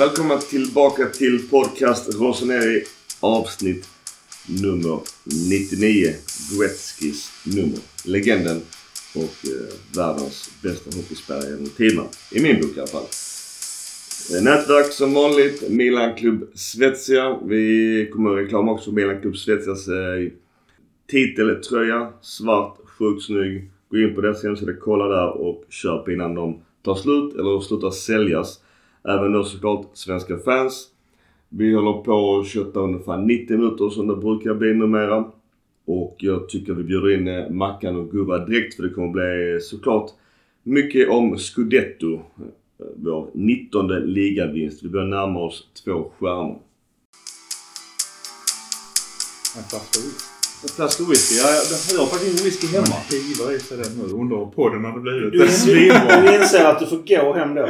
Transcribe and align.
Välkomna 0.00 0.38
tillbaka 0.38 1.06
till 1.06 1.48
podcast 1.50 2.20
Rossoneri 2.20 2.82
avsnitt 3.20 3.88
nummer 4.62 5.00
99. 5.50 6.14
Gretzkys 6.52 7.30
nummer. 7.56 7.78
Legenden 8.04 8.60
och 9.14 9.48
eh, 9.50 9.74
världens 9.96 10.50
bästa 10.62 10.96
hockeyspelare 10.96 11.50
genom 11.50 11.66
tiderna. 11.66 12.02
I 12.32 12.42
min 12.42 12.60
bok 12.60 12.76
i 12.76 12.80
alla 12.80 12.86
fall. 12.86 13.06
Eh, 14.34 14.42
nätverk 14.42 14.92
som 14.92 15.14
vanligt. 15.14 15.70
Milan 15.70 16.14
Club 16.14 16.50
Svezia. 16.54 17.38
Vi 17.44 18.10
kommer 18.12 18.30
att 18.30 18.38
reklam 18.38 18.68
också 18.68 18.84
för 18.84 18.92
Milan 18.92 19.20
Club 19.20 19.36
Svezias 19.36 19.88
eh, 19.88 20.32
titeltröja. 21.10 22.12
Svart, 22.22 22.78
sjukt 22.84 23.24
snygg. 23.24 23.70
Gå 23.90 23.98
in 23.98 24.14
på 24.14 24.20
deras 24.20 24.42
hemsida, 24.44 24.72
kolla 24.80 25.08
där 25.08 25.30
och 25.30 25.64
köp 25.68 26.08
innan 26.08 26.34
de 26.34 26.60
tar 26.84 26.94
slut 26.94 27.34
eller 27.34 27.60
slutar 27.60 27.90
säljas. 27.90 28.60
Även 29.08 29.32
då 29.32 29.44
såklart 29.44 29.90
svenska 29.92 30.38
fans. 30.38 30.88
Vi 31.48 31.74
håller 31.74 31.92
på 31.92 32.38
att 32.38 32.48
kötta 32.48 32.80
ungefär 32.80 33.18
90 33.18 33.56
minuter 33.56 33.88
som 33.88 34.06
det 34.06 34.16
brukar 34.16 34.54
bli 34.54 34.74
numera. 34.74 35.24
Och 35.84 36.16
jag 36.18 36.48
tycker 36.48 36.72
vi 36.72 36.84
bjuder 36.84 37.14
in 37.14 37.28
eh, 37.28 37.50
Mackan 37.50 37.96
och 37.96 38.10
Gurra 38.10 38.46
direkt 38.46 38.74
för 38.74 38.82
det 38.82 38.90
kommer 38.90 39.08
bli 39.08 39.54
eh, 39.54 39.58
såklart 39.60 40.10
mycket 40.62 41.10
om 41.10 41.38
Scudetto. 41.38 42.14
Eh, 42.14 42.20
vår 42.96 43.30
19 43.34 43.88
ligavinst. 43.88 44.82
Vi 44.82 44.88
börjar 44.88 45.06
närma 45.06 45.40
oss 45.40 45.68
två 45.84 46.12
stjärnor. 46.18 46.58
En 49.56 49.64
flaska 49.64 50.00
whisky. 50.00 50.29
En 50.62 50.68
flaska 50.68 51.04
whisky. 51.10 51.34
Ja, 51.36 51.48
jag 51.92 51.98
har 51.98 52.06
faktiskt 52.06 52.32
ingen 52.32 52.44
whisky 52.44 52.66
hemma. 52.66 52.86
Man 52.90 53.00
hivar 53.10 53.52
i 53.56 53.58
sig 53.60 53.76
den 53.78 53.92
nu. 53.98 54.14
Undrar 54.14 54.38
hur 54.38 54.46
podden 54.46 54.84
hade 54.84 55.00
blivit. 55.00 55.32
Du, 55.32 55.38
Det 55.38 55.44
är 55.44 55.48
svinbra. 55.48 56.20
du 56.22 56.34
inser 56.42 56.64
att 56.64 56.78
du 56.80 56.86
får 56.86 56.96
gå 56.96 57.32
hem 57.34 57.54
då. 57.54 57.68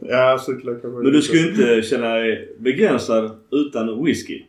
Ja, 0.00 0.38
cykla 0.46 0.72
kanske. 0.72 0.88
Men 0.88 1.12
du 1.12 1.22
ska 1.22 1.36
ju 1.36 1.48
inte 1.50 1.82
känna 1.82 2.14
dig 2.14 2.56
begränsad 2.58 3.30
utan 3.52 4.04
whisky. 4.04 4.42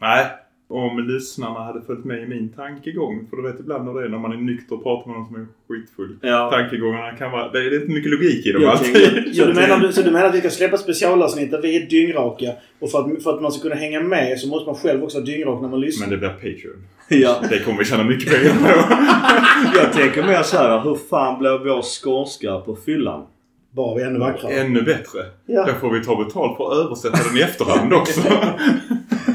Nej. 0.00 0.26
Om 0.72 1.06
lyssnarna 1.08 1.60
hade 1.60 1.80
följt 1.82 2.04
med 2.04 2.22
i 2.22 2.26
min 2.26 2.48
tankegång. 2.48 3.26
För 3.30 3.36
du 3.36 3.42
vet 3.42 3.60
ibland 3.60 3.84
när 3.84 3.94
det 4.00 4.06
är 4.06 4.08
när 4.08 4.18
man 4.18 4.32
är 4.32 4.36
nykter 4.36 4.74
och 4.76 4.82
pratar 4.82 5.08
med 5.10 5.16
någon 5.18 5.26
som 5.26 5.36
är 5.36 5.46
skitfull. 5.68 6.16
Ja. 6.22 6.50
Tankegångarna 6.52 7.10
kan 7.12 7.30
vara... 7.32 7.48
Det 7.52 7.58
är 7.58 7.80
inte 7.80 7.92
mycket 7.92 8.10
logik 8.10 8.46
i 8.46 8.52
dem 8.52 8.68
alltid. 8.68 8.94
Så 9.36 9.44
du, 9.46 9.54
menar, 9.54 9.92
så 9.92 10.02
du 10.02 10.10
menar 10.10 10.26
att 10.26 10.34
vi 10.34 10.40
ska 10.40 10.50
släppa 10.50 10.76
specialavsnitt 10.76 11.50
där 11.50 11.62
vi 11.62 11.76
är 11.82 11.86
dyngraka 11.86 12.52
och 12.78 12.90
för 12.90 12.98
att, 12.98 13.22
för 13.22 13.34
att 13.34 13.42
man 13.42 13.52
ska 13.52 13.62
kunna 13.62 13.74
hänga 13.74 14.00
med 14.00 14.38
så 14.38 14.48
måste 14.48 14.66
man 14.66 14.74
själv 14.76 15.04
också 15.04 15.18
vara 15.18 15.26
dyngrak 15.26 15.62
när 15.62 15.68
man 15.68 15.80
lyssnar? 15.80 16.06
Men 16.06 16.10
det 16.10 16.18
blir 16.18 16.28
Patreon. 16.54 16.84
ja. 17.08 17.36
Det 17.50 17.58
kommer 17.58 17.78
vi 17.78 17.84
tjäna 17.84 18.04
mycket 18.04 18.32
pengar 18.32 18.54
på. 18.54 18.94
Jag 19.78 19.92
tänker 19.92 20.22
mer 20.22 20.42
så 20.42 20.56
här. 20.56 20.80
Hur 20.82 20.94
fan 21.10 21.38
blir 21.38 21.58
vår 21.64 21.82
skånska 21.82 22.58
på 22.58 22.76
fyllan? 22.76 23.22
Bara 23.70 23.96
vi 23.96 24.02
ännu 24.02 24.18
vackrare. 24.18 24.52
Ännu 24.52 24.82
bättre. 24.82 25.20
Ja. 25.46 25.66
Då 25.66 25.72
får 25.72 25.90
vi 25.90 26.04
ta 26.04 26.24
betalt 26.24 26.56
för 26.56 26.72
att 26.72 26.86
översätta 26.86 27.18
den 27.28 27.38
i 27.38 27.40
efterhand 27.40 27.92
också. 27.92 28.20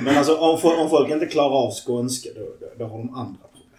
Men 0.06 0.18
alltså 0.18 0.36
om, 0.38 0.60
om 0.84 0.90
folk 0.90 1.10
inte 1.12 1.26
klarar 1.26 1.56
av 1.66 1.72
skånska 1.86 2.30
då, 2.36 2.42
då, 2.60 2.68
då 2.78 2.86
har 2.86 2.98
de 2.98 3.10
andra 3.16 3.40
problem. 3.54 3.70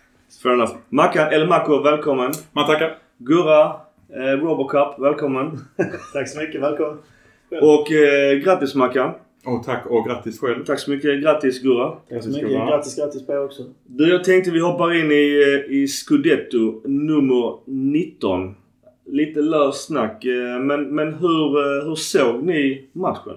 Fair 0.43 0.53
enough. 0.55 0.73
Mackan, 0.89 1.29
eller 1.33 1.47
Macko, 1.47 1.83
välkommen. 1.83 2.33
Man 2.53 2.67
tackar. 2.67 2.99
Gurra, 3.19 3.65
eh, 4.15 4.41
Robocup, 4.43 4.99
välkommen. 4.99 5.59
Tack 6.13 6.29
så 6.29 6.39
mycket. 6.41 6.61
Välkommen. 6.63 6.99
Och 7.63 7.93
eh, 7.93 8.39
grattis 8.39 8.75
Mackan. 8.75 9.11
Och 9.45 9.65
tack 9.65 9.87
och 9.87 10.05
grattis 10.07 10.41
själv. 10.41 10.65
Tack 10.65 10.79
så 10.81 10.91
mycket. 10.91 11.23
Grattis 11.23 11.63
Gurra. 11.63 11.91
Tack 11.91 12.01
så 12.09 12.15
Grattis, 12.15 12.35
mycket. 12.35 12.49
Gurra. 12.51 12.67
Grattis, 12.67 12.97
grattis 12.97 13.27
på 13.27 13.33
er 13.33 13.45
också. 13.45 13.63
Du, 13.87 14.11
jag 14.11 14.25
tänkte 14.25 14.51
vi 14.51 14.61
hoppar 14.61 14.95
in 14.95 15.13
i, 15.13 15.43
eh, 15.69 15.75
i 15.77 15.89
Scudetto 15.89 16.83
nummer 16.89 17.59
19. 17.65 18.55
Lite 19.07 19.41
löst 19.41 19.87
snack. 19.87 20.25
eh, 20.25 20.61
Men, 20.61 20.95
men 20.95 21.15
hur, 21.15 21.57
eh, 21.59 21.89
hur 21.89 21.95
såg 21.95 22.43
ni 22.43 22.89
matchen? 22.93 23.37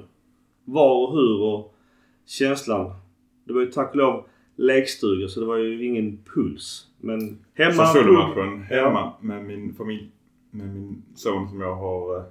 Var 0.65 0.95
och 1.07 1.11
hur 1.13 1.41
och 1.41 1.73
känslan? 2.29 2.91
Det 3.43 3.53
var 3.53 3.61
ju 3.61 3.71
tack 3.71 3.89
och 3.89 3.95
lov 3.95 4.25
lekstuga 4.55 5.27
så 5.27 5.39
det 5.39 5.45
var 5.45 5.57
ju 5.57 5.85
ingen 5.85 6.19
puls. 6.33 6.87
Men 6.97 7.37
hemma... 7.53 7.73
Så 7.73 7.85
såg 7.93 8.05
du 8.05 8.11
pub- 8.11 8.27
matchen 8.35 8.61
hemma 8.61 9.13
med 9.21 9.43
min 9.45 9.73
familj. 9.73 10.11
Med 10.51 10.67
min 10.73 11.03
son 11.15 11.49
som 11.49 11.61
jag 11.61 11.75
har 11.75 12.17
eh, 12.17 12.23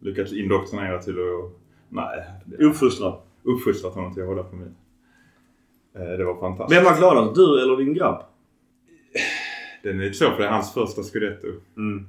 lyckats 0.00 0.32
indoktrinera 0.32 0.98
till 1.02 1.12
att... 1.14 1.52
Nej. 1.88 2.24
Uppfostrad. 2.58 3.20
Uppfostrat 3.42 3.94
honom 3.94 4.14
till 4.14 4.22
att 4.22 4.28
hålla 4.28 4.42
på 4.42 4.56
mig. 4.56 4.68
Eh, 5.94 6.00
Det 6.18 6.24
var 6.24 6.40
fantastiskt. 6.40 6.78
Vem 6.80 6.84
var 6.84 6.98
gladast? 6.98 7.34
Du 7.34 7.62
eller 7.62 7.76
din 7.76 7.94
grabb? 7.94 8.22
Den 9.82 10.00
är 10.00 10.04
lite 10.04 10.14
svår 10.16 10.30
för 10.30 10.38
det 10.38 10.46
är 10.46 10.52
hans 10.52 10.74
första 10.74 11.02
scudetto. 11.02 11.46
Mm. 11.76 12.06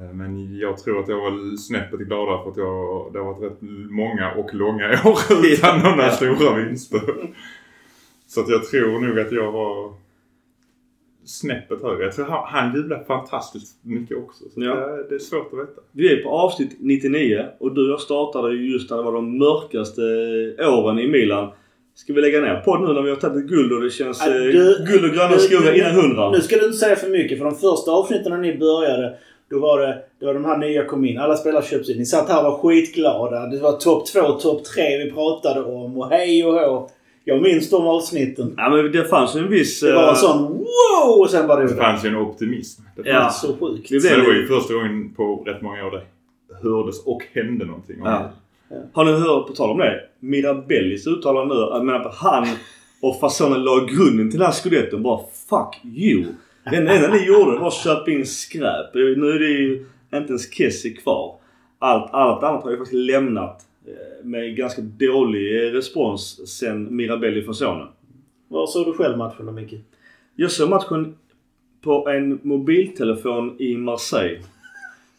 Eh, 0.00 0.12
Men 0.14 0.58
jag 0.58 0.78
tror 0.78 1.00
att 1.00 1.08
jag 1.08 1.16
var 1.20 1.56
snäppet 1.56 2.00
gladare 2.00 2.42
för 2.42 2.50
att 2.50 2.56
jag, 2.56 3.10
det 3.12 3.18
har 3.18 3.26
varit 3.34 3.42
rätt 3.52 3.58
många 3.90 4.32
och 4.32 4.54
långa 4.54 4.86
år 5.04 5.18
utan 5.52 5.78
några 5.78 6.02
Ja. 6.06 6.10
stora 6.12 6.54
vinster. 6.54 7.00
Så 8.26 8.40
att 8.40 8.48
jag 8.48 8.64
tror 8.64 9.00
nog 9.00 9.18
att 9.18 9.32
jag 9.32 9.52
var 9.52 9.92
snäppet 11.24 11.82
högre. 11.82 12.04
Jag 12.04 12.14
tror 12.14 12.24
han, 12.26 12.44
han 12.46 12.76
jublade 12.76 13.04
fantastiskt 13.04 13.78
mycket 13.84 14.16
också. 14.16 14.44
Så 14.54 14.60
Ja. 14.62 14.74
det, 14.74 15.08
det 15.08 15.14
är 15.14 15.18
svårt 15.18 15.52
att 15.52 15.58
veta. 15.58 15.80
Vi 15.92 16.12
är 16.18 16.22
på 16.22 16.28
avsnitt 16.30 16.76
99 16.80 17.46
och 17.60 17.74
du 17.74 17.84
och 17.84 17.90
jag 17.90 18.00
startade 18.00 18.54
ju 18.54 18.72
just 18.72 18.90
när 18.90 18.96
det 18.96 19.02
var 19.02 19.12
de 19.12 19.38
mörkaste 19.38 20.02
åren 20.68 20.98
i 20.98 21.08
Milan. 21.08 21.50
Ska 21.94 22.12
vi 22.12 22.20
lägga 22.20 22.40
ner 22.40 22.60
podd 22.64 22.80
nu 22.88 22.92
när 22.94 23.02
vi 23.02 23.10
har 23.10 23.16
tagit 23.16 23.44
ett 23.44 23.50
guld 23.50 23.72
och 23.72 23.80
det 23.80 23.90
känns 23.90 24.26
eh, 24.26 24.32
du- 24.34 24.86
guld 24.88 25.04
och 25.04 25.10
gröna 25.10 25.38
skogar 25.38 25.72
innan 25.78 25.94
hundra? 25.94 26.30
Nu 26.30 26.40
ska 26.40 26.56
du 26.56 26.64
inte 26.64 26.78
säga 26.78 26.96
för 26.96 27.08
mycket 27.10 27.38
för 27.38 27.44
de 27.44 27.54
första 27.54 27.90
avsnitten 27.90 28.32
när 28.32 28.38
ni 28.38 28.58
började 28.58 29.18
då 29.50 29.58
var 29.58 29.80
det, 29.80 29.98
det 30.20 30.26
var 30.26 30.34
de 30.34 30.44
här 30.44 30.58
nya 30.58 30.84
kom 30.84 31.04
in. 31.04 31.18
Alla 31.18 31.36
spelare 31.36 31.62
köps 31.64 31.88
in. 31.90 31.98
Ni 31.98 32.06
satt 32.06 32.28
här 32.28 32.46
och 32.46 32.52
var 32.52 32.58
skitglada. 32.58 33.46
Det 33.46 33.60
var 33.60 33.72
topp 33.72 34.06
två, 34.06 34.20
topp 34.32 34.64
tre 34.64 34.98
vi 35.04 35.12
pratade 35.12 35.62
om 35.62 35.98
och 35.98 36.08
hej 36.10 36.44
och 36.44 36.52
hå. 36.54 36.90
Jag 37.24 37.42
minns 37.42 37.70
de 37.70 37.86
avsnitten. 37.86 38.54
Ja 38.56 38.70
men 38.70 38.92
det 38.92 39.04
fanns 39.04 39.36
ju 39.36 39.40
en 39.40 39.50
viss... 39.50 39.80
Det 39.80 39.92
var 39.94 40.02
eh, 40.02 40.08
en 40.08 40.16
sån 40.16 40.42
wow 40.48 41.20
och 41.20 41.30
sen 41.30 41.46
var 41.48 41.60
det 41.60 41.68
Det 41.68 41.74
fanns 41.74 42.04
ju 42.04 42.08
en 42.08 42.16
optimism. 42.16 42.82
Det, 42.96 43.02
Ja. 43.10 43.20
fanns. 43.20 43.40
så 43.40 43.46
sjukt. 43.56 43.88
Så 43.88 43.94
blev 44.08 44.18
det 44.18 44.26
var 44.26 44.32
ju 44.34 44.46
första 44.46 44.74
gången 44.74 45.14
på 45.16 45.42
rätt 45.46 45.62
många 45.62 45.86
år 45.86 45.90
det 45.90 46.68
hördes 46.68 47.04
och 47.06 47.22
hände 47.32 47.64
någonting. 47.64 48.00
om 48.02 48.06
Ja. 48.06 48.30
det. 48.68 48.76
Har 48.92 49.04
ni 49.04 49.12
hört, 49.12 49.46
på 49.46 49.52
tal 49.52 49.70
om 49.70 49.78
det, 49.78 50.00
Mirabellis 50.20 51.06
uttalande 51.06 51.54
nu. 51.54 51.60
Jag 51.60 51.84
menar 51.84 52.00
att 52.00 52.14
han 52.14 52.46
och 53.02 53.20
fasonen 53.20 53.64
la 53.64 53.76
grunden 53.90 54.30
till 54.30 54.38
den 54.38 54.46
här 54.46 54.52
scudetton. 54.54 55.02
Bara 55.02 55.20
fuck 55.48 55.80
you. 55.96 56.24
Det 56.70 56.76
enda 56.76 57.08
ni 57.12 57.26
gjorde 57.26 57.58
var 57.58 57.68
att 57.68 57.74
köpa 57.74 58.10
in 58.10 58.26
skräp. 58.26 58.94
Nu 58.94 59.30
är 59.30 59.38
det 59.38 59.48
ju 59.48 59.86
inte 60.14 60.28
ens 60.28 60.54
Kessie 60.54 60.92
kvar. 60.92 61.36
Allt, 61.78 62.14
allt 62.14 62.42
annat 62.42 62.62
har 62.62 62.70
ju 62.70 62.76
faktiskt 62.76 62.94
lämnat 62.94 63.66
eh, 63.86 64.24
med 64.24 64.56
ganska 64.56 64.82
dålig 64.82 65.74
respons 65.74 66.48
sen 66.58 66.96
Mirabelli 66.96 67.42
fasonen. 67.42 67.88
Vad 68.48 68.70
såg 68.70 68.86
du 68.86 68.92
själv 68.92 69.18
matchen 69.18 69.46
då 69.46 69.52
Micke? 69.52 69.74
Jag 70.34 70.50
såg 70.50 70.70
matchen 70.70 71.14
på 71.82 72.08
en 72.08 72.38
mobiltelefon 72.42 73.56
i 73.60 73.76
Marseille. 73.76 74.40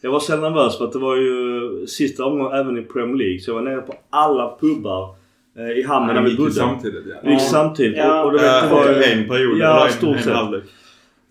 Jag 0.02 0.12
var 0.12 0.20
så 0.20 0.38
nervös 0.38 0.78
för 0.78 0.86
att 0.86 0.92
det 0.94 1.00
var 1.00 1.16
ju 1.16 1.88
sista 1.88 2.26
omgången 2.26 2.60
även 2.60 2.78
i 2.78 2.82
Premier 2.82 3.16
League. 3.16 3.40
Så 3.40 3.50
jag 3.50 3.56
var 3.56 3.62
nere 3.62 3.82
på 3.82 3.94
alla 4.10 4.58
pubbar 4.60 5.16
eh, 5.58 5.80
i 5.80 5.84
hamnen 5.84 6.16
där 6.16 6.22
vi 6.22 6.30
gick 6.30 6.40
ju 6.40 6.46
bodde. 6.46 6.56
samtidigt 6.56 7.06
ja. 7.10 7.16
Vi 7.24 7.32
gick 7.32 7.42
samtidigt. 7.42 7.98
Ja. 7.98 8.22
Och, 8.22 8.26
och, 8.26 8.32
du 8.32 8.38
vet, 8.38 8.64
det 8.64 8.70
var, 8.70 8.88
en 8.88 9.28
period. 9.28 9.58
Ja, 9.58 9.88
stort 9.92 10.20
sett. 10.20 10.34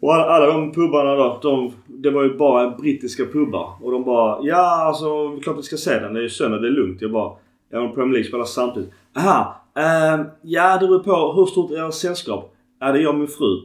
Och 0.01 0.15
alla, 0.15 0.25
alla 0.25 0.47
de 0.47 0.73
pubbarna 0.73 1.15
då, 1.15 1.39
de, 1.43 1.73
det 1.87 2.11
var 2.11 2.23
ju 2.23 2.37
bara 2.37 2.71
brittiska 2.71 3.25
pubbar. 3.25 3.73
Och 3.83 3.93
de 3.93 4.05
bara 4.05 4.39
ja 4.43 4.83
alltså 4.87 5.37
klart 5.43 5.59
vi 5.59 5.63
ska 5.63 5.77
se 5.77 5.99
den. 5.99 6.15
Det 6.15 6.21
är 6.21 6.23
ju 6.23 6.31
söndag, 6.31 6.59
det 6.59 6.69
är 6.69 6.73
lugnt. 6.73 7.03
Jag 7.03 7.13
bara 7.13 7.33
ja 7.71 7.81
men 7.81 7.93
Premier 7.93 8.13
League 8.13 8.29
spelar 8.29 8.45
samtidigt. 8.45 8.91
Aha, 9.17 9.63
ehm, 9.75 10.25
ja 10.43 10.79
det 10.81 10.87
beror 10.89 11.03
på 11.03 11.33
hur 11.33 11.47
stort 11.47 11.71
är 11.71 11.89
ert 11.89 11.95
sällskap? 11.95 12.55
Ja 12.81 12.93
det 12.93 12.99
är 12.99 13.03
jag 13.03 13.13
och 13.13 13.19
min 13.19 13.29
fru. 13.29 13.61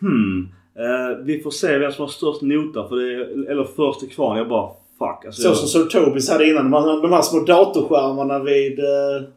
Hmm. 0.00 0.48
eh, 0.78 1.24
vi 1.24 1.40
får 1.40 1.50
se 1.50 1.78
vem 1.78 1.92
som 1.92 2.02
har 2.02 2.08
störst 2.08 2.42
nota 2.42 2.88
för 2.88 2.96
det 2.96 3.14
är, 3.14 3.50
eller 3.50 3.64
först 3.64 4.00
till 4.00 4.10
kvarn. 4.10 4.38
Jag 4.38 4.48
bara 4.48 4.68
fuck. 4.98 5.24
Alltså, 5.26 5.42
Så 5.42 5.48
jag, 5.48 5.56
som 5.56 5.68
Sir 5.68 6.04
Tobis 6.04 6.30
hade 6.30 6.48
innan. 6.48 6.70
De 6.70 6.72
här, 6.72 7.02
de 7.02 7.12
här 7.12 7.22
små 7.22 7.40
datorskärmarna 7.40 8.38
vid... 8.38 8.78
Eh, 8.78 9.28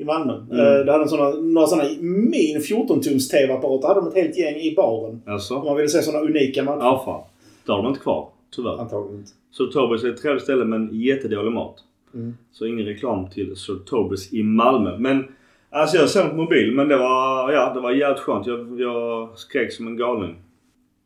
I 0.00 0.04
Malmö. 0.04 0.34
Mm. 0.34 0.50
Eh, 0.50 0.84
det 0.84 0.92
hade 0.92 1.04
en 1.04 1.08
såna, 1.08 1.30
några 1.30 1.66
sådana 1.66 1.88
min 2.00 2.60
14-tums 2.60 3.30
TV-apparater. 3.30 3.88
hade 3.88 4.00
de 4.00 4.08
ett 4.08 4.14
helt 4.14 4.38
gäng 4.38 4.56
i 4.56 4.74
baren. 4.76 5.22
Om 5.26 5.32
alltså, 5.32 5.62
man 5.62 5.76
ville 5.76 5.88
se 5.88 6.02
sådana 6.02 6.24
unika 6.24 6.62
matcher. 6.62 6.80
ja 6.80 7.02
fan. 7.04 7.22
Det 7.66 7.72
har 7.72 7.82
de 7.82 7.88
inte 7.88 8.00
kvar. 8.00 8.28
Tyvärr. 8.56 8.80
Antagligen 8.80 9.18
inte. 9.18 9.32
Sir 9.50 9.66
Tobis 9.66 10.04
är 10.04 10.08
ett 10.08 10.22
trevligt 10.22 10.42
ställe 10.42 10.64
men 10.64 10.88
jättedålig 10.92 11.52
mat. 11.52 11.76
Mm. 12.14 12.36
Så 12.52 12.66
ingen 12.66 12.86
reklam 12.86 13.30
till 13.30 13.56
Sir 13.56 13.78
Tobis 13.86 14.32
i 14.32 14.42
Malmö. 14.42 14.98
Men 14.98 15.24
alltså 15.70 15.96
jag 15.96 16.08
såg 16.08 16.30
på 16.30 16.36
mobil 16.36 16.72
men 16.74 16.88
det 16.88 16.96
var, 16.96 17.52
ja, 17.52 17.74
det 17.74 17.80
var 17.80 17.92
jävligt 17.92 18.20
skönt. 18.20 18.46
Jag, 18.46 18.80
jag 18.80 19.38
skrek 19.38 19.72
som 19.72 19.86
en 19.86 19.96
galning. 19.96 20.36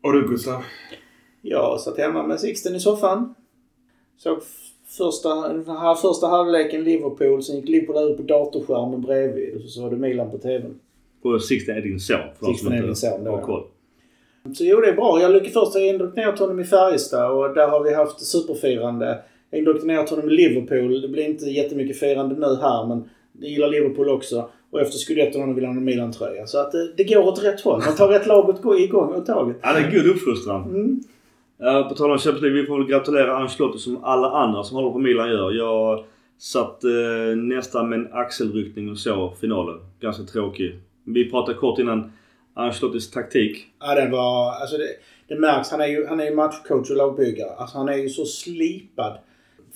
Och 0.03 0.13
du 0.13 0.29
Gustav? 0.29 0.63
Jag 1.43 1.81
satt 1.81 1.99
hemma 1.99 2.23
med 2.23 2.41
Sixten 2.41 2.75
i 2.75 2.81
soffan. 2.81 3.35
Såg 4.17 4.39
första, 4.97 5.29
här 5.73 5.95
första 5.95 6.27
halvleken 6.27 6.85
Liverpool. 6.85 7.43
Sen 7.43 7.57
gick 7.57 7.69
Liverpool 7.69 8.11
ut 8.11 8.17
på 8.17 8.23
datorskärmen 8.23 9.01
bredvid. 9.03 9.55
Och 9.55 9.61
så 9.63 9.69
såg 9.69 9.91
du 9.91 9.97
Milan 9.97 10.31
på 10.31 10.39
TVn. 10.39 10.75
Och 11.23 11.43
Sixten 11.43 11.77
är 11.77 11.81
din 11.83 12.01
son. 12.01 12.17
För 12.39 12.47
Sixten 12.47 12.73
är 12.73 12.83
min 12.83 12.97
son, 12.97 13.25
det 13.25 13.31
har 13.31 13.37
var. 13.37 13.45
koll. 13.45 13.63
Så 14.55 14.65
jo, 14.65 14.81
det 14.81 14.89
är 14.89 14.93
bra. 14.93 15.21
Jag 15.21 15.33
lyckades 15.33 15.53
först 15.53 15.75
ha 15.75 15.81
indoktrinerat 15.81 16.39
honom 16.39 16.61
i 16.61 16.65
Färjestad 16.65 17.31
och 17.31 17.55
där 17.55 17.69
har 17.69 17.85
vi 17.85 17.95
haft 17.95 18.21
superfirande. 18.27 19.19
har 19.51 19.59
indoktrinerat 19.59 20.11
honom 20.11 20.31
i 20.31 20.33
Liverpool. 20.33 21.01
Det 21.01 21.09
blir 21.09 21.25
inte 21.25 21.45
jättemycket 21.45 21.99
firande 21.99 22.35
nu 22.35 22.55
här 22.63 22.87
men 22.87 23.05
det 23.33 23.47
gillar 23.47 23.69
Liverpool 23.69 24.09
också. 24.09 24.49
Och 24.71 24.81
efter 24.81 24.99
Scudetton 24.99 25.55
vill 25.55 25.65
han 25.65 25.75
ha 25.75 25.79
en 25.79 25.85
Milan-tröja. 25.85 26.47
Så 26.47 26.59
att 26.59 26.73
det, 26.73 26.93
det 26.97 27.05
går 27.05 27.27
åt 27.29 27.45
rätt 27.45 27.61
håll. 27.61 27.83
Man 27.87 27.97
tar 27.97 28.09
rätt 28.09 28.27
lag 28.27 28.49
åt, 28.49 28.63
gå- 28.63 28.79
igång 28.79 29.15
åt 29.15 29.27
taget. 29.27 29.57
Ja, 29.63 29.73
det 29.73 29.79
är 29.79 29.91
god 30.03 30.11
uppfostran. 30.17 30.63
Mm. 30.65 31.01
Ja, 31.59 31.87
på 31.89 31.95
tal 31.95 32.11
om 32.11 32.19
Champions 32.19 32.43
League, 32.43 32.61
vi 32.61 32.67
får 32.67 32.79
väl 32.79 32.87
gratulera 32.87 33.37
Ancelotti 33.37 33.79
som 33.79 34.05
alla 34.05 34.31
andra 34.31 34.63
som 34.63 34.77
håller 34.77 34.91
på 34.91 34.99
Milan 34.99 35.29
gör. 35.29 35.53
Jag 35.53 36.05
satt 36.39 36.85
eh, 36.85 37.37
nästan 37.37 37.89
med 37.89 37.99
en 37.99 38.13
axelryckning 38.13 38.91
och 38.91 38.99
så 38.99 39.35
finalen. 39.41 39.79
Ganska 40.01 40.23
tråkig. 40.23 40.81
Vi 41.05 41.31
pratade 41.31 41.59
kort 41.59 41.79
innan 41.79 42.13
Ancelottis 42.55 43.11
taktik. 43.11 43.67
Ja, 43.81 43.95
den 43.95 44.11
var... 44.11 44.53
Alltså 44.53 44.77
det, 44.77 44.89
det 45.29 45.41
märks. 45.41 45.71
Han 45.71 45.81
är 45.81 45.87
ju, 45.87 46.07
han 46.07 46.21
är 46.21 46.25
ju 46.25 46.35
matchcoach 46.35 46.91
och 46.91 46.97
lagbyggare. 46.97 47.51
Alltså 47.57 47.79
han 47.79 47.89
är 47.89 47.97
ju 47.97 48.09
så 48.09 48.25
slipad. 48.25 49.19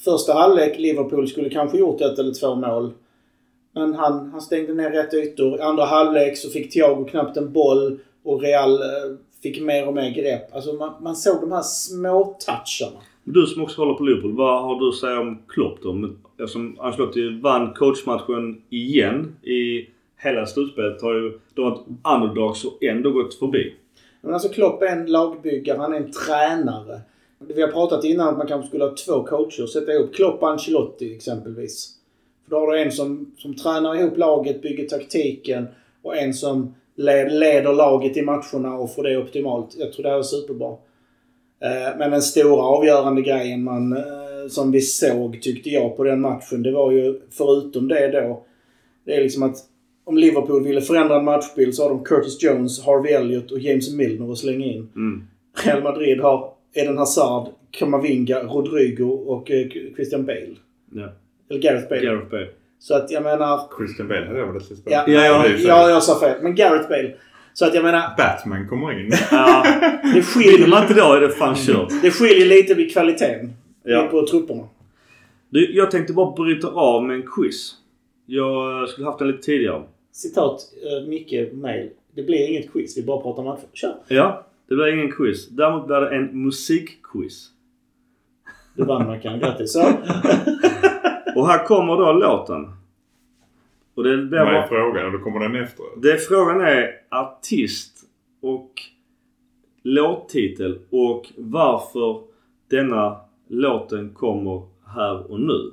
Första 0.05 0.33
halvlek, 0.33 0.79
Liverpool 0.79 1.29
skulle 1.29 1.51
kanske 1.51 1.79
gjort 1.79 2.01
ett 2.01 2.19
eller 2.19 2.35
två 2.35 2.55
mål. 2.55 2.93
Men 3.75 3.95
han, 3.95 4.31
han 4.31 4.41
stängde 4.41 4.75
ner 4.75 4.91
rätt 4.91 5.15
ytor. 5.15 5.61
Andra 5.61 5.85
halvlek 5.85 6.37
så 6.37 6.51
fick 6.51 6.73
Thiago 6.73 7.05
knappt 7.05 7.37
en 7.37 7.53
boll 7.53 7.99
och 8.25 8.43
Real 8.43 8.73
eh, 8.75 9.17
fick 9.43 9.63
mer 9.63 9.89
och 9.89 9.95
mer 9.95 10.11
grepp. 10.11 10.55
Alltså 10.55 10.73
man, 10.73 10.93
man 11.01 11.17
såg 11.17 11.41
de 11.41 11.53
här 11.53 11.63
små 11.63 12.37
toucharna. 12.47 13.01
Du 13.25 13.47
som 13.47 13.63
också 13.63 13.81
håller 13.81 13.95
på 13.95 14.05
Liverpool, 14.05 14.37
vad 14.37 14.63
har 14.63 14.81
du 14.81 14.89
att 14.89 14.95
säga 14.95 15.21
om 15.21 15.39
Klopp 15.49 15.79
då? 15.83 16.11
Eftersom 16.39 16.77
Ancelotti 16.81 17.41
vann 17.41 17.75
coachmatchen 17.75 18.63
igen 18.71 19.37
i 19.43 19.89
hela 20.17 20.47
slutspelet 20.47 21.03
har 21.03 21.15
ju 21.15 21.39
de 21.55 21.65
varit 21.65 21.81
underdogs 22.15 22.65
och 22.65 22.83
ändå 22.83 23.11
gått 23.11 23.35
förbi. 23.35 23.75
Men 24.21 24.35
alltså 24.35 24.49
Klopp 24.49 24.83
är 24.83 24.87
en 24.87 25.07
lagbyggare, 25.07 25.79
han 25.79 25.93
är 25.93 25.97
en 25.97 26.13
tränare. 26.13 27.01
Vi 27.39 27.63
har 27.63 27.69
pratat 27.69 28.05
innan 28.05 28.29
att 28.29 28.39
man 28.39 28.47
kanske 28.47 28.69
skulle 28.69 28.85
ha 28.85 28.95
två 29.07 29.23
coacher 29.23 29.63
och 29.63 29.69
sätta 29.69 29.93
ihop 29.93 30.15
Klopp 30.15 30.43
och 30.43 30.51
Ancelotti 30.51 31.15
exempelvis. 31.15 31.95
För 32.45 32.51
då 32.51 32.59
har 32.59 32.73
du 32.73 32.81
en 32.81 32.93
som, 32.93 33.33
som 33.39 33.55
tränar 33.55 33.95
ihop 33.95 34.17
laget, 34.17 34.63
bygger 34.63 34.89
taktiken 34.89 35.67
och 36.03 36.17
en 36.17 36.35
som 36.35 36.75
leder 36.99 37.75
laget 37.75 38.17
i 38.17 38.23
matcherna 38.23 38.75
och 38.75 38.95
får 38.95 39.03
det 39.03 39.19
optimalt. 39.19 39.75
Jag 39.79 39.93
tror 39.93 40.03
det 40.03 40.11
är 40.11 40.23
superbra. 40.23 40.77
Eh, 41.61 41.99
Men 41.99 42.11
den 42.11 42.23
stora 42.23 42.63
avgörande 42.63 43.23
grejen 43.23 43.65
man, 43.65 43.93
eh, 43.93 44.49
som 44.49 44.73
vi 44.73 44.81
såg, 44.81 45.43
tyckte 45.43 45.71
jag, 45.71 45.97
på 45.97 46.05
den 46.05 46.21
matchen, 46.21 46.63
det 46.63 46.73
var 46.73 46.93
ju 46.93 47.21
förutom 47.31 47.89
det 47.89 48.09
då. 48.09 48.45
Det 49.05 49.15
är 49.15 49.23
liksom 49.23 49.43
att 49.43 49.57
om 50.05 50.19
Liverpool 50.19 50.65
ville 50.65 50.81
förändra 50.81 51.17
en 51.17 51.25
matchbild 51.25 51.75
så 51.75 51.83
har 51.83 51.91
de 51.91 52.05
Curtis 52.05 52.43
Jones, 52.43 52.87
Harvey 52.87 53.13
Elliott 53.13 53.53
och 53.53 53.59
James 53.59 53.95
Milner 53.95 54.33
att 54.33 54.39
slänga 54.39 54.67
in. 54.67 54.89
Mm. 54.97 55.23
Real 55.65 55.83
Madrid 55.83 56.21
har 56.21 56.53
Eden 56.75 56.99
Hazard, 56.99 57.49
Kamavinga, 57.71 58.43
Rodrigo 58.43 59.05
och 59.05 59.51
eh, 59.51 59.69
Christian 59.97 60.27
Bale. 60.27 60.55
Ja. 60.95 61.09
Eller 61.51 61.61
Gareth 61.61 61.89
Bale. 61.89 62.03
Gareth 62.03 62.31
Bale. 62.31 62.49
Så 62.79 62.95
att 62.95 63.11
jag 63.11 63.23
menar... 63.23 63.61
Christian 63.79 64.09
Bale 64.09 64.27
hade 64.27 64.39
jag 64.39 64.57
ett 64.57 64.63
Ja, 64.85 65.05
Ja, 65.07 65.25
ja, 65.25 65.47
ja, 65.49 65.91
jag 65.91 66.03
sa 66.03 66.21
fel. 66.21 66.43
Men 66.43 66.55
Gareth 66.55 66.89
Bale. 66.89 67.15
Så 67.53 67.65
att 67.67 67.75
jag 67.75 67.85
menar, 67.85 68.17
Batman 68.17 68.69
kommer 68.69 69.01
in. 69.01 69.13
Ja. 69.31 69.65
det 70.15 70.23
skiljer, 70.23 70.69
man 70.69 70.83
inte 70.83 70.95
då 70.95 71.13
är 71.13 71.21
det 71.21 71.29
fan 71.31 71.55
kört. 71.57 71.93
det 72.03 72.11
skiljer 72.11 72.47
lite 72.47 72.75
vid 72.75 72.93
kvaliteten 72.93 73.53
Ja. 73.85 74.09
på 74.11 74.27
trupperna. 74.27 74.69
Du, 75.51 75.77
jag 75.77 75.91
tänkte 75.91 76.13
bara 76.13 76.33
bryta 76.33 76.69
av 76.69 77.05
med 77.05 77.17
en 77.17 77.23
quiz. 77.23 77.75
Jag 78.27 78.89
skulle 78.89 79.07
haft 79.07 79.19
den 79.19 79.29
lite 79.29 79.43
tidigare. 79.43 79.83
Citat 80.13 80.61
uh, 81.03 81.09
Micke 81.09 81.53
mail. 81.53 81.91
Det 82.15 82.23
blir 82.23 82.49
inget 82.49 82.73
quiz, 82.73 82.99
vi 82.99 83.03
bara 83.03 83.21
pratar 83.23 83.43
matcher. 83.43 83.67
Kör! 83.73 83.95
Ja, 84.09 84.47
det 84.69 84.75
blir 84.75 84.87
ingen 84.87 85.13
quiz. 85.13 85.49
Däremot 85.49 85.87
blir 85.87 86.01
det 86.01 86.17
en 86.17 86.43
musikquiz. 86.45 87.47
Du 88.77 88.85
vann 88.85 89.07
Mackan, 89.07 89.39
grattis. 89.39 89.77
Och 91.39 91.47
här 91.49 91.67
kommer 91.67 91.97
då 91.97 92.13
låten. 92.13 92.73
Och 93.95 94.05
det, 94.05 94.17
blir 94.17 94.39
Vad 94.39 94.55
är 94.55 94.67
frågan? 94.67 95.07
Och 95.07 95.13
då 95.13 95.19
kommer 95.19 95.41
den 95.41 95.57
efteråt. 95.57 96.03
det 96.03 96.19
frågan 96.19 96.61
är 96.61 96.91
artist 97.11 98.05
och 98.43 98.73
låttitel 99.83 100.79
och 100.91 101.27
varför 101.37 102.23
denna 102.71 103.21
låten 103.49 104.15
kommer 104.15 104.63
här 104.87 105.33
och 105.33 105.41
nu. 105.41 105.73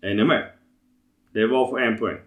Är 0.00 0.14
ni 0.14 0.24
med? 0.24 0.50
Det 1.32 1.46
var 1.46 1.66
för 1.66 1.78
en 1.78 1.98
poäng. 1.98 2.18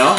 Ja. 0.00 0.16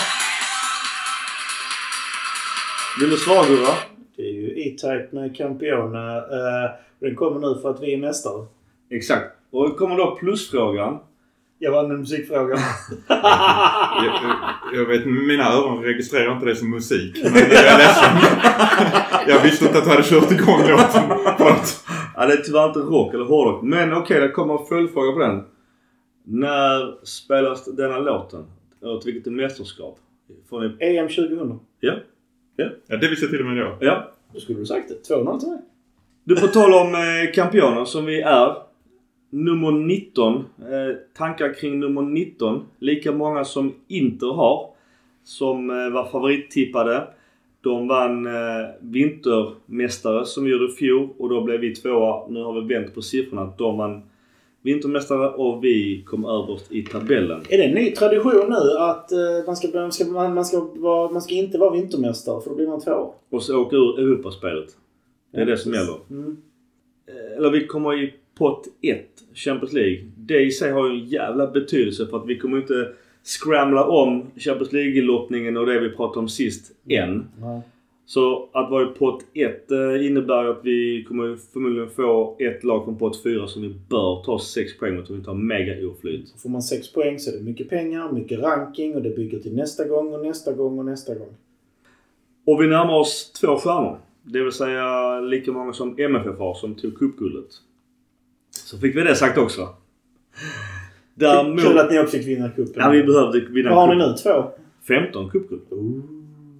Vill 2.99 3.09
du 3.09 3.17
svara 3.17 3.47
Gurra? 3.47 3.73
Det 4.15 4.21
är 4.21 4.33
ju 4.33 4.47
E-Type 4.61 5.07
med 5.11 5.37
Campione. 5.37 6.17
Uh, 6.17 6.71
den 6.99 7.15
kommer 7.15 7.39
nu 7.39 7.61
för 7.61 7.69
att 7.69 7.81
vi 7.81 7.93
är 7.93 7.97
mästare. 7.97 8.45
Exakt. 8.91 9.25
Och 9.51 9.69
då 9.69 9.75
kommer 9.75 9.97
då 9.97 10.15
plusfrågan. 10.15 10.99
Jag 11.59 11.71
vann 11.71 11.91
en 11.91 11.99
musikfråga. 11.99 12.57
Jag, 13.07 14.35
jag, 14.73 14.85
vet, 14.85 15.05
mina 15.05 15.51
öron 15.51 15.83
registrerar 15.83 16.33
inte 16.33 16.45
det 16.45 16.55
som 16.55 16.69
musik. 16.69 17.19
Men 17.23 17.33
jag 17.33 17.51
är 17.51 17.77
ledsen. 17.77 18.17
Jag 19.27 19.39
visste 19.43 19.65
inte 19.65 19.77
att 19.77 19.83
du 19.83 19.89
hade 19.89 20.03
kört 20.03 20.31
igång 20.31 20.67
låten. 20.67 21.03
Ja, 22.15 22.25
det 22.25 22.33
är 22.33 22.41
tyvärr 22.45 22.67
inte 22.67 22.79
rock 22.79 23.13
eller 23.13 23.25
hårdrock. 23.25 23.63
Men 23.63 23.93
okej, 23.93 24.21
det 24.21 24.29
kommer 24.29 24.59
en 24.59 24.65
följdfråga 24.65 25.11
på 25.11 25.19
den. 25.19 25.43
När 26.25 27.05
spelas 27.05 27.65
denna 27.65 27.99
låten? 27.99 28.45
Och 28.81 29.01
till 29.01 29.13
vilket 29.13 29.33
mästerskap? 29.33 29.99
Får 30.49 30.59
ni... 30.61 30.95
EM 30.97 31.07
2000. 31.07 31.59
Ja. 31.79 31.93
Ja, 32.55 32.97
det 32.97 33.09
visste 33.09 33.27
till 33.27 33.39
och 33.39 33.45
med 33.45 33.57
jag. 33.57 33.77
Ja. 33.79 34.11
Då 34.33 34.39
skulle 34.39 34.59
du 34.59 34.65
sagt 34.65 34.89
det. 34.89 35.13
2-0 35.13 35.39
till 35.39 35.49
mig. 35.49 35.59
Du, 36.23 36.35
på 36.35 36.47
tal 36.47 36.73
om 36.73 36.95
eh, 36.95 37.31
Campione 37.33 37.85
som 37.85 38.05
vi 38.05 38.21
är. 38.21 38.55
Nummer 39.29 39.71
19. 39.71 40.35
Eh, 40.35 40.43
tankar 41.17 41.53
kring 41.53 41.79
nummer 41.79 42.01
19. 42.01 42.63
Lika 42.79 43.11
många 43.11 43.45
som 43.45 43.73
Inter 43.87 44.33
har. 44.33 44.69
Som 45.23 45.69
eh, 45.69 45.89
var 45.89 46.11
favorittippade. 46.11 47.07
De 47.61 47.87
vann 47.87 48.25
eh, 48.25 48.31
vintermästare 48.79 50.25
som 50.25 50.43
vi 50.43 50.51
gjorde 50.51 50.65
i 50.65 50.75
fjol 50.75 51.09
och 51.17 51.29
då 51.29 51.43
blev 51.43 51.59
vi 51.59 51.75
tvåa. 51.75 52.27
Nu 52.29 52.43
har 52.43 52.61
vi 52.61 52.73
vänt 52.73 52.95
på 52.95 53.01
siffrorna. 53.01 53.53
De 53.57 53.77
vann 53.77 54.01
vintermästare 54.63 55.29
och 55.29 55.63
vi 55.63 56.03
kom 56.05 56.25
överst 56.25 56.71
i 56.71 56.83
tabellen. 56.83 57.41
Är 57.49 57.57
det 57.57 57.63
en 57.63 57.73
ny 57.73 57.91
tradition 57.91 58.49
nu 58.49 58.77
att 58.77 59.11
eh, 59.11 59.17
man, 59.45 59.55
ska, 59.55 59.67
man, 59.73 59.91
ska, 59.91 60.05
man, 60.05 60.33
man, 60.33 60.45
ska 60.45 60.69
vara, 60.75 61.11
man 61.11 61.21
ska 61.21 61.33
inte 61.33 61.57
vara 61.57 61.73
vintermästare 61.73 62.41
för 62.41 62.49
då 62.49 62.55
blir 62.55 62.67
man 62.67 62.81
två? 62.81 63.13
Och 63.29 63.43
så 63.43 63.59
åka 63.61 63.75
ur 63.75 63.99
Europaspelet. 63.99 64.67
Det 65.31 65.41
är 65.41 65.45
det 65.45 65.57
som 65.57 65.73
gäller. 65.73 65.95
Mm. 66.09 66.37
Eh, 67.07 67.37
Eller 67.37 67.49
vi 67.49 67.67
kommer 67.67 68.03
i 68.03 68.13
pott 68.37 68.67
1, 68.81 69.05
Champions 69.33 69.73
League. 69.73 70.11
Det 70.17 70.39
i 70.39 70.51
sig 70.51 70.71
har 70.71 70.89
ju 70.89 70.93
en 70.93 71.05
jävla 71.05 71.47
betydelse 71.47 72.07
för 72.07 72.17
att 72.17 72.27
vi 72.27 72.37
kommer 72.37 72.57
inte 72.57 72.87
scramla 73.23 73.85
om 73.85 74.25
Champions 74.37 74.73
League-lottningen 74.73 75.57
och 75.57 75.65
det 75.65 75.79
vi 75.79 75.89
pratade 75.89 76.19
om 76.19 76.29
sist 76.29 76.71
än. 76.89 77.27
Ja. 77.41 77.61
Så 78.05 78.49
att 78.53 78.71
vara 78.71 78.83
i 78.83 78.85
pott 78.85 79.23
1 79.33 79.71
eh, 79.71 80.05
innebär 80.05 80.45
att 80.45 80.59
vi 80.63 81.05
kommer 81.07 81.37
förmodligen 81.53 81.89
få 81.89 82.37
ett 82.39 82.63
lag 82.63 82.83
från 82.85 82.97
pott 82.97 83.23
4 83.23 83.47
som 83.47 83.61
vi 83.61 83.75
bör 83.89 84.23
ta 84.23 84.39
6 84.39 84.77
poäng 84.77 84.95
mot 84.95 85.09
om 85.09 85.17
vi 85.17 85.23
tar 85.23 85.33
mega 85.33 85.87
oflyt. 85.87 86.33
Får 86.37 86.49
man 86.49 86.61
sex 86.61 86.93
poäng 86.93 87.19
så 87.19 87.31
är 87.31 87.37
det 87.37 87.43
mycket 87.43 87.69
pengar, 87.69 88.11
mycket 88.11 88.39
ranking 88.39 88.95
och 88.95 89.01
det 89.01 89.09
bygger 89.09 89.39
till 89.39 89.55
nästa 89.55 89.87
gång 89.87 90.13
och 90.13 90.25
nästa 90.25 90.53
gång 90.53 90.79
och 90.79 90.85
nästa 90.85 91.15
gång. 91.15 91.35
Och 92.45 92.61
vi 92.61 92.67
närmar 92.67 92.93
oss 92.93 93.31
två 93.31 93.57
stjärnor. 93.57 93.97
Det 94.23 94.43
vill 94.43 94.51
säga 94.51 95.19
lika 95.19 95.51
många 95.51 95.73
som 95.73 95.99
MFF 95.99 96.37
har 96.37 96.53
som 96.53 96.75
tog 96.75 96.97
cupguldet. 96.97 97.49
Så 98.49 98.77
fick 98.77 98.95
vi 98.95 99.01
det 99.01 99.15
sagt 99.15 99.37
också. 99.37 99.67
Däremot... 101.15 101.61
Kul 101.61 101.77
att 101.77 101.91
ni 101.91 101.99
också 101.99 102.17
fick 102.17 102.27
vinna 102.27 102.49
cupen. 102.49 102.73
Ja, 102.75 102.89
vi 102.89 103.03
behövde 103.03 103.39
vinna 103.39 103.69
Vad 103.69 103.87
har 103.87 103.95
ni 103.95 104.07
nu? 104.07 104.13
Två? 104.23 104.51
15 104.87 105.29
cupguld. 105.29 105.61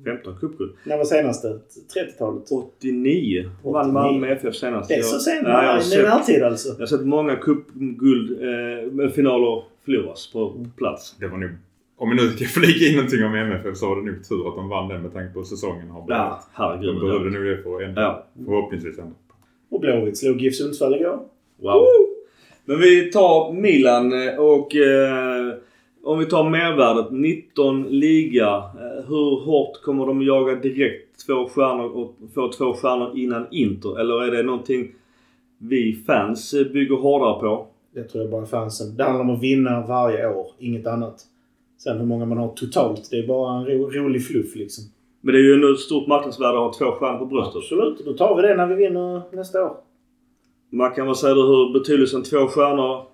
15 0.05 0.36
cupguld. 0.39 0.72
När 0.84 0.98
var 0.98 1.05
senaste? 1.05 1.48
30-talet? 1.48 2.51
89 2.51 3.50
vann 3.63 3.75
89. 3.75 3.93
Malmö 3.93 4.27
FF 4.27 4.55
senast. 4.55 4.89
Det 4.89 4.96
är 4.96 5.01
så 5.01 5.20
sent? 5.20 5.48
Ja, 5.48 5.79
i 5.79 5.81
sett, 5.84 6.03
närtid 6.03 6.43
alltså? 6.43 6.70
jag 6.70 6.79
har 6.79 6.86
sett 6.86 7.05
många 7.05 7.36
cupguld, 7.36 8.31
eh, 8.41 9.10
finaler 9.10 9.63
förloras 9.86 10.31
på 10.34 10.65
plats. 10.77 11.15
Det 11.20 11.27
var 11.27 11.38
nog... 11.38 11.50
Om 11.98 12.10
vi 12.10 12.15
nu 12.15 12.29
ska 12.29 12.46
flika 12.46 12.86
in 12.86 12.96
någonting 12.96 13.24
om 13.25 13.36
MFF 13.36 13.77
så 13.77 13.89
var 13.89 13.96
det 13.96 14.12
nog 14.12 14.29
tur 14.29 14.48
att 14.48 14.55
de 14.55 14.70
vann 14.70 14.88
den 14.88 15.01
med 15.01 15.13
tanke 15.13 15.34
på 15.34 15.39
hur 15.39 15.46
säsongen 15.46 15.89
har 15.89 16.01
blivit. 16.05 16.20
Ja, 16.20 16.43
herregud. 16.53 16.96
De 16.96 17.00
behövde 17.05 17.29
nog 17.29 17.46
det 17.46 17.63
för 17.63 17.75
att 17.75 17.81
ändå, 17.81 18.01
Ja. 18.01 18.25
förhoppningsvis 18.46 19.00
ändå. 19.00 19.13
Och 19.70 19.79
Blåvitt 19.79 20.17
slog 20.17 20.41
GIF 20.41 20.55
Sundsvall 20.55 20.96
igår. 20.96 21.20
Wow. 21.62 21.86
Men 22.65 22.79
vi 22.79 23.12
tar 23.12 23.53
Milan 23.53 24.27
eh, 24.27 24.36
och 24.36 24.75
eh, 24.75 25.53
om 26.03 26.20
vi 26.20 26.25
tar 26.25 26.50
mervärdet 26.50 27.12
19 27.12 27.84
liga. 27.84 28.48
Eh, 28.55 29.05
hur 29.08 29.46
hårt 29.46 29.81
kommer 29.81 30.05
de 30.05 30.22
jaga 30.22 30.55
direkt 30.55 31.25
två 31.25 31.48
stjärnor 31.48 31.89
och 31.89 32.15
få 32.36 32.51
två 32.51 32.74
stjärnor 32.74 33.17
innan 33.17 33.48
Inter? 33.51 34.00
Eller 34.00 34.24
är 34.24 34.31
det 34.31 34.43
någonting 34.43 34.91
vi 35.58 36.03
fans 36.08 36.55
bygger 36.74 36.96
hårdare 36.96 37.39
på? 37.39 37.67
Det 37.93 38.03
tror 38.03 38.24
jag 38.24 38.31
bara 38.31 38.46
fansen. 38.46 38.98
Det 38.98 39.03
handlar 39.03 39.22
om 39.22 39.29
att 39.29 39.43
vinna 39.43 39.88
varje 39.88 40.27
år, 40.27 40.48
inget 40.60 40.88
annat. 40.88 41.22
Sen 41.77 41.98
hur 41.98 42.05
många 42.05 42.25
man 42.25 42.38
har 42.38 42.48
totalt, 42.48 43.08
det 43.12 43.17
är 43.17 43.27
bara 43.27 43.60
en 43.60 43.65
ro, 43.65 43.89
rolig 43.89 44.27
fluff 44.27 44.55
liksom. 44.55 44.84
Men 45.22 45.34
det 45.34 45.39
är 45.39 45.43
ju 45.43 45.53
ändå 45.53 45.72
ett 45.72 45.79
stort 45.79 46.08
marknadsvärde 46.08 46.58
att 46.58 46.63
ha 46.63 46.74
två 46.74 46.91
stjärnor 46.91 47.20
på 47.20 47.25
bröstet. 47.25 47.55
Absolut, 47.55 48.05
då 48.05 48.13
tar 48.13 48.36
vi 48.36 48.41
det 48.41 48.55
när 48.55 48.67
vi 48.67 48.75
vinner 48.75 49.22
nästa 49.31 49.65
år. 49.65 49.77
Mackan, 50.70 51.08
vad 51.08 51.17
säger 51.17 51.36
du 51.36 51.41
hur 51.41 51.74
betydelsen 51.74 52.24
två 52.24 52.48
stjärnor? 52.48 53.11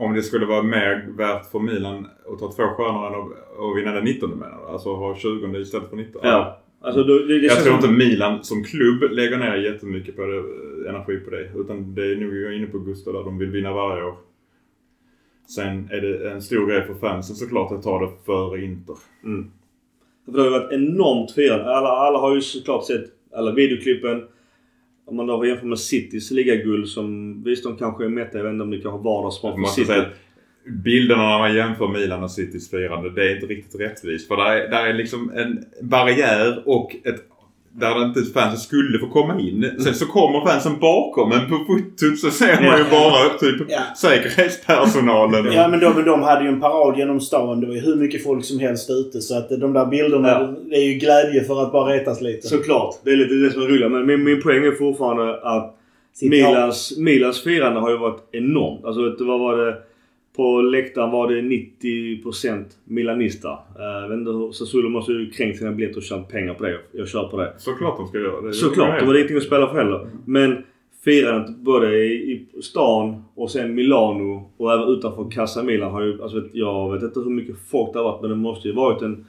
Om 0.00 0.14
det 0.14 0.22
skulle 0.22 0.46
vara 0.46 0.62
mer 0.62 1.06
värt 1.16 1.50
för 1.50 1.58
Milan 1.58 2.06
att 2.32 2.38
ta 2.38 2.52
två 2.52 2.68
stjärnor 2.68 3.06
än 3.06 3.14
att, 3.14 3.76
vinna 3.76 3.92
den 3.92 4.04
19 4.04 4.30
menar 4.30 4.58
du? 4.58 4.72
Alltså 4.72 4.94
ha 4.94 5.16
20 5.16 5.58
istället 5.58 5.90
för 5.90 5.96
19? 5.96 6.20
Ja. 6.24 6.60
Alltså, 6.80 7.02
då, 7.04 7.18
det, 7.18 7.38
det 7.40 7.46
Jag 7.46 7.64
tror 7.64 7.74
inte 7.74 7.90
Milan 7.90 8.44
som 8.44 8.64
klubb 8.64 9.02
lägger 9.10 9.38
ner 9.38 9.56
jättemycket 9.56 10.16
på 10.16 10.22
det, 10.22 10.42
energi 10.88 11.16
på 11.16 11.30
det. 11.30 11.50
Utan 11.56 11.94
det 11.94 12.12
är 12.12 12.16
nog 12.16 12.36
jag 12.36 12.54
inne 12.56 12.66
på 12.66 12.78
Gustav 12.78 13.14
där. 13.14 13.24
De 13.24 13.38
vill 13.38 13.50
vinna 13.50 13.72
varje 13.72 14.04
år. 14.04 14.14
Sen 15.48 15.88
är 15.90 16.00
det 16.00 16.30
en 16.30 16.42
stor 16.42 16.66
grej 16.66 16.86
för 16.86 16.94
fansen 16.94 17.36
såklart 17.36 17.72
att 17.72 17.82
ta 17.82 18.00
det 18.00 18.10
före 18.26 18.64
Inter. 18.64 18.96
Mm. 19.24 19.50
För 20.24 20.32
det 20.32 20.38
har 20.38 20.46
ju 20.46 20.52
varit 20.52 20.72
enormt 20.72 21.32
firande. 21.32 21.76
Alla, 21.76 21.88
alla 21.88 22.18
har 22.18 22.34
ju 22.34 22.40
såklart 22.40 22.84
sett 22.84 23.04
alla 23.32 23.52
videoklippen. 23.52 24.24
Om 25.08 25.16
man 25.16 25.26
då 25.26 25.46
jämför 25.46 25.66
med 25.66 25.78
Citys 25.78 26.30
ligaguld 26.30 26.88
som 26.88 27.42
visst 27.42 27.64
de 27.64 27.76
kanske 27.76 28.04
är 28.04 28.08
mätta. 28.08 28.38
Jag 28.38 28.44
vet 28.44 28.52
inte 28.52 28.62
om 28.62 28.70
det 28.70 28.80
kanske 28.80 29.02
var 29.02 29.14
vardagsmat 29.14 29.54
för 29.54 29.74
City. 29.74 29.86
säga 29.86 30.06
bilderna 30.84 31.22
när 31.22 31.38
man 31.38 31.54
jämför 31.54 31.88
Milan 31.88 32.22
och 32.22 32.30
Citys 32.30 32.70
firande, 32.70 33.10
det 33.10 33.30
är 33.30 33.34
inte 33.34 33.46
riktigt 33.46 33.80
rättvist. 33.80 34.28
För 34.28 34.36
där 34.36 34.50
är, 34.50 34.70
där 34.70 34.86
är 34.86 34.94
liksom 34.94 35.30
en 35.34 35.64
barriär 35.82 36.62
och 36.68 36.96
ett 37.04 37.24
där 37.80 38.04
inte 38.04 38.22
fansen 38.22 38.58
skulle 38.60 38.98
få 38.98 39.06
komma 39.08 39.40
in. 39.40 39.70
Sen 39.84 39.94
så 39.94 40.06
kommer 40.06 40.46
fansen 40.46 40.78
bakom 40.80 41.28
men 41.28 41.40
på 41.48 41.56
fotot 41.66 42.18
så 42.18 42.30
ser 42.30 42.62
man 42.62 42.78
ju 42.78 42.84
bara 42.90 43.28
typ 43.38 43.66
Ja. 43.68 43.80
säkerhetspersonalen. 43.96 45.46
och- 45.48 45.54
Ja 45.54 45.68
men 45.68 45.80
de, 45.80 46.02
de 46.04 46.22
hade 46.22 46.42
ju 46.44 46.48
en 46.48 46.60
parad 46.60 46.98
genom 46.98 47.20
stan. 47.20 47.60
Det 47.60 47.66
var 47.66 47.74
ju 47.74 47.80
hur 47.80 47.96
mycket 47.96 48.24
folk 48.24 48.44
som 48.44 48.58
helst 48.58 48.90
ute. 48.90 49.20
Så 49.20 49.38
att 49.38 49.48
de 49.48 49.72
där 49.72 49.86
bilderna, 49.86 50.28
Ja. 50.28 50.54
det 50.70 50.76
är 50.76 50.84
ju 50.84 50.94
glädje 50.94 51.44
för 51.44 51.62
att 51.62 51.72
bara 51.72 51.92
retas 51.94 52.20
lite. 52.20 52.48
Såklart. 52.48 52.94
Det 53.04 53.10
är 53.10 53.16
lite 53.16 53.34
det 53.34 53.50
som 53.50 53.62
är 53.62 53.66
roligt. 53.66 53.90
Men 53.92 54.06
min, 54.06 54.24
min 54.24 54.42
poäng 54.42 54.64
är 54.64 54.72
fortfarande 54.72 55.40
att 55.42 55.74
Milans, 56.22 56.94
Milans 56.98 57.40
firande 57.44 57.80
har 57.80 57.90
ju 57.90 57.96
varit 57.96 58.20
enormt. 58.32 58.84
Alltså 58.84 59.00
vad 59.24 59.40
var 59.40 59.56
det? 59.56 59.74
På 60.38 60.60
läktaren 60.60 61.10
var 61.10 61.28
det 61.28 61.40
90% 61.40 62.64
Milanista. 62.84 63.48
Uh, 63.48 64.08
hur, 64.08 64.52
Sassuolo 64.52 64.88
måste 64.88 65.12
ju 65.12 65.30
kränkt 65.30 65.58
sina 65.58 65.72
biljetter 65.72 65.96
och 65.96 66.02
tjänat 66.02 66.28
pengar 66.28 66.54
på 66.54 66.64
det. 66.64 66.80
Jag 66.92 67.08
kör 67.08 67.28
på 67.28 67.36
det. 67.36 67.54
Såklart 67.56 67.96
de 67.96 68.08
ska 68.08 68.18
göra 68.18 68.40
det. 68.40 68.52
Såklart, 68.52 69.00
det 69.00 69.06
var 69.06 69.12
det 69.12 69.18
ingenting 69.18 69.36
att 69.36 69.42
spela 69.42 69.68
för 69.68 69.74
heller. 69.74 70.10
Men 70.24 70.64
firandet 71.04 71.56
både 71.56 71.96
i, 71.96 72.46
i 72.54 72.62
stan 72.62 73.24
och 73.34 73.50
sen 73.50 73.74
Milano 73.74 74.50
och 74.56 74.72
även 74.72 74.88
utanför 74.88 75.30
Casa 75.30 75.62
Milan 75.62 75.90
har 75.90 76.02
ju... 76.02 76.22
Alltså 76.22 76.42
jag 76.52 76.92
vet 76.92 77.02
inte 77.02 77.20
hur 77.20 77.30
mycket 77.30 77.56
folk 77.70 77.92
det 77.92 77.98
har 77.98 78.04
varit 78.04 78.20
men 78.20 78.30
det 78.30 78.36
måste 78.36 78.68
ju 78.68 78.74
varit 78.74 79.02
en 79.02 79.26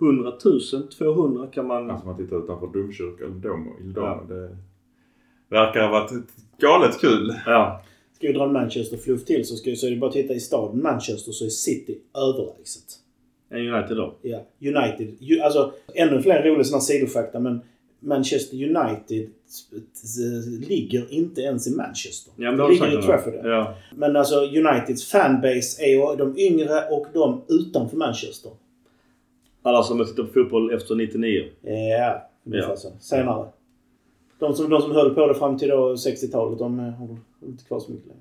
100 0.00 0.32
000, 0.44 0.88
200 0.98 1.46
kan 1.46 1.66
man... 1.66 1.90
Alltså 1.90 2.06
man 2.06 2.16
tittar 2.16 2.44
utanför 2.44 2.66
domkyrkan, 2.66 3.40
Domo, 3.40 3.70
Il 3.80 3.92
Domo. 3.92 4.06
Ja. 4.06 4.24
Det 4.28 4.56
verkar 5.48 5.82
ha 5.82 5.90
varit 5.90 6.10
galet 6.58 7.00
kul. 7.00 7.34
Ja. 7.46 7.82
Ska 8.16 8.26
vi 8.26 8.32
dra 8.32 8.44
en 8.44 8.52
Manchester-fluff 8.52 9.24
till 9.24 9.46
så, 9.46 9.56
ska, 9.56 9.76
så 9.76 9.86
är 9.86 9.90
det 9.90 9.96
bara 9.96 10.06
att 10.06 10.12
titta 10.12 10.34
i 10.34 10.40
staden 10.40 10.82
Manchester 10.82 11.32
så 11.32 11.44
är 11.44 11.48
City 11.48 11.98
överlägset. 12.14 12.84
En 13.48 13.58
United 13.74 13.96
då. 13.96 14.14
Ja, 14.22 14.42
United. 14.60 15.14
Ju, 15.18 15.40
alltså, 15.40 15.72
ännu 15.94 16.22
fler 16.22 16.42
roliga 16.42 16.64
sådana 16.64 16.80
sidofakta 16.80 17.40
men 17.40 17.60
Manchester 18.00 18.56
United 18.56 19.22
eh, 19.72 20.68
ligger 20.68 21.12
inte 21.12 21.40
ens 21.40 21.66
i 21.66 21.76
Manchester. 21.76 22.32
Ja, 22.36 22.52
men 22.52 22.58
det 22.66 22.72
ligger 22.72 22.98
i 22.98 23.02
Trafford. 23.02 23.34
Ja. 23.44 23.74
Men 23.96 24.16
alltså 24.16 24.36
Uniteds 24.36 25.10
fanbase 25.10 25.82
är 25.82 25.88
ju 25.88 26.16
de 26.16 26.38
yngre 26.38 26.88
och 26.90 27.06
de 27.12 27.42
utanför 27.48 27.96
Manchester. 27.96 28.52
Alla 29.62 29.82
som 29.82 29.98
har 29.98 30.06
tittat 30.06 30.26
på 30.26 30.32
fotboll 30.32 30.74
efter 30.74 30.94
99. 30.94 31.44
Ja, 31.62 32.30
ungefär 32.44 32.70
Ja. 32.70 32.76
så. 32.76 32.92
Senare. 33.00 33.48
De 34.38 34.54
som, 34.54 34.70
de 34.70 34.82
som 34.82 34.92
höll 34.92 35.14
på 35.14 35.26
det 35.26 35.34
fram 35.34 35.58
till 35.58 35.70
60-talet, 35.70 36.58
de 36.58 36.78
eh, 36.78 36.84
har 36.90 37.08
inte 37.46 37.64
kvar 37.64 37.80
så 37.80 37.92
mycket 37.92 38.06
längre. 38.06 38.20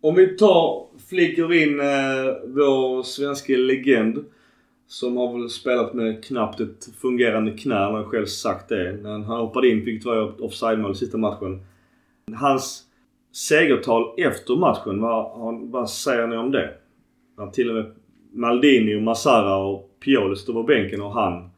Om 0.00 0.14
vi 0.14 0.36
tar, 0.36 0.86
flickor 1.08 1.52
in 1.54 1.80
eh, 1.80 1.86
vår 2.46 3.02
svenska 3.02 3.52
legend. 3.56 4.24
Som 4.90 5.16
har 5.16 5.38
väl 5.38 5.48
spelat 5.50 5.94
med 5.94 6.24
knappt 6.24 6.60
ett 6.60 6.84
fungerande 6.98 7.50
knä. 7.52 7.74
Han 7.74 7.94
har 7.94 8.04
själv 8.04 8.26
sagt 8.26 8.68
det. 8.68 8.92
När 9.02 9.10
han 9.10 9.22
hoppade 9.40 9.68
in 9.68 9.84
fick 9.84 10.02
tyvärr 10.02 10.44
offside-mål 10.44 10.92
i 10.92 10.94
sista 10.94 11.18
matchen. 11.18 11.60
Hans 12.34 12.82
segertal 13.32 14.04
efter 14.16 14.56
matchen, 14.56 15.00
vad, 15.00 15.60
vad- 15.70 15.90
säger 15.90 16.26
ni 16.26 16.36
om 16.36 16.50
det? 16.50 16.74
När 17.38 17.46
till 17.46 17.68
och 17.68 17.74
med 17.74 17.92
Maldini 18.32 18.96
och 18.96 19.02
Massara 19.02 19.56
och 19.56 19.90
Pioli 20.04 20.36
står 20.36 20.52
på 20.52 20.62
bänken 20.62 21.02
och 21.02 21.12
han. 21.12 21.50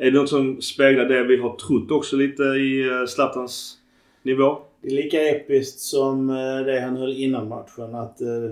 Är 0.00 0.10
det 0.10 0.18
något 0.18 0.28
som 0.28 0.60
speglar 0.60 1.04
det 1.04 1.24
vi 1.24 1.36
har 1.36 1.56
trott 1.56 1.90
också 1.90 2.16
lite 2.16 2.42
i 2.42 2.88
eh, 2.88 3.06
Zlatans 3.06 3.76
nivå? 4.22 4.58
Det 4.82 4.88
är 4.88 4.94
lika 5.02 5.22
episkt 5.28 5.80
som 5.80 6.30
eh, 6.30 6.66
det 6.66 6.80
han 6.80 6.96
höll 6.96 7.12
innan 7.12 7.48
matchen. 7.48 7.94
Att 7.94 8.20
eh, 8.20 8.50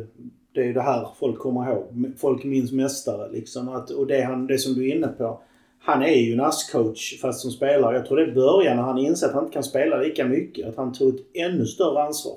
det 0.55 0.69
är 0.69 0.75
det 0.75 0.81
här 0.83 1.09
folk 1.21 1.38
kommer 1.38 1.71
ihåg. 1.73 2.12
Folk 2.19 2.45
minns 2.45 2.73
mästare 2.73 3.33
liksom. 3.33 3.69
Att, 3.69 3.90
och 3.90 4.07
det, 4.07 4.23
han, 4.23 4.47
det 4.47 4.59
som 4.59 4.75
du 4.75 4.88
är 4.88 4.95
inne 4.97 5.09
på. 5.09 5.40
Han 5.81 6.02
är 6.02 6.17
ju 6.17 6.33
en 6.33 6.40
ASS-coach 6.40 7.21
fast 7.21 7.40
som 7.40 7.50
spelare. 7.50 7.97
Jag 7.97 8.07
tror 8.07 8.19
det 8.19 8.33
började 8.33 8.76
när 8.76 8.83
han 8.83 8.99
insåg 8.99 9.28
att 9.28 9.35
han 9.35 9.45
inte 9.45 9.55
kan 9.55 9.62
spela 9.64 9.99
lika 9.99 10.26
mycket. 10.26 10.69
Att 10.69 10.76
han 10.76 10.93
tog 10.93 11.14
ett 11.14 11.26
ännu 11.35 11.67
större 11.67 12.02
ansvar. 12.02 12.37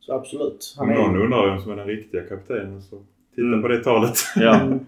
Så 0.00 0.12
absolut. 0.12 0.74
Om 0.78 0.88
Han 0.88 0.96
någon 0.98 1.14
är, 1.16 1.24
undrar 1.24 1.50
vem 1.50 1.62
som 1.62 1.72
är 1.72 1.76
den 1.76 1.86
riktiga 1.86 2.22
kaptenen 2.22 2.82
så 2.82 2.96
titta 3.34 3.46
Mm. 3.46 3.62
på 3.62 3.68
det 3.68 3.84
talet. 3.84 4.14
Ja. 4.36 4.60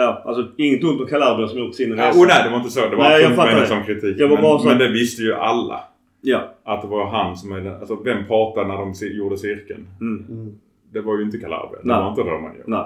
Ja, 0.00 0.22
alltså 0.24 0.46
inget 0.56 0.84
ont 0.84 1.00
om 1.00 1.06
Calabria 1.06 1.48
som 1.48 1.58
gjort 1.58 1.74
sin 1.74 1.96
Ja, 1.98 2.08
resa. 2.08 2.18
oh, 2.20 2.26
nej, 2.26 2.44
det 2.44 2.50
var 2.50 2.56
inte 2.56 2.70
så. 2.70 2.80
Det 2.80 2.96
var 2.96 3.04
Nej, 3.04 3.22
jag 3.22 3.34
fattar 3.36 3.52
menat 3.54 3.68
som 3.68 3.82
kritik. 3.84 4.16
Jag 4.20 4.28
var 4.28 4.36
men, 4.36 4.42
bara 4.42 4.58
så- 4.58 4.68
men 4.68 4.78
det 4.78 4.88
visste 4.88 5.22
ju 5.22 5.34
alla. 5.34 5.80
Ja. 6.20 6.40
Att 6.64 6.82
det 6.82 6.88
var 6.88 7.06
han 7.06 7.36
som 7.36 7.52
är 7.52 7.60
den... 7.60 7.74
Alltså 7.74 7.94
vem 8.04 8.26
pratade 8.26 8.68
när 8.68 8.76
de 8.76 8.92
gjorde 9.16 9.38
cirkeln? 9.38 9.86
Mm. 10.00 10.24
Mm. 10.28 10.54
Det 10.92 11.00
var 11.00 11.16
ju 11.18 11.22
inte 11.24 11.38
Calabria. 11.38 11.80
Det 11.82 11.88
Nej. 11.88 11.96
var 12.02 12.08
inte 12.10 12.20
Romagnoli. 12.22 12.62
Nej. 12.66 12.84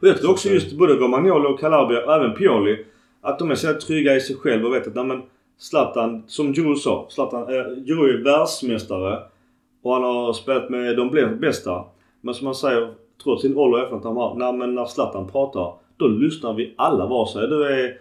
Och 0.00 0.08
jag 0.08 0.18
tror 0.18 0.30
också 0.30 0.48
just 0.48 0.78
både 0.78 0.94
Romagnoli 0.94 1.46
och 1.46 1.60
Calabria 1.60 2.04
och 2.06 2.14
även 2.14 2.34
Pioli. 2.34 2.84
Att 3.20 3.38
de 3.38 3.50
är 3.50 3.54
så 3.54 3.72
trygga 3.74 4.14
i 4.16 4.20
sig 4.20 4.36
själva 4.36 4.68
och 4.68 4.74
vet 4.74 4.86
att 4.86 4.94
nej, 4.94 5.04
men 5.04 5.22
Zlatan, 5.58 6.22
som 6.26 6.52
Giroud 6.54 6.78
sa. 6.78 7.06
Zlatan, 7.10 7.42
eh, 7.42 7.64
Giroud 7.86 8.10
är 8.20 8.24
världsmästare. 8.24 9.18
Och 9.82 9.92
han 9.94 10.02
har 10.02 10.32
spelat 10.32 10.70
med 10.70 10.96
de 10.96 11.10
bästa. 11.40 11.84
Men 12.20 12.34
som 12.34 12.46
han 12.46 12.54
säger, 12.54 12.88
trots 13.22 13.42
sin 13.42 13.56
ålder 13.56 13.78
och 13.78 13.84
erfarenhet 13.84 14.04
han 14.04 14.16
har. 14.16 14.34
Nej, 14.34 14.52
men 14.52 14.74
när 14.74 14.84
Zlatan 14.84 15.28
pratar, 15.28 15.72
då 15.96 16.06
lyssnar 16.06 16.54
vi 16.54 16.74
alla. 16.76 17.06
Vare 17.06 17.28
sig 17.28 17.48
du 17.48 17.64
är 17.64 17.98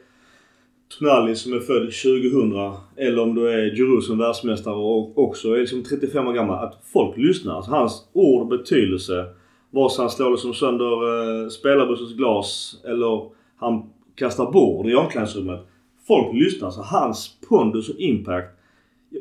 Tonali 0.99 1.35
som 1.35 1.53
är 1.53 1.59
född 1.59 1.81
2000 1.81 2.73
eller 2.97 3.19
om 3.19 3.35
du 3.35 3.49
är 3.49 3.75
Giroud 3.75 4.03
som 4.03 4.17
världsmästare 4.17 4.75
och 4.75 5.17
också 5.17 5.53
är 5.53 5.59
liksom 5.59 5.83
35 5.83 6.27
år 6.27 6.33
gammal. 6.33 6.65
Att 6.65 6.81
folk 6.93 7.17
lyssnar. 7.17 7.55
Alltså 7.55 7.71
hans 7.71 8.09
ord 8.13 8.41
och 8.41 8.47
betydelse. 8.47 9.25
Vare 9.71 9.89
sig 9.89 10.01
han 10.01 10.09
slår 10.09 10.31
liksom 10.31 10.53
sönder 10.53 11.43
eh, 11.43 11.49
spelarbussens 11.49 12.13
glas 12.13 12.81
eller 12.85 13.29
han 13.57 13.83
kastar 14.15 14.51
bord 14.51 14.87
i 14.87 14.95
omklädningsrummet. 14.95 15.59
Folk 16.07 16.33
lyssnar. 16.33 16.71
Så 16.71 16.81
hans 16.81 17.37
pondus 17.49 17.89
och 17.89 17.99
impact. 17.99 18.59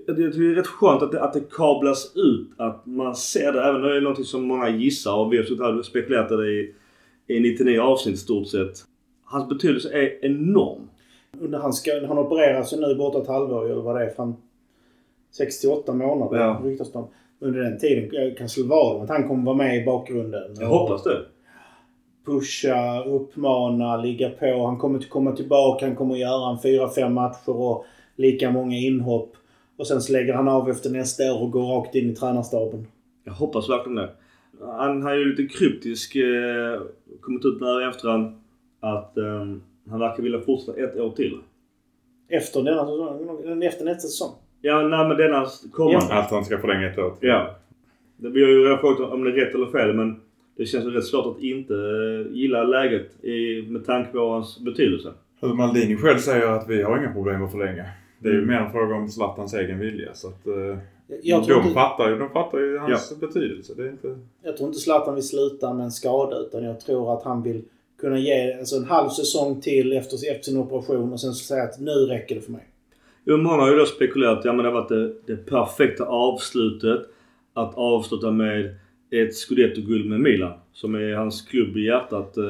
Jag 0.07 0.17
tycker 0.17 0.39
det 0.39 0.51
är 0.51 0.55
rätt 0.55 0.67
skönt 0.67 1.03
att 1.03 1.13
det, 1.13 1.23
att 1.23 1.33
det 1.33 1.51
kablas 1.51 2.13
ut. 2.17 2.49
Att 2.57 2.87
man 2.87 3.15
ser 3.15 3.53
det. 3.53 3.63
Även 3.63 3.77
om 3.77 3.83
det 3.83 3.97
är 3.97 4.01
något 4.01 4.27
som 4.27 4.43
många 4.43 4.69
gissar 4.69 5.15
och 5.15 5.33
vi 5.33 5.37
har 5.37 5.83
spekulerat 5.83 6.33
i 6.33 6.37
det 6.37 6.73
i, 7.27 7.35
i 7.35 7.41
99 7.41 7.81
avsnitt 7.81 8.15
i 8.15 8.19
stort 8.19 8.47
sett. 8.49 8.79
Hans 9.25 9.49
betydelse 9.49 9.89
är 9.93 10.25
enorm. 10.25 10.89
Under 11.41 11.59
han, 11.59 11.73
ska, 11.73 12.07
han 12.07 12.19
opererar 12.19 12.63
sig 12.63 12.81
nu 12.81 12.95
borta 12.95 13.19
ett 13.23 13.29
halvår 13.29 13.71
eller 13.71 13.83
vad 13.83 13.97
det 13.97 14.05
är. 14.05 14.11
Fram 14.11 14.35
68 15.31 15.95
månader 15.95 16.37
Ja. 16.39 16.61
ryktas 16.65 16.95
om. 16.95 17.07
Under 17.41 17.61
den 17.61 17.79
tiden 17.79 18.35
kan 18.35 18.49
slå 18.49 18.67
vad 18.67 18.97
om 18.97 19.03
att 19.03 19.09
han 19.09 19.29
kommer 19.29 19.45
vara 19.45 19.57
med 19.57 19.83
i 19.83 19.85
bakgrunden. 19.85 20.55
Jag 20.61 20.67
hoppas 20.67 21.03
det. 21.05 21.19
pusha, 22.27 23.05
uppmana, 23.05 23.97
ligga 23.97 24.31
på. 24.31 24.67
Han 24.67 24.79
kommer 24.79 24.99
att 24.99 25.09
komma 25.11 25.33
tillbaka. 25.33 25.87
Han 25.87 25.97
kommer 25.97 26.15
att 26.15 26.21
göra 26.21 26.51
en 26.53 26.63
fyra, 26.63 26.91
fem 26.91 27.15
matcher 27.15 27.49
och 27.61 27.85
lika 28.17 28.51
många 28.51 28.77
inhopp. 28.77 29.33
Och 29.77 29.87
sen 29.87 30.01
så 30.03 30.13
lägger 30.13 30.35
han 30.35 30.49
av 30.49 30.71
efter 30.71 30.91
nästa 30.91 31.35
år 31.35 31.43
och 31.43 31.51
går 31.51 31.63
rakt 31.63 31.95
in 31.95 32.11
i 32.11 32.15
tränarstaben. 32.15 32.87
Jag 33.25 33.33
hoppas 33.33 33.69
verkligen 33.69 33.97
det. 33.97 34.11
Han 34.61 35.03
har 35.03 35.15
ju 35.15 35.25
lite 35.25 35.59
kryptisk 35.59 36.17
eh, 36.17 36.81
kommit 37.21 37.45
ut 37.45 37.59
där 37.61 37.83
i 37.83 37.89
efterhand 37.89 38.35
att 38.81 39.17
eh, 39.19 39.47
han 39.91 40.01
verkar 40.01 40.23
vilja 40.23 40.41
fortsätta 40.41 40.81
ett 40.81 40.97
år 40.97 41.11
till. 41.11 41.39
Efter 42.29 42.63
denna 42.63 42.85
säsong. 42.87 43.63
Efter 43.63 43.85
nästa 43.85 44.01
säsong. 44.09 44.35
Ja, 44.61 44.83
nej 44.83 45.09
men 45.09 45.17
denna 45.17 45.47
kommande. 45.73 46.15
Att 46.15 46.31
han 46.31 46.45
ska 46.45 46.59
förlänga 46.59 46.91
ett 46.91 46.99
år 46.99 47.11
till. 47.21 47.29
Ja. 47.29 47.55
Det- 48.17 48.29
Vi 48.29 48.43
har 48.43 48.51
ju 48.51 48.65
redan 48.65 48.79
frågat 48.79 49.13
om 49.13 49.25
det 49.25 49.31
är 49.31 49.35
rätt 49.35 49.55
eller 49.55 49.67
fel 49.67 49.95
men 49.95 50.21
det 50.57 50.65
känns 50.67 50.85
ju 50.85 50.91
rätt 50.91 51.05
svårt 51.05 51.37
att 51.37 51.43
inte 51.43 51.75
eh, 51.75 52.33
gilla 52.37 52.63
läget 52.65 53.25
i, 53.25 53.63
med 53.69 53.87
tanke 53.87 54.13
på 54.13 54.29
hans 54.29 54.61
betydelse. 54.61 55.13
Alltså 55.41 55.57
Maldini 55.57 55.97
själv 55.97 56.19
säger 56.19 56.47
att 56.47 56.69
vi 56.69 56.83
har 56.83 56.99
inga 56.99 57.13
problem 57.13 57.43
att 57.45 57.51
förlänga. 57.53 57.85
Det 58.19 58.29
är 58.29 58.33
ju 58.33 58.47
mer 58.47 58.57
en 58.57 58.73
fråga 58.73 58.95
om 58.95 59.09
Zlatans 59.09 59.55
egen 59.55 59.79
vilja. 59.79 60.15
Så 60.15 60.29
att, 60.29 60.47
eh, 60.47 60.79
Jag 61.23 61.45
tror, 61.45 61.57
de, 61.57 61.63
inte, 61.63 61.75
fattar 61.75 62.11
ju, 62.11 62.19
de 62.19 62.31
fattar 62.31 62.59
ju 62.59 62.79
hans 62.79 63.21
betydelse. 63.21 63.73
Det 63.77 63.83
är 63.83 63.89
inte... 63.89 64.19
jag 64.43 64.57
tror 64.57 64.69
inte 64.69 64.81
Zlatan 64.81 65.15
vill 65.15 65.29
sluta 65.29 65.75
med 65.75 65.85
en 65.85 65.91
skada 65.91 66.37
utan 66.39 66.65
jag 66.65 66.81
tror 66.81 67.15
att 67.15 67.23
han 67.23 67.43
vill 67.43 67.63
kunna 68.01 68.19
ge 68.19 68.59
alltså 68.59 68.77
en 68.77 68.85
halv 68.85 69.09
säsong 69.09 69.61
till 69.61 69.93
efter, 69.93 70.17
efter 70.31 70.45
sin 70.45 70.59
operation 70.59 71.13
och 71.13 71.21
sen 71.21 71.33
säga 71.33 71.63
att 71.63 71.81
nu 71.81 71.93
räcker 71.93 72.35
det 72.35 72.41
för 72.41 72.53
mig. 72.53 72.69
Jo, 73.25 73.37
många 73.37 73.63
har 73.63 73.71
ju 73.71 73.77
då 73.77 73.87
spekulerat 73.87 74.39
att 74.39 74.45
ja, 74.45 74.53
men 74.53 74.65
det 74.65 74.71
har 74.71 74.81
varit 74.81 74.89
det, 74.89 75.15
det 75.27 75.37
perfekta 75.37 76.05
avslutet. 76.05 77.01
Att 77.55 77.75
avsluta 77.75 78.31
med 78.31 78.75
ett 79.11 79.35
scudetto-guld 79.35 80.07
med 80.07 80.21
Milan. 80.21 80.53
Som 80.73 80.95
är 80.95 81.15
hans 81.15 81.43
klubb 81.43 81.77
i 81.77 81.87
hjärtat. 81.87 82.37
Eh, 82.37 82.45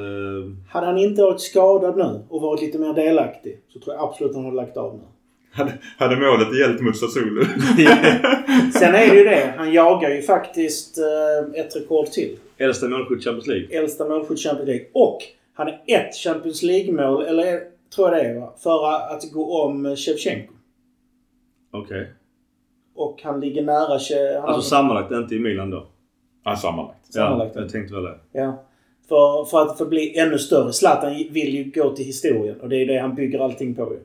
Hade 0.69 0.87
han 0.87 0.99
inte 0.99 1.23
varit 1.23 1.41
skadad 1.41 1.97
nu 1.97 2.21
och 2.29 2.41
varit 2.41 2.61
lite 2.61 2.79
mer 2.79 2.95
delaktig 2.95 3.61
så 3.69 3.81
tror 3.81 3.97
jag 3.97 4.05
absolut 4.05 4.35
han 4.35 4.45
hade 4.45 4.57
lagt 4.57 4.77
av 4.77 4.95
nu. 4.95 5.03
Hade, 5.53 5.73
hade 5.99 6.17
målet 6.17 6.59
gällt 6.59 6.81
mot 6.81 6.97
Sassuolo? 6.97 7.45
Sen 8.73 8.95
är 8.95 9.09
det 9.11 9.15
ju 9.19 9.25
det. 9.25 9.55
Han 9.57 9.73
jagar 9.73 10.11
ju 10.11 10.23
faktiskt 10.23 10.99
eh, 10.99 11.61
ett 11.61 11.77
rekord 11.77 12.07
till. 12.07 12.37
äldsta 12.59 12.89
målskytt 12.89 13.19
i 13.21 13.23
Champions 13.25 13.47
League. 13.47 13.79
Äldsta 13.79 14.09
målskytt 14.09 14.39
i 14.39 14.43
Champions 14.43 14.69
League. 14.69 14.87
Och 14.93 15.19
han 15.55 15.69
är 15.69 15.81
ett 15.87 16.15
Champions 16.17 16.63
League-mål, 16.63 17.25
eller 17.25 17.61
tror 17.95 18.09
jag 18.09 18.25
det 18.25 18.29
är 18.31 18.41
va? 18.41 18.55
För 18.63 18.87
att 19.15 19.33
gå 19.33 19.63
om 19.63 19.97
Shevchenko. 19.97 20.53
Okej. 21.73 22.11
Och 22.95 23.21
han 23.25 23.41
ligger 23.41 23.63
nära... 23.63 23.99
Che- 23.99 24.41
Han, 24.41 24.49
Alltså 24.49 24.71
sammanlagt, 24.71 25.13
inte 25.13 25.35
i 25.35 25.39
Milan 25.39 25.71
då? 25.71 25.87
Ja, 26.45 26.57
sammanlagt. 26.57 27.13
Sammanlagt. 27.13 27.53
Ja, 27.55 27.61
jag 27.61 27.71
tänkte 27.71 27.95
väl 27.95 28.03
det. 28.05 28.19
Ja. 28.33 28.65
För, 29.09 29.45
för 29.45 29.63
att 29.63 29.79
få 29.79 29.85
bli 29.85 30.19
ännu 30.19 30.39
större. 30.39 30.73
Zlatan 30.73 31.15
vill 31.31 31.55
ju 31.55 31.71
gå 31.83 31.91
till 31.97 32.05
historien 32.05 32.61
och 32.61 32.69
det 32.69 32.77
är 32.83 32.87
det 32.87 32.99
han 32.99 33.15
bygger 33.15 33.39
allting 33.39 33.75
på 33.75 33.93
ju. 33.93 33.99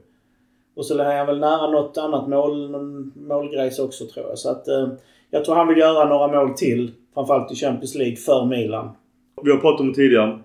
Och 0.78 0.86
så 0.86 1.00
är 1.00 1.18
han 1.18 1.28
väl 1.28 1.40
nära 1.40 1.72
något 1.72 1.98
annat 1.98 2.28
mål, 2.28 2.72
någon 2.72 3.14
målgrejs 3.28 3.80
också 3.80 4.06
tror 4.06 4.26
jag. 4.30 4.38
Så 4.38 4.52
att 4.52 4.68
eh, 4.68 4.88
jag 5.30 5.46
tror 5.46 5.56
han 5.56 5.68
vill 5.68 5.78
göra 5.78 6.10
några 6.10 6.28
mål 6.28 6.54
till. 6.54 6.92
Framförallt 7.14 7.52
i 7.52 7.56
Champions 7.56 7.96
League 7.96 8.16
för 8.16 8.46
Milan. 8.46 8.90
Vi 9.44 9.52
har 9.52 9.58
pratat 9.58 9.82
om 9.82 9.88
det 9.88 9.94
tidigare. 9.94 10.40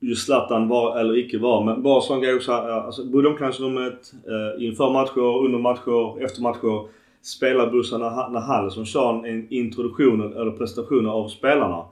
Just 0.00 0.26
Zlatan 0.26 0.68
var 0.68 0.98
eller 0.98 1.18
icke 1.18 1.38
var. 1.38 1.64
Men 1.64 1.82
bara 1.82 2.00
sån 2.00 2.20
grej 2.20 2.34
också. 2.34 2.52
ja, 2.52 2.68
eh, 2.68 2.84
Alltså, 2.84 3.04
både 3.04 3.28
omklädningsrummet, 3.28 4.12
eh, 4.26 4.64
inför 4.66 4.90
matcher, 4.90 5.44
under 5.44 5.58
matcher, 5.58 6.24
efter 6.24 6.42
matcher. 6.42 6.88
Spelarbussarna 7.22 8.10
när, 8.10 8.28
när 8.28 8.40
han 8.40 8.70
som 8.70 8.84
kör 8.84 9.26
en 9.26 9.52
introduktion 9.52 10.32
eller 10.32 10.50
presentation 10.50 11.06
av 11.06 11.28
spelarna. 11.28 11.84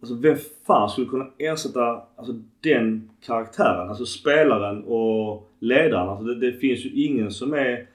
Alltså 0.00 0.14
vem 0.14 0.36
fan 0.66 0.90
skulle 0.90 1.06
kunna 1.06 1.26
ersätta 1.38 2.02
alltså, 2.16 2.34
den 2.60 3.10
karaktären? 3.26 3.88
Alltså 3.88 4.06
spelaren 4.06 4.84
och 4.84 5.48
ledaren. 5.58 6.08
Alltså, 6.08 6.24
det, 6.24 6.50
det 6.50 6.52
finns 6.52 6.84
ju 6.84 6.90
ingen 6.90 7.30
som 7.30 7.52
är 7.54 7.86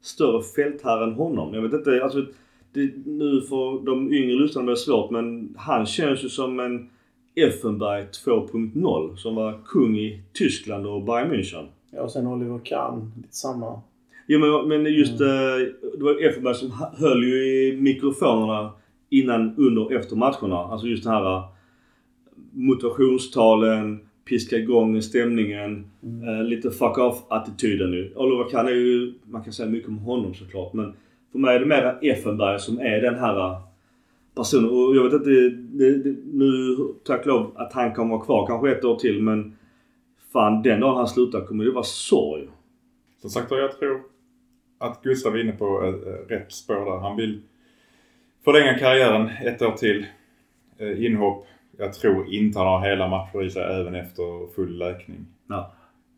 större 0.00 0.42
fältherre 0.42 1.04
än 1.04 1.12
honom. 1.12 1.54
Jag 1.54 1.62
vet 1.62 1.72
inte, 1.72 2.04
alltså 2.04 2.26
det, 2.72 2.90
nu 3.06 3.40
för 3.40 3.86
de 3.86 4.12
yngre 4.12 4.36
lyssnarna 4.36 4.64
blir 4.64 4.74
det 4.74 4.80
svårt 4.80 5.10
men 5.10 5.54
han 5.58 5.86
känns 5.86 6.24
ju 6.24 6.28
som 6.28 6.60
en 6.60 6.90
Effenberg 7.34 8.06
2.0 8.24 9.16
som 9.16 9.34
var 9.34 9.60
kung 9.66 9.96
i 9.98 10.22
Tyskland 10.32 10.86
och 10.86 11.02
Bayern 11.02 11.32
München. 11.32 11.66
Ja, 11.90 12.02
och 12.02 12.10
sen 12.10 12.26
Oliver 12.26 12.60
Kahn. 12.64 13.12
Lite 13.16 13.34
samma. 13.34 13.80
Jo 14.26 14.38
men, 14.38 14.68
men 14.68 14.92
just 14.94 15.20
eh, 15.20 15.26
det 15.98 16.04
var 16.04 16.24
Effenberg 16.24 16.54
som 16.54 16.72
höll 16.98 17.24
ju 17.24 17.44
i 17.44 17.76
mikrofonerna 17.80 18.72
innan, 19.10 19.54
under 19.56 19.82
och 19.84 19.92
efter 19.92 20.16
matcherna. 20.16 20.56
Alltså 20.56 20.86
just 20.86 21.04
det 21.04 21.10
här 21.10 21.36
eh, 21.36 21.44
motivationstalen, 22.52 24.00
piska 24.24 24.56
igång 24.56 25.02
stämningen, 25.02 25.90
eh, 26.02 26.44
lite 26.44 26.70
fuck 26.70 26.98
off-attityden 26.98 27.90
nu. 27.90 28.12
Oliver 28.16 28.50
Kahn 28.50 28.66
är 28.66 28.70
ju, 28.70 29.14
man 29.24 29.44
kan 29.44 29.52
säga 29.52 29.68
mycket 29.68 29.88
om 29.88 29.98
honom 29.98 30.34
såklart 30.34 30.72
men 30.72 30.92
för 31.32 31.38
mig 31.38 31.56
är 31.56 31.60
det 31.60 31.66
mer 31.66 31.98
Effenberg 32.02 32.60
som 32.60 32.78
är 32.78 33.00
den 33.00 33.14
här 33.14 33.38
eh, 33.38 33.60
personen. 34.34 34.70
Och 34.70 34.96
jag 34.96 35.04
vet 35.04 35.12
inte, 35.12 35.30
det, 35.30 35.96
det, 35.96 36.16
nu 36.32 36.76
tack 37.04 37.26
lov 37.26 37.52
att 37.54 37.72
han 37.72 37.92
kommer 37.94 38.16
vara 38.16 38.24
kvar 38.24 38.46
kanske 38.46 38.70
ett 38.70 38.84
år 38.84 38.96
till 38.96 39.22
men 39.22 39.56
fan 40.32 40.62
den 40.62 40.80
dagen 40.80 40.96
han 40.96 41.08
slutar 41.08 41.46
kommer 41.46 41.64
det 41.64 41.70
vara 41.70 41.84
sorg. 41.84 42.48
Som 43.20 43.30
sagt 43.30 43.50
jag 43.50 43.78
tror 43.78 44.00
att 44.78 45.02
Gustav 45.02 45.34
är 45.34 45.40
inne 45.40 45.52
på 45.52 45.78
rätt 46.28 46.52
spår 46.52 46.74
där. 46.74 46.98
Han 46.98 47.16
vill 47.16 47.40
förlänga 48.44 48.78
karriären 48.78 49.30
ett 49.44 49.62
år 49.62 49.72
till. 49.72 50.06
Eh, 50.78 51.04
inhopp. 51.04 51.46
Jag 51.78 51.92
tror 51.92 52.34
inte 52.34 52.58
han 52.58 52.68
har 52.68 52.88
hela 52.88 53.08
matcher 53.08 53.42
i 53.44 53.50
sig 53.50 53.62
även 53.62 53.94
efter 53.94 54.54
full 54.54 54.78
läkning. 54.78 55.26
Ja. 55.48 55.72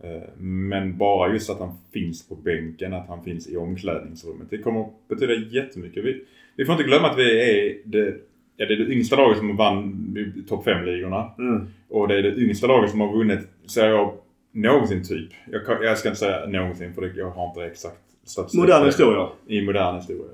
Eh, 0.05 0.29
Men 0.39 0.97
bara 0.99 1.33
just 1.33 1.51
att 1.51 1.59
han 1.59 1.73
finns 1.93 2.29
på 2.29 2.35
bänken, 2.35 2.95
att 2.95 3.09
han 3.09 3.25
finns 3.25 3.49
i 3.49 3.57
omklädningsrummet. 3.57 4.51
Det 4.51 4.59
kommer 4.59 4.81
att 4.81 5.09
betyda 5.09 5.33
jättemycket. 5.35 6.05
Vi, 6.05 6.25
vi 6.57 6.65
får 6.65 6.73
inte 6.73 6.85
glömma 6.85 7.11
att 7.11 7.19
vi 7.19 7.41
är 7.41 7.79
det, 7.85 8.15
ja, 8.57 8.67
det, 8.67 8.75
är 8.75 8.79
det 8.79 8.93
yngsta 8.93 9.17
laget 9.17 9.39
som 9.39 9.57
vann 9.57 10.17
topp 10.49 10.67
5-ligorna. 10.67 11.31
Mm. 11.39 11.67
Och 11.89 12.09
det 12.09 12.19
är 12.19 12.23
det 12.23 12.37
yngsta 12.37 12.67
laget 12.67 12.91
som 12.91 13.01
har 13.01 13.17
vunnit, 13.17 13.41
säger 13.67 13.89
jag, 13.89 14.15
någonsin 14.53 15.05
typ. 15.05 15.31
Jag, 15.51 15.85
jag 15.85 15.99
ska 15.99 16.09
inte 16.09 16.21
säga 16.21 16.47
någonsin 16.47 16.95
för 16.95 17.13
jag 17.17 17.31
har 17.31 17.49
inte 17.49 17.65
exakt 17.65 18.01
statistik. 18.25 18.61
Modern 18.61 18.87
historia. 18.87 19.29
I 19.47 19.63
modern 19.63 19.97
historia. 19.97 20.33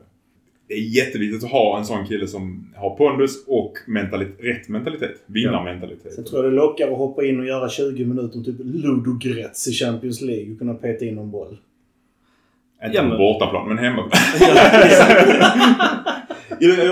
Det 0.68 0.74
är 0.74 0.78
jätteviktigt 0.78 1.44
att 1.44 1.50
ha 1.50 1.78
en 1.78 1.84
sån 1.84 2.06
kille 2.06 2.26
som 2.26 2.72
har 2.76 2.96
pondus 2.96 3.44
och 3.46 3.72
mentalit, 3.86 4.36
rätt 4.38 4.68
mentalitet. 4.68 5.22
Vinnarmentalitet. 5.26 6.12
Sen 6.14 6.24
tror 6.24 6.44
jag 6.44 6.52
det 6.52 6.56
lockar 6.56 6.90
att 6.92 6.98
hoppa 6.98 7.24
in 7.24 7.40
och 7.40 7.46
göra 7.46 7.68
20 7.68 8.04
minuter 8.04 8.40
typ 8.40 8.56
Ludogorets 8.58 9.68
i 9.68 9.72
Champions 9.72 10.20
League 10.20 10.52
och 10.52 10.58
kunna 10.58 10.74
peta 10.74 11.04
in 11.04 11.18
en 11.18 11.30
boll. 11.30 11.56
Inte 12.84 12.96
Ja, 12.96 13.02
på 13.02 13.08
men- 13.08 13.18
bortaplan, 13.18 13.68
men 13.68 13.78
hemma. 13.78 14.02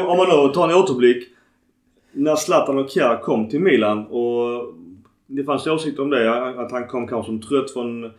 Om 0.09 0.17
man 0.17 0.29
då 0.31 0.49
tar 0.55 0.69
en 0.69 0.75
återblick. 0.75 1.29
När 2.13 2.37
Zlatan 2.37 2.79
och 2.79 2.91
Kjär 2.91 3.17
kom 3.23 3.49
till 3.49 3.61
Milan 3.61 4.07
och 4.07 4.75
det 5.27 5.45
fanns 5.45 5.67
åsikter 5.67 6.03
om 6.03 6.11
det. 6.11 6.49
Att 6.61 6.73
han 6.73 6.87
kom 6.87 7.09
kanske 7.09 7.31
som 7.33 7.43
trött 7.43 7.71
från 7.71 8.11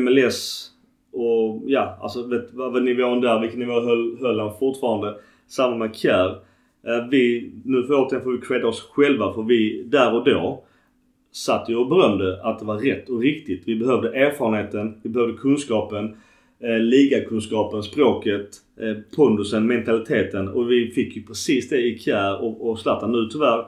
MLS. 0.00 0.70
Och 1.18 1.62
ja, 1.66 1.98
alltså 2.00 2.26
vet, 2.26 2.48
vad 2.52 2.72
var 2.72 2.80
nivån 2.80 3.20
där? 3.20 3.40
Vilken 3.40 3.60
nivå 3.60 3.80
höll, 3.80 4.18
höll 4.20 4.40
han 4.40 4.58
fortfarande? 4.58 5.14
Samma 5.46 5.76
med 5.76 5.96
Kjär. 5.96 6.28
Eh, 6.86 7.08
vi, 7.10 7.52
nu 7.64 7.82
för 7.82 7.94
återigen 7.94 8.24
får 8.24 8.32
vi 8.32 8.38
credda 8.38 8.68
oss 8.68 8.88
själva 8.90 9.32
för 9.32 9.42
vi 9.42 9.82
där 9.86 10.14
och 10.14 10.24
då 10.24 10.64
satt 11.32 11.68
ju 11.68 11.76
och 11.76 11.88
berömde 11.88 12.42
att 12.42 12.58
det 12.58 12.64
var 12.64 12.78
rätt 12.78 13.08
och 13.08 13.20
riktigt. 13.20 13.62
Vi 13.66 13.76
behövde 13.76 14.08
erfarenheten, 14.08 15.00
vi 15.02 15.08
behövde 15.08 15.36
kunskapen, 15.36 16.16
eh, 16.60 16.78
ligakunskapen, 16.78 17.82
språket, 17.82 18.48
eh, 18.80 18.96
pondusen, 19.16 19.66
mentaliteten 19.66 20.48
och 20.48 20.70
vi 20.70 20.90
fick 20.90 21.16
ju 21.16 21.22
precis 21.22 21.68
det 21.68 21.80
i 21.80 21.98
Kjär 21.98 22.42
och, 22.42 22.70
och 22.70 22.78
Zlatan. 22.78 23.12
Nu 23.12 23.28
tyvärr 23.32 23.64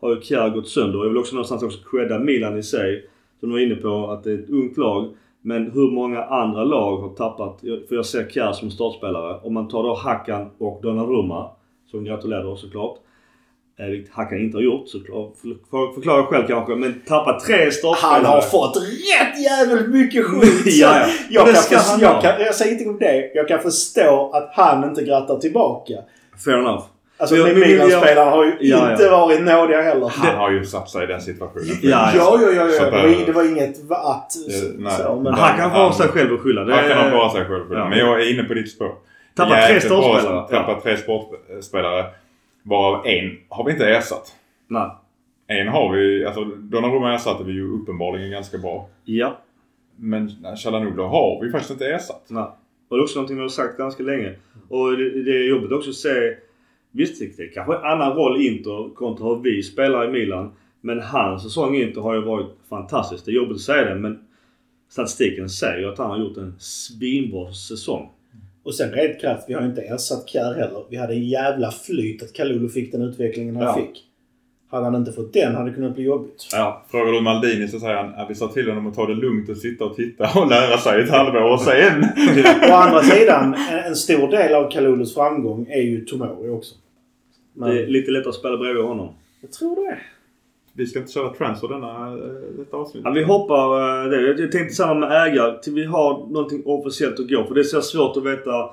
har 0.00 0.14
ju 0.14 0.20
Kjär 0.20 0.50
gått 0.50 0.68
sönder 0.68 0.98
och 0.98 1.04
jag 1.04 1.10
vill 1.10 1.18
också 1.18 1.34
någonstans 1.34 1.62
också 1.62 1.78
credda 1.90 2.18
Milan 2.18 2.58
i 2.58 2.62
sig. 2.62 3.08
Som 3.40 3.48
du 3.48 3.52
var 3.52 3.60
inne 3.60 3.74
på 3.74 4.10
att 4.10 4.24
det 4.24 4.32
är 4.32 4.38
ett 4.38 4.50
ungt 4.50 4.76
lag. 4.76 5.14
Men 5.46 5.70
hur 5.70 5.90
många 5.90 6.24
andra 6.24 6.64
lag 6.64 6.96
har 6.96 7.08
tappat? 7.08 7.60
För 7.88 7.94
jag 7.96 8.06
ser 8.06 8.28
Kjär 8.28 8.52
som 8.52 8.70
startspelare. 8.70 9.40
Om 9.42 9.54
man 9.54 9.68
tar 9.68 9.82
då 9.82 9.94
Hakan 9.94 10.50
och 10.58 10.80
Donnarumma, 10.82 11.50
som 11.90 12.04
gratulerar 12.04 12.56
såklart. 12.56 12.96
Eh, 13.78 13.86
Vilket 13.86 14.14
Hakan 14.14 14.38
inte 14.38 14.56
har 14.56 14.62
gjort 14.62 14.88
såklart. 14.88 15.32
För- 15.42 15.48
för- 15.70 15.94
Förklara 15.94 16.22
själv 16.22 16.46
kanske. 16.46 16.74
Men 16.74 17.00
tappat 17.08 17.40
tre 17.44 17.70
startspelare. 17.70 18.14
Han 18.16 18.24
har 18.24 18.40
fått 18.40 18.76
rätt 18.76 19.42
jävligt 19.44 19.88
mycket 19.90 20.24
skit! 20.30 20.62
Ja, 20.66 20.98
ja. 20.98 21.06
Jag, 21.30 21.46
kan 21.70 21.78
han 21.78 22.00
jag, 22.00 22.22
kan, 22.22 22.40
jag 22.40 22.54
säger 22.54 22.72
inte 22.72 22.88
om 22.90 22.98
det. 22.98 23.30
Jag 23.34 23.48
kan 23.48 23.58
förstå 23.60 24.30
att 24.34 24.50
han 24.52 24.84
inte 24.88 25.02
grattar 25.04 25.38
tillbaka. 25.38 25.94
Fair 26.44 26.58
enough. 26.58 26.82
Alltså 27.16 27.36
Jag- 27.36 27.56
Milan-spelarna 27.56 28.30
har 28.30 28.44
ju 28.44 28.52
Ja, 28.60 28.90
inte 28.92 29.02
ja. 29.04 29.10
varit 29.26 29.40
nådiga 29.42 29.82
heller. 29.82 30.08
Han 30.08 30.36
har 30.36 30.50
ju 30.50 30.64
satt 30.64 30.90
sig 30.90 31.04
i 31.04 31.06
den 31.06 31.20
situationen. 31.20 31.66
Ja, 31.82 32.10
Ja, 32.16 32.38
ja, 32.42 32.50
ja. 32.52 32.68
Ja. 32.68 32.84
att, 32.86 32.92
Det, 32.92 32.98
var, 33.02 33.08
eh, 33.08 33.26
det 33.26 33.32
var 33.32 33.48
inget 33.48 33.90
att... 33.90 34.32
Nej. 34.78 34.92
så, 34.92 35.20
men, 35.20 35.34
Han 35.34 35.56
kan 35.58 35.70
han- 35.70 35.94
sig 35.94 36.08
själv 36.08 36.34
att 36.34 36.40
skylla. 36.40 36.64
Det 36.64 36.74
Han 36.74 36.88
kan 36.88 37.10
bara 37.10 37.30
sig 37.30 37.44
själv 37.44 37.68
för 37.68 37.74
det. 37.74 37.80
Ja. 37.80 37.88
Men 37.88 37.98
jag 37.98 38.20
är 38.22 38.32
inne 38.34 38.44
på 38.44 38.54
ditt 38.54 38.70
spår. 38.70 38.92
Tappat 39.34 39.66
tre 39.68 39.80
som 39.80 40.46
Tappat 40.50 40.82
tre 40.82 40.96
sportspelare. 40.96 42.04
Varav 42.62 43.06
en 43.06 43.36
har 43.48 43.64
vi 43.64 43.72
inte 43.72 43.86
ersatt. 43.86 44.32
Nej. 44.68 44.90
En 45.46 45.68
har 45.68 45.92
vi, 45.92 46.24
alltså 46.26 46.44
Donnarumma 46.44 47.14
ersatte 47.14 47.44
vi 47.44 47.52
ju 47.52 47.70
uppenbarligen 47.74 48.30
ganska 48.30 48.58
bra. 48.58 48.88
Ja. 49.04 49.38
Men 49.96 50.30
Chalanoglu 50.56 51.02
har 51.02 51.40
vi 51.44 51.50
faktiskt 51.50 51.70
inte 51.70 51.86
ersatt. 51.86 52.24
Nej. 52.28 52.44
Och 52.88 52.96
det 52.96 53.00
är 53.00 53.02
också 53.02 53.18
någonting 53.18 53.36
vi 53.36 53.42
har 53.42 53.48
sagt 53.48 53.76
ganska 53.78 54.02
länge. 54.02 54.32
Och 54.68 54.96
det, 54.96 55.22
det 55.24 55.30
är 55.30 55.48
jobbigt 55.48 55.72
också 55.72 55.90
att 55.90 55.96
se. 55.96 56.34
Visst, 56.96 57.18
det 57.36 57.42
är 57.42 57.52
kanske 57.54 57.74
en 57.74 57.84
annan 57.84 58.12
roll 58.12 58.40
Inter 58.46 58.94
kontra 58.94 59.26
hur 59.26 59.36
vi 59.42 59.62
spelar 59.62 60.08
i 60.08 60.12
Milan. 60.12 60.52
Men 60.80 61.00
hans 61.00 61.42
säsong 61.42 61.76
i 61.76 61.82
Inter 61.82 62.00
har 62.00 62.14
ju 62.14 62.20
varit 62.20 62.46
fantastisk. 62.68 63.24
Det 63.24 63.30
är 63.30 63.34
jobbigt 63.34 63.54
att 63.54 63.60
säga 63.60 63.84
det 63.84 63.94
men 63.94 64.18
statistiken 64.90 65.48
säger 65.48 65.78
ju 65.78 65.88
att 65.88 65.98
han 65.98 66.10
har 66.10 66.18
gjort 66.18 66.36
en 66.36 66.54
svinbra 66.58 67.52
säsong. 67.52 68.10
Och 68.62 68.74
sen 68.74 68.90
rent 68.92 69.20
kraft, 69.20 69.44
vi 69.48 69.54
har 69.54 69.60
ju 69.60 69.66
inte 69.66 69.82
ersatt 69.82 70.28
Kjär 70.28 70.54
heller. 70.54 70.84
Vi 70.90 70.96
hade 70.96 71.14
en 71.14 71.24
jävla 71.28 71.70
flyt 71.70 72.22
att 72.22 72.32
Kalulu 72.32 72.68
fick 72.68 72.92
den 72.92 73.02
utvecklingen 73.02 73.56
han 73.56 73.64
Ja. 73.64 73.74
fick. 73.74 74.02
Hade 74.70 74.84
han 74.84 74.94
inte 74.94 75.12
fått 75.12 75.32
den 75.32 75.54
hade 75.54 75.70
det 75.70 75.74
kunnat 75.74 75.94
bli 75.94 76.04
jobbigt. 76.04 76.48
Ja, 76.52 76.84
frågar 76.90 77.12
du 77.12 77.20
Maldini 77.20 77.68
så 77.68 77.80
säger 77.80 77.94
han 77.96 78.14
att 78.14 78.30
vi 78.30 78.34
sa 78.34 78.48
till 78.48 78.68
honom 78.68 78.86
att 78.86 78.94
ta 78.94 79.06
det 79.06 79.14
lugnt 79.14 79.48
och 79.48 79.56
sitta 79.56 79.84
och 79.84 79.96
titta 79.96 80.30
och 80.40 80.50
lära 80.50 80.78
sig 80.78 81.02
ett 81.02 81.10
halvår 81.10 81.52
och 81.52 81.60
sen... 81.60 82.04
Å 82.70 82.72
andra 82.74 83.02
sidan, 83.02 83.54
en, 83.54 83.78
en 83.78 83.96
stor 83.96 84.28
del 84.28 84.54
av 84.54 84.70
Kalulus 84.70 85.14
framgång 85.14 85.66
är 85.70 85.82
ju 85.82 86.04
Tomori 86.04 86.48
också. 86.48 86.74
Men 87.54 87.70
Det 87.70 87.82
är 87.82 87.86
lite 87.86 88.10
lättare 88.10 88.28
att 88.28 88.34
spela 88.34 88.56
bredvid 88.56 88.84
honom. 88.84 89.08
jag 89.40 89.52
tror 89.52 89.76
det. 89.76 89.98
Vi 90.76 90.86
ska 90.86 90.98
inte 90.98 91.12
köra 91.12 91.34
transfer 91.34 91.68
denna, 91.68 92.12
eh, 92.12 92.58
detta 92.58 92.76
avsnitt. 92.76 93.02
Ja, 93.04 93.10
vi 93.10 93.22
hoppar 93.22 94.04
eh, 94.04 94.10
det. 94.10 94.42
Jag 94.42 94.52
tänkte 94.52 94.74
samma 94.74 94.94
med 94.94 95.26
ägare. 95.26 95.62
Till 95.62 95.74
vi 95.74 95.84
har 95.84 96.26
någonting 96.32 96.62
officiellt 96.64 97.20
att 97.20 97.28
gå. 97.28 97.44
För 97.44 97.54
det 97.54 97.60
är 97.60 97.64
så 97.64 97.82
svårt 97.82 98.16
att 98.16 98.24
veta 98.24 98.70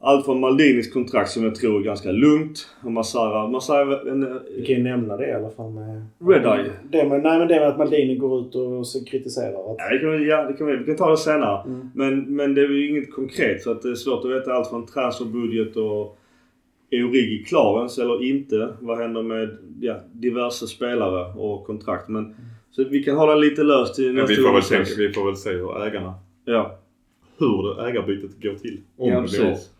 allt 0.00 0.24
från 0.24 0.40
Maldinis 0.40 0.92
kontrakt 0.92 1.30
som 1.30 1.44
jag 1.44 1.54
tror 1.54 1.80
är 1.80 1.84
ganska 1.84 2.12
lugnt. 2.12 2.68
Och 2.84 2.92
Masara. 2.92 3.48
Masara 3.48 3.80
är 3.80 4.08
en, 4.08 4.40
Vi 4.56 4.66
kan 4.66 4.76
ju 4.76 4.82
nämna 4.82 5.16
det 5.16 5.28
i 5.28 5.32
alla 5.32 5.50
fall 5.50 5.70
med... 5.70 6.02
Red 6.18 6.44
Eye. 6.44 6.70
Det 6.90 7.08
med, 7.08 7.22
nej 7.22 7.38
men 7.38 7.48
det 7.48 7.60
med 7.60 7.68
att 7.68 7.78
Maldini 7.78 8.16
går 8.16 8.40
ut 8.40 8.54
och 8.54 9.06
kritiserar 9.06 9.72
att... 9.72 9.76
Ja, 9.78 9.88
det 9.90 9.98
kan 9.98 10.12
vi, 10.12 10.28
ja, 10.28 10.42
det 10.42 10.52
kan 10.52 10.66
vi, 10.66 10.76
vi 10.76 10.84
kan 10.84 10.96
ta 10.96 11.10
det 11.10 11.16
senare. 11.16 11.62
Mm. 11.66 11.90
Men, 11.94 12.36
men 12.36 12.54
det 12.54 12.60
är 12.60 12.68
ju 12.68 12.88
inget 12.88 13.12
konkret 13.12 13.62
så 13.62 13.70
att 13.70 13.82
det 13.82 13.90
är 13.90 13.94
svårt 13.94 14.24
att 14.24 14.30
veta 14.30 14.52
allt 14.52 14.68
från 14.68 14.86
transferbudget 14.86 15.76
och 15.76 16.18
är 16.90 17.04
Origi 17.04 17.44
klar 17.44 17.78
ens 17.78 17.98
eller 17.98 18.24
inte? 18.24 18.76
Vad 18.80 18.98
händer 18.98 19.22
med 19.22 19.58
ja, 19.80 20.00
diverse 20.12 20.66
spelare 20.66 21.32
och 21.34 21.66
kontrakt? 21.66 22.08
Men, 22.08 22.34
så 22.70 22.84
vi 22.84 23.04
kan 23.04 23.16
hålla 23.16 23.34
lite 23.34 23.62
löst 23.62 23.94
till 23.94 24.12
nästa 24.12 24.34
vi, 24.34 24.42
får 24.42 24.52
väl 24.52 24.62
tänka, 24.62 24.90
vi 24.96 25.12
får 25.12 25.26
väl 25.26 25.36
se 25.36 25.50
hur 25.50 25.86
ägarna... 25.86 26.14
Ja, 26.44 26.78
Hur 27.38 27.74
det 27.74 27.88
ägarbytet 27.88 28.42
går 28.42 28.54
till. 28.54 28.80
Om 28.96 29.08
ja 29.08 29.14
det 29.14 29.22
precis. 29.22 29.70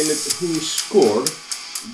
Enligt 0.00 0.42
Who 0.42 1.24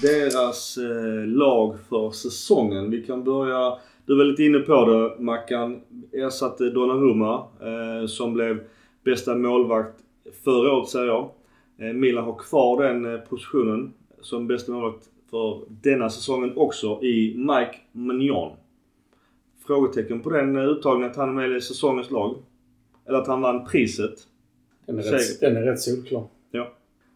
deras 0.03 0.77
eh, 0.77 1.27
lag 1.27 1.77
för 1.89 2.11
säsongen. 2.11 2.91
Vi 2.91 3.03
kan 3.03 3.25
börja, 3.25 3.79
du 4.07 4.17
var 4.17 4.25
lite 4.25 4.45
inne 4.45 4.59
på 4.59 4.85
det 4.85 5.23
Mackan. 5.23 5.81
Ersatte 6.13 6.71
Donnarumma 6.71 7.47
eh, 7.61 8.07
som 8.07 8.35
blev 8.35 8.61
bästa 9.05 9.35
målvakt 9.35 9.95
förra 10.45 10.73
året 10.73 10.89
säger 10.89 11.07
jag. 11.07 11.31
Eh, 11.79 11.93
Milan 11.93 12.25
har 12.25 12.35
kvar 12.39 12.83
den 12.83 13.15
eh, 13.15 13.21
positionen 13.21 13.93
som 14.21 14.47
bästa 14.47 14.73
målvakt 14.73 15.05
för 15.31 15.61
denna 15.69 16.11
säsongen 16.11 16.53
också 16.57 17.03
i 17.03 17.35
Mike 17.37 17.77
Mignon. 17.93 18.53
Frågetecken 19.67 20.21
på 20.21 20.31
den 20.31 20.57
eh, 20.57 20.63
uttagningen 20.65 21.11
att 21.11 21.17
han 21.17 21.29
är 21.29 21.33
med 21.49 21.57
i 21.57 21.61
säsongens 21.61 22.11
lag. 22.11 22.37
Eller 23.09 23.19
att 23.19 23.27
han 23.27 23.41
vann 23.41 23.65
priset. 23.67 24.15
Den 24.87 24.99
är, 24.99 25.03
rätt, 25.03 25.41
den 25.41 25.57
är 25.57 25.63
rätt 25.63 25.81
solklar. 25.81 26.25
Ja. 26.51 26.73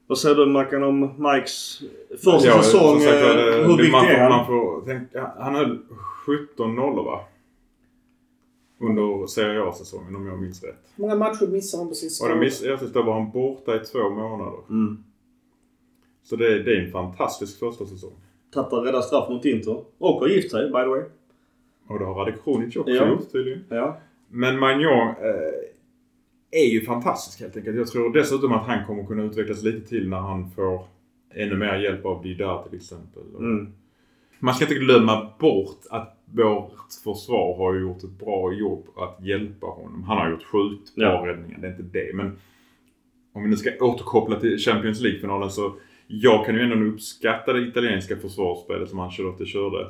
Vad 0.07 0.19
säger 0.19 0.37
du 0.37 0.47
Mackan 0.47 0.83
om 0.83 1.01
Mikes 1.19 1.83
första 2.11 2.49
Ja, 2.49 2.63
säsong? 2.63 3.01
sagt 3.01 3.13
det- 3.13 3.65
hur 3.67 3.77
viktig 3.77 3.95
är 3.95 4.21
han? 4.21 4.31
man 4.31 4.47
får 4.47 4.87
tänka, 4.87 5.33
Han 5.39 5.55
höll 5.55 5.79
17 6.27 6.75
nollor 6.77 7.05
va? 7.05 7.21
Under 8.81 9.27
Serie 9.27 9.63
A-säsongen 9.63 10.17
om 10.17 10.27
jag 10.27 10.41
minns 10.41 10.63
rätt. 10.63 10.85
Hur 10.97 11.03
många 11.03 11.15
matcher 11.17 11.47
missar 11.47 11.79
han 11.79 11.89
på 11.89 11.95
sin 11.95 12.07
Och 12.07 12.13
skada? 12.13 12.35
miss, 12.37 12.63
jag 12.63 12.79
då 12.93 13.03
var 13.03 13.13
han 13.21 13.31
borta 13.31 13.77
i 13.77 13.79
två 13.79 14.11
månader. 14.11 14.59
Mm. 14.71 15.05
Så 16.23 16.37
det, 16.37 16.63
det 16.63 16.77
är 16.77 16.85
en 16.85 16.93
fantastisk 16.93 17.59
första 17.59 17.87
säsong. 17.87 18.13
Tappar 18.55 18.81
rädda 18.81 19.03
straff 19.03 19.29
mot 19.29 19.45
Inter. 19.45 19.85
Och 19.99 20.21
har 20.21 20.29
gift 20.29 20.51
sig 20.51 20.67
by 20.67 20.73
the 20.73 20.85
way. 20.89 21.03
Och 21.87 21.99
det 21.99 22.05
har 22.05 22.15
Radek 22.15 22.45
Kronic 22.45 22.77
också 22.77 22.93
Ja. 22.93 23.09
gjort 23.09 23.33
tydligen. 23.33 23.65
Ja. 23.69 23.99
Men 24.29 24.59
Magnon 24.59 25.09
eh, 25.09 26.61
är 26.61 26.67
ju 26.73 26.81
fantastisk 26.85 27.41
helt 27.41 27.57
enkelt. 27.57 27.77
Jag 27.77 27.87
tror 27.87 28.13
dessutom 28.13 28.53
att 28.53 28.67
han 28.67 28.87
kommer 28.87 29.07
kunna 29.07 29.23
utvecklas 29.23 29.63
lite 29.63 29.89
till 29.89 30.09
när 30.09 30.19
han 30.19 30.51
får 30.51 30.85
ännu 31.35 31.57
mer 31.57 31.79
hjälp 31.79 32.07
av 32.07 32.23
Dida 32.23 32.63
till 32.63 32.77
exempel. 32.77 33.23
Mm. 33.39 33.73
Man 34.39 34.55
ska 34.55 34.65
inte 34.65 34.75
glömma 34.75 35.31
bort 35.39 35.79
att 35.91 36.20
vårt 36.33 36.73
försvar 37.05 37.57
har 37.57 37.75
gjort 37.75 38.05
ett 38.05 38.19
bra 38.25 38.53
jobb 38.53 38.85
att 38.97 39.27
hjälpa 39.27 39.67
honom. 39.67 40.03
Han 40.03 40.19
har 40.19 40.31
gjort 40.31 40.43
sjukt 40.43 40.95
bra 40.95 41.05
Ja. 41.27 41.33
räddningar, 41.33 41.59
det 41.61 41.67
är 41.67 41.71
inte 41.71 41.83
det. 41.99 42.17
Men 42.17 42.39
om 43.33 43.43
vi 43.43 43.49
nu 43.49 43.57
ska 43.57 43.71
återkoppla 43.81 44.41
till 44.41 44.59
Champions 44.59 45.01
League-finalen 45.01 45.51
så 45.51 45.73
jag 46.07 46.47
kan 46.47 46.55
ju 46.55 46.61
ändå 46.61 46.87
uppskatta 46.87 47.53
det 47.53 47.61
italienska 47.69 48.17
försvarsspelet 48.17 48.89
som 48.91 48.99
Ancelotti 49.01 49.45
körde. 49.47 49.87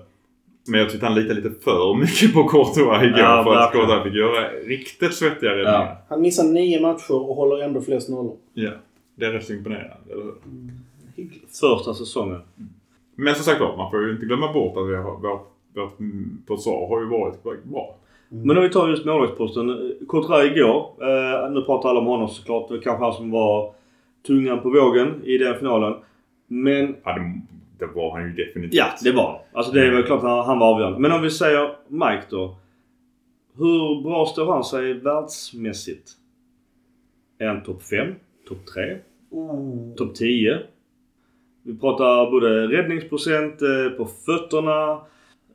Men 0.69 0.81
jag 0.81 0.91
tyckte 0.91 1.07
han 1.07 1.15
litade 1.15 1.35
lite 1.41 1.61
för 1.61 1.95
mycket 1.95 2.33
på 2.35 2.49
Courtois 2.49 3.03
igår 3.03 3.19
Ja, 3.19 3.45
för 3.45 3.55
att. 3.57 3.73
Courtois 3.73 4.03
fick 4.05 4.15
göra 4.15 4.49
riktigt 4.51 5.15
svettiga 5.15 5.51
räddningar. 5.51 5.97
Han 6.09 6.21
missar 6.21 6.45
nio 6.45 6.81
matcher 6.81 7.15
och 7.29 7.37
håller 7.37 7.65
ändå 7.65 7.81
flest 7.81 8.09
nollor. 8.09 8.37
Ja. 8.55 8.71
Det 9.15 9.27
är 9.27 9.33
rätt 9.33 9.45
så 9.47 9.53
imponerande, 9.53 10.13
eller 10.13 10.23
hur? 10.25 10.35
Hyggligt. 11.17 11.59
Första 11.59 11.95
säsongen. 11.95 12.41
Men 13.15 13.35
som 13.35 13.45
sagt 13.45 13.61
var, 13.61 13.77
man 13.77 13.91
får 13.91 14.03
ju 14.07 14.13
inte 14.13 14.27
glömma 14.27 14.53
bort 14.53 14.77
att 14.77 14.89
vi 14.89 14.97
har, 14.97 15.17
vårt, 15.17 15.50
vårt 15.75 16.01
mm, 16.01 16.43
försvar 16.49 16.89
har 16.89 17.01
ju 17.01 17.07
varit 17.07 17.65
bra. 17.65 17.97
Men 18.29 18.57
om 18.57 18.63
vi 18.63 18.71
tar 18.71 18.89
just 18.89 19.05
målvaktsposten. 19.05 19.95
Courtois 20.09 20.57
igår. 20.57 20.95
Eh, 21.01 21.51
nu 21.53 21.63
pratar 21.63 21.89
alla 21.89 22.01
om 22.01 22.07
honom 22.07 22.29
såklart. 22.29 22.69
Det 22.69 22.75
var 22.75 22.83
kanske 22.83 23.05
han 23.05 23.13
som 23.15 23.31
var 23.31 23.75
tungan 24.27 24.61
på 24.63 24.71
vågen 24.71 25.21
i 25.25 25.39
den 25.39 25.59
finalen. 25.59 25.95
Men 26.47 26.97
Ja, 27.05 27.15
det, 27.15 27.41
det 27.87 27.93
var 27.95 28.11
han 28.19 28.23
ju 28.29 28.33
definitivt. 28.45 28.75
ja, 28.79 28.87
det 29.05 29.13
var. 29.13 29.41
Alltså 29.53 29.73
det 29.73 29.87
är 29.87 29.91
väl 29.91 30.03
klart 30.03 30.19
att 30.19 30.31
han, 30.31 30.45
han 30.47 30.59
var 30.59 30.75
avgörande. 30.75 30.99
Men 30.99 31.13
om 31.13 31.23
vi 31.23 31.31
säger 31.31 31.71
Mike 31.89 32.23
då. 32.31 32.57
Hur 33.57 34.03
bra 34.03 34.27
står 34.27 34.53
han 34.53 34.65
sig 34.65 34.93
världsmässigt? 34.95 36.11
Är 37.39 37.47
han 37.47 37.63
topp 37.63 37.83
5? 37.83 38.15
Topp 38.49 38.67
3? 38.75 38.99
Oh. 39.31 39.95
Topp 39.97 40.15
10? 40.15 40.59
Vi 41.63 41.79
pratar 41.79 42.31
både 42.31 42.67
räddningsprocent 42.67 43.63
eh, 43.63 43.91
på 43.97 44.05
fötterna, 44.05 45.01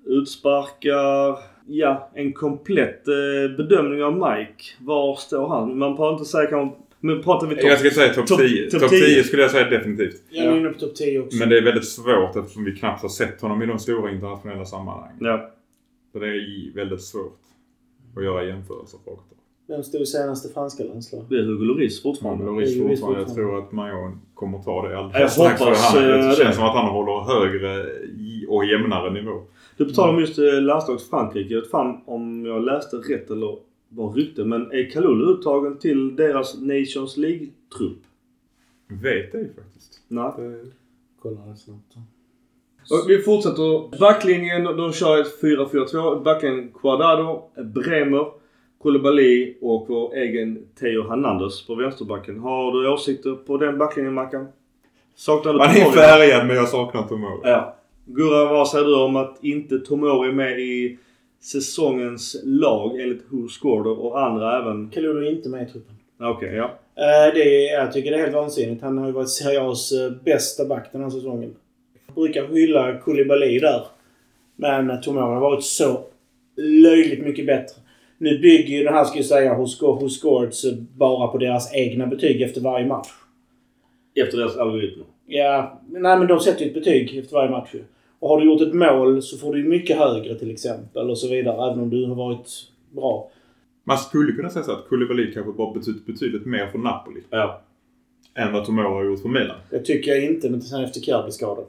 utsparkar. 0.05 1.39
Ja, 1.67 2.11
en 2.13 2.33
komplett 2.33 3.07
eh, 3.07 3.57
bedömning 3.57 4.03
av 4.03 4.13
Mike. 4.13 4.63
Var 4.79 5.15
står 5.15 5.47
han? 5.47 5.77
Man 5.77 5.95
pratar 5.95 6.13
inte 6.13 6.25
säga 6.25 6.49
kanske... 6.49 6.77
Men 6.99 7.23
pratar 7.23 7.47
vi 7.47 7.55
topp... 7.55 7.65
Jag 7.65 7.79
ska 7.79 7.89
säga 7.89 8.13
topp 8.13 8.27
Topp- 8.27 8.39
10. 8.39 8.69
topp 8.69 8.81
Topp 8.81 8.89
10. 8.89 8.99
10 8.99 9.23
skulle 9.23 9.41
jag 9.41 9.51
säga 9.51 9.69
definitivt. 9.69 10.21
Jag 10.29 10.45
är 10.45 10.57
inne 10.57 10.69
på 10.69 10.79
topp 10.79 10.95
10 10.95 11.19
också. 11.19 11.37
Men 11.37 11.49
det 11.49 11.57
är 11.57 11.61
väldigt 11.61 11.87
svårt 11.87 12.35
eftersom 12.35 12.63
vi 12.63 12.71
knappt 12.75 13.01
har 13.01 13.09
sett 13.09 13.41
honom 13.41 13.61
i 13.61 13.65
de 13.65 13.79
stora 13.79 14.11
internationella 14.11 14.65
sammanhangen. 14.65 15.17
Ja. 15.19 15.51
Så 16.11 16.19
det 16.19 16.27
är 16.27 16.75
väldigt 16.75 17.01
svårt 17.01 17.39
att 18.17 18.23
göra 18.23 18.43
jämförelser 18.43 18.97
på. 19.05 19.19
Vem 19.67 19.83
stod 19.83 20.01
i 20.01 20.05
senaste 20.05 20.53
franska 20.53 20.83
landslaget? 20.83 21.29
Det 21.29 21.35
är 21.35 21.43
Hugo 21.43 21.63
Lloris 21.65 22.01
fortfarande. 22.01 22.45
är 22.45 22.49
ju 22.51 22.57
visst 22.59 22.77
fortfarande. 22.77 23.19
Jag 23.19 23.27
fortfarande. 23.27 23.33
tror 23.35 23.57
att 23.65 23.71
Majon 23.71 24.21
kommer 24.33 24.59
ta 24.63 24.87
det 24.87 24.91
Jag 24.93 25.03
alldeles 25.03 25.33
strax. 25.33 25.57
för 25.59 25.65
hoppas, 25.65 25.93
han, 25.93 26.03
eh, 26.03 26.09
Det 26.09 26.27
det. 26.29 26.35
känns 26.35 26.55
som 26.55 26.65
att 26.65 26.75
han 26.75 26.89
håller 26.89 27.21
högre 27.33 27.85
och 28.47 28.65
jämnare 28.65 29.11
nivå. 29.13 29.41
Du 29.77 29.85
tal 29.95 30.09
om 30.09 30.19
just 30.19 30.39
eh, 30.39 30.61
landslags 30.61 31.09
Frankrike. 31.09 31.53
Jag 31.53 31.61
vet 31.61 31.69
fan 31.71 32.01
om 32.05 32.45
jag 32.45 32.63
läste 32.65 32.95
rätt 32.97 33.31
eller 33.31 33.57
var 33.89 34.13
rykte. 34.13 34.43
Men 34.45 34.71
är 34.71 34.89
Kalulu 34.89 35.25
uttagen 35.33 35.77
till 35.77 36.15
deras 36.15 36.61
Nations 36.61 37.17
League-trupp? 37.17 37.99
Vet 38.87 39.33
ju 39.33 39.49
faktiskt. 39.55 39.99
Nej. 40.07 40.31
Det- 40.37 40.65
Kolla 41.21 41.41
det 41.45 41.55
snabbt. 41.55 41.95
Och 42.91 43.09
vi 43.09 43.19
fortsätter. 43.21 43.99
Backlinjen, 43.99 44.63
de 44.63 44.93
kör 44.93 45.21
ett 45.21 45.41
4-4-2. 45.41 46.23
Backlinjen 46.23 46.71
Quadrado, 46.81 47.41
Bremer, 47.75 48.25
Koulibaly 48.85 49.53
och 49.61 49.85
vår 49.89 50.15
egen 50.15 50.59
Theo 50.79 51.09
Hernandez 51.09 51.67
på 51.67 51.75
vänsterbacken. 51.75 52.39
Har 52.39 52.71
du 52.71 52.89
åsikter 52.89 53.35
på 53.35 53.57
den 53.57 53.77
backlinjen 53.77 54.13
Mackan? 54.13 54.47
Saknar 55.15 55.53
du 55.53 55.57
Man 55.57 55.69
är 55.69 55.73
Tomori? 55.73 55.95
färgad 55.95 56.47
men 56.47 56.55
jag 56.55 56.67
saknar 56.69 57.03
Tomori. 57.03 57.39
Ja. 57.43 57.75
Gurra, 58.05 58.53
vad 58.53 58.67
säger 58.67 58.85
du 58.85 58.95
om 58.95 59.15
att 59.15 59.43
inte 59.43 59.79
Tomori 59.79 60.29
är 60.29 60.33
med 60.33 60.59
i 60.59 60.97
säsongens 61.41 62.41
lag 62.43 62.99
enligt 63.01 63.21
Who 63.29 63.47
Scored 63.47 63.87
och 63.87 64.21
andra 64.21 64.59
även? 64.61 64.89
Kalulu 64.89 65.27
är 65.27 65.31
inte 65.31 65.49
med 65.49 65.67
i 65.67 65.71
truppen. 65.71 65.95
Okej, 66.19 66.55
ja. 66.55 66.63
Eh, 66.95 67.33
det 67.33 67.69
är, 67.69 67.79
jag 67.79 67.93
tycker 67.93 68.11
det 68.11 68.17
är 68.17 68.21
helt 68.21 68.35
vansinnigt. 68.35 68.81
Han 68.83 68.97
har 68.97 69.05
ju 69.07 69.11
varit 69.13 69.29
Serie 69.29 69.59
A's 69.59 70.05
eh, 70.05 70.11
bästa 70.23 70.65
back 70.65 70.89
den 70.91 71.03
här 71.03 71.09
säsongen. 71.09 71.55
Jag 72.07 72.15
brukar 72.15 72.47
hylla 72.47 72.97
Koulibaly 72.97 73.59
där. 73.59 73.81
Men 74.55 75.01
Tomori 75.01 75.23
har 75.23 75.39
varit 75.39 75.63
så 75.63 75.99
löjligt 76.57 77.25
mycket 77.25 77.45
bättre. 77.45 77.81
Nu 78.17 78.39
bygger 78.39 78.77
ju 78.77 78.83
det 78.83 78.91
här, 78.91 79.03
ska 79.05 79.17
jag 79.17 79.25
säga, 79.25 79.53
hos, 79.53 79.81
hos 79.81 80.21
Scoreds 80.21 80.65
bara 80.97 81.27
på 81.27 81.37
deras 81.37 81.73
egna 81.73 82.07
betyg 82.07 82.41
efter 82.41 82.61
varje 82.61 82.85
match. 82.85 83.07
Efter 84.15 84.37
deras 84.37 84.57
algoritmer. 84.57 85.05
Ja, 85.25 85.81
nej 85.89 86.19
men 86.19 86.27
de 86.27 86.39
sätter 86.39 86.61
ju 86.61 86.67
ett 86.67 86.73
betyg 86.73 87.17
efter 87.17 87.33
varje 87.33 87.51
match. 87.51 87.69
Och 88.19 88.29
har 88.29 88.39
du 88.39 88.45
gjort 88.45 88.61
ett 88.61 88.73
mål 88.73 89.21
så 89.21 89.37
får 89.37 89.53
du 89.53 89.59
ju 89.59 89.69
mycket 89.69 89.97
högre 89.97 90.35
till 90.35 90.51
exempel 90.51 91.09
och 91.09 91.17
så 91.17 91.27
vidare. 91.27 91.71
Även 91.71 91.83
om 91.83 91.89
du 91.89 92.05
har 92.05 92.15
varit 92.15 92.49
bra. 92.91 93.31
Man 93.83 93.97
skulle 93.97 94.31
kunna 94.31 94.49
säga 94.49 94.63
så 94.63 94.71
att 94.71 94.87
Koulibaly 94.89 95.33
kanske 95.33 95.51
bara 95.51 95.73
betytt 95.73 96.05
betydligt 96.05 96.45
mer 96.45 96.67
för 96.67 96.77
Napoli. 96.77 97.21
Ja. 97.29 97.61
Än 98.35 98.53
vad 98.53 98.65
Tomori 98.65 98.85
har 98.85 99.03
gjort 99.03 99.21
för 99.21 99.29
Milan. 99.29 99.57
Det 99.69 99.79
tycker 99.79 100.11
jag 100.11 100.23
inte, 100.23 100.49
men 100.49 100.61
sen 100.61 100.83
efter 100.83 101.01
Kjär 101.01 101.23
blev 101.23 101.31
skadad. 101.31 101.65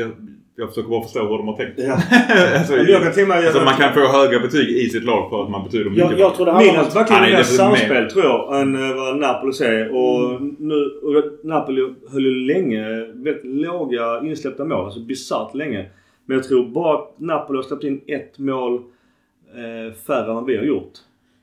Jag, 0.00 0.10
jag 0.56 0.68
försöker 0.68 0.88
bara 0.90 1.02
förstå 1.02 1.20
hur 1.20 1.38
de 1.38 1.48
har 1.48 1.56
tänkt. 1.56 1.72
Ja. 1.76 1.92
alltså, 2.58 2.74
alltså, 3.46 3.64
man 3.64 3.74
kan 3.74 3.94
få 3.94 4.00
höga 4.00 4.40
betyg 4.40 4.68
i 4.68 4.88
sitt 4.88 5.04
lag 5.04 5.30
för 5.30 5.42
att 5.44 5.50
man 5.50 5.64
betyder 5.64 5.90
mycket. 5.90 6.10
Jag, 6.10 6.18
jag 6.20 6.34
tror 6.34 6.46
det 6.46 6.52
handlar 6.52 6.78
om 6.82 6.88
verkligen 6.94 7.22
mer 7.22 7.32
med. 7.32 7.46
samspel 7.46 8.10
tror 8.10 8.24
jag 8.24 8.60
än 8.60 8.74
eh, 8.74 8.96
vad 8.96 9.18
Napoli 9.18 9.52
säger. 9.52 9.94
Och, 9.96 10.30
Mm. 10.30 10.56
nu, 10.58 10.74
och 10.84 11.24
Napoli 11.44 11.94
höll 12.12 12.24
ju 12.24 12.34
länge 12.34 13.04
väldigt 13.14 13.44
låga 13.44 14.20
insläppta 14.24 14.64
mål. 14.64 14.84
Alltså 14.84 15.00
bisarrt 15.00 15.54
länge. 15.54 15.86
Men 16.26 16.36
jag 16.36 16.44
tror 16.48 16.66
bara 16.66 16.98
att 16.98 17.14
Napoli 17.18 17.56
har 17.56 17.62
släppt 17.62 17.84
in 17.84 18.00
ett 18.06 18.38
mål 18.38 18.74
eh, 19.54 19.94
färre 20.06 20.28
än 20.28 20.34
vad 20.34 20.46
vi 20.46 20.56
har 20.56 20.64
gjort. 20.64 20.92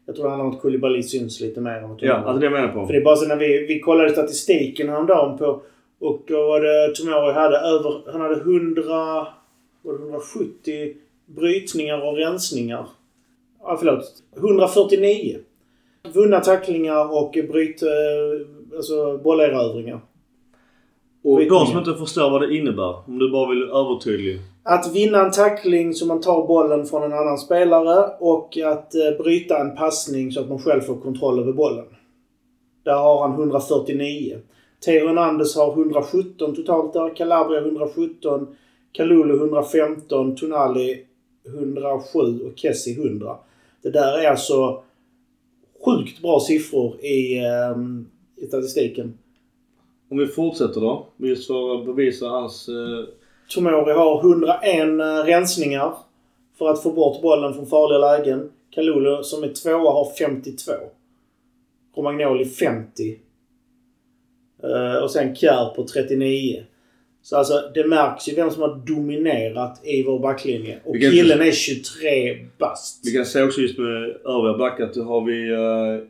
Jag 0.06 0.15
tror 0.15 0.26
det 0.26 0.30
handlar 0.32 0.46
om 0.48 0.56
att 0.56 0.62
Koulibaly 0.62 1.04
syns 1.04 1.41
lite 1.41 1.62
mer 1.62 1.72
än 1.72 1.98
Ja, 2.00 2.13
alltså 2.13 2.39
det 2.39 2.46
jag 2.46 2.54
menar 2.54 2.67
på. 2.67 2.86
För 2.86 2.93
det 2.93 3.00
är 3.00 3.04
bara 3.04 3.15
så 3.15 3.28
när 3.28 3.36
vi, 3.36 3.65
vi 3.67 3.80
kollade 3.80 4.10
statistiken 4.10 4.89
häromdagen 4.89 5.38
på... 5.38 5.62
Och 6.00 6.22
då 6.28 6.48
var 6.48 6.62
det 6.62 6.96
Tomori 6.96 7.34
hade 7.34 7.58
över... 7.58 8.12
Han 8.12 8.22
hade 8.22 8.36
100... 8.36 8.84
Var 9.82 9.94
det 9.94 10.04
170 10.04 10.94
brytningar 11.26 12.08
och 12.08 12.18
rensningar. 12.18 12.88
Ja, 13.62 13.78
förlåt. 13.80 14.04
149. 14.38 15.38
Vunna 16.14 16.40
tacklingar 16.40 17.18
och 17.24 17.32
bryt... 17.32 17.82
eh, 17.84 18.78
Alltså 18.78 19.18
bollerövringar. 19.18 20.00
Och 21.24 21.40
de 21.40 21.66
som 21.66 21.78
inte 21.78 21.94
förstår 21.94 22.30
vad 22.30 22.42
det 22.42 22.56
innebär. 22.56 22.96
Om 23.08 23.20
du 23.20 23.32
bara 23.32 23.50
vill 23.50 23.64
övertydlig. 23.64 24.40
Att 24.64 24.96
vinna 24.96 25.26
en 25.26 25.32
tackling 25.32 25.94
så 25.94 26.06
man 26.06 26.22
tar 26.22 26.48
bollen 26.48 26.86
från 26.86 27.04
en 27.04 27.14
annan 27.14 27.38
spelare 27.38 28.10
och 28.20 28.58
att 28.58 28.96
eh, 28.96 29.24
bryta 29.24 29.60
en 29.60 29.76
passning 29.76 30.32
så 30.32 30.40
att 30.42 30.50
man 30.50 30.60
själv 30.60 30.82
får 30.82 30.96
kontroll 30.96 31.40
över 31.40 31.54
bollen. 31.54 31.86
Där 32.84 32.94
har 32.98 33.28
han 33.28 33.40
149. 33.40 34.38
Theo 34.86 35.08
Hernandez 35.08 35.56
har 35.56 35.72
117 35.74 36.56
totalt 36.56 36.94
där. 36.94 37.16
Calabria 37.16 37.60
117. 37.62 38.56
Kalulu 38.92 39.36
115. 39.36 40.36
Tonali 40.36 41.06
107 41.46 42.20
och 42.20 42.58
Kessie 42.58 43.02
100. 43.02 43.38
Det 43.82 43.90
där 43.90 44.18
är 44.18 44.30
alltså 44.30 44.84
sjukt 45.86 46.22
bra 46.22 46.40
siffror 46.40 47.02
i, 47.02 47.38
ehm, 47.38 48.08
i 48.36 48.48
statistiken. 48.48 49.18
Om 50.10 50.18
vi 50.18 50.28
fortsätter 50.28 50.82
då. 50.82 51.06
Just 51.18 51.48
för 51.48 51.76
att 51.76 51.86
bevisa 51.86 52.28
hans... 52.28 52.70
Eh, 52.70 53.06
Tomori 53.50 53.94
har 53.94 54.20
101 54.20 55.28
rensningar 55.28 55.94
för 56.58 56.70
att 56.70 56.84
få 56.84 56.92
bort 56.92 57.22
bollen 57.22 57.54
från 57.54 57.66
farliga 57.66 57.98
lägen. 57.98 58.52
Kalulu 58.70 59.24
som 59.24 59.44
är 59.44 59.54
tvåa 59.54 59.92
har 59.92 60.12
52. 60.20 60.72
Romagnoli 61.96 62.46
50. 62.46 63.20
Eh, 64.63 65.04
och 65.04 65.12
sen 65.12 65.36
Kjär 65.36 65.76
på 65.76 65.88
39. 65.88 66.63
Så 67.22 67.36
alltså 67.38 67.72
det 67.74 67.88
märks 67.88 68.30
ju 68.30 68.36
vem 68.36 68.50
som 68.52 68.62
har 68.62 68.76
dominerat 68.88 69.82
i 69.86 70.04
vår 70.04 70.20
backlinje. 70.20 70.80
Och 70.84 70.96
Vilken- 70.96 71.12
killen 71.12 71.41
är 71.41 71.52
23 71.52 72.38
bast. 72.58 73.02
vi 73.08 73.12
kan 73.12 73.26
se 73.26 73.43
också 73.43 73.62
just 73.62 73.78
med 73.78 73.88
övriga 74.26 74.58
backar 74.58 74.84
att 74.86 74.96
har 74.96 75.22
vi 75.26 75.52
eh, 75.52 76.08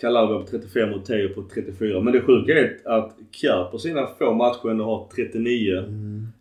Calabria 0.00 0.38
på 0.40 0.46
35 0.46 0.92
och 0.92 1.04
Teo 1.04 1.28
på 1.34 1.44
34. 1.54 2.00
Men 2.00 2.12
det 2.12 2.20
sjuka 2.20 2.52
är 2.58 2.78
att 2.84 3.16
Kjär 3.32 3.64
på 3.64 3.78
sina 3.78 4.06
få 4.18 4.32
matcher 4.34 4.70
ändå 4.70 4.84
har 4.84 5.08
39. 5.14 5.84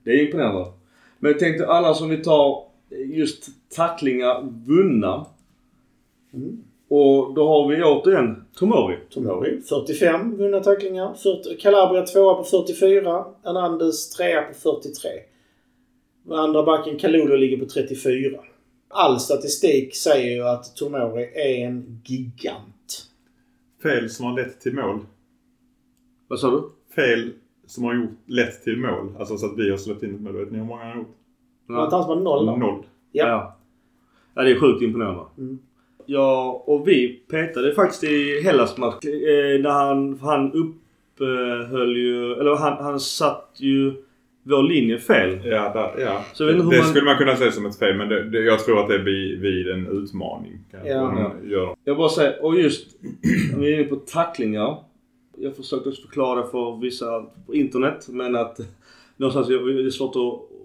Det 0.04 0.12
är 0.12 0.26
imponerande. 0.26 0.66
Men 1.20 1.32
jag 1.32 1.40
tänkte 1.40 1.68
alla 1.68 1.94
som 1.94 2.10
vi 2.10 2.18
tar 2.18 2.64
just 3.06 3.44
tacklingar 3.76 4.42
vunna. 4.68 5.26
Mm. 6.34 6.64
Och 6.90 7.34
då 7.34 7.48
har 7.48 7.68
vi 7.68 7.84
återigen 7.84 8.46
Tomori. 8.54 8.98
Tomori 9.10 9.62
45 9.62 10.38
vunna 10.38 10.60
tacklingar. 10.60 11.14
40, 11.14 11.58
Calabria 11.58 12.06
tvåa 12.06 12.36
på 12.36 12.44
44. 12.44 13.26
Hernandez 13.44 14.10
trea 14.10 14.42
på 14.42 14.54
43. 14.54 15.10
Och 16.28 16.40
andra 16.40 16.64
backen 16.64 16.98
Kalulu 16.98 17.38
ligger 17.38 17.58
på 17.58 17.66
34. 17.66 18.40
All 18.90 19.20
statistik 19.20 19.96
säger 19.96 20.32
ju 20.32 20.44
att 20.44 20.76
Tomori 20.76 21.24
är 21.36 21.66
en 21.66 22.02
gigant. 22.06 23.08
Fel 23.84 24.10
som 24.10 24.26
har 24.26 24.34
lett 24.34 24.62
till 24.62 24.76
mål. 24.76 25.00
Vad 26.28 26.40
sa 26.40 26.52
du? 26.52 26.64
Fel 26.96 27.32
som 27.66 27.84
har 27.84 27.96
gjort, 27.96 28.18
lett 28.26 28.64
till 28.64 28.78
mål. 28.78 29.16
Alltså 29.20 29.38
så 29.38 29.46
att 29.46 29.58
vi 29.58 29.70
har 29.70 29.78
släppt 29.78 30.04
in 30.04 30.16
ett 30.16 30.22
mål. 30.22 30.38
Vet 30.38 30.52
ni 30.52 30.58
hur 30.58 30.66
många 30.66 30.82
han 30.82 30.92
har 30.92 30.98
gjort? 30.98 31.16
Var 31.66 31.84
inte 31.84 31.96
han 31.96 32.06
som 32.06 32.18
har 32.18 32.24
noll 32.24 32.46
då? 32.46 32.56
Noll. 32.56 32.86
Ja. 33.12 33.28
Ja. 33.28 33.58
ja, 34.34 34.42
det 34.42 34.52
är 34.52 34.60
sjukt 34.60 34.82
imponerande. 34.82 35.24
Mm. 35.38 35.60
Ja, 36.10 36.64
och 36.66 36.88
vi 36.88 37.08
petade 37.30 37.74
faktiskt 37.76 38.04
i 38.04 38.42
Hellas 38.44 38.78
match 38.78 39.06
eh, 39.06 39.62
när 39.62 39.70
han, 39.70 40.20
han 40.22 40.52
upphöll 40.54 41.98
ju, 41.98 42.34
eller 42.34 42.56
han, 42.56 42.84
han 42.84 43.00
satt 43.00 43.52
ju 43.58 43.94
vår 44.44 44.64
linje 44.64 44.98
fel. 45.00 45.40
Ja, 45.44 45.74
där, 45.74 46.04
ja. 46.06 46.22
Så 46.34 46.44
jag 46.44 46.56
det 46.56 46.64
hur 46.64 46.78
man- 46.78 46.90
skulle 46.90 47.06
man 47.06 47.18
kunna 47.18 47.36
se 47.36 47.52
som 47.52 47.66
ett 47.66 47.80
fel 47.80 47.98
men 47.98 48.10
det, 48.10 48.30
det, 48.30 48.40
jag 48.40 48.60
tror 48.60 48.80
att 48.84 48.90
det 48.90 49.00
blir 49.00 49.38
vid 49.38 49.68
en 49.70 49.88
utmaning. 49.88 50.60
Kanske, 50.72 50.90
Ja. 50.90 51.32
gör 51.46 51.76
Jag 51.84 51.98
bara 51.98 52.10
säger, 52.10 52.46
och 52.46 52.60
just, 52.60 52.88
vi 53.58 53.74
är 53.74 53.80
inne 53.80 53.84
på 53.90 53.96
tacklingar. 53.96 54.78
Jag 55.38 55.56
försökte 55.56 55.90
också 55.90 56.02
förklara 56.02 56.44
för 56.44 56.82
vissa 56.82 57.26
på 57.46 57.56
internet 57.56 58.08
men 58.10 58.36
att 58.36 58.60
någonstans 59.18 59.50
är 59.50 59.84
det 59.84 59.92
svårt 59.92 60.16
att 60.16 60.58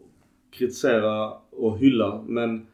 kritisera 0.59 1.33
och 1.51 1.79
hylla. 1.79 2.25
Men 2.27 2.67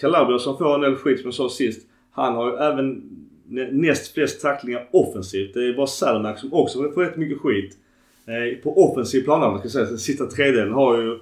Calabria 0.00 0.38
som 0.38 0.58
får 0.58 0.74
en 0.74 0.80
del 0.80 0.94
skit 0.96 1.18
som 1.20 1.26
jag 1.26 1.34
sa 1.34 1.48
sist. 1.48 1.87
Han 2.18 2.34
har 2.34 2.50
ju 2.50 2.56
även 2.56 3.02
nä- 3.48 3.68
näst 3.72 4.14
flest 4.14 4.42
tacklingar 4.42 4.88
offensivt. 4.92 5.54
Det 5.54 5.60
är 5.68 5.74
bara 5.74 5.86
Salmak 5.86 6.38
som 6.38 6.52
också 6.54 6.78
får 6.92 7.02
rätt 7.04 7.16
mycket 7.16 7.38
skit. 7.38 7.76
Eh, 8.26 8.62
på 8.62 8.84
offensiv 8.90 9.22
plan 9.24 9.40
man 9.40 9.58
ska 9.58 9.68
säga. 9.68 9.84
Den 9.84 9.98
sista 9.98 10.26
tredjedelen 10.26 10.72
har 10.72 10.98
ju 10.98 11.18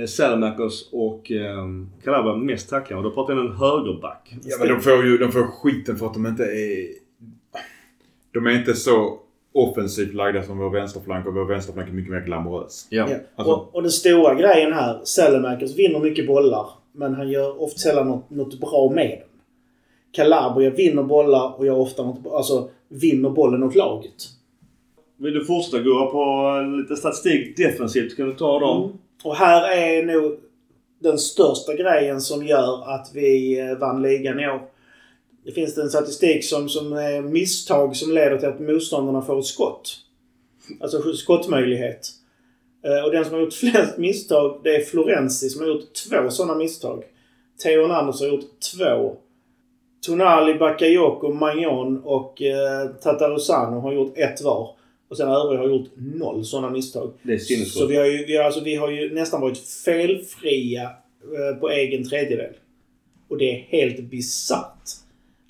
eh, 0.00 0.06
Salamakos 0.06 0.88
och 0.92 1.32
eh, 1.32 1.66
Calabria 2.04 2.36
mest 2.36 2.70
tacklingar. 2.70 2.98
Och 2.98 3.04
då 3.04 3.10
pratar 3.14 3.32
jag 3.34 3.40
om 3.44 3.50
en 3.50 3.56
högerback. 3.56 4.34
Ja, 4.44 4.56
men 4.58 4.68
de 4.68 4.80
får 4.80 5.04
ju 5.04 5.18
de 5.18 5.32
får 5.32 5.42
skiten 5.42 5.96
för 5.96 6.06
att 6.06 6.14
de 6.14 6.26
inte 6.26 6.44
är... 6.44 6.86
De 8.32 8.46
är 8.46 8.50
inte 8.50 8.74
så 8.74 9.18
offensivt 9.52 10.14
lagda 10.14 10.42
som 10.42 10.58
vår 10.58 10.70
vänsterflank 10.70 11.26
och 11.26 11.34
vår 11.34 11.44
vänsterflank 11.44 11.88
är 11.88 11.92
mycket 11.92 12.12
mer 12.12 12.20
glamorös. 12.20 12.86
Ja. 12.90 13.06
Ja. 13.10 13.16
Alltså- 13.34 13.52
och, 13.54 13.74
och 13.74 13.82
den 13.82 13.90
stora 13.90 14.34
grejen 14.34 14.72
här, 14.72 15.00
Sellemakers 15.04 15.76
vinner 15.78 16.00
mycket 16.00 16.26
bollar. 16.26 16.66
Men 16.92 17.14
han 17.14 17.28
gör 17.30 17.62
ofta 17.62 17.78
sällan 17.78 18.08
något, 18.08 18.30
något 18.30 18.60
bra 18.60 18.90
med 18.94 19.10
den. 19.20 19.27
Calabria 20.12 20.70
vinner 20.70 21.02
bollar 21.02 21.54
och 21.58 21.66
gör 21.66 21.76
ofta 21.76 22.02
något, 22.02 22.32
alltså 22.32 22.70
vinner 22.88 23.30
bollen 23.30 23.62
åt 23.62 23.74
laget. 23.74 24.28
Vill 25.16 25.34
du 25.34 25.44
fortsätta 25.44 25.82
gå 25.82 26.10
på 26.10 26.52
lite 26.82 26.96
statistik 26.96 27.56
defensivt? 27.56 28.16
Kan 28.16 28.28
du 28.28 28.34
ta 28.34 28.58
dem? 28.60 28.84
Mm. 28.84 28.96
Och 29.24 29.36
här 29.36 29.76
är 29.76 30.02
nog 30.06 30.38
den 30.98 31.18
största 31.18 31.74
grejen 31.74 32.20
som 32.20 32.46
gör 32.46 32.94
att 32.94 33.10
vi 33.14 33.60
eh, 33.60 33.78
vann 33.78 34.02
ligan 34.02 34.40
i 34.40 34.48
år. 34.48 34.62
Det 35.44 35.52
finns 35.52 35.78
en 35.78 35.90
statistik 35.90 36.44
som, 36.44 36.68
som 36.68 36.92
är 36.92 37.22
misstag 37.22 37.96
som 37.96 38.12
leder 38.12 38.38
till 38.38 38.48
att 38.48 38.60
motståndarna 38.60 39.22
får 39.22 39.38
ett 39.38 39.44
skott. 39.44 39.96
Alltså 40.80 41.12
skottmöjlighet. 41.12 42.10
Eh, 42.84 43.04
Och 43.04 43.12
den 43.12 43.24
som 43.24 43.34
har 43.34 43.40
gjort 43.40 43.54
flest 43.72 43.98
misstag 43.98 44.60
det 44.64 44.76
är 44.76 44.80
Florenzi 44.80 45.48
som 45.48 45.60
har 45.60 45.68
gjort 45.68 45.92
två 46.08 46.30
sådana 46.30 46.54
misstag. 46.54 47.04
Theo 47.62 47.82
Hernandez 47.82 48.20
har 48.20 48.28
gjort 48.28 48.60
två. 48.76 49.16
Tonali, 50.06 50.54
Bakayoko, 50.54 51.32
Magnon 51.32 52.02
och 52.04 52.42
eh, 52.42 52.88
Tatarusano 53.02 53.80
har 53.80 53.92
gjort 53.92 54.18
ett 54.18 54.42
var. 54.42 54.70
Och 55.08 55.16
sen 55.16 55.28
övriga 55.28 55.60
har 55.62 55.68
gjort 55.68 55.88
noll 55.96 56.44
sådana 56.44 56.70
misstag. 56.70 57.12
Det 57.22 57.32
är 57.32 57.38
Så 57.38 57.44
sinnessjukt. 57.44 57.90
vi 57.90 57.96
har, 57.96 58.04
ju, 58.04 58.24
vi, 58.26 58.36
har, 58.36 58.44
alltså, 58.44 58.60
vi 58.60 58.74
har 58.74 58.90
ju 58.90 59.14
nästan 59.14 59.40
varit 59.40 59.58
felfria 59.58 60.82
eh, 60.82 61.60
på 61.60 61.68
egen 61.70 62.08
tredjedel. 62.08 62.52
Och 63.28 63.38
det 63.38 63.50
är 63.50 63.64
helt 63.68 64.00
bisarrt 64.00 64.88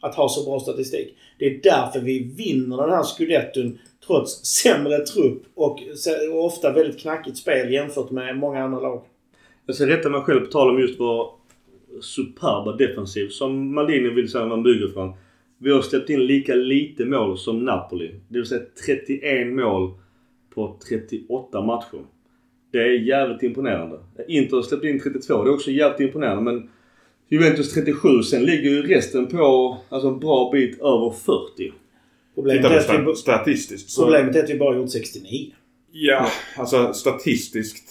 att 0.00 0.14
ha 0.14 0.28
så 0.28 0.44
bra 0.44 0.60
statistik. 0.60 1.14
Det 1.38 1.46
är 1.46 1.60
därför 1.62 2.00
vi 2.00 2.18
vinner 2.18 2.76
den 2.76 2.90
här 2.90 3.02
scudetton 3.02 3.78
trots 4.06 4.44
sämre 4.44 4.98
trupp 4.98 5.42
och, 5.54 5.82
och 6.32 6.44
ofta 6.44 6.72
väldigt 6.72 7.00
knackigt 7.00 7.36
spel 7.36 7.72
jämfört 7.72 8.10
med 8.10 8.36
många 8.36 8.62
andra 8.62 8.80
lag. 8.80 9.02
Jag 9.66 9.76
ska 9.76 9.86
rätta 9.86 10.08
mig 10.08 10.20
själv 10.20 10.40
på 10.40 10.46
tal 10.46 10.70
om 10.70 10.80
just 10.80 11.00
vår 11.00 11.30
superba 12.00 12.76
defensiv 12.76 13.28
som 13.28 13.74
Maldini 13.74 14.08
vill 14.08 14.30
säga 14.30 14.46
man 14.46 14.62
bygger 14.62 14.88
från. 14.88 15.12
Vi 15.58 15.70
har 15.70 15.82
släppt 15.82 16.10
in 16.10 16.26
lika 16.26 16.54
lite 16.54 17.04
mål 17.04 17.38
som 17.38 17.64
Napoli. 17.64 18.14
Det 18.28 18.38
vill 18.38 18.46
säga 18.46 18.62
31 18.86 19.52
mål 19.52 19.90
på 20.54 20.78
38 20.88 21.60
matcher. 21.60 22.04
Det 22.72 22.78
är 22.78 22.90
jävligt 22.90 23.42
imponerande. 23.42 23.98
Inter 24.28 24.56
har 24.56 24.62
släppt 24.62 24.84
in 24.84 25.00
32. 25.00 25.44
Det 25.44 25.50
är 25.50 25.54
också 25.54 25.70
jävligt 25.70 26.00
imponerande 26.00 26.52
men 26.52 26.68
Juventus 27.28 27.72
37. 27.74 28.22
Sen 28.22 28.42
ligger 28.42 28.70
ju 28.70 28.82
resten 28.82 29.26
på 29.26 29.78
alltså 29.88 30.08
en 30.08 30.18
bra 30.18 30.50
bit 30.52 30.80
över 30.80 31.10
40. 31.10 31.72
Problemet 32.34 32.62
Tittar 32.62 32.94
är, 32.94 33.00
att 33.00 33.06
vi, 33.06 33.10
sta- 33.10 33.14
statistiskt 33.14 33.90
så... 33.90 34.02
problemet 34.02 34.36
är 34.36 34.44
att 34.44 34.50
vi 34.50 34.58
bara 34.58 34.76
gjort 34.76 34.90
69. 34.90 35.52
Ja, 35.92 36.26
alltså 36.56 36.92
statistiskt 36.92 37.90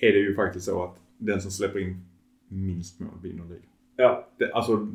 är 0.00 0.12
det 0.12 0.18
ju 0.18 0.34
faktiskt 0.34 0.66
så 0.66 0.84
att 0.84 0.96
den 1.18 1.40
som 1.40 1.50
släpper 1.50 1.78
in 1.78 1.96
minst 2.48 3.00
mål 3.00 3.10
vinner 3.22 3.44
ligan. 3.44 3.62
Ja. 3.96 4.28
Det, 4.38 4.52
alltså, 4.52 4.88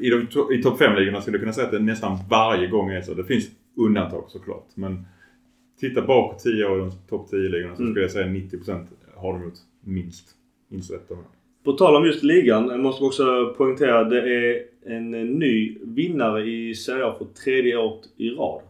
i, 0.00 0.10
de, 0.10 0.16
to- 0.26 0.52
i 0.52 0.62
topp 0.62 0.80
5-ligorna 0.80 1.20
skulle 1.20 1.34
jag 1.36 1.40
kunna 1.42 1.52
säga 1.52 1.66
att 1.66 1.72
det 1.72 1.78
nästan 1.78 2.18
varje 2.30 2.66
gång 2.66 2.90
är 2.90 3.02
så. 3.02 3.14
Det 3.14 3.24
finns 3.24 3.50
undantag 3.76 4.24
såklart. 4.28 4.66
Men 4.74 5.04
titta 5.80 6.02
bakåt 6.06 6.38
10 6.38 6.64
år 6.66 6.76
i 6.78 6.80
de 6.80 6.90
topp 7.08 7.28
10-ligorna 7.32 7.76
så 7.76 7.82
Mm. 7.82 7.92
skulle 7.92 8.04
jag 8.04 8.10
säga 8.10 8.26
90% 8.26 8.86
har 9.16 9.32
de 9.32 9.42
gjort 9.42 9.54
minst. 9.84 10.36
Mål. 10.68 10.80
På 11.64 11.72
tal 11.72 11.96
om 11.96 12.06
just 12.06 12.22
ligan 12.22 12.80
måste 12.82 13.02
vi 13.02 13.08
också 13.08 13.54
poängtera 13.56 14.00
att 14.00 14.10
det 14.10 14.20
är 14.36 14.62
en 14.86 15.10
ny 15.10 15.78
vinnare 15.82 16.44
i 16.50 16.74
Serie 16.74 17.04
A 17.06 17.14
för 17.18 17.24
tredje 17.24 17.76
året 17.76 18.00
i 18.16 18.30
rad. 18.30 18.62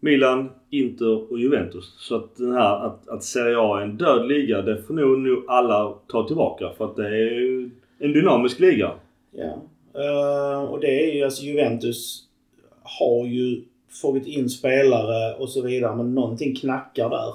Milan, 0.00 0.50
Inter 0.70 1.32
och 1.32 1.38
Juventus. 1.38 1.94
Så 1.98 2.16
att 2.16 2.36
den 2.36 2.52
här 2.52 2.86
att, 2.86 3.08
att 3.08 3.24
Serie 3.24 3.58
A 3.58 3.80
är 3.80 3.84
en 3.84 3.96
död 3.96 4.28
liga 4.28 4.62
det 4.62 4.82
får 4.82 4.94
nog, 4.94 5.18
nog 5.18 5.44
alla 5.48 5.94
ta 6.06 6.26
tillbaka 6.26 6.70
för 6.78 6.84
att 6.84 6.96
det 6.96 7.06
är 7.06 7.40
ju 7.40 7.70
en 7.98 8.12
dynamisk 8.12 8.60
liga. 8.60 8.90
Ja. 9.30 9.62
Uh, 9.94 10.64
och 10.64 10.80
det 10.80 11.10
är 11.10 11.14
ju 11.14 11.24
alltså 11.24 11.42
Juventus 11.42 12.24
har 12.82 13.26
ju 13.26 13.62
fått 14.02 14.26
in 14.26 14.48
spelare 14.48 15.34
och 15.34 15.48
så 15.48 15.62
vidare 15.62 15.96
men 15.96 16.14
någonting 16.14 16.56
knackar 16.56 17.10
där. 17.10 17.34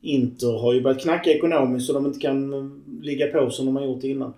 Inter 0.00 0.58
har 0.58 0.72
ju 0.72 0.80
börjat 0.80 1.02
knacka 1.02 1.30
ekonomiskt 1.30 1.86
så 1.86 1.92
de 1.92 2.06
inte 2.06 2.18
kan 2.18 2.82
ligga 3.02 3.26
på 3.26 3.50
som 3.50 3.66
de 3.66 3.76
har 3.76 3.84
gjort 3.84 4.04
innan. 4.04 4.34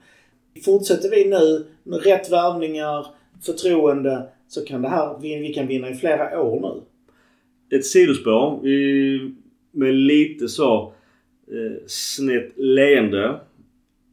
Fortsätter 0.65 1.11
vi 1.11 1.25
nu 1.25 1.67
med 1.83 2.05
rätt 2.05 2.33
värvningar, 2.33 3.07
förtroende 3.43 4.29
så 4.49 4.65
kan 4.65 4.83
det 4.83 4.89
här, 4.89 5.19
vi, 5.21 5.39
vi 5.39 5.55
kan 5.55 5.67
vinna 5.67 5.91
i 5.91 5.95
flera 5.95 6.41
år 6.41 6.61
nu. 6.61 6.83
Ett 7.71 7.87
sidospår 7.87 8.61
med 9.77 9.95
lite 9.95 10.49
så 10.49 10.93
eh, 11.53 11.87
snett 11.87 12.53
leende. 12.57 13.41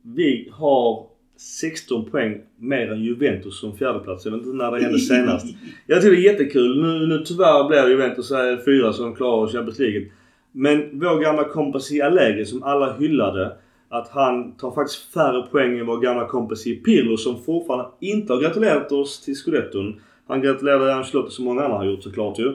Vi 0.02 0.50
har 0.52 1.08
16 1.38 2.06
poäng 2.06 2.42
mer 2.58 2.92
än 2.92 3.04
Juventus 3.04 3.60
som 3.60 3.78
fjärdeplats. 3.78 4.26
Jag 4.26 4.32
vet 4.32 4.42
inte 4.42 4.56
när 4.56 4.72
det 4.72 4.82
hände 4.82 5.00
senast. 5.10 5.46
Jag 5.88 6.02
tycker 6.02 6.16
det 6.16 6.28
är 6.28 6.32
jättekul. 6.32 6.82
Nu, 6.82 7.08
nu 7.08 7.24
tyvärr 7.26 7.68
blir 7.68 7.90
Juventus 7.90 8.32
här 8.32 8.62
fyra 8.66 8.94
som 8.94 9.16
klarar 9.16 9.48
Champions 9.48 9.80
League. 9.80 10.06
Men 10.52 11.00
vår 11.00 11.20
gamla 11.20 11.44
kompis 11.44 11.92
i 11.92 12.02
Allegri 12.02 12.46
som 12.46 12.64
alla 12.64 12.94
hyllade. 12.94 13.58
Att 13.90 14.08
han 14.08 14.52
tar 14.52 14.72
faktiskt 14.72 15.14
färre 15.14 15.42
poäng 15.42 15.80
än 15.80 15.86
vår 15.86 16.00
gamla 16.00 16.28
kompis 16.28 16.68
i 16.68 16.76
Pirlo 16.76 17.18
som 17.18 17.44
fortfarande 17.44 17.86
inte 18.00 18.34
har 18.34 18.42
gratulerat 18.42 18.92
oss 18.92 19.22
till 19.22 19.36
scudetton. 19.36 20.02
Han 20.28 20.42
gratulerade 20.42 20.96
Ancelotti 20.96 21.32
som 21.32 21.46
många 21.46 21.64
andra 21.64 21.78
har 21.78 21.86
gjort 21.86 22.04
såklart 22.04 22.40
ju. 22.40 22.54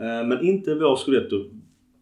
Eh, 0.00 0.26
Men 0.26 0.44
inte 0.44 0.74
vår 0.74 0.96
scudetto. 0.96 1.44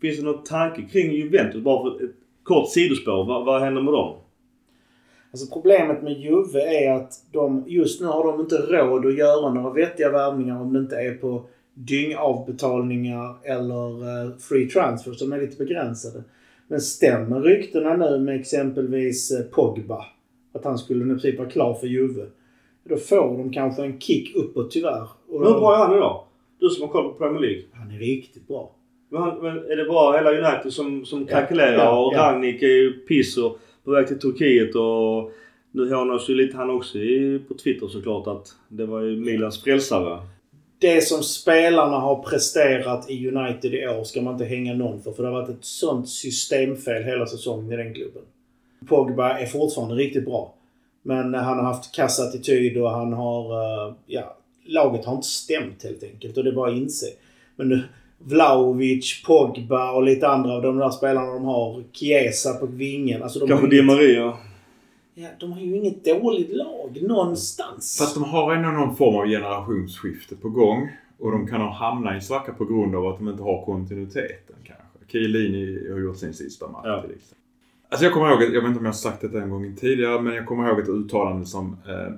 Finns 0.01 0.19
det 0.19 0.25
någon 0.25 0.45
tanke 0.45 0.83
kring 0.83 1.13
Juventus? 1.13 1.63
Bara 1.63 1.83
för 1.83 2.05
ett 2.05 2.11
kort 2.43 2.69
sidospår. 2.69 3.25
Vad, 3.25 3.45
vad 3.45 3.61
händer 3.61 3.83
med 3.83 3.93
dem? 3.93 4.17
Alltså 5.31 5.53
problemet 5.53 6.03
med 6.03 6.13
Juve 6.13 6.61
är 6.61 6.93
att 6.93 7.13
de, 7.33 7.65
just 7.67 8.01
nu 8.01 8.07
har 8.07 8.25
de 8.33 8.41
inte 8.41 8.57
råd 8.57 9.07
att 9.07 9.19
göra 9.19 9.53
några 9.55 9.73
vettiga 9.73 10.11
värvningar 10.11 10.61
om 10.61 10.73
det 10.73 10.79
inte 10.79 10.97
är 10.97 11.15
på 11.15 11.47
dyngavbetalningar 11.75 13.37
eller 13.43 14.03
eh, 14.03 14.37
free 14.39 14.67
transfers 14.69 15.19
som 15.19 15.33
är 15.33 15.41
lite 15.41 15.65
begränsade. 15.65 16.25
Men 16.69 16.81
stämmer 16.81 17.41
ryktena 17.41 17.97
nu 17.97 18.19
med 18.19 18.41
exempelvis 18.41 19.31
eh, 19.31 19.45
Pogba, 19.45 20.05
att 20.55 20.65
han 20.65 20.79
skulle 20.79 21.05
i 21.05 21.09
princip 21.09 21.39
vara 21.39 21.51
klar 21.51 21.75
för 21.75 21.87
Juve. 21.87 22.27
Då 22.85 22.97
får 22.97 23.39
de 23.39 23.53
kanske 23.53 23.83
en 23.83 24.01
kick 24.01 24.37
uppåt 24.37 24.71
tyvärr. 24.71 25.09
Hur 25.31 25.39
bra 25.39 25.75
är 25.75 25.79
han 25.79 25.97
idag? 25.97 26.26
Du 26.61 26.69
som 26.69 26.83
har 26.83 26.89
koll 26.89 27.13
på 27.13 27.19
Premier 27.19 27.41
League. 27.41 27.63
Han 27.73 27.91
är 27.91 27.99
riktigt 27.99 28.49
bra. 28.49 28.71
Men, 29.11 29.23
han, 29.23 29.39
men 29.39 29.57
är 29.57 29.77
det 29.77 29.85
bara 29.85 30.17
hela 30.17 30.31
United 30.51 30.73
som, 30.73 31.05
som 31.05 31.27
krackelerar 31.27 31.85
ja, 31.85 32.07
och 32.07 32.15
ja. 32.15 32.19
Rangnick 32.19 32.63
är 32.63 32.67
ju 32.67 32.93
piss 32.93 33.39
och 33.39 33.59
på 33.85 33.91
väg 33.91 34.07
till 34.09 34.19
Turkiet 34.19 34.75
och 34.75 35.33
nu 35.73 35.95
hånas 35.95 36.29
ju 36.29 36.35
lite 36.35 36.57
han 36.57 36.71
också 36.71 36.99
i, 36.99 37.41
på 37.49 37.55
Twitter 37.55 37.87
såklart 37.87 38.27
att 38.27 38.49
det 38.69 38.87
var 38.87 39.01
ju 39.01 39.17
Milans 39.17 39.63
frälsare. 39.63 40.19
Det 40.79 41.01
som 41.01 41.23
spelarna 41.23 41.97
har 41.97 42.23
presterat 42.23 43.11
i 43.11 43.29
United 43.29 43.75
i 43.75 43.89
år 43.89 44.05
ska 44.05 44.23
man 44.23 44.33
inte 44.33 44.45
hänga 44.45 44.75
någon 44.75 45.03
för. 45.03 45.13
För 45.13 45.23
det 45.23 45.29
har 45.29 45.41
varit 45.41 45.49
ett 45.51 45.65
sånt 45.65 46.09
systemfel 46.09 47.03
hela 47.03 47.27
säsongen 47.27 47.73
i 47.73 47.77
den 47.77 47.95
klubben. 47.95 48.23
Pogba 48.89 49.39
är 49.39 49.47
fortfarande 49.47 49.95
riktigt 49.95 50.25
bra. 50.25 50.55
Men 51.03 51.35
han 51.35 51.57
har 51.59 51.65
haft 51.65 51.95
kass 51.95 52.21
attityd 52.21 52.77
och 52.83 52.91
han 52.91 53.13
har... 53.13 53.53
eh, 53.89 53.95
Ja, 54.07 54.37
laget 54.69 55.05
har 55.05 55.15
inte 55.15 55.27
stämt 55.27 55.83
helt 55.85 56.03
enkelt 56.03 56.37
och 56.37 56.45
det 56.45 56.51
är 56.51 56.55
bara 56.55 56.71
att 56.71 56.77
inse. 56.77 57.07
Men 57.57 57.69
nu, 57.69 57.83
Vlahovic, 58.19 59.23
Pogba 59.27 59.93
och 59.93 60.03
lite 60.03 60.29
andra 60.29 60.53
av 60.55 60.63
de 60.63 60.77
där 60.77 60.91
spelarna 60.91 61.33
de 61.33 61.45
har. 61.45 61.85
Chiesa 61.93 62.55
på 62.55 62.67
vingen. 62.67 63.23
Alltså 63.23 63.39
de 63.39 63.49
Kanske 63.49 63.67
har 63.67 63.71
Di 63.71 63.77
ju, 63.77 63.83
Maria. 63.83 64.33
ja, 65.15 65.29
de 65.41 65.53
har 65.53 65.61
ju 65.61 65.77
inget 65.77 66.05
dåligt 66.05 66.57
lag 66.57 66.99
någonstans. 67.03 67.99
Fast 68.01 68.15
de 68.15 68.25
har 68.25 68.55
ändå 68.55 68.69
någon 68.71 68.97
form 68.97 69.15
av 69.15 69.27
generationsskifte 69.27 70.37
på 70.37 70.49
gång. 70.49 70.89
Och 71.19 71.31
de 71.31 71.47
kan 71.47 71.61
ha 71.61 71.73
hamnat 71.73 72.13
i 72.13 72.15
en 72.15 72.23
svacka 72.23 72.53
på 72.53 72.65
grund 72.65 72.95
av 72.95 73.07
att 73.07 73.19
de 73.19 73.29
inte 73.29 73.43
har 73.43 73.65
kontinuiteten 73.65 74.57
kanske. 74.65 74.85
Chiellini 75.13 75.91
har 75.93 75.99
gjort 75.99 76.17
sin 76.17 76.35
sista 76.35 76.69
match 76.69 76.83
Ja. 76.85 77.01
till 77.03 77.11
exempel. 77.11 77.37
Alltså 77.89 78.05
jag 78.05 78.15
kommer 78.15 78.31
ihåg, 78.31 78.43
jag 78.43 78.49
vet 78.63 78.65
inte 78.65 78.79
om 78.79 78.85
jag 78.85 78.93
har 78.93 78.97
sagt 78.97 79.21
det 79.33 79.39
en 79.41 79.51
gång 79.51 79.77
tidigare, 79.81 80.21
men 80.23 80.35
jag 80.35 80.47
kommer 80.47 80.69
ihåg 80.69 80.79
ett 80.81 80.89
uttalande 80.89 81.47
som 81.47 81.77
eh, 81.89 82.13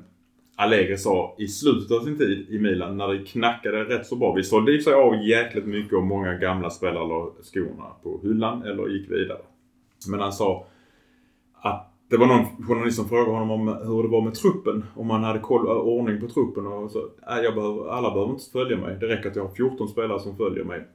Allegri 0.60 0.98
sa 0.98 1.34
i 1.38 1.48
slutet 1.48 1.90
av 1.90 2.00
sin 2.00 2.18
tid 2.18 2.46
i 2.50 2.58
Milan 2.58 2.96
när 2.96 3.08
det 3.08 3.24
knackade 3.24 3.84
rätt 3.84 4.06
så 4.06 4.16
bra. 4.16 4.32
Vi 4.32 4.42
sålde 4.42 4.72
i 4.72 4.78
och 4.78 4.82
för 4.82 4.90
sig 4.90 5.00
av 5.00 5.16
jäkligt 5.16 5.66
mycket 5.66 5.92
och 5.92 6.02
många 6.02 6.34
gamla 6.34 6.70
spelare 6.70 7.08
la 7.08 7.32
skorna 7.42 7.84
på 8.02 8.20
hyllan 8.22 8.62
eller 8.62 8.88
gick 8.88 9.10
vidare. 9.10 9.38
Men 10.10 10.20
han 10.20 10.32
sa 10.32 10.66
att 11.54 11.94
det 12.10 12.16
var 12.16 12.26
någon 12.26 12.66
journalist 12.66 12.96
som 12.96 13.08
frågade 13.08 13.30
honom 13.30 13.50
om 13.50 13.68
hur 13.68 14.02
det 14.02 14.08
var 14.08 14.20
med 14.20 14.34
truppen. 14.34 14.84
Om 14.94 15.10
han 15.10 15.24
hade 15.24 15.38
koll, 15.38 15.66
ordning 15.66 16.20
på 16.20 16.28
truppen 16.28 16.66
och 16.66 16.90
så. 16.90 17.08
Nej, 17.28 17.44
jag 17.44 17.54
behöver, 17.54 17.90
alla 17.90 18.10
behöver 18.10 18.32
inte 18.32 18.50
följa 18.52 18.76
mig. 18.76 18.96
Det 19.00 19.08
räcker 19.08 19.30
att 19.30 19.36
jag 19.36 19.44
har 19.44 19.54
14 19.54 19.88
spelare 19.88 20.20
som 20.20 20.36
följer 20.36 20.64
mig. 20.64 20.88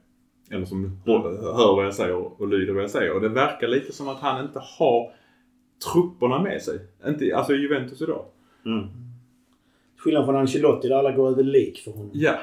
Eller 0.50 0.64
som 0.64 1.00
hör 1.04 1.76
vad 1.76 1.86
jag 1.86 1.94
säger 1.94 2.40
och 2.40 2.48
lyder 2.48 2.74
vad 2.74 2.82
jag 2.82 2.90
säger. 2.90 3.14
Och 3.14 3.20
det 3.20 3.28
verkar 3.28 3.68
lite 3.68 3.92
som 3.92 4.08
att 4.08 4.20
han 4.20 4.44
inte 4.44 4.58
har 4.78 5.12
trupperna 5.92 6.42
med 6.42 6.62
sig. 6.62 6.78
Inte, 7.06 7.36
alltså 7.36 7.54
i 7.54 7.56
Juventus 7.56 8.02
idag. 8.02 8.24
Mm. 8.66 8.88
Skillnad 10.04 10.24
från 10.24 10.36
Ancelotti 10.36 10.88
där 10.88 10.96
alla 10.96 11.12
går 11.12 11.28
över 11.30 11.42
lik 11.42 11.80
för 11.84 11.90
honom. 11.90 12.10
Ja. 12.14 12.38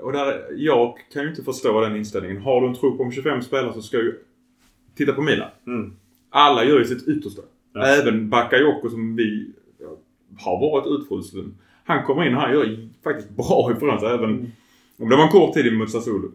Och 0.00 0.12
där, 0.12 0.46
jag 0.56 0.94
kan 1.12 1.22
ju 1.22 1.28
inte 1.28 1.42
förstå 1.42 1.80
den 1.80 1.96
inställningen. 1.96 2.42
Har 2.42 2.60
du 2.60 2.66
en 2.66 2.74
trupp 2.74 3.00
om 3.00 3.12
25 3.12 3.42
spelare 3.42 3.72
så 3.72 3.82
ska 3.82 3.96
ju... 3.96 4.14
Titta 4.96 5.12
på 5.12 5.22
Milan. 5.22 5.48
Mm. 5.66 5.92
Alla 6.30 6.64
gör 6.64 6.78
ju 6.78 6.84
sitt 6.84 7.08
yttersta. 7.08 7.42
Ja. 7.74 7.86
Även 7.86 8.28
Bakayoko 8.30 8.90
som 8.90 9.16
vi 9.16 9.50
ja, 9.80 9.96
har 10.38 10.60
varit 10.60 11.00
utfrusen. 11.00 11.54
Han 11.84 12.04
kommer 12.04 12.26
in 12.26 12.34
och 12.34 12.40
han 12.40 12.52
gör 12.52 12.88
faktiskt 13.04 13.30
bra 13.30 13.72
ifrån 13.76 14.00
sig. 14.00 14.08
Även 14.08 14.52
om 14.98 15.08
det 15.08 15.16
var 15.16 15.24
en 15.24 15.30
kort 15.30 15.54
tid 15.54 15.72
mot 15.72 15.90
Sassuolo. 15.90 16.32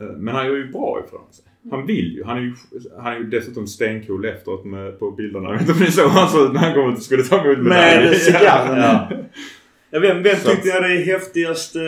Eh, 0.00 0.06
Men 0.06 0.34
han 0.34 0.46
gör 0.46 0.56
ju 0.56 0.72
bra 0.72 1.02
ifrån 1.06 1.32
sig. 1.32 1.44
Han 1.70 1.86
vill 1.86 2.14
ju. 2.16 2.24
Han 2.24 2.36
är 2.36 2.40
ju, 2.40 2.54
han 2.98 3.12
är 3.12 3.18
ju 3.18 3.24
dessutom 3.24 3.66
stencool 3.66 4.24
efteråt 4.24 4.64
med, 4.64 4.98
på 4.98 5.10
bilderna. 5.10 5.48
Jag 5.48 5.52
vet 5.52 5.60
inte 5.60 5.72
om 5.72 5.78
ni 5.78 5.90
såg 5.90 6.10
han 6.10 6.28
såg 6.28 6.46
ut 6.46 6.52
när 6.52 6.60
han 6.60 6.74
kom 6.74 6.90
ut 6.90 6.96
och 6.96 7.02
skulle 7.02 7.22
ta 7.22 7.44
emot 7.44 7.58
medalj. 7.58 8.08
Med 8.08 8.16
cigarren. 8.16 8.78
Ja. 9.10 9.16
Ja, 9.90 10.00
vem 10.00 10.22
vem 10.22 10.36
Så 10.36 10.50
tyckte 10.50 10.68
jag 10.68 10.82
det 10.82 10.88
är 10.88 11.04
häftigast 11.04 11.76
eh, 11.76 11.82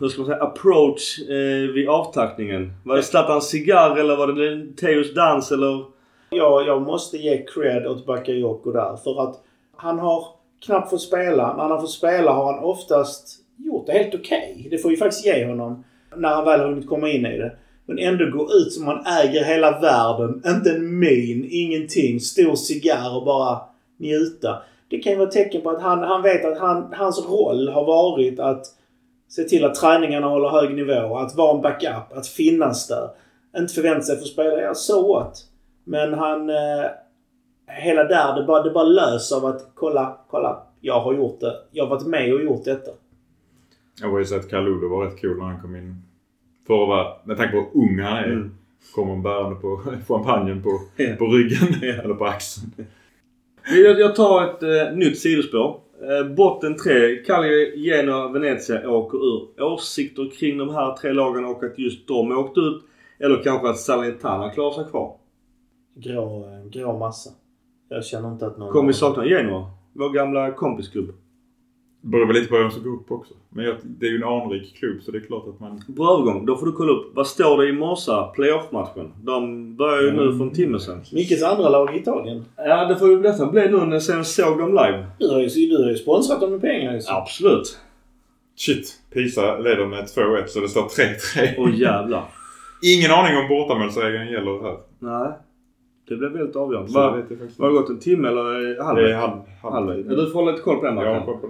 hur 0.00 0.08
ska 0.08 0.20
man 0.20 0.26
säga, 0.26 0.42
approach 0.42 1.18
eh, 1.18 1.72
vid 1.74 1.88
avtackningen? 1.88 2.72
Var 2.84 2.96
det 2.96 3.02
Zlatans 3.02 3.48
cigarr 3.48 3.96
eller 3.96 4.16
var 4.16 4.32
det 4.32 4.76
Theos 4.76 5.14
dans 5.14 5.52
eller? 5.52 5.84
Jag, 6.30 6.66
jag 6.66 6.82
måste 6.82 7.16
ge 7.16 7.46
cred 7.46 7.86
åt 7.86 8.06
Bakayoko 8.06 8.72
där. 8.72 8.96
För 8.96 9.28
att 9.28 9.44
han 9.76 9.98
har 9.98 10.26
knappt 10.66 10.90
fått 10.90 11.02
spela. 11.02 11.56
När 11.56 11.62
han 11.62 11.70
har 11.70 11.80
fått 11.80 11.90
spela 11.90 12.32
har 12.32 12.52
han 12.52 12.64
oftast 12.64 13.38
gjort 13.56 13.86
det 13.86 13.92
helt 13.92 14.14
okej. 14.14 14.68
Det 14.70 14.78
får 14.78 14.88
vi 14.88 14.96
faktiskt 14.96 15.26
ge 15.26 15.46
honom. 15.46 15.84
När 16.16 16.28
han 16.28 16.44
väl 16.44 16.60
har 16.60 16.68
hunnit 16.68 16.88
komma 16.88 17.08
in 17.08 17.26
i 17.26 17.38
det. 17.38 17.52
Men 17.86 17.98
ändå 17.98 18.30
gå 18.30 18.52
ut 18.52 18.72
som 18.72 18.86
han 18.86 19.06
äger 19.06 19.44
hela 19.44 19.80
världen. 19.80 20.42
Inte 20.46 20.70
en 20.70 20.98
min, 20.98 21.48
ingenting. 21.50 22.20
Stor 22.20 22.54
cigarr 22.54 23.16
och 23.16 23.24
bara 23.24 23.60
njuta. 23.96 24.62
Det 24.88 24.98
kan 24.98 25.12
ju 25.12 25.18
vara 25.18 25.28
ett 25.28 25.34
tecken 25.34 25.62
på 25.62 25.70
att 25.70 25.82
han, 25.82 25.98
han 25.98 26.22
vet 26.22 26.44
att 26.44 26.58
han, 26.58 26.92
hans 26.92 27.26
roll 27.28 27.68
har 27.68 27.84
varit 27.84 28.40
att 28.40 28.66
se 29.28 29.44
till 29.44 29.64
att 29.64 29.74
träningarna 29.74 30.26
håller 30.26 30.48
hög 30.48 30.74
nivå. 30.74 31.16
Att 31.16 31.36
vara 31.36 31.56
en 31.56 31.62
backup. 31.62 32.12
Att 32.12 32.26
finnas 32.26 32.88
där. 32.88 33.08
Inte 33.58 33.74
förvänta 33.74 34.02
sig 34.02 34.12
att 34.12 34.20
få 34.20 34.26
spela. 34.26 34.60
Ja, 34.60 34.74
so 34.74 35.14
what? 35.14 35.38
Men 35.84 36.14
han... 36.14 36.50
Eh, 36.50 36.86
hela 37.66 38.04
där, 38.04 38.40
det 38.40 38.46
bara, 38.46 38.62
det 38.62 38.70
bara 38.70 38.84
lös 38.84 39.32
av 39.32 39.46
att 39.46 39.70
kolla, 39.74 40.18
kolla. 40.30 40.62
Jag 40.80 41.00
har 41.00 41.14
gjort 41.14 41.40
det. 41.40 41.54
Jag 41.70 41.84
har 41.84 41.90
varit 41.90 42.06
med 42.06 42.34
och 42.34 42.42
gjort 42.42 42.64
detta. 42.64 42.90
Jag 44.00 44.10
har 44.10 44.18
ju 44.18 44.24
sett 44.24 44.50
Kalulu 44.50 44.88
var 44.88 45.04
rätt 45.04 45.20
cool 45.20 45.38
när 45.38 45.44
han 45.44 45.60
kom 45.60 45.76
in. 45.76 46.02
För 46.66 46.82
att 46.82 46.88
vara, 46.88 47.06
med 47.24 47.36
tanke 47.36 47.52
på 47.52 47.58
hur 47.58 47.82
ung 47.82 48.00
han 48.00 48.16
är. 48.16 48.24
Mm. 48.24 48.54
Kommer 48.94 49.12
han 49.12 49.22
bärande 49.22 49.56
på 49.56 49.82
champagnen 50.08 50.62
på, 50.62 50.70
på 51.18 51.26
ryggen. 51.26 51.98
Eller 52.04 52.14
på 52.14 52.26
axeln. 52.26 52.72
Jag, 53.70 54.00
jag 54.00 54.16
tar 54.16 54.44
ett 54.44 54.62
eh, 54.62 54.96
nytt 54.96 55.18
sidospår. 55.18 55.80
Eh, 56.02 56.34
botten 56.34 56.76
tre, 56.76 57.16
Cagliari, 57.16 57.80
Genoa, 57.80 58.28
Venezia 58.28 58.90
åker 58.90 59.18
ur. 59.18 59.62
Åsikter 59.62 60.30
kring 60.38 60.58
de 60.58 60.68
här 60.74 60.96
tre 60.96 61.12
lagen 61.12 61.44
och 61.44 61.64
att 61.64 61.78
just 61.78 62.08
de 62.08 62.32
åkte 62.32 62.60
ut. 62.60 62.82
Eller 63.18 63.42
kanske 63.42 63.68
att 63.68 63.78
Salernitana 63.78 64.50
klarar 64.50 64.70
sig 64.70 64.84
kvar. 64.90 65.16
Grå, 65.94 66.44
eh, 66.44 66.70
grå 66.70 66.98
massa. 66.98 67.30
Jag 67.88 68.04
känner 68.04 68.32
inte 68.32 68.46
att 68.46 68.58
någon... 68.58 68.72
Kommer 68.72 68.86
vi 68.86 68.92
sakna 68.92 69.26
Genoa? 69.26 69.70
Vår 69.92 70.10
gamla 70.10 70.52
kompisklubb. 70.52 71.12
Beror 72.00 72.26
väl 72.26 72.36
lite 72.36 72.48
på 72.48 72.58
vem 72.58 72.70
som 72.70 72.82
går 72.82 72.90
upp 72.94 73.10
också. 73.10 73.34
Men 73.50 73.64
jag, 73.64 73.76
det 73.84 74.06
är 74.06 74.10
ju 74.10 74.16
en 74.16 74.24
anrik 74.24 74.76
klubb 74.76 75.02
så 75.02 75.10
det 75.10 75.18
är 75.18 75.22
klart 75.22 75.44
att 75.48 75.60
man... 75.60 75.82
Bra 75.88 76.12
övergång. 76.12 76.46
Då 76.46 76.56
får 76.56 76.66
du 76.66 76.72
kolla 76.72 76.92
upp. 76.92 77.10
Vad 77.14 77.26
står 77.26 77.58
det 77.62 77.68
i 77.68 77.72
Morsa? 77.72 78.22
Playoff-matchen. 78.34 79.12
De 79.22 79.76
börjar 79.76 80.02
ju 80.02 80.10
nu 80.12 80.22
Mm. 80.22 80.38
för 80.38 80.44
en 80.44 80.50
timme 80.52 80.78
sedan. 80.78 81.00
Mickes 81.12 81.42
andra 81.42 81.68
lag 81.68 81.94
i 81.94 81.98
Italien. 81.98 82.44
Ja, 82.56 82.84
det 82.84 82.96
får 82.96 83.08
ju 83.08 83.20
nästan 83.20 83.50
bli 83.50 83.68
nu 83.70 83.76
när 83.84 83.98
sen 84.00 84.24
såg 84.24 84.58
dem 84.58 84.68
live. 84.70 85.06
Du 85.18 85.28
har 85.28 85.40
ju, 85.40 85.48
du 85.68 85.82
har 85.82 85.90
ju 85.90 85.96
sponsrat 85.96 86.40
dem 86.40 86.50
med 86.50 86.60
pengar 86.60 86.92
ju. 86.92 87.00
Absolut. 87.08 87.78
Shit! 88.56 89.00
Pisa 89.12 89.58
leder 89.58 89.86
med 89.86 90.04
2-1 90.04 90.46
så 90.46 90.60
det 90.60 90.68
står 90.68 90.82
3-3. 90.82 91.54
Åh 91.58 91.70
jävlar. 91.80 92.24
Ingen 92.82 93.10
aning 93.10 93.36
om 93.38 93.48
bortamålsregeln 93.48 94.26
gäller 94.32 94.62
här. 94.62 94.76
Nej. 94.98 95.32
Det 96.08 96.16
blev 96.16 96.30
väldigt 96.32 96.56
avgörande. 96.56 96.92
Var, 96.92 97.16
vet 97.16 97.24
jag 97.30 97.38
faktiskt 97.38 97.60
var 97.60 97.68
det 97.68 97.74
gått 97.74 97.88
en 97.88 97.98
timme 97.98 98.28
eller 98.28 98.42
Det 98.94 99.12
är 99.12 99.16
halv, 99.16 99.40
Halvlek. 99.62 100.06
Ja, 100.08 100.14
du 100.14 100.26
får 100.30 100.38
hålla 100.38 100.50
lite 100.50 100.62
koll 100.62 100.76
på 100.76 100.84
den 100.86 100.96
Ja, 100.96 101.12
matchen. 101.12 101.32
det. 101.42 101.48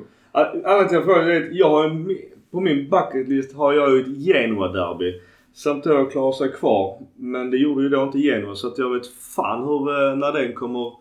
Anledningen 0.65 0.89
till 0.89 0.99
att 0.99 1.07
jag 1.07 1.15
frågar 1.15 1.29
är 1.29 1.47
att 1.47 1.55
jag 1.55 1.71
har 1.71 1.85
en, 1.85 2.19
på 2.51 2.61
min 2.61 2.89
bucketlist 2.89 3.57
har 3.57 3.73
jag 3.73 3.91
ju 3.91 4.01
ett 4.01 4.19
Genoa-derby. 4.19 5.21
Sampdoria 5.53 6.05
klarar 6.05 6.33
sig 6.33 6.53
kvar. 6.53 6.99
Men 7.17 7.51
det 7.51 7.57
gjorde 7.57 7.83
ju 7.83 7.89
då 7.89 8.03
inte 8.03 8.19
Genoa 8.19 8.55
så 8.55 8.69
att 8.69 8.79
jag 8.79 8.95
vet 8.95 9.07
fan 9.07 9.65
hur, 9.65 9.89
eh, 9.89 10.17
när 10.17 10.33
den 10.33 10.53
kommer 10.53 10.93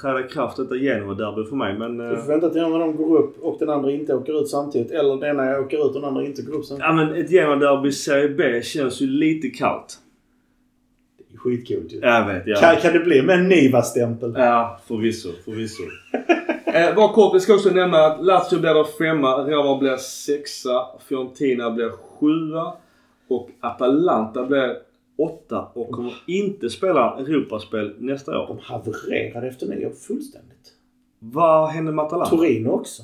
träda 0.00 0.22
kraft 0.22 0.56
detta 0.56 0.76
Genoa-derby 0.76 1.44
för 1.44 1.56
mig. 1.56 1.78
Men... 1.78 1.98
Du 1.98 2.12
eh, 2.12 2.18
får 2.18 2.28
vänta 2.28 2.50
till 2.50 2.62
när 2.62 2.78
de 2.78 2.96
går 2.96 3.18
upp 3.18 3.38
och 3.42 3.56
den 3.58 3.70
andra 3.70 3.90
inte 3.90 4.14
åker 4.14 4.40
ut 4.40 4.48
samtidigt. 4.48 4.90
Eller 4.90 5.16
den 5.16 5.30
ena 5.30 5.58
åker 5.58 5.76
ut 5.76 5.84
och 5.84 5.92
den 5.92 6.04
andra 6.04 6.24
inte 6.24 6.42
går 6.42 6.54
upp 6.54 6.64
samtidigt. 6.64 6.86
Ja 6.88 6.92
men 6.92 7.14
ett 7.14 7.30
Genoa-derby 7.30 7.92
Serie 7.92 8.28
B 8.28 8.62
känns 8.62 9.00
ju 9.00 9.06
lite 9.06 9.48
kallt. 9.48 9.98
Skitcoolt 11.46 11.92
ju. 11.92 11.98
Jag 12.02 12.26
vet, 12.26 12.42
ja. 12.46 12.56
Kan, 12.56 12.76
kan 12.76 12.92
det 12.92 12.98
bli 12.98 13.22
med 13.22 13.38
en 13.38 13.48
Niva-stämpel? 13.48 14.34
Ja, 14.36 14.80
förvisso. 14.86 15.28
Förvisso. 15.44 15.82
eh, 16.66 16.94
bara 16.94 17.12
kort, 17.12 17.34
vi 17.34 17.40
ska 17.40 17.54
också 17.54 17.70
nämna 17.70 17.98
att 17.98 18.24
Lazio 18.24 18.58
blir 18.60 18.74
då 18.74 18.84
femma, 18.84 19.36
Roma 19.36 19.78
blir 19.78 19.96
sexa, 19.96 20.86
Fiorentina 21.08 21.70
blir 21.70 21.90
sjua 21.90 22.72
och 23.28 23.50
Atalanta 23.60 24.44
blir 24.44 24.76
åtta 25.18 25.68
och 25.74 25.90
kommer 25.90 26.14
inte 26.26 26.70
spela 26.70 27.16
Europaspel 27.18 27.94
nästa 27.98 28.38
år. 28.40 28.46
De 28.46 28.58
havererade 28.62 29.48
efter 29.48 29.66
nyår 29.66 29.90
fullständigt. 29.90 30.72
Vad 31.18 31.68
hände 31.68 31.92
med 31.92 32.04
Atalanta? 32.04 32.36
Torino 32.36 32.68
också. 32.68 33.02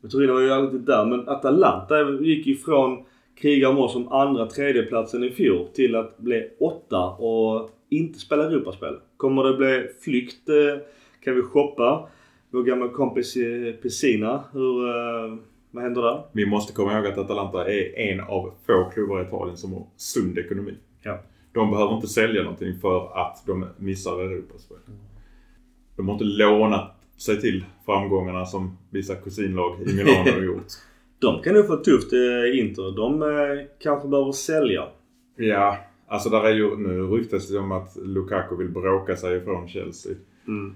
Men 0.00 0.10
Torino 0.10 0.32
var 0.32 0.40
ju 0.40 0.50
aldrig 0.52 0.82
där, 0.82 1.04
men 1.04 1.28
Atalanta 1.28 2.10
gick 2.20 2.46
ifrån 2.46 3.04
kriga 3.34 3.68
om 3.68 3.78
oss 3.78 3.92
som 3.92 4.08
andra 4.12 4.46
tredjeplatsen 4.46 5.24
i 5.24 5.30
fjol 5.30 5.68
till 5.74 5.94
att 5.96 6.18
bli 6.18 6.48
åtta 6.60 7.08
och 7.10 7.70
inte 7.88 8.18
spela 8.18 8.44
Europaspel. 8.44 8.96
Kommer 9.16 9.44
det 9.44 9.56
bli 9.56 9.86
flykt? 10.00 10.48
eh, 10.48 10.82
Kan 11.24 11.34
vi 11.34 11.42
shoppa? 11.42 12.08
Vår 12.50 12.62
gamla 12.62 12.88
kompis 12.88 13.36
eh, 13.36 13.72
Pessina, 13.74 14.44
hur, 14.52 14.88
eh, 14.88 15.36
vad 15.70 15.82
händer 15.82 16.02
där? 16.02 16.22
Vi 16.32 16.46
måste 16.46 16.72
komma 16.72 16.96
ihåg 16.96 17.06
att 17.06 17.18
Atalanta 17.18 17.72
är 17.72 17.98
en 17.98 18.20
av 18.20 18.52
få 18.66 18.90
klubbar 18.94 19.20
i 19.20 19.26
Italien 19.26 19.56
som 19.56 19.72
har 19.72 19.86
sund 19.96 20.38
ekonomi. 20.38 20.74
Ja. 21.02 21.18
De 21.52 21.70
behöver 21.70 21.94
inte 21.94 22.06
sälja 22.08 22.42
någonting 22.42 22.74
för 22.80 23.18
att 23.20 23.42
de 23.46 23.66
missar 23.78 24.20
Europaspel. 24.20 24.76
De 25.96 26.08
har 26.08 26.12
inte 26.14 26.24
lånat 26.24 26.90
sig 27.16 27.40
till 27.40 27.64
framgångarna 27.86 28.46
som 28.46 28.78
vissa 28.90 29.14
kusinlag 29.14 29.76
i 29.86 29.92
Milano 29.94 30.30
har 30.34 30.42
gjort. 30.42 30.66
De 31.24 31.42
kan 31.42 31.54
nog 31.54 31.66
få 31.66 31.76
tufft 31.76 32.12
eh, 32.12 32.58
Inter. 32.60 32.96
De 32.96 33.22
eh, 33.22 33.66
kanske 33.82 34.08
behöver 34.08 34.32
sälja. 34.32 34.84
Ja, 35.36 35.78
alltså 36.08 36.28
där 36.28 36.44
är 36.44 36.54
ju, 36.54 36.76
nu 36.76 37.02
ryktas 37.02 37.48
det 37.48 37.58
om 37.58 37.72
att 37.72 37.96
Lukaku 37.96 38.56
vill 38.56 38.68
bråka 38.68 39.16
sig 39.16 39.36
ifrån 39.36 39.68
Chelsea. 39.68 40.12
Mm. 40.48 40.74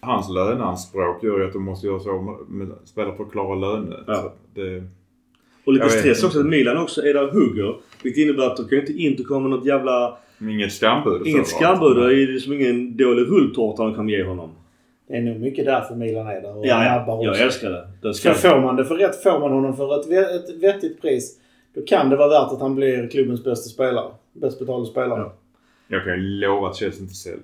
Hans 0.00 0.30
löneanspråk 0.30 1.22
gör 1.22 1.38
ju 1.38 1.46
att 1.46 1.52
de 1.52 1.62
måste 1.62 1.86
göra 1.86 2.00
så 2.00 2.38
spelare 2.84 3.16
för 3.16 3.24
att 3.24 3.32
klara 3.32 3.54
löner. 3.54 4.04
Ja. 4.06 4.34
Det, 4.54 4.84
Och 5.64 5.72
lite 5.72 5.88
stress 5.88 6.24
också 6.24 6.40
att 6.40 6.46
Milan 6.46 6.76
också 6.76 7.02
är 7.02 7.14
där 7.14 7.28
och 7.28 7.32
hugger. 7.32 7.76
Vilket 8.02 8.22
innebär 8.22 8.46
att 8.46 8.56
de 8.56 8.68
kan 8.68 8.78
ju 8.78 8.80
inte 8.80 8.92
inte 8.92 9.22
komma 9.22 9.48
något 9.48 9.66
jävla... 9.66 10.18
inget 10.40 10.72
skambud. 10.72 11.26
Inget 11.26 11.48
skambud. 11.48 11.96
Det 11.96 12.22
är 12.22 12.26
liksom 12.26 12.52
ingen 12.52 12.96
dålig 12.96 13.22
rulltårta 13.22 13.84
de 13.84 13.94
kan 13.94 14.08
ge 14.08 14.24
honom. 14.24 14.50
Det 15.10 15.16
är 15.16 15.20
nog 15.22 15.40
mycket 15.40 15.64
därför 15.64 15.94
Milan 15.94 16.26
är 16.26 16.40
där 16.40 16.56
och 16.56 16.66
Ja, 16.66 16.78
nabbar 16.78 17.16
ja. 17.16 17.22
Jag 17.24 17.30
också. 17.30 17.42
älskar 17.42 17.70
det. 17.70 17.88
För 18.02 18.12
ska... 18.12 18.34
får 18.34 18.60
man 18.60 18.76
det 18.76 18.84
för 18.84 18.94
rätt, 18.96 19.22
får 19.22 19.40
man 19.40 19.52
honom 19.52 19.76
för 19.76 20.00
ett, 20.00 20.06
ett 20.50 20.62
vettigt 20.62 21.00
pris, 21.02 21.40
då 21.74 21.80
kan 21.86 22.10
det 22.10 22.16
vara 22.16 22.28
värt 22.28 22.52
att 22.52 22.60
han 22.60 22.74
blir 22.74 23.08
klubbens 23.08 23.44
bästa 23.44 23.68
spelare. 23.68 24.10
Bäst 24.32 24.58
betalda 24.58 24.86
spelare. 24.86 25.20
Ja. 25.20 25.32
Jag 25.88 26.04
kan 26.04 26.12
ju 26.12 26.18
lova 26.20 26.68
att 26.68 26.76
Chelsea 26.76 27.02
inte 27.02 27.14
säljer. 27.14 27.40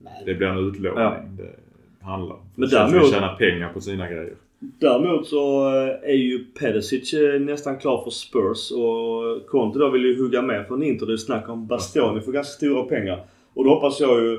Nej. 0.00 0.22
Det 0.26 0.34
blir 0.34 0.46
en 0.48 0.58
utlåning 0.68 0.98
Ja. 1.02 1.16
det 1.38 2.04
handlar 2.06 2.34
om. 2.34 2.40
Men 2.54 2.68
däremot- 2.68 3.02
vill 3.04 3.12
tjäna 3.12 3.28
pengar 3.28 3.72
på 3.72 3.80
sina 3.80 4.08
grejer. 4.08 4.34
Däremot 4.58 5.26
så 5.26 5.68
eh, 5.76 6.10
är 6.10 6.14
ju 6.16 6.44
Pedicic 6.44 7.14
eh, 7.14 7.40
nästan 7.40 7.76
klar 7.78 8.04
för 8.04 8.10
Spurs 8.10 8.70
och 8.72 9.46
Conte 9.46 9.78
då 9.78 9.90
vill 9.90 10.02
ju 10.04 10.22
hugga 10.22 10.42
med 10.42 10.66
från 10.66 10.82
Inter. 10.82 11.06
Det 11.06 11.12
är 11.12 11.16
snack 11.16 11.48
om 11.48 11.66
Bastoni 11.66 12.20
för 12.20 12.32
ganska 12.32 12.52
stora 12.52 12.82
pengar. 12.82 13.20
Och 13.54 13.64
då 13.64 13.70
hoppas 13.74 14.00
jag 14.00 14.20
ju 14.24 14.38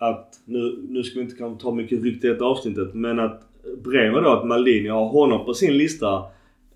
att, 0.00 0.40
nu, 0.44 0.78
nu 0.88 1.02
ska 1.02 1.18
vi 1.18 1.24
inte 1.24 1.36
kanske 1.36 1.62
ta 1.62 1.74
mycket 1.74 2.02
rykte 2.02 2.26
i 2.26 2.30
detta 2.30 2.44
avsnittet, 2.44 2.94
men 2.94 3.18
att 3.18 3.42
Bremer 3.84 4.20
då, 4.22 4.30
att 4.30 4.46
Maldini 4.46 4.88
har 4.88 5.08
honom 5.08 5.44
på 5.44 5.54
sin 5.54 5.76
lista. 5.76 6.24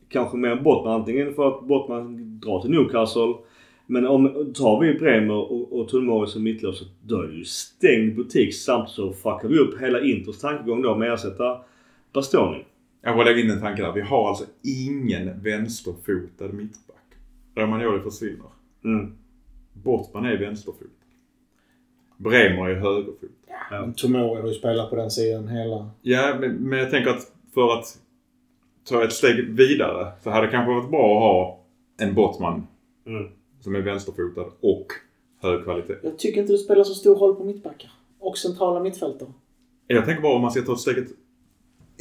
Kanske 0.08 0.36
mer 0.36 0.50
än 0.50 0.62
Bottman. 0.62 1.00
Antingen 1.00 1.34
för 1.34 1.48
att 1.48 1.66
Bottman 1.66 2.38
drar 2.40 2.60
till 2.60 2.70
Newcastle. 2.70 3.34
Men 3.86 4.06
om 4.06 4.52
tar 4.54 4.80
vi 4.80 4.94
Bremer 4.94 5.34
och, 5.34 5.80
och 5.80 5.88
Tomori 5.88 6.26
som 6.26 6.42
mittlås 6.42 6.82
då 7.02 7.20
är 7.20 7.26
det 7.26 7.34
ju 7.34 7.44
stängd 7.44 8.16
butik 8.16 8.54
samtidigt 8.54 8.94
så 8.94 9.12
fuckar 9.12 9.48
vi 9.48 9.58
upp 9.58 9.80
hela 9.80 10.00
Inters 10.00 10.38
tankegång 10.38 10.82
då 10.82 10.96
med 10.96 11.12
att 11.12 11.18
ersätta 11.18 11.60
Bastoni. 12.12 12.64
Jag 13.02 13.14
får 13.14 13.24
lägga 13.24 13.40
in 13.40 13.50
en 13.50 13.60
tanke 13.60 13.82
där. 13.82 13.92
Vi 13.92 14.00
har 14.00 14.28
alltså 14.28 14.44
ingen 14.62 15.42
vänsterfotad 15.42 16.48
mittback. 16.52 16.96
Romagnoli 17.56 18.00
försvinner. 18.00 18.46
Mm. 18.84 19.12
Bortman 19.72 20.24
är 20.24 20.36
vänsterfotad. 20.36 21.03
Bremer 22.16 22.68
är 22.68 22.74
högerfotad. 22.74 23.26
Men 23.70 23.94
Tomori 23.94 24.40
har 24.40 24.48
ju 24.48 24.54
spelat 24.54 24.90
på 24.90 24.96
den 24.96 25.10
sidan 25.10 25.48
hela... 25.48 25.90
Ja, 26.02 26.36
men, 26.40 26.54
men 26.54 26.78
jag 26.78 26.90
tänker 26.90 27.10
att 27.10 27.32
för 27.54 27.72
att 27.78 27.98
ta 28.88 29.04
ett 29.04 29.12
steg 29.12 29.48
vidare 29.48 30.12
så 30.22 30.30
hade 30.30 30.46
det 30.46 30.50
kanske 30.52 30.72
varit 30.74 30.90
bra 30.90 31.14
att 31.16 31.22
ha 31.22 31.60
en 32.06 32.14
Bottman 32.14 32.66
Mm. 33.06 33.26
som 33.60 33.74
är 33.74 33.80
vänsterfotad 33.80 34.46
och 34.60 34.86
hög 35.42 35.64
kvalitet. 35.64 35.94
Jag 36.02 36.18
tycker 36.18 36.40
inte 36.40 36.52
det 36.52 36.58
spelar 36.58 36.84
så 36.84 36.94
stor 36.94 37.14
roll 37.16 37.34
på 37.34 37.44
mittbackar. 37.44 37.90
Och 38.20 38.38
centrala 38.38 38.80
mittfältare. 38.80 39.28
Jag 39.86 40.04
tänker 40.04 40.22
bara 40.22 40.34
om 40.34 40.42
man 40.42 40.50
ska 40.50 40.62
ta 40.62 40.76
steget 40.76 41.08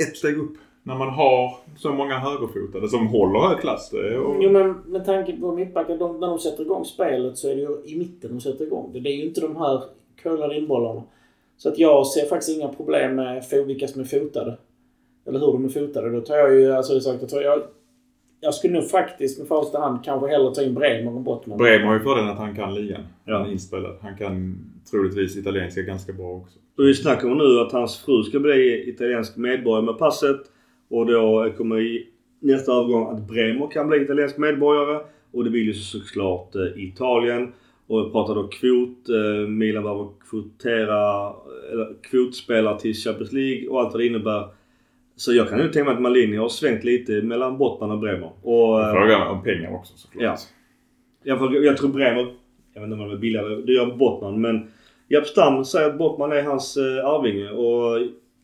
ett 0.07 0.18
steg 0.18 0.38
upp. 0.38 0.53
När 0.84 0.95
man 0.95 1.09
har 1.09 1.57
så 1.78 1.91
många 1.93 2.20
högerfotade 2.20 2.89
som 2.89 3.07
håller 3.07 3.39
hög 3.39 3.59
klass. 3.59 3.93
Och, 3.93 4.43
Jo 4.43 4.51
men 4.51 4.72
med 4.72 5.05
tanke 5.05 5.38
på 5.38 5.51
mittbackar, 5.55 5.97
de, 5.97 6.20
när 6.20 6.28
de 6.28 6.39
sätter 6.39 6.64
igång 6.64 6.86
spelet 6.86 7.38
så 7.38 7.49
är 7.49 7.55
det 7.55 7.61
ju 7.61 7.82
i 7.86 7.97
mitten 7.97 8.32
de 8.32 8.41
sätter 8.41 8.66
igång 8.66 8.89
det. 8.93 8.99
Det 8.99 9.09
är 9.09 9.16
ju 9.18 9.26
inte 9.28 9.41
de 9.41 9.55
här 9.55 9.84
curlade 10.24 10.58
inbollarna. 10.58 11.04
Så 11.58 11.70
att 11.70 11.80
jag 11.80 12.08
ser 12.08 12.26
faktiskt 12.26 12.58
inga 12.58 12.68
problem 12.68 13.16
med 13.16 13.44
vilka 13.68 13.88
som 13.88 14.02
är 14.02 14.06
fotade. 14.06 14.58
Eller 15.28 15.40
hur 15.40 15.48
de 15.48 15.66
är 15.66 15.70
fotade. 15.70 16.10
Då 16.10 16.22
tar 16.22 16.38
jag 16.38 16.56
ju, 16.56 16.72
alltså 16.72 16.94
det 16.94 17.02
sagt, 17.02 17.22
jag, 17.22 17.30
tror 17.30 17.44
jag, 17.44 17.62
jag 18.40 18.54
skulle 18.54 18.74
nog 18.74 18.90
faktiskt 18.90 19.40
med 19.40 19.48
första 19.48 19.80
hand 19.80 20.04
kanske 20.04 20.28
hellre 20.28 20.56
ta 20.56 20.62
in 20.62 20.74
Bremer 20.74 21.12
än 21.12 21.24
Bottman. 21.24 21.58
Bremer 21.58 21.86
har 21.86 21.94
ju 21.94 22.00
fördelen 22.00 22.30
att 22.30 22.38
han 22.38 22.56
kan 22.56 22.74
ligan. 22.74 23.02
Ja. 23.26 23.38
Han 23.38 23.48
är 23.48 23.52
inspelad. 23.52 23.98
Han 24.02 24.18
kan 24.18 24.58
troligtvis 24.92 25.38
italienska 25.38 25.82
ganska 25.82 26.14
bra 26.14 26.32
också. 26.32 26.60
Och 26.78 26.84
vi 26.84 26.94
snackar 26.94 27.32
om 27.32 27.38
nu 27.38 27.60
att 27.60 27.72
hans 27.72 27.98
fru 27.98 28.24
ska 28.24 28.40
bli 28.40 28.90
italiensk 28.90 29.38
medborgare 29.38 29.86
med 29.86 29.98
passet. 29.98 30.42
Och 30.90 31.06
då 31.06 31.52
kommer 31.58 31.80
i 31.80 32.08
nästa 32.40 32.72
övergång 32.72 33.16
att 33.16 33.28
Bremer 33.28 33.68
kan 33.68 33.88
bli 33.88 34.02
italiensk 34.02 34.38
medborgare. 34.38 35.04
Och 35.32 35.44
det 35.44 35.50
vill 35.50 35.66
ju 35.66 35.74
såklart 35.74 36.56
eh, 36.56 36.84
Italien. 36.84 37.54
Och 37.88 38.00
jag 38.00 38.12
pratar 38.12 38.36
då 38.36 38.48
kvot. 38.48 39.10
Eh, 39.10 39.48
Milan 39.50 39.84
behöver 39.84 40.08
kvotera, 40.30 41.34
eller 41.72 41.94
kvotspelare 42.02 42.80
till 42.80 42.94
Champions 42.94 43.32
League 43.32 43.68
och 43.70 43.80
allt 43.82 43.94
vad 43.94 44.02
det 44.02 44.08
innebär. 44.08 44.48
Så 45.16 45.34
jag 45.34 45.50
kan 45.50 45.60
ju 45.60 45.70
tänka 45.70 45.84
mig 45.86 45.94
att 45.94 46.02
Malini 46.02 46.38
har 46.38 46.50
svängt 46.50 46.84
lite 46.84 47.12
mellan 47.22 47.58
Bottman 47.58 47.92
och 47.92 48.00
Bremer. 48.00 48.32
Och, 48.42 48.82
eh, 48.82 48.94
Frågan 48.94 49.28
om 49.28 49.44
pengar 49.44 49.76
också 49.76 49.94
såklart. 49.98 50.24
Ja. 50.24 50.36
jag, 51.24 51.40
får- 51.40 51.56
jag 51.66 51.78
tror 51.78 51.90
Bremer, 51.90 52.34
jag 52.74 52.82
vet 52.82 52.92
inte 52.92 53.04
om 53.04 53.10
det 53.10 53.16
är 53.16 53.20
billigare, 53.20 53.56
det 53.56 53.74
gör 53.74 53.96
Bottman. 53.96 54.42
Men 54.42 54.68
Japp 55.08 55.28
Stam 55.28 55.66
säger 55.66 55.90
att 55.90 55.98
Bottman 55.98 56.32
är 56.32 56.44
hans 56.44 56.78
eh, 56.78 57.06
arvinge. 57.06 57.50
Och 57.50 57.96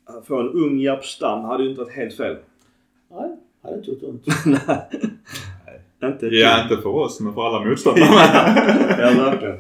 att 0.06 0.28
få 0.28 0.40
en 0.40 0.50
ung 0.50 0.80
Japp 0.80 1.06
Stam 1.06 1.44
hade 1.44 1.64
ju 1.64 1.70
inte 1.70 1.82
varit 1.82 1.94
helt 1.96 2.14
fel. 2.14 2.36
Nej, 3.12 3.30
hade 3.64 3.76
inte 3.78 3.92
gjort 3.92 4.04
ont. 4.04 4.26
Inte 6.04 6.26
Ja, 6.26 6.64
inte 6.64 6.78
för 6.78 6.90
oss 6.90 7.20
men 7.20 7.34
för 7.34 7.48
alla 7.48 7.66
motståndare. 7.66 8.06
ja, 9.00 9.24
verkligen. 9.26 9.60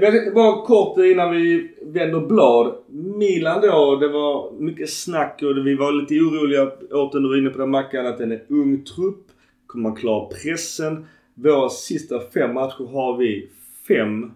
Men 0.00 0.34
bara 0.34 0.66
kort 0.66 0.98
innan 0.98 1.30
vi 1.30 1.70
vänder 1.82 2.20
blad. 2.20 2.74
Milan 2.88 3.60
då, 3.60 3.96
det 3.96 4.08
var 4.08 4.52
mycket 4.52 4.90
snack 4.90 5.42
och 5.42 5.66
vi 5.66 5.74
var 5.74 5.92
lite 5.92 6.14
oroliga 6.14 6.62
åt 6.90 7.12
den. 7.12 7.22
Du 7.22 7.28
var 7.28 7.36
inne 7.36 7.50
på 7.50 7.58
den 7.58 7.70
Mackan, 7.70 8.06
att 8.06 8.18
den 8.18 8.32
är 8.32 8.42
ung 8.48 8.84
trupp. 8.84 9.26
Kommer 9.66 9.88
man 9.88 9.96
klara 9.96 10.28
pressen? 10.28 11.06
Våra 11.34 11.68
sista 11.68 12.20
fem 12.34 12.54
matcher 12.54 12.92
har 12.92 13.16
vi 13.16 13.48
fem 13.88 14.32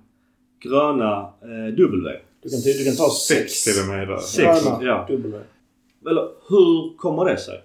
gröna 0.63 1.21
eh, 1.43 1.75
W. 1.77 2.11
Du 2.43 2.49
kan, 2.51 2.61
du 2.61 2.85
kan 2.85 2.97
ta 2.97 3.11
sex. 3.11 3.53
Sex 3.53 3.65
till 3.65 3.83
och 3.83 3.97
med 3.97 4.09
där. 4.09 4.17
Sex. 4.17 4.65
gröna 4.65 4.79
ja. 4.83 5.07
W. 5.09 5.39
Eller 6.11 6.29
hur 6.49 6.97
kommer 6.97 7.25
det 7.25 7.37
sig? 7.37 7.63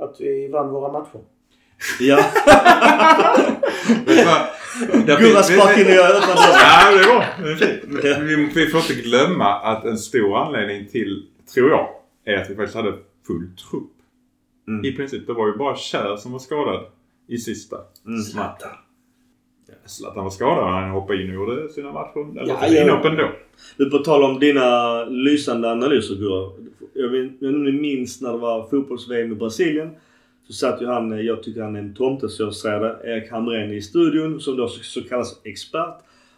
att 0.00 0.20
vi 0.20 0.48
vann 0.48 0.70
våra 0.70 0.92
matcher. 0.92 1.20
Ja. 2.00 2.24
Gurra 5.06 5.74
in 5.80 5.86
i 5.86 5.92
ögonen. 5.92 6.36
Ja, 6.36 6.90
det 6.96 7.06
var 7.08 7.24
det 7.44 7.52
är 7.52 7.56
fint. 7.56 8.20
Vi, 8.22 8.50
vi 8.54 8.66
får 8.66 8.80
inte 8.80 8.94
glömma 8.94 9.54
att 9.54 9.84
en 9.84 9.98
stor 9.98 10.36
anledning 10.38 10.88
till, 10.88 11.26
tror 11.54 11.70
jag, 11.70 11.88
är 12.24 12.36
att 12.36 12.50
vi 12.50 12.54
faktiskt 12.56 12.76
hade 12.76 12.92
full 13.26 13.48
trupp. 13.70 13.90
Mm. 14.68 14.84
I 14.84 14.92
princip. 14.92 15.26
Det 15.26 15.32
var 15.32 15.46
ju 15.46 15.56
bara 15.56 15.76
Kär 15.76 16.16
som 16.16 16.32
var 16.32 16.38
skadad 16.38 16.84
i 17.28 17.38
sista. 17.38 17.76
Mm. 18.06 18.20
Zlatan. 18.22 18.70
Zlatan 19.86 20.24
var 20.24 20.30
skadad. 20.30 20.72
Han 20.72 20.90
hoppade 20.90 21.22
in 21.22 21.28
och 21.28 21.34
gjorde 21.34 21.68
sina 21.68 21.92
matcher. 21.92 22.38
Eller 22.40 22.48
Ja, 22.48 22.66
ja, 22.66 22.82
inhopp 22.82 23.04
ändå. 23.04 23.30
Du, 23.76 23.90
på 23.90 23.98
tal 23.98 24.22
om 24.22 24.40
dina 24.40 25.04
lysande 25.04 25.70
analyser 25.70 26.14
Gurra. 26.14 26.52
Jag 26.94 27.08
vet 27.08 27.20
jag 27.20 27.28
vet 27.28 27.30
inte 27.40 27.46
om 27.46 27.64
ni 27.64 27.72
minns 27.72 28.20
när 28.20 28.32
det 28.32 28.38
var 28.38 28.68
fotbolls-VM 28.70 29.32
i 29.32 29.34
Brasilien. 29.34 29.90
Så 30.50 30.54
satt 30.54 30.82
ju 30.82 30.86
han, 30.86 31.12
eh, 31.12 31.20
jag 31.20 31.42
tycker 31.42 31.62
han 31.62 31.76
är 31.76 31.80
en 31.80 31.94
tomte 31.94 32.28
så 32.28 32.42
jag 32.42 32.54
säger 32.54 32.80
det, 32.80 33.00
Erik 33.04 33.30
Hamrén 33.30 33.72
i 33.72 33.82
studion 33.82 34.40
som 34.40 34.56
då 34.56 34.68
så, 34.68 35.02
kallas 35.02 35.40
expert. 35.44 35.94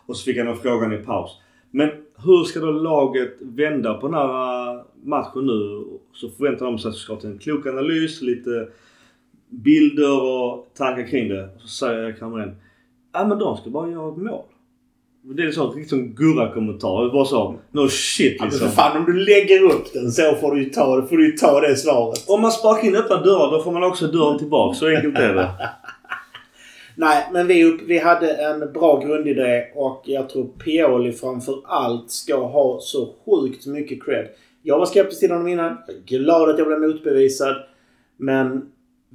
Och 0.07 0.17
så 0.17 0.25
fick 0.25 0.39
han 0.39 0.49
en 0.49 0.57
frågan 0.57 0.93
i 0.93 0.97
paus. 0.97 1.31
Men 1.71 1.91
hur 2.25 2.45
ska 2.45 2.61
då 2.61 2.71
laget 2.71 3.37
vända 3.41 3.95
på 3.95 4.07
den 4.07 4.15
här 4.15 4.75
eh, 4.75 4.81
matchen 5.05 5.47
nu? 5.47 5.85
Så 6.13 6.29
förväntar 6.29 6.67
de 6.67 6.79
sig 6.79 6.89
att 6.89 6.95
ska 6.95 7.17
till 7.17 7.31
en 7.31 7.39
klok 7.39 7.67
analys, 7.67 8.23
lite 8.23 8.69
bilder 9.49 10.23
och 10.23 10.71
tankar 10.75 11.07
kring 11.07 11.29
det. 11.29 11.45
Och 11.45 11.61
så 11.61 11.69
säger 11.69 12.05
Erik 12.05 12.21
Hamrén. 12.21 12.57
Ja 13.13 13.27
men 13.27 13.39
de 13.39 13.57
ska 13.57 13.71
bara 13.71 13.91
göra 13.91 14.13
ett 14.13 14.17
mål. 14.17 14.45
Det 15.25 15.43
är 15.43 15.47
liksom 15.47 15.71
riktigt 15.71 15.89
som 15.89 16.15
Gurra-kommentar. 16.15 17.13
Var 17.13 17.25
så. 17.25 17.55
No 17.71 17.89
shit 17.89 18.37
Ja, 18.39 18.45
men 18.45 18.51
liksom. 18.51 18.69
fan 18.69 18.97
om 18.97 19.05
du 19.05 19.13
lägger 19.13 19.63
upp 19.63 19.93
den 19.93 20.13
så 20.13 20.35
får 20.35 20.55
du 20.55 20.65
ju 20.65 20.71
ta, 20.71 21.07
får 21.07 21.17
du 21.17 21.33
ta 21.33 21.61
det 21.61 21.77
svaret. 21.77 22.25
Om 22.29 22.41
man 22.41 22.53
sparkar 22.53 22.89
in 22.89 22.97
öppna 22.97 23.17
dörrar 23.17 23.51
då 23.51 23.63
får 23.63 23.73
man 23.73 23.83
också 23.85 24.07
dörren 24.07 24.39
tillbaka. 24.39 24.75
Så 24.79 24.87
enkelt 24.87 25.19
är 25.19 25.35
det. 25.35 25.49
Nej, 26.97 27.29
men 27.33 27.47
vi, 27.47 27.65
upp, 27.65 27.81
vi 27.87 27.99
hade 27.99 28.33
en 28.33 28.73
bra 28.73 29.01
grundidé 29.01 29.65
och 29.75 30.03
jag 30.05 30.29
tror 30.29 30.49
Pioli 30.65 31.13
framför 31.13 31.55
allt 31.65 32.11
ska 32.11 32.37
ha 32.37 32.79
så 32.81 33.15
sjukt 33.25 33.67
mycket 33.67 34.05
cred. 34.05 34.29
Jag 34.63 34.79
var 34.79 34.87
skeptisk 34.87 35.21
till 35.21 35.31
honom 35.31 35.49
innan. 35.49 35.77
Glad 36.07 36.51
att 36.51 36.59
jag 36.59 36.67
blev 36.67 36.81
motbevisad. 36.81 37.57
Men 38.17 38.63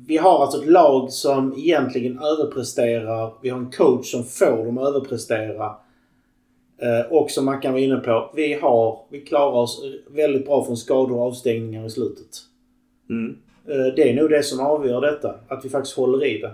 vi 0.07 0.17
har 0.17 0.41
alltså 0.41 0.61
ett 0.61 0.69
lag 0.69 1.11
som 1.11 1.53
egentligen 1.57 2.19
överpresterar. 2.19 3.33
Vi 3.41 3.49
har 3.49 3.59
en 3.59 3.71
coach 3.71 4.11
som 4.11 4.23
får 4.23 4.65
dem 4.65 4.77
att 4.77 4.87
överprestera. 4.87 5.71
Eh, 6.81 7.11
och 7.11 7.31
som 7.31 7.45
man 7.45 7.61
kan 7.61 7.73
vara 7.73 7.81
inne 7.81 7.97
på, 7.97 8.31
vi, 8.35 8.53
har, 8.53 8.99
vi 9.09 9.21
klarar 9.21 9.53
oss 9.53 9.83
väldigt 10.09 10.45
bra 10.45 10.65
från 10.65 10.77
skador 10.77 11.17
och 11.17 11.27
avstängningar 11.27 11.85
i 11.85 11.89
slutet. 11.89 12.27
Mm. 13.09 13.37
Eh, 13.67 13.95
det 13.95 14.09
är 14.09 14.15
nog 14.15 14.29
det 14.29 14.43
som 14.43 14.65
avgör 14.65 15.01
detta. 15.01 15.35
Att 15.47 15.65
vi 15.65 15.69
faktiskt 15.69 15.97
håller 15.97 16.25
i 16.25 16.37
det. 16.37 16.51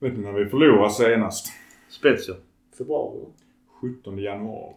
Vet 0.00 0.16
ni 0.16 0.24
när 0.24 0.32
vi 0.32 0.46
förlorade 0.46 0.90
senast? 0.90 1.46
Spezia. 1.88 2.34
Februari. 2.78 3.18
17 3.80 4.18
januari. 4.18 4.74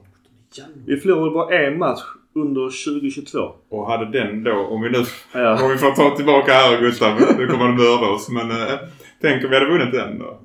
Vi 0.85 0.97
förlorade 0.97 1.31
bara 1.31 1.59
en 1.59 1.77
match 1.77 2.01
under 2.33 2.61
2022. 2.61 3.39
Och 3.69 3.87
hade 3.87 4.19
den 4.19 4.43
då, 4.43 4.53
om 4.53 4.81
vi 4.81 4.89
nu... 4.89 4.97
Ja. 5.33 5.63
Om 5.63 5.71
vi 5.71 5.77
får 5.77 5.91
ta 5.91 6.15
tillbaka 6.15 6.51
här 6.51 6.81
Gustav, 6.81 7.19
nu 7.37 7.47
kommer 7.47 7.67
du 7.67 7.73
mörda 7.73 8.07
oss. 8.07 8.29
Men 8.29 8.51
eh, 8.51 8.79
tänk 9.21 9.43
om 9.43 9.49
vi 9.49 9.55
hade 9.55 9.71
vunnit 9.71 9.91
den 9.91 10.19
då. 10.19 10.39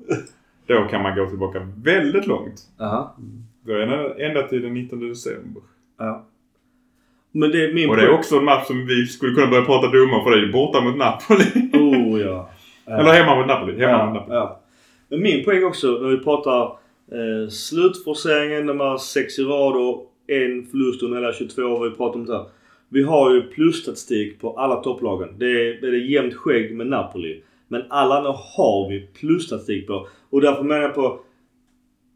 Då 0.65 0.87
kan 0.89 1.01
man 1.01 1.15
gå 1.15 1.29
tillbaka 1.29 1.67
väldigt 1.83 2.27
långt. 2.27 2.61
Aha. 2.79 3.15
Då 3.17 3.56
det 3.73 4.25
ända 4.25 4.47
till 4.47 4.61
den 4.61 4.73
19 4.73 5.09
december. 5.09 5.61
Ja. 5.97 6.25
Men 7.31 7.51
det 7.51 7.65
är 7.65 7.73
min 7.73 7.89
Och 7.89 7.95
det 7.95 8.03
är 8.03 8.11
också 8.11 8.37
en 8.37 8.45
match 8.45 8.67
som 8.67 8.85
vi 8.85 9.05
skulle 9.05 9.33
kunna 9.33 9.47
börja 9.47 9.65
prata 9.65 9.87
domar 9.87 10.23
för 10.23 10.31
det 10.31 10.47
är 10.47 10.51
borta 10.51 10.81
mot 10.81 10.97
Napoli. 10.97 11.69
Oh 11.73 12.21
ja. 12.25 12.49
Eller 12.85 13.13
hemma 13.13 13.35
mot 13.35 13.47
Napoli. 13.47 13.79
Hemma 13.79 14.05
mot 14.05 14.15
ja, 14.15 14.19
Napoli. 14.19 14.35
ja. 14.35 14.61
Men 15.09 15.21
min 15.21 15.45
poäng 15.45 15.63
också 15.63 15.87
när 15.87 16.09
vi 16.09 16.17
pratar 16.17 16.63
eh, 17.11 17.49
slutforceringen, 17.49 18.67
de 18.67 18.79
här 18.79 18.97
sex 18.97 19.39
i 19.39 19.43
rad 19.43 19.75
och 19.75 20.13
en 20.27 20.65
förlust 20.65 21.03
under 21.03 21.17
hela 21.17 21.33
22 21.33 21.61
år 21.61 21.89
vi 21.89 21.95
pratar 21.95 22.19
om 22.19 22.25
det 22.25 22.37
här. 22.37 22.45
Vi 22.89 23.03
har 23.03 23.33
ju 23.33 23.41
plusstatistik 23.41 24.41
på 24.41 24.59
alla 24.59 24.75
topplagen. 24.75 25.29
Det 25.37 25.45
är, 25.45 25.81
det 25.81 25.87
är 25.87 25.93
jämnt 25.93 26.33
skägg 26.33 26.75
med 26.75 26.87
Napoli. 26.87 27.41
Men 27.67 27.83
alla 27.89 28.17
andra 28.17 28.31
har 28.31 28.89
vi 28.89 29.07
plusstatistik 29.19 29.87
på. 29.87 30.07
Och 30.29 30.41
därför 30.41 30.63
menar 30.63 30.81
jag 30.81 30.95
på... 30.95 31.19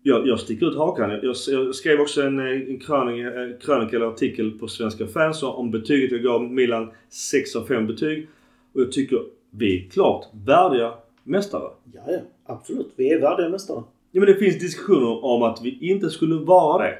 Jag, 0.04 0.28
jag 0.28 0.40
sticker 0.40 0.66
ut 0.66 0.78
hakan. 0.78 1.10
Jag, 1.10 1.36
jag, 1.48 1.76
skrev 1.76 2.00
också 2.00 2.22
en, 2.22 2.40
eh, 2.40 2.46
en 2.46 2.70
en 3.10 3.58
krönika 3.60 3.96
eller 3.96 4.06
artikel 4.06 4.52
på 4.52 4.68
Svenska 4.68 5.08
fans 5.08 5.44
om 5.44 5.72
betyget. 5.72 6.12
Jag 6.12 6.24
gav 6.24 6.44
Milan 6.44 6.92
6 7.10 7.56
av 7.56 7.66
5 7.66 7.88
betyg. 7.88 8.28
Och 8.74 8.82
jag 8.82 8.92
tycker 8.92 9.20
vi 9.50 9.78
är 9.78 9.90
klart 9.90 10.26
värdiga 10.46 10.94
mästare. 11.24 11.70
Ja, 11.94 12.02
ja. 12.08 12.20
Absolut. 12.46 12.94
Vi 12.96 13.14
är 13.14 13.22
värdiga 13.22 13.50
mästare. 13.50 13.84
Ja 14.12 14.20
men 14.20 14.26
det 14.26 14.36
finns 14.36 14.60
diskussioner 14.60 15.26
om 15.26 15.44
att 15.44 15.62
vi 15.64 15.78
inte 15.82 16.10
skulle 16.10 16.36
vara 16.36 16.84
det. 16.84 16.98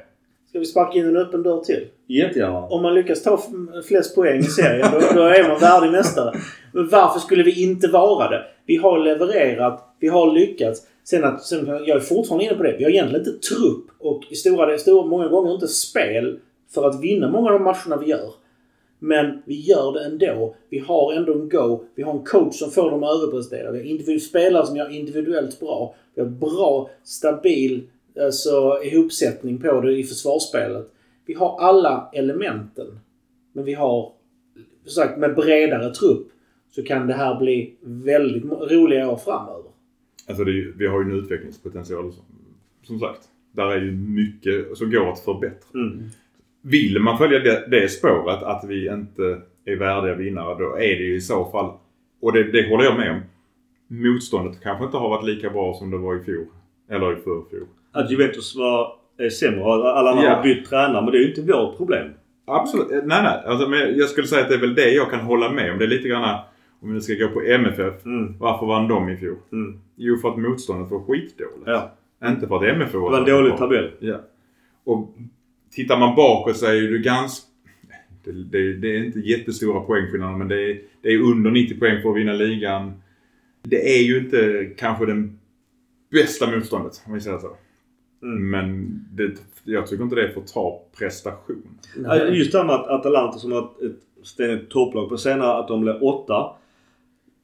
Ska 0.48 0.58
vi 0.58 0.64
sparka 0.64 0.98
in 0.98 1.06
en 1.06 1.16
öppen 1.16 1.42
dörr 1.42 1.60
till? 1.60 1.86
Jättegärna. 2.06 2.58
Om 2.58 2.82
man 2.82 2.94
lyckas 2.94 3.22
ta 3.22 3.42
flest 3.88 4.14
poäng 4.14 4.38
i 4.38 4.42
serien, 4.42 4.88
då, 4.92 5.00
då 5.14 5.22
är 5.22 5.48
man 5.48 5.58
värdig 5.60 5.90
mästare. 5.92 6.34
Men 6.72 6.88
varför 6.88 7.20
skulle 7.20 7.42
vi 7.42 7.62
inte 7.62 7.88
vara 7.88 8.30
det? 8.30 8.42
Vi 8.66 8.76
har 8.76 8.98
levererat, 8.98 9.94
vi 10.00 10.08
har 10.08 10.32
lyckats. 10.32 10.86
Sen 11.04 11.24
att, 11.24 11.42
sen, 11.42 11.66
jag 11.66 11.88
är 11.88 12.00
fortfarande 12.00 12.44
inne 12.44 12.54
på 12.54 12.62
det. 12.62 12.76
Vi 12.78 12.84
har 12.84 12.90
egentligen 12.90 13.26
inte 13.26 13.48
trupp 13.48 13.84
och 13.98 14.22
i 14.30 14.34
stora, 14.34 14.78
stora, 14.78 15.06
många 15.06 15.28
gånger 15.28 15.54
inte 15.54 15.68
spel 15.68 16.38
för 16.70 16.88
att 16.88 17.02
vinna 17.02 17.30
många 17.30 17.50
av 17.50 17.52
de 17.52 17.64
matcherna 17.64 17.96
vi 17.96 18.06
gör. 18.06 18.30
Men 18.98 19.42
vi 19.44 19.60
gör 19.60 19.92
det 19.92 20.04
ändå. 20.04 20.54
Vi 20.68 20.78
har 20.78 21.12
ändå 21.12 21.32
en 21.32 21.48
go. 21.48 21.84
Vi 21.94 22.02
har 22.02 22.12
en 22.12 22.24
coach 22.24 22.54
som 22.54 22.70
får 22.70 22.90
dem 22.90 23.02
att 23.02 23.22
överprestera. 23.22 23.70
Vi 23.70 23.78
har 23.78 23.84
individuella 23.84 24.20
spelare 24.20 24.66
som 24.66 24.76
gör 24.76 24.90
individuellt 24.90 25.60
bra. 25.60 25.94
Vi 26.14 26.22
har 26.22 26.28
bra, 26.28 26.90
stabil 27.04 27.82
alltså, 28.20 28.80
ihopsättning 28.84 29.58
på 29.58 29.80
det 29.80 29.92
i 29.92 30.04
försvarsspelet. 30.04 30.90
Vi 31.26 31.34
har 31.34 31.60
alla 31.60 32.10
elementen. 32.12 32.98
Men 33.52 33.64
vi 33.64 33.74
har, 33.74 34.12
som 34.84 34.90
sagt, 34.90 35.18
med 35.18 35.34
bredare 35.34 35.94
trupp 35.94 36.28
så 36.70 36.82
kan 36.82 37.06
det 37.06 37.14
här 37.14 37.38
bli 37.38 37.74
väldigt 37.80 38.44
roliga 38.44 39.10
år 39.10 39.16
framöver. 39.16 39.61
Alltså 40.32 40.44
det 40.44 40.72
vi 40.76 40.86
har 40.86 41.02
ju 41.04 41.10
en 41.10 41.18
utvecklingspotential 41.18 42.12
som, 42.12 42.24
som 42.82 42.98
sagt. 42.98 43.20
Där 43.52 43.66
är 43.66 43.80
ju 43.80 43.92
mycket 43.92 44.76
som 44.76 44.90
går 44.90 45.12
att 45.12 45.20
förbättra. 45.20 45.80
Mm. 45.80 46.02
Vill 46.62 46.98
man 47.00 47.18
följa 47.18 47.38
det, 47.38 47.66
det 47.70 47.88
spåret 47.88 48.42
att 48.42 48.64
vi 48.68 48.88
inte 48.88 49.40
är 49.64 49.76
värdiga 49.76 50.14
vinnare 50.14 50.54
då 50.58 50.74
är 50.76 50.96
det 50.96 51.02
ju 51.04 51.14
i 51.16 51.20
så 51.20 51.44
fall, 51.50 51.72
och 52.22 52.32
det, 52.32 52.42
det 52.52 52.68
håller 52.68 52.84
jag 52.84 52.96
med 52.96 53.10
om, 53.10 53.20
motståndet 53.88 54.62
kanske 54.62 54.84
inte 54.84 54.96
har 54.96 55.08
varit 55.08 55.26
lika 55.26 55.50
bra 55.50 55.74
som 55.74 55.90
det 55.90 55.96
var 55.98 56.16
i 56.16 56.24
fjol. 56.24 56.46
Eller 56.90 57.12
i 57.12 57.16
förfjol. 57.16 57.66
Att 57.92 58.10
Juventus 58.10 58.56
var 58.56 58.92
är 59.18 59.28
sämre 59.30 59.60
och 59.60 59.98
alla 59.98 60.10
andra 60.10 60.24
Ja. 60.24 60.34
har 60.34 60.42
bytt 60.42 60.66
tränare. 60.68 61.02
Men 61.02 61.12
det 61.12 61.18
är 61.18 61.22
ju 61.22 61.28
inte 61.28 61.42
vårt 61.52 61.76
problem. 61.76 62.08
Absolut. 62.46 62.90
Eh, 62.90 62.98
Nej, 63.04 63.22
nej. 63.22 63.42
Alltså, 63.46 63.68
men 63.68 63.98
jag 63.98 64.08
skulle 64.08 64.26
säga 64.26 64.42
att 64.42 64.48
det 64.48 64.54
är 64.54 64.60
väl 64.60 64.74
det 64.74 64.90
jag 64.90 65.10
kan 65.10 65.20
hålla 65.20 65.52
med 65.52 65.72
om. 65.72 65.78
Det 65.78 65.84
är 65.84 65.88
lite 65.88 66.08
grann, 66.08 66.38
om 66.82 66.88
vi 66.88 66.94
nu 66.94 67.00
ska 67.00 67.14
gå 67.14 67.28
på 67.28 67.40
MFF. 67.42 68.06
Mm. 68.06 68.38
Varför 68.38 68.66
vann 68.66 68.88
de 68.88 69.08
i 69.08 69.16
fjol? 69.16 69.36
Mm. 69.52 69.80
Jo, 69.96 70.16
för 70.16 70.28
att 70.28 70.38
motståndet 70.38 70.90
var 70.90 71.00
skitdåligt. 71.00 71.62
Ja. 71.66 71.92
Inte 72.24 72.46
för 72.46 72.56
att 72.56 72.62
MFF 72.62 72.92
Det 72.92 72.98
var 72.98 73.10
var 73.10 73.18
en 73.18 73.24
dålig 73.24 73.56
tabell. 73.56 73.90
Ja. 73.98 74.20
Och 74.84 75.14
tittar 75.70 75.98
man 75.98 76.16
bakåt 76.16 76.56
så 76.56 76.66
är 76.66 76.80
det 76.80 76.98
ganska... 76.98 77.46
Det, 78.24 78.32
det, 78.32 78.72
det 78.72 78.96
är 78.96 79.04
inte 79.04 79.20
jättestora 79.20 79.80
poängskillnader 79.80 80.36
men 80.36 80.48
det 80.48 80.70
är, 80.70 80.80
det 81.02 81.08
är 81.08 81.20
under 81.20 81.50
90 81.50 81.78
poäng 81.78 82.02
för 82.02 82.10
att 82.10 82.16
vinna 82.16 82.32
ligan. 82.32 83.02
Det 83.62 83.98
är 83.98 84.02
ju 84.02 84.18
inte 84.18 84.70
kanske 84.76 85.06
den 85.06 85.38
bästa 86.10 86.50
motståndet 86.50 87.02
om 87.06 87.12
vi 87.12 87.20
säger 87.20 87.38
så. 87.38 87.56
Mm. 88.22 88.50
Men 88.50 89.00
det, 89.10 89.32
jag 89.64 89.86
tycker 89.86 90.04
inte 90.04 90.16
det 90.16 90.28
förtar 90.28 90.78
prestation. 90.98 91.78
Just 92.32 92.52
det 92.52 92.58
här 92.58 92.64
med 92.64 92.74
att 92.74 92.86
Atalanta 92.86 93.38
som 93.38 93.52
har 93.52 93.60
ett 93.60 94.26
ständigt 94.26 94.70
topplag 94.70 95.08
på 95.08 95.16
senare 95.16 95.52
att 95.52 95.68
de 95.68 95.80
blir 95.80 96.04
åtta. 96.04 96.56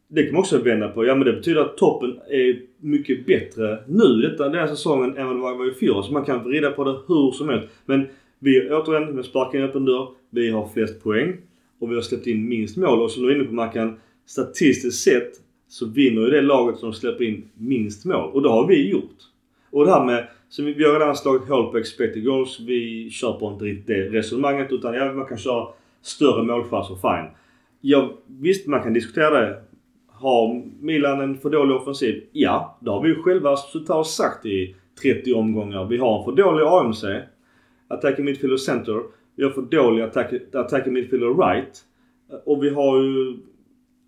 Det 0.09 0.23
kan 0.23 0.33
man 0.33 0.41
också 0.41 0.59
vända 0.59 0.89
på. 0.89 1.07
Ja 1.07 1.15
men 1.15 1.27
det 1.27 1.33
betyder 1.33 1.61
att 1.61 1.77
toppen 1.77 2.21
är 2.31 2.61
mycket 2.81 3.27
bättre 3.27 3.79
nu 3.87 4.05
detta, 4.05 4.45
den 4.45 4.55
här 4.55 4.67
säsongen 4.67 5.17
än 5.17 5.27
vad 5.41 5.53
det 5.53 5.59
var 5.59 5.71
i 5.71 5.75
fjol. 5.75 6.05
Så 6.05 6.13
man 6.13 6.25
kan 6.25 6.45
vrida 6.45 6.71
på 6.71 6.85
det 6.85 6.99
hur 7.07 7.33
som 7.33 7.49
helst. 7.49 7.69
Men 7.87 8.07
vi 8.39 8.71
återigen, 8.71 9.15
med 9.15 9.25
sparken 9.25 9.61
i 9.61 9.65
öppen 9.65 9.85
dörr. 9.85 10.09
Vi 10.31 10.51
har 10.51 10.69
flest 10.69 11.03
poäng. 11.03 11.37
Och 11.79 11.91
vi 11.91 11.95
har 11.95 12.03
släppt 12.03 12.27
in 12.27 12.49
minst 12.49 12.77
mål. 12.77 13.03
Och 13.03 13.11
som 13.11 13.23
du 13.23 13.31
är 13.31 13.37
inne 13.37 13.45
på 13.45 13.55
Mackan. 13.55 13.97
Statistiskt 14.27 15.03
sett 15.03 15.33
så 15.69 15.87
vinner 15.87 16.23
ju 16.23 16.31
det 16.31 16.41
laget 16.41 16.79
som 16.79 16.93
släpper 16.93 17.25
in 17.25 17.49
minst 17.55 18.05
mål. 18.05 18.31
Och 18.33 18.43
det 18.43 18.49
har 18.49 18.67
vi 18.67 18.91
gjort. 18.91 19.17
Och 19.71 19.85
det 19.85 19.91
här 19.91 20.05
med, 20.05 20.29
så 20.49 20.63
vi 20.63 20.73
vi 20.73 20.85
har 20.85 20.93
redan 20.93 21.17
slagit 21.17 21.49
hål 21.49 21.71
på 21.71 21.79
expected 21.79 22.25
goals. 22.25 22.61
Vi 22.61 23.11
köper 23.11 23.53
inte 23.53 23.65
riktigt 23.65 23.87
det 23.87 24.19
resonemanget 24.19 24.73
utan 24.73 24.95
ja, 24.95 25.13
man 25.13 25.27
kan 25.27 25.39
köra 25.39 25.67
större 26.03 26.43
målchanser, 26.43 26.95
fine. 26.95 27.31
Ja, 27.81 28.19
visst 28.27 28.67
man 28.67 28.83
kan 28.83 28.93
diskutera 28.93 29.41
det. 29.41 29.63
Har 30.21 30.62
Milan 30.81 31.21
en 31.21 31.39
för 31.39 31.51
dålig 31.51 31.77
offensiv? 31.77 32.25
Ja, 32.33 32.79
det 32.81 32.91
har 32.91 33.03
vi 33.03 33.09
ju 33.09 33.23
själva 33.23 33.57
suttit 33.57 33.91
och 33.91 34.07
sagt 34.07 34.47
i 34.47 34.77
30 35.03 35.35
omgångar. 35.35 35.85
Vi 35.85 35.97
har 35.97 36.19
en 36.19 36.25
för 36.25 36.43
dålig 36.43 36.64
AMC. 36.64 37.05
Attacking 37.89 38.25
midfielder 38.25 38.57
center. 38.57 39.03
Vi 39.37 39.45
har 39.45 39.51
för 39.51 39.62
dålig 39.62 40.03
attack, 40.03 40.33
Midfield 40.33 40.93
midfielder 40.93 41.35
right. 41.35 41.85
Och 42.45 42.64
vi 42.64 42.71
har 42.71 43.03
ju 43.03 43.37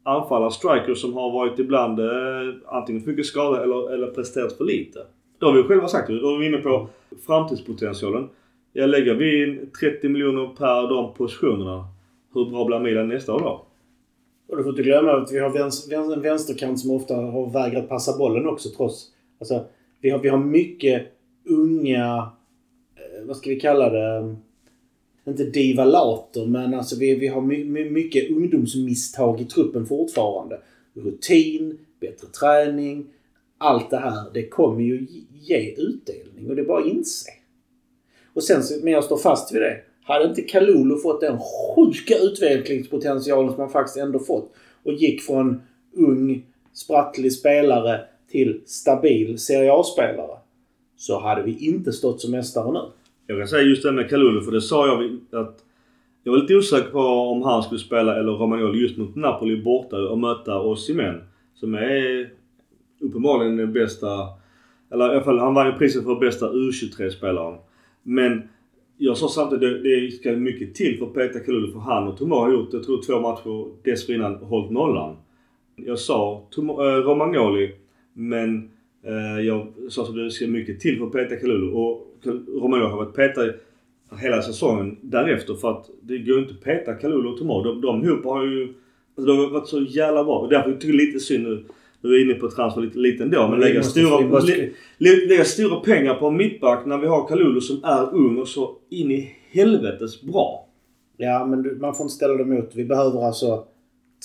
anfallare, 0.02 0.50
strikers 0.50 1.00
som 1.00 1.14
har 1.14 1.30
varit 1.30 1.58
ibland 1.58 2.00
eh, 2.00 2.54
antingen 2.66 3.02
för 3.02 3.10
mycket 3.10 3.26
skadade 3.26 3.62
eller, 3.62 3.94
eller 3.94 4.06
presterat 4.06 4.52
för 4.52 4.64
lite. 4.64 4.98
Det 5.38 5.46
har 5.46 5.52
vi 5.52 5.62
själva 5.62 5.88
sagt. 5.88 6.08
Då 6.08 6.34
är 6.34 6.38
vi 6.38 6.46
inne 6.46 6.58
på 6.58 6.88
framtidspotentialen. 7.26 8.28
Jag 8.72 8.90
lägger 8.90 9.14
vi 9.14 9.42
in 9.42 9.70
30 9.80 10.08
miljoner 10.08 10.46
per 10.46 10.88
de 10.88 11.14
positionerna. 11.14 11.84
Hur 12.34 12.50
bra 12.50 12.64
blir 12.64 12.78
Milan 12.78 13.08
nästa 13.08 13.34
år 13.34 13.40
då? 13.40 13.66
Och 14.50 14.56
du 14.56 14.62
får 14.62 14.70
inte 14.70 14.82
glömma 14.82 15.12
att 15.12 15.32
vi 15.32 15.38
har 15.38 15.50
vänster, 15.50 16.12
en 16.12 16.22
vänsterkant 16.22 16.80
som 16.80 16.90
ofta 16.90 17.14
har 17.14 17.50
vägrat 17.50 17.88
passa 17.88 18.18
bollen 18.18 18.48
också 18.48 18.68
trots... 18.76 19.10
Alltså, 19.38 19.64
vi 20.00 20.10
har, 20.10 20.18
vi 20.18 20.28
har 20.28 20.38
mycket 20.38 21.06
unga... 21.44 22.30
Eh, 22.96 23.26
vad 23.26 23.36
ska 23.36 23.50
vi 23.50 23.60
kalla 23.60 23.90
det? 23.90 24.36
Inte 25.24 25.44
divalater, 25.44 26.46
men 26.46 26.74
alltså 26.74 26.96
vi, 26.98 27.14
vi 27.14 27.26
har 27.26 27.40
my, 27.40 27.64
my, 27.64 27.90
mycket 27.90 28.30
ungdomsmisstag 28.30 29.40
i 29.40 29.44
truppen 29.44 29.86
fortfarande. 29.86 30.60
Rutin, 30.94 31.78
bättre 32.00 32.26
träning. 32.26 33.06
Allt 33.58 33.90
det 33.90 33.96
här, 33.96 34.24
det 34.34 34.48
kommer 34.48 34.80
ju 34.80 35.06
ge 35.32 35.74
utdelning 35.76 36.50
och 36.50 36.56
det 36.56 36.62
är 36.62 36.66
bara 36.66 36.80
att 36.80 36.86
inse. 36.86 37.30
Och 38.34 38.44
sen, 38.44 38.62
men 38.82 38.92
jag 38.92 39.04
står 39.04 39.18
fast 39.18 39.54
vid 39.54 39.62
det. 39.62 39.80
Hade 40.10 40.24
inte 40.24 40.42
Kalulu 40.42 40.96
fått 40.96 41.20
den 41.20 41.38
sjuka 41.38 42.14
utvecklingspotentialen 42.18 43.50
som 43.50 43.60
han 43.60 43.70
faktiskt 43.70 43.96
ändå 43.96 44.18
fått 44.18 44.52
och 44.82 44.92
gick 44.92 45.22
från 45.22 45.60
ung, 45.96 46.46
sprattlig 46.72 47.32
spelare 47.32 48.00
till 48.30 48.60
stabil 48.66 49.38
Serie 49.38 49.72
A-spelare 49.72 50.38
så 50.96 51.20
hade 51.20 51.42
vi 51.42 51.66
inte 51.66 51.92
stått 51.92 52.20
som 52.20 52.30
mästare 52.30 52.72
nu. 52.72 52.80
Jag 53.26 53.38
kan 53.38 53.48
säga 53.48 53.62
just 53.62 53.82
det 53.82 53.92
med 53.92 54.10
Kalulu 54.10 54.40
för 54.40 54.52
det 54.52 54.60
sa 54.60 54.86
jag 54.86 55.18
att 55.42 55.58
jag 56.24 56.32
var 56.32 56.38
lite 56.38 56.56
osäker 56.56 56.90
på 56.90 56.98
om 56.98 57.42
han 57.42 57.62
skulle 57.62 57.80
spela 57.80 58.16
eller 58.16 58.32
Romagnoli 58.32 58.78
just 58.78 58.96
mot 58.96 59.16
Napoli 59.16 59.62
borta 59.62 59.96
och 59.96 60.18
möta 60.18 60.60
Osimhen. 60.60 61.20
Som 61.54 61.74
är 61.74 62.30
uppenbarligen 63.00 63.56
den 63.56 63.72
bästa, 63.72 64.08
eller 64.92 65.08
i 65.08 65.10
alla 65.10 65.24
fall 65.24 65.38
han 65.38 65.54
vann 65.54 65.66
ju 65.66 65.72
priset 65.72 66.04
för 66.04 66.14
bästa 66.14 66.52
U23-spelaren. 66.52 67.58
Men 68.02 68.48
jag 69.02 69.16
sa 69.16 69.28
samtidigt 69.28 69.82
det, 69.82 70.00
det 70.00 70.10
ska 70.10 70.32
mycket 70.32 70.74
till 70.74 70.98
för 70.98 71.06
Peter 71.06 71.44
Kalulu 71.44 71.72
för 71.72 71.78
han 71.78 72.08
och 72.08 72.18
Tomor 72.18 72.36
har 72.36 72.52
gjort, 72.52 72.72
jag 72.72 72.84
tror 72.84 73.02
två 73.02 73.20
matcher 73.20 73.68
dessförinnan 73.82 74.34
hållit 74.34 74.70
nollan. 74.70 75.16
Jag 75.76 75.98
sa 75.98 76.46
äh, 76.56 76.62
Romagnoli 76.82 77.72
men 78.12 78.70
äh, 79.04 79.46
jag 79.46 79.66
sa 79.88 80.02
att 80.02 80.14
det 80.14 80.30
ska 80.30 80.46
mycket 80.46 80.80
till 80.80 80.98
för 80.98 81.06
Peter 81.06 81.40
Kalulu 81.40 81.72
och 81.72 82.06
Romagnoli 82.48 82.90
har 82.90 82.96
varit 82.96 83.14
petad 83.14 83.52
hela 84.20 84.42
säsongen 84.42 84.96
därefter 85.00 85.54
för 85.54 85.70
att 85.70 85.90
det 86.02 86.18
går 86.18 86.38
inte 86.38 86.54
att 86.54 86.64
peta 86.64 86.94
Kalulu 86.94 87.28
och 87.28 87.38
Tomor. 87.38 87.64
De, 87.64 87.80
de 87.80 88.04
ihop 88.04 88.24
har 88.24 88.44
ju 88.44 88.74
alltså, 89.16 89.32
de 89.32 89.38
har 89.38 89.50
varit 89.50 89.68
så 89.68 89.80
jävla 89.80 90.24
bra 90.24 90.38
och 90.38 90.48
därför 90.48 90.72
tycker 90.72 90.88
jag 90.88 90.96
lite 90.96 91.20
synd 91.20 91.44
nu 91.44 91.64
nu 92.00 92.08
är 92.08 92.12
vi 92.12 92.22
inne 92.22 92.34
på 92.34 92.50
transfer 92.50 92.80
lite, 92.80 92.98
lite 92.98 93.22
ändå. 93.22 93.48
Men 93.48 93.60
lägga 93.60 93.82
stora, 93.82 94.26
måste... 94.26 94.70
lägga 94.98 95.44
stora 95.44 95.80
pengar 95.80 96.14
på 96.14 96.26
en 96.26 96.36
mittback 96.36 96.86
när 96.86 96.98
vi 96.98 97.06
har 97.06 97.28
Kalulu 97.28 97.60
som 97.60 97.84
är 97.84 98.14
ung 98.14 98.38
och 98.38 98.48
så 98.48 98.76
in 98.90 99.10
i 99.10 99.36
helvetes 99.50 100.22
bra. 100.22 100.66
Ja, 101.16 101.46
men 101.46 101.62
du, 101.62 101.76
man 101.80 101.94
får 101.94 102.04
inte 102.04 102.14
ställa 102.14 102.34
det 102.34 102.42
emot. 102.42 102.70
Vi 102.74 102.84
behöver 102.84 103.26
alltså 103.26 103.64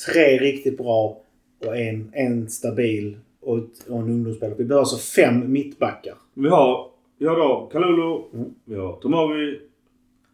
tre 0.07 0.37
riktigt 0.37 0.77
bra 0.77 1.21
och 1.65 1.77
en, 1.77 2.11
en 2.13 2.49
stabil 2.49 3.17
och, 3.41 3.57
och 3.89 3.99
en 3.99 4.09
ungdomsspelare. 4.09 4.55
Vi 4.57 4.63
behöver 4.63 4.81
alltså 4.81 5.21
fem 5.21 5.51
mittbackar. 5.51 6.13
Vi 6.33 6.49
har, 6.49 6.87
vi 7.17 7.25
har 7.25 7.35
då 7.35 7.69
Kalulu, 7.71 8.21
mm. 8.33 8.53
vi 8.65 8.75
har 8.75 8.93
Tomovi, 8.93 9.59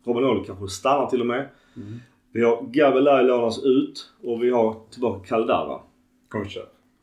Romanoli 0.06 0.46
kanske 0.46 0.68
stannar 0.68 1.08
till 1.08 1.22
och 1.22 1.28
med. 1.28 1.50
Mm. 1.76 2.00
Vi 2.32 2.44
har 2.44 2.62
Gavelai 2.72 3.24
lånas 3.24 3.64
ut 3.64 4.10
och 4.24 4.44
vi 4.44 4.50
har 4.50 4.76
tillbaka 4.92 5.28
Caldara. 5.28 5.80
Kanske. 6.30 6.60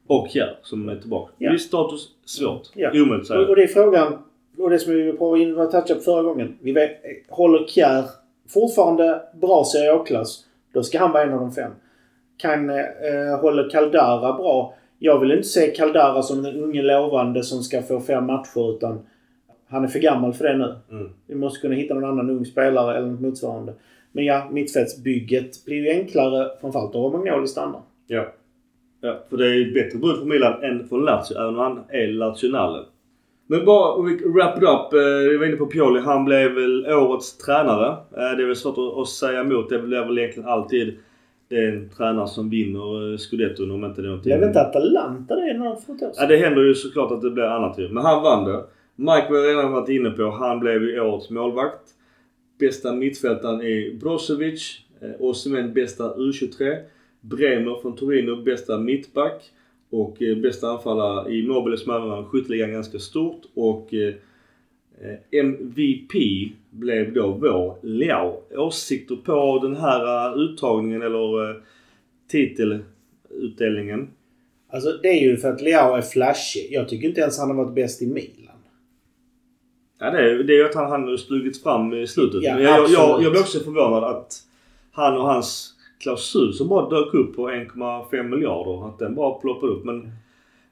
Och 0.09 0.29
Kjär 0.29 0.57
som 0.63 0.89
är 0.89 0.97
tillbaka. 0.97 1.33
Ja. 1.39 1.53
Visst 1.53 1.69
status 1.69 2.09
svårt. 2.25 2.63
Ja. 2.75 2.91
Omöjligt 2.95 3.27
säga. 3.27 3.41
Och, 3.41 3.49
och 3.49 3.57
det 3.57 3.63
är 3.63 3.67
frågan. 3.67 4.19
Och 4.59 4.71
det 4.71 4.79
som 4.79 4.93
vi 4.93 5.11
var 5.53 5.67
touchade 5.67 5.95
på 5.95 6.01
förra 6.01 6.23
gången. 6.23 6.59
Vi 6.61 6.73
vet, 6.73 6.91
håller 7.29 7.67
Kjär 7.67 8.05
fortfarande 8.49 9.23
bra 9.35 9.65
Serie 9.65 9.93
A-klass. 9.93 10.45
Då 10.73 10.83
ska 10.83 10.99
han 10.99 11.13
vara 11.13 11.23
en 11.23 11.33
av 11.33 11.41
de 11.41 11.53
fem. 11.53 11.73
Kan, 12.37 12.71
eh, 12.71 13.41
håller 13.41 13.71
Caldara 13.71 14.33
bra? 14.33 14.75
Jag 14.99 15.21
vill 15.21 15.33
inte 15.33 15.49
se 15.49 15.67
Caldara 15.67 16.23
som 16.23 16.43
den 16.43 16.57
unge 16.57 16.83
lovande 16.83 17.43
som 17.43 17.63
ska 17.63 17.83
få 17.83 18.01
fem 18.01 18.27
matcher 18.27 18.77
utan 18.77 19.01
han 19.69 19.85
är 19.85 19.89
för 19.89 19.99
gammal 19.99 20.35
för 20.35 20.45
det 20.45 20.57
nu. 20.57 20.77
Mm. 20.91 21.11
Vi 21.27 21.35
måste 21.35 21.61
kunna 21.61 21.75
hitta 21.75 21.95
någon 21.95 22.05
annan 22.05 22.31
ung 22.31 22.45
spelare 22.45 22.97
eller 22.97 23.09
något 23.09 23.21
motsvarande. 23.21 23.75
Men 24.13 24.25
ja, 24.25 24.49
mittfältsbygget 24.51 25.65
blir 25.65 25.77
ju 25.77 25.91
enklare 25.91 26.51
framförallt 26.61 26.95
om 26.95 27.03
Romagnoli 27.03 27.47
stannar. 27.47 27.81
Ja. 28.07 28.27
Ja, 29.01 29.25
för 29.31 29.37
det 29.37 29.47
är 29.47 29.55
ju 29.55 29.73
bättre 29.73 29.99
bud 29.99 30.19
för 30.19 30.25
Milan 30.25 30.63
än 30.63 30.89
för 30.89 30.99
Lazio, 30.99 31.39
även 31.39 31.55
om 31.55 31.59
han 31.59 31.81
är 31.89 32.07
Lazionale. 32.07 32.85
Men 33.51 33.65
bara 33.65 33.93
om 33.93 34.07
vi 34.07 34.29
wrap 34.29 34.57
it 34.57 34.63
up. 34.63 34.93
Vi 35.31 35.37
var 35.37 35.47
inne 35.47 35.57
på 35.57 35.67
Pioli. 35.67 36.01
Han 36.01 36.25
blev 36.25 36.53
väl 36.53 36.87
årets 36.87 37.39
tränare. 37.39 37.89
Eh, 37.89 38.37
det 38.37 38.43
är 38.43 38.47
väl 38.47 38.57
svårt 38.57 38.99
att 39.03 39.09
säga 39.09 39.41
emot. 39.41 39.69
Det 39.69 39.79
blir 39.79 40.05
väl 40.05 40.19
egentligen 40.19 40.49
alltid 40.49 40.97
den 41.49 41.89
tränare 41.97 42.29
som 42.29 42.51
vinner 42.51 43.13
eh, 43.13 43.17
scudetton 43.17 43.71
om 43.71 43.85
inte 43.85 44.01
det 44.01 44.07
är 44.07 44.09
någonting... 44.09 44.37
Blev 44.37 44.49
inte 44.49 44.61
Atalanta 44.61 45.37
det 45.37 45.59
några 45.59 45.77
Ja, 46.17 46.27
det 46.27 46.37
händer 46.37 46.63
ju 46.63 46.75
såklart 46.75 47.13
att 47.13 47.23
det 47.23 47.31
blir 47.31 47.45
annat 47.45 47.79
ju. 47.79 47.89
Men 47.89 48.05
han 48.05 48.23
vann 48.23 48.45
det. 48.45 48.65
Mike 48.97 49.27
var 49.31 49.49
redan 49.49 49.73
varit 49.73 49.89
inne 49.89 50.11
på. 50.11 50.31
Han 50.31 50.61
blev 50.61 50.83
ju 50.83 51.01
årets 51.01 51.31
målvakt. 51.31 51.83
Bästa 52.61 52.93
mittfältaren 52.93 53.61
är 53.61 53.99
Brozovic. 54.01 54.81
Eh, 55.01 55.11
Osimhen 55.19 55.75
bästa 55.75 56.15
U23. 56.15 56.77
Bremer 57.21 57.81
från 57.83 57.97
Torino, 57.97 58.43
bästa 58.43 58.79
mittback. 58.79 59.51
Och 59.91 60.23
eh, 60.23 60.37
bästa 60.37 60.69
anfallare 60.69 61.33
i 61.33 61.47
Mobile 61.47 61.77
som 61.77 61.95
även 61.95 62.09
vann 62.09 62.25
skytteligan 62.25 62.73
ganska 62.73 62.99
stort. 62.99 63.43
Och 63.55 63.95
eh, 63.95 64.15
MVP 65.31 66.13
blev 66.71 67.13
då 67.13 67.33
vår 67.33 67.79
Leao. 67.83 68.43
Åsikter 68.57 69.17
på 69.17 69.59
den 69.63 69.77
här 69.77 70.31
uh, 70.31 70.43
uttagningen 70.43 71.03
eller 71.03 71.51
uh, 71.51 71.57
titelutdelningen? 72.29 74.09
Alltså 74.71 74.93
det 75.03 75.09
är 75.09 75.23
ju 75.23 75.37
för 75.37 75.53
att 75.53 75.63
Leao 75.63 75.95
är 75.95 76.03
flashig. 76.03 76.69
Jag 76.71 76.89
tycker 76.89 77.09
inte 77.09 77.21
ens 77.21 77.39
han 77.39 77.49
har 77.49 77.57
varit 77.57 77.75
bäst 77.75 78.03
i 78.03 78.07
Milan. 78.07 78.57
Ja 80.01 80.11
det 80.11 80.19
är, 80.19 80.35
det 80.35 80.53
är 80.53 80.57
ju 80.57 80.65
att 80.65 80.75
han, 80.75 81.09
har 81.09 81.17
slugits 81.17 81.63
fram 81.63 81.95
i 81.95 82.07
slutet. 82.07 82.43
Ja, 82.43 82.61
jag, 82.61 82.91
jag, 82.91 83.23
jag 83.23 83.33
blev 83.33 83.43
också 83.43 83.61
förvånad 83.61 84.05
att 84.05 84.35
han 84.93 85.17
och 85.17 85.25
hans 85.25 85.75
klausul 85.99 86.53
som 86.53 86.69
bara 86.69 86.89
dök 86.89 87.15
upp 87.15 87.37
på 87.37 87.51
1,5 87.51 88.23
miljarder. 88.23 88.89
Att 88.89 88.99
den 88.99 89.15
bara 89.15 89.35
ploppade 89.35 89.73
upp. 89.73 89.85
Men 89.85 90.13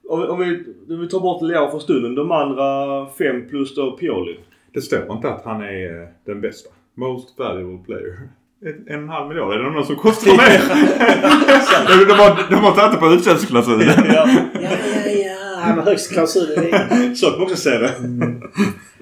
om, 0.09 0.23
om, 0.23 0.39
vi, 0.39 0.65
om 0.95 1.01
vi 1.01 1.09
tar 1.09 1.21
bort 1.21 1.43
Leao 1.43 1.71
för 1.71 1.79
stunden. 1.79 2.15
De 2.15 2.31
andra 2.31 3.07
fem 3.19 3.49
plus 3.49 3.75
då 3.75 3.91
Pioli. 3.91 4.39
Det 4.75 4.81
står 4.81 5.13
inte 5.13 5.29
att 5.29 5.45
han 5.45 5.63
är 5.63 6.03
eh, 6.03 6.09
den 6.25 6.41
bästa. 6.41 6.71
Most 6.95 7.39
valuable 7.39 7.85
player. 7.87 8.19
En, 8.65 8.95
en 8.95 9.09
halv 9.09 9.29
miljard. 9.29 9.53
Är 9.53 9.59
det 9.59 9.71
någon 9.71 9.87
som 9.87 9.97
kostar 9.97 10.31
mer? 10.37 12.07
de, 12.07 12.13
har, 12.13 12.51
de 12.51 12.57
har 12.57 12.73
tagit 12.73 12.93
det 12.93 12.99
på 12.99 13.15
utköpsklausulen. 13.15 13.87
ja, 13.89 14.29
ja, 14.55 14.71
ja. 15.11 15.37
Han 15.61 15.79
har 15.79 15.85
högst 15.85 16.13
klausul. 16.13 16.47
Så 17.17 17.31
kan 17.31 17.39
man 17.39 17.43
också 17.43 17.57
säga 17.57 17.79
det. 17.79 17.95
Mm. 17.99 18.43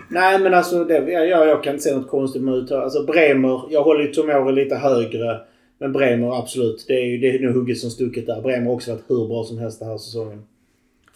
Nej 0.08 0.38
men 0.38 0.54
alltså 0.54 0.84
det, 0.84 1.12
jag, 1.12 1.48
jag 1.48 1.64
kan 1.64 1.72
inte 1.72 1.84
se 1.84 1.96
något 1.96 2.10
konstigt 2.10 2.42
med 2.42 2.54
uttag. 2.54 2.82
Alltså 2.82 3.02
Bremer. 3.02 3.62
Jag 3.70 3.82
håller 3.82 4.00
ju 4.00 4.12
Tomori 4.12 4.52
lite 4.52 4.76
högre. 4.76 5.40
Men 5.78 5.92
Bremer 5.92 6.38
absolut. 6.38 6.84
Det 6.88 6.94
är 6.94 7.06
ju 7.06 7.18
det 7.18 7.30
är 7.30 7.38
nog 7.40 7.54
hugget 7.54 7.78
som 7.78 7.90
stucket 7.90 8.26
där. 8.26 8.42
Bremer 8.42 8.66
har 8.66 8.72
också 8.72 8.90
varit 8.92 9.10
hur 9.10 9.28
bra 9.28 9.44
som 9.44 9.58
helst 9.58 9.78
den 9.78 9.88
här 9.88 9.98
säsongen. 9.98 10.42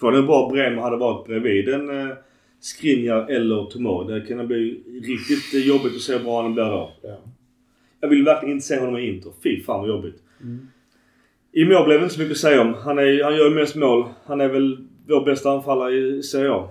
För 0.01 0.13
det 0.13 0.23
bra 0.23 0.51
Bremer 0.53 0.83
hade 0.83 0.97
varit 0.97 1.27
bredvid 1.27 1.69
en 1.69 2.01
eh, 2.01 2.17
Skriniar 2.61 3.31
eller 3.31 3.65
Tomor. 3.65 4.13
Det 4.13 4.21
kan 4.21 4.47
bli 4.47 4.81
riktigt 5.03 5.67
jobbigt 5.67 5.97
att 5.97 6.01
se 6.01 6.13
hur 6.13 6.25
bra 6.25 6.43
han 6.43 6.55
blir 6.55 6.65
då. 6.65 6.93
Ja. 7.03 7.17
Jag 8.01 8.09
vill 8.09 8.25
verkligen 8.25 8.55
inte 8.55 8.67
se 8.67 8.79
honom 8.79 8.97
i 8.97 9.09
Inter. 9.09 9.33
Fy 9.43 9.63
fan 9.63 9.81
vad 9.81 9.89
jobbigt. 9.89 10.23
Mm. 10.41 10.69
I 11.53 11.65
mål 11.65 11.85
blev 11.85 11.99
det 11.99 12.05
inte 12.05 12.15
så 12.15 12.21
mycket 12.21 12.35
att 12.35 12.39
säga 12.39 12.61
om. 12.61 12.75
Han, 12.75 12.99
är, 12.99 13.25
han 13.25 13.37
gör 13.37 13.49
ju 13.49 13.55
mest 13.55 13.77
mål. 13.77 14.05
Han 14.25 14.41
är 14.41 14.49
väl 14.49 14.79
vår 15.09 15.25
bästa 15.25 15.51
anfallare 15.51 15.93
i 15.93 16.23
Serie 16.23 16.53
A. 16.53 16.69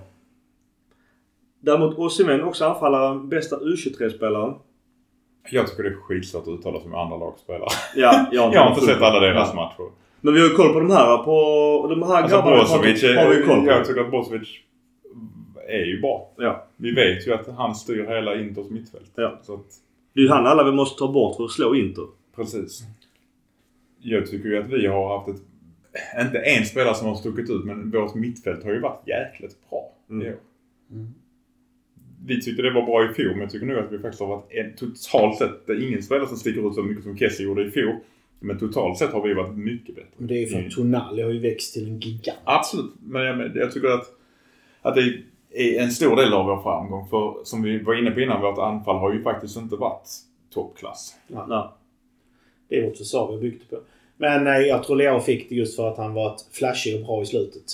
Däremot 1.60 1.98
Osimhen 1.98 2.42
också 2.42 2.64
anfallare. 2.64 3.18
Bästa 3.18 3.58
U23-spelaren. 3.58 4.54
Jag 5.50 5.68
tycker 5.68 5.82
det 5.82 5.88
är 5.88 5.94
skitsvårt 5.94 6.42
att 6.42 6.48
uttala 6.48 6.80
sig 6.80 6.88
med 6.88 7.00
andra 7.00 7.16
lagspelare. 7.16 7.68
Ja, 7.96 8.26
jag, 8.32 8.54
jag 8.54 8.60
har 8.60 8.70
inte 8.70 8.86
sett 8.86 9.02
alla 9.02 9.20
deras 9.20 9.48
ja. 9.48 9.54
matcher. 9.54 9.92
Men 10.20 10.34
vi 10.34 10.40
har 10.40 10.48
ju 10.48 10.54
koll 10.54 10.72
på 10.72 10.80
de 10.80 10.90
här. 10.90 11.18
På 11.18 11.86
de 11.90 12.02
här 12.02 12.14
alltså, 12.14 12.36
grabbarna 12.36 12.56
Brozovic 12.56 13.02
har, 13.02 13.24
har 13.24 13.34
vi 13.34 13.42
koll 13.42 13.60
på. 13.60 13.66
Jag 13.66 13.86
tycker 13.86 14.00
att 14.00 14.10
Brozovic 14.10 14.48
är 15.68 15.84
ju 15.84 16.00
bra. 16.00 16.30
Ja. 16.36 16.66
Vi 16.76 16.90
vet 16.90 17.26
ju 17.26 17.34
att 17.34 17.48
han 17.56 17.74
styr 17.74 18.06
hela 18.06 18.40
Inters 18.40 18.70
mittfält. 18.70 19.12
Ja. 19.14 19.38
Så 19.42 19.54
att, 19.54 19.66
det 20.14 20.20
är 20.20 20.24
ju 20.24 20.30
han 20.30 20.46
alla 20.46 20.64
vi 20.64 20.72
måste 20.72 20.98
ta 20.98 21.12
bort 21.12 21.36
för 21.36 21.44
att 21.44 21.50
slå 21.50 21.74
Inter. 21.74 22.06
Precis. 22.36 22.82
Jag 24.00 24.26
tycker 24.26 24.48
ju 24.48 24.58
att 24.58 24.70
vi 24.70 24.86
har 24.86 25.18
haft 25.18 25.28
ett... 25.28 25.42
Inte 26.20 26.38
en 26.38 26.64
spelare 26.64 26.94
som 26.94 27.08
har 27.08 27.14
stuckit 27.14 27.50
ut 27.50 27.64
men 27.64 27.90
vårt 27.90 28.14
mittfält 28.14 28.64
har 28.64 28.72
ju 28.72 28.80
varit 28.80 29.08
jäkligt 29.08 29.56
bra 29.70 29.92
mm. 30.10 30.26
i 30.26 30.30
år. 30.30 30.36
Mm 30.90 31.14
vi 32.26 32.40
tyckte 32.40 32.62
det 32.62 32.70
var 32.70 32.82
bra 32.82 33.10
i 33.10 33.14
fjol 33.14 33.30
men 33.30 33.40
jag 33.40 33.50
tycker 33.50 33.66
nog 33.66 33.78
att 33.78 33.92
vi 33.92 33.98
faktiskt 33.98 34.20
har 34.20 34.28
varit 34.28 34.52
en, 34.52 34.74
totalt 34.76 35.38
sett 35.38 35.66
det 35.66 35.72
är 35.72 35.88
ingen 35.88 36.02
spelare 36.02 36.28
som 36.28 36.36
sticker 36.36 36.68
ut 36.68 36.74
så 36.74 36.82
mycket 36.82 37.04
som 37.04 37.18
Kessie 37.18 37.46
gjorde 37.46 37.66
i 37.66 37.70
fjol. 37.70 37.96
Men 38.40 38.58
totalt 38.58 38.98
sett 38.98 39.12
har 39.12 39.22
vi 39.22 39.34
varit 39.34 39.56
mycket 39.56 39.94
bättre. 39.94 40.08
Men 40.16 40.26
det 40.26 40.34
är 40.34 40.40
ju 40.40 40.46
för 40.46 40.58
att 40.58 40.70
Tonali 40.70 41.22
har 41.22 41.30
ju 41.30 41.40
växt 41.40 41.74
till 41.74 41.88
en 41.88 42.00
gigant. 42.00 42.38
Absolut. 42.44 42.92
Men 43.00 43.22
jag, 43.22 43.38
men 43.38 43.52
jag 43.54 43.72
tycker 43.72 43.88
att, 43.88 44.06
att 44.82 44.94
det 44.94 45.22
är 45.54 45.82
en 45.82 45.90
stor 45.90 46.16
del 46.16 46.32
av 46.32 46.46
vår 46.46 46.62
framgång. 46.62 47.08
För 47.08 47.44
som 47.44 47.62
vi 47.62 47.78
var 47.78 47.94
inne 47.94 48.10
på 48.10 48.20
innan, 48.20 48.42
vårt 48.42 48.58
anfall 48.58 48.96
har 48.96 49.12
ju 49.12 49.22
faktiskt 49.22 49.56
inte 49.56 49.76
varit 49.76 50.08
toppklass. 50.50 51.14
Nej. 51.26 51.68
Det 52.68 52.78
är 52.78 52.88
också 52.88 53.04
Savi 53.04 53.40
byggt 53.40 53.70
på. 53.70 53.76
Men 54.16 54.46
eh, 54.46 54.52
jag 54.52 54.84
tror 54.84 54.96
Leo 54.96 55.20
fick 55.20 55.48
det 55.48 55.54
just 55.54 55.76
för 55.76 55.88
att 55.88 55.96
han 55.96 56.14
var 56.14 56.36
flashig 56.52 56.94
och 56.94 57.06
bra 57.06 57.22
i 57.22 57.26
slutet. 57.26 57.64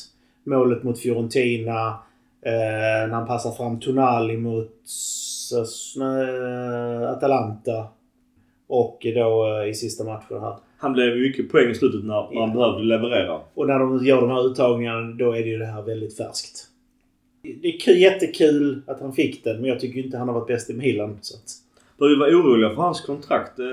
Målet 0.44 0.82
mot 0.82 0.98
Fiorentina. 0.98 1.98
Eh, 2.46 3.08
när 3.08 3.14
han 3.14 3.26
passar 3.26 3.50
fram 3.50 3.80
Tonali 3.80 4.36
mot 4.36 4.70
eh, 6.00 7.10
Atalanta. 7.10 7.86
Och 8.66 9.06
då 9.14 9.60
eh, 9.62 9.68
i 9.70 9.74
sista 9.74 10.04
matchen 10.04 10.40
här. 10.40 10.56
Han 10.78 10.92
blev 10.92 11.06
ju 11.16 11.22
mycket 11.22 11.52
poäng 11.52 11.70
i 11.70 11.74
slutet 11.74 12.04
när 12.04 12.14
man 12.14 12.28
Ja. 12.32 12.46
behövde 12.54 12.84
leverera. 12.84 13.40
Och 13.54 13.66
när 13.66 13.78
de 13.78 14.06
gör 14.06 14.20
de 14.20 14.30
här 14.30 14.46
uttagningarna 14.50 15.00
då 15.12 15.32
är 15.32 15.42
det 15.42 15.48
ju 15.48 15.58
det 15.58 15.66
här 15.66 15.82
väldigt 15.82 16.16
färskt. 16.16 16.66
Det 17.62 17.68
är 17.68 17.80
kul, 17.80 17.98
jättekul 17.98 18.82
att 18.86 19.00
han 19.00 19.12
fick 19.12 19.44
den 19.44 19.60
men 19.60 19.70
jag 19.70 19.80
tycker 19.80 20.00
inte 20.04 20.18
han 20.18 20.28
har 20.28 20.34
varit 20.34 20.48
bäst 20.48 20.70
i 20.70 20.74
Milan. 20.74 21.18
Så 21.20 21.36
att, 21.36 21.50
För 21.98 22.08
vi 22.08 22.16
var 22.16 22.26
oroliga 22.28 22.70
för 22.70 22.82
hans 22.82 23.00
kontrakt. 23.00 23.58
Eh, 23.58 23.66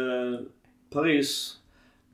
Paris, 0.94 1.58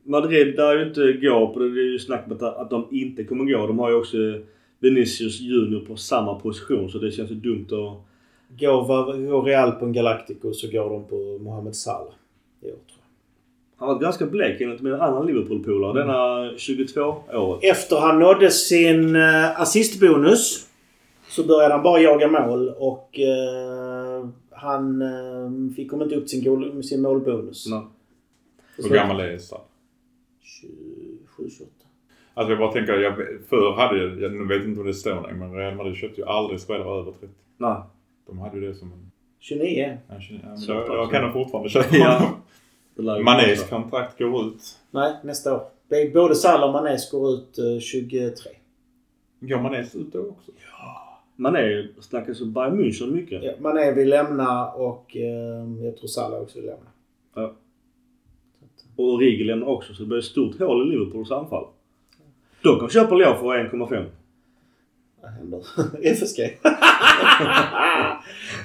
Madrid, 0.04 0.56
där 0.56 0.76
är 0.76 0.80
ju 0.80 0.88
inte 0.88 1.14
gå 1.28 1.54
på 1.54 1.60
det. 1.60 1.74
Det 1.74 1.82
är 1.82 1.92
ju 1.92 2.00
snack 2.00 2.24
om 2.26 2.32
att, 2.34 2.42
att 2.42 2.70
de 2.70 2.88
inte 2.92 3.24
kommer 3.24 3.46
gå. 3.46 3.68
De 3.68 3.80
har 3.80 3.90
ju 3.90 3.96
också 3.96 4.18
Vinicius 4.80 5.40
Junior 5.40 5.80
på 5.80 5.96
samma 5.96 6.40
position 6.40 6.90
så 6.90 6.98
det 6.98 7.12
känns 7.12 7.32
ju 7.32 7.36
dumt 7.36 7.66
att... 7.66 8.60
går, 8.60 9.28
går 9.30 9.44
Real 9.44 9.72
på 9.72 9.86
en 9.86 9.94
Galactico 9.94 10.54
så 10.54 10.68
går 10.72 10.90
de 10.90 11.04
på 11.04 11.44
Mohamed 11.44 11.76
Salah. 11.76 12.14
i 12.62 12.66
år, 12.66 12.70
tror 12.70 12.82
jag. 12.88 13.08
Han 13.78 13.88
var 13.88 14.00
ganska 14.00 14.26
blek 14.26 14.62
enligt 14.62 14.82
min 14.82 14.94
annan 14.94 15.26
Liverpool-polare 15.28 16.00
denna 16.00 16.52
22-året. 16.52 17.64
Efter 17.64 17.96
han 17.96 18.20
nådde 18.20 18.52
sin 18.52 19.16
eh, 19.16 19.62
assistbonus 19.62 20.68
så 21.30 21.44
började 21.44 21.74
han 21.74 21.84
bara 21.84 22.00
jaga 22.00 22.28
mål 22.28 22.70
och 22.78 23.20
eh, 23.20 24.28
han 24.52 25.02
eh, 25.02 25.76
fick 25.76 25.90
kom 25.90 26.02
inte 26.02 26.16
upp 26.16 26.30
sin, 26.30 26.44
goal, 26.44 26.84
sin 26.84 27.02
målbonus. 27.02 27.68
Nej. 27.70 27.82
Hur 28.78 28.90
gammal 28.90 29.20
är 29.20 29.38
Salah? 29.38 29.64
27, 30.42 31.50
28. 31.50 31.72
Alltså 32.38 32.52
jag 32.52 32.60
bara 32.60 32.72
tänker, 32.72 32.94
jag, 32.94 33.16
förr 33.50 33.74
hade 33.76 33.98
jag, 34.00 34.22
jag 34.22 34.32
nu 34.32 34.46
vet 34.46 34.66
inte 34.66 34.80
om 34.80 34.88
det 34.88 34.94
står 34.94 35.28
nu, 35.28 35.34
men 35.34 35.56
Real 35.56 35.76
Madrid 35.76 35.96
köpte 35.96 36.22
ju 36.22 36.28
aldrig 36.28 36.60
spelare 36.60 37.00
över 37.00 37.12
30. 37.12 37.28
Nej. 37.58 37.78
De 38.28 38.40
hade 38.40 38.58
ju 38.58 38.68
det 38.68 38.76
som 38.76 38.92
en... 38.92 39.12
29? 39.40 39.98
Ja, 40.08 40.14
men 40.44 40.58
Så 40.58 40.72
jag, 40.72 40.88
pass, 40.88 40.96
jag 40.96 41.12
kan 41.12 41.20
ja. 41.22 41.26
nog 41.26 41.34
fortfarande 41.34 41.70
köpa 41.70 41.96
Ja. 41.96 43.20
Manés 43.24 43.70
kontrakt 43.70 44.20
går 44.20 44.48
ut. 44.48 44.78
Nej, 44.92 45.14
nästa 45.24 45.56
år. 45.56 45.62
Det 45.88 45.96
är 45.96 46.14
Både 46.14 46.36
Salah 46.36 46.68
och 46.68 46.74
Manés 46.74 47.12
går 47.12 47.34
ut 47.34 47.58
eh, 47.58 47.80
23. 47.80 48.52
Går 49.40 49.60
Manés 49.60 49.96
ut 49.96 50.14
då 50.14 50.20
också? 50.20 50.52
Mané 51.36 51.88
snackas 52.00 52.42
ju 52.42 52.46
Bayern 52.46 52.80
München 52.80 53.12
mycket. 53.12 53.44
Ja, 53.44 53.52
Mané 53.60 53.92
vill 53.92 54.10
lämna 54.10 54.72
och 54.72 55.18
eh, 55.18 55.86
jag 55.86 55.98
tror 55.98 56.08
Salah 56.08 56.42
också 56.42 56.60
vill 56.60 56.70
lämna. 56.70 57.52
Och 58.96 59.06
Origi 59.14 59.44
lämnar 59.44 59.68
också 59.68 59.94
så 59.94 60.04
det 60.04 60.08
blir 60.08 60.18
ett 60.18 60.26
stort 60.26 60.60
hål 60.60 60.88
i 60.88 60.92
Liverpools 60.92 61.32
anfall. 61.32 61.66
De 62.64 62.80
kan 62.80 62.90
köpa 62.90 63.16
Leo 63.16 63.34
för 63.36 63.46
1,5. 63.46 64.06
Vad 65.22 65.32
händer? 65.32 65.60
FSG. 66.14 66.40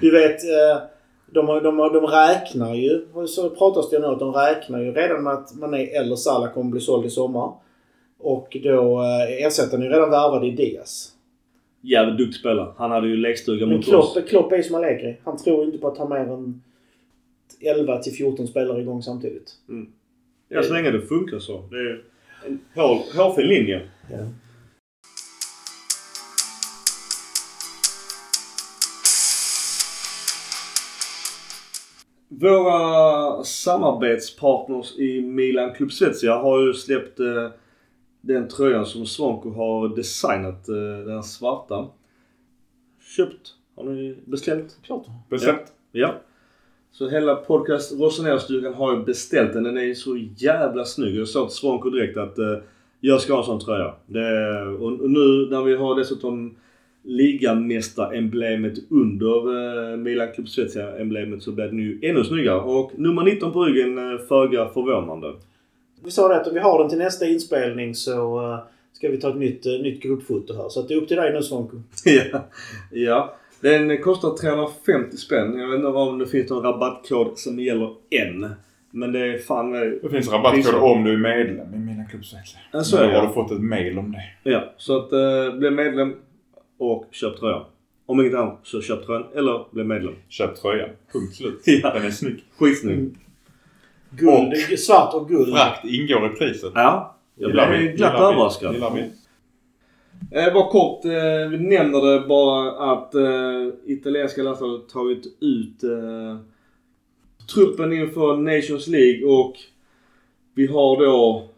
du 0.00 0.10
vet, 0.10 0.44
eh, 0.44 0.82
de, 1.30 1.46
de, 1.46 1.76
de 1.76 2.06
räknar 2.06 2.74
ju, 2.74 3.06
så 3.26 3.50
pratas 3.50 3.90
det 3.90 3.98
nu 3.98 4.06
att 4.06 4.18
de 4.18 4.32
räknar 4.32 4.80
ju 4.80 4.92
redan 4.92 5.24
med 5.24 5.32
att 5.32 5.54
Mané 5.54 5.86
eller 5.86 6.16
Salah 6.16 6.52
kommer 6.52 6.70
bli 6.70 6.80
såld 6.80 7.06
i 7.06 7.10
sommar. 7.10 7.52
Och 8.18 8.56
då 8.62 9.02
eh, 9.02 9.46
ersättaren 9.46 9.82
är 9.82 9.86
ju 9.86 9.92
redan 9.92 10.10
värvad 10.10 10.44
i 10.44 10.50
Diaz. 10.50 11.12
Jävligt 11.80 12.18
duktig 12.18 12.40
spelare. 12.40 12.72
Han 12.76 12.90
hade 12.90 13.08
ju 13.08 13.16
lekstuga 13.16 13.66
mot 13.66 13.88
oss. 13.88 14.12
Klopp, 14.12 14.28
Klopp 14.28 14.52
är 14.52 14.56
ju 14.56 14.62
som 14.62 14.74
Allegri. 14.74 15.16
Han 15.24 15.36
tror 15.36 15.64
inte 15.64 15.78
på 15.78 15.88
att 15.88 15.98
ha 15.98 16.08
mer 16.08 16.32
än 16.32 16.62
11 17.60 17.98
till 17.98 18.12
14 18.12 18.46
spelare 18.46 18.80
igång 18.80 19.02
samtidigt. 19.02 19.50
Ja, 20.48 20.62
så 20.62 20.72
länge 20.72 20.90
det 20.90 21.00
funkar 21.00 21.38
så. 21.38 21.68
Det 21.70 21.76
är 21.76 22.02
en 22.46 22.60
hål, 22.74 22.98
hårfin 23.16 23.46
linje. 23.46 23.88
Ja. 24.10 24.18
Våra 32.28 33.44
samarbetspartners 33.44 34.98
i 34.98 35.22
Milan 35.22 35.74
Club 35.74 35.92
Svezia 35.92 36.34
har 36.34 36.66
ju 36.66 36.72
släppt 36.72 37.20
eh, 37.20 37.50
den 38.20 38.48
tröjan 38.48 38.86
som 38.86 39.06
Svanko 39.06 39.50
har 39.50 39.96
designat. 39.96 40.68
Eh, 40.68 41.06
den 41.06 41.22
svarta. 41.22 41.88
Köpt. 43.16 43.54
Har 43.76 43.84
ni 43.84 44.18
beställt? 44.24 44.78
Klart. 44.82 45.06
Bestämt. 45.30 45.72
Ja. 45.92 46.20
Så 46.92 47.08
hela 47.08 47.34
podcast 47.34 47.92
Rosenérstugan 48.00 48.74
har 48.74 48.96
ju 48.96 49.04
beställt 49.04 49.52
den. 49.52 49.62
Den 49.62 49.78
är 49.78 49.94
så 49.94 50.16
jävla 50.36 50.84
snygg. 50.84 51.16
Jag 51.16 51.28
sa 51.28 51.46
till 51.46 51.56
Svanko 51.56 51.90
direkt 51.90 52.16
att 52.16 52.38
eh, 52.38 52.56
jag 53.00 53.20
ska 53.20 53.32
ha 53.32 53.40
en 53.40 53.46
sån 53.46 53.60
tröja. 53.60 53.94
Det, 54.06 54.62
och, 54.62 55.10
nu 55.10 55.48
när 55.50 55.62
vi 55.62 55.76
har 55.76 55.98
dessutom 55.98 56.54
ligamästaremblemet 57.02 58.78
under 58.90 59.36
eh, 59.92 59.96
Milan 59.96 60.32
Club 60.34 60.48
Svezia-emblemet 60.48 61.42
så 61.42 61.52
blir 61.52 61.64
den 61.64 61.78
ju 61.78 61.98
ännu 62.02 62.24
snyggare. 62.24 62.60
Och 62.60 62.92
nummer 62.96 63.22
19 63.22 63.52
på 63.52 63.64
ryggen, 63.64 63.98
eh, 63.98 64.18
föga 64.18 64.68
förvånande. 64.68 65.32
Vi 66.04 66.10
sa 66.10 66.28
det 66.28 66.40
att 66.40 66.46
om 66.46 66.54
vi 66.54 66.60
har 66.60 66.78
den 66.78 66.88
till 66.88 66.98
nästa 66.98 67.26
inspelning 67.26 67.94
så 67.94 68.50
eh, 68.52 68.58
ska 68.92 69.08
vi 69.08 69.20
ta 69.20 69.28
ett 69.28 69.36
nytt, 69.36 69.66
uh, 69.66 69.82
nytt 69.82 70.02
gruppfoto 70.02 70.54
här. 70.54 70.68
Så 70.68 70.80
att 70.80 70.88
det 70.88 70.94
är 70.94 70.98
upp 70.98 71.08
till 71.08 71.16
dig 71.16 71.32
nu 71.32 71.42
Svanko. 71.42 71.76
ja. 72.04 72.40
ja. 72.90 73.36
Den 73.62 74.02
kostar 74.02 74.36
350 74.36 75.16
spänn. 75.16 75.58
Jag 75.58 75.68
vet 75.68 75.76
inte 75.76 75.88
om 75.88 76.18
det 76.18 76.26
finns 76.26 76.50
någon 76.50 76.62
rabattkod 76.62 77.38
som 77.38 77.58
gäller 77.58 77.90
än. 78.10 78.54
Men 78.90 79.12
det 79.12 79.20
är 79.34 79.38
fan... 79.38 79.74
eh, 79.74 79.80
Det 80.02 80.10
finns 80.10 80.32
rabattkod 80.32 80.74
om 80.74 81.04
du 81.04 81.12
är 81.12 81.16
medlem 81.16 81.74
i 81.74 81.78
mina 81.78 82.04
klubbsväxlar. 82.04 82.62
Ja, 82.72 82.82
så 82.84 82.96
är 82.96 83.08
det. 83.08 83.18
har 83.18 83.26
du 83.26 83.32
fått 83.32 83.50
ett 83.50 83.60
mail 83.60 83.98
om 83.98 84.12
det. 84.12 84.50
Ja, 84.50 84.72
så 84.76 84.96
att 84.96 85.12
eh, 85.12 85.58
bli 85.58 85.70
medlem 85.70 86.14
och 86.78 87.08
köp 87.10 87.38
tröjan. 87.40 87.64
Om 88.06 88.20
inget 88.20 88.34
annat 88.34 88.60
så 88.62 88.80
köp 88.80 89.06
tröjan 89.06 89.24
eller 89.34 89.64
bli 89.72 89.84
medlem. 89.84 90.14
Köp 90.28 90.56
tröjan. 90.56 90.88
Punkt 91.12 91.34
slut. 91.34 91.62
Ja. 91.66 91.94
Den 91.94 92.04
är 92.06 92.10
snygg. 92.10 92.44
Skitsnygg. 92.58 92.98
Mm. 92.98 93.14
Guld, 94.10 94.78
svart 94.78 95.14
och 95.14 95.28
guld. 95.28 95.54
Frakt 95.54 95.84
ingår 95.84 96.26
i 96.26 96.28
priset. 96.28 96.72
Ja. 96.74 97.16
Jag 97.34 97.52
blev 97.52 97.66
glatt 97.68 97.92
Gillar 97.92 98.18
vi. 98.18 98.24
överraskad. 98.34 98.74
Eh, 100.30 100.54
bara 100.54 100.70
kort, 100.70 101.04
eh, 101.04 101.50
vi 101.50 101.58
nämner 101.58 102.00
det 102.00 102.28
bara 102.28 102.92
att 102.92 103.14
eh, 103.14 103.68
italienska 103.86 104.42
landslaget 104.42 104.88
tagit 104.88 105.26
ut 105.40 105.84
eh, 105.84 106.36
truppen 107.54 107.92
inför 107.92 108.36
Nations 108.36 108.86
League 108.86 109.24
och 109.24 109.56
vi 110.54 110.66
har 110.66 110.96
då 110.96 111.48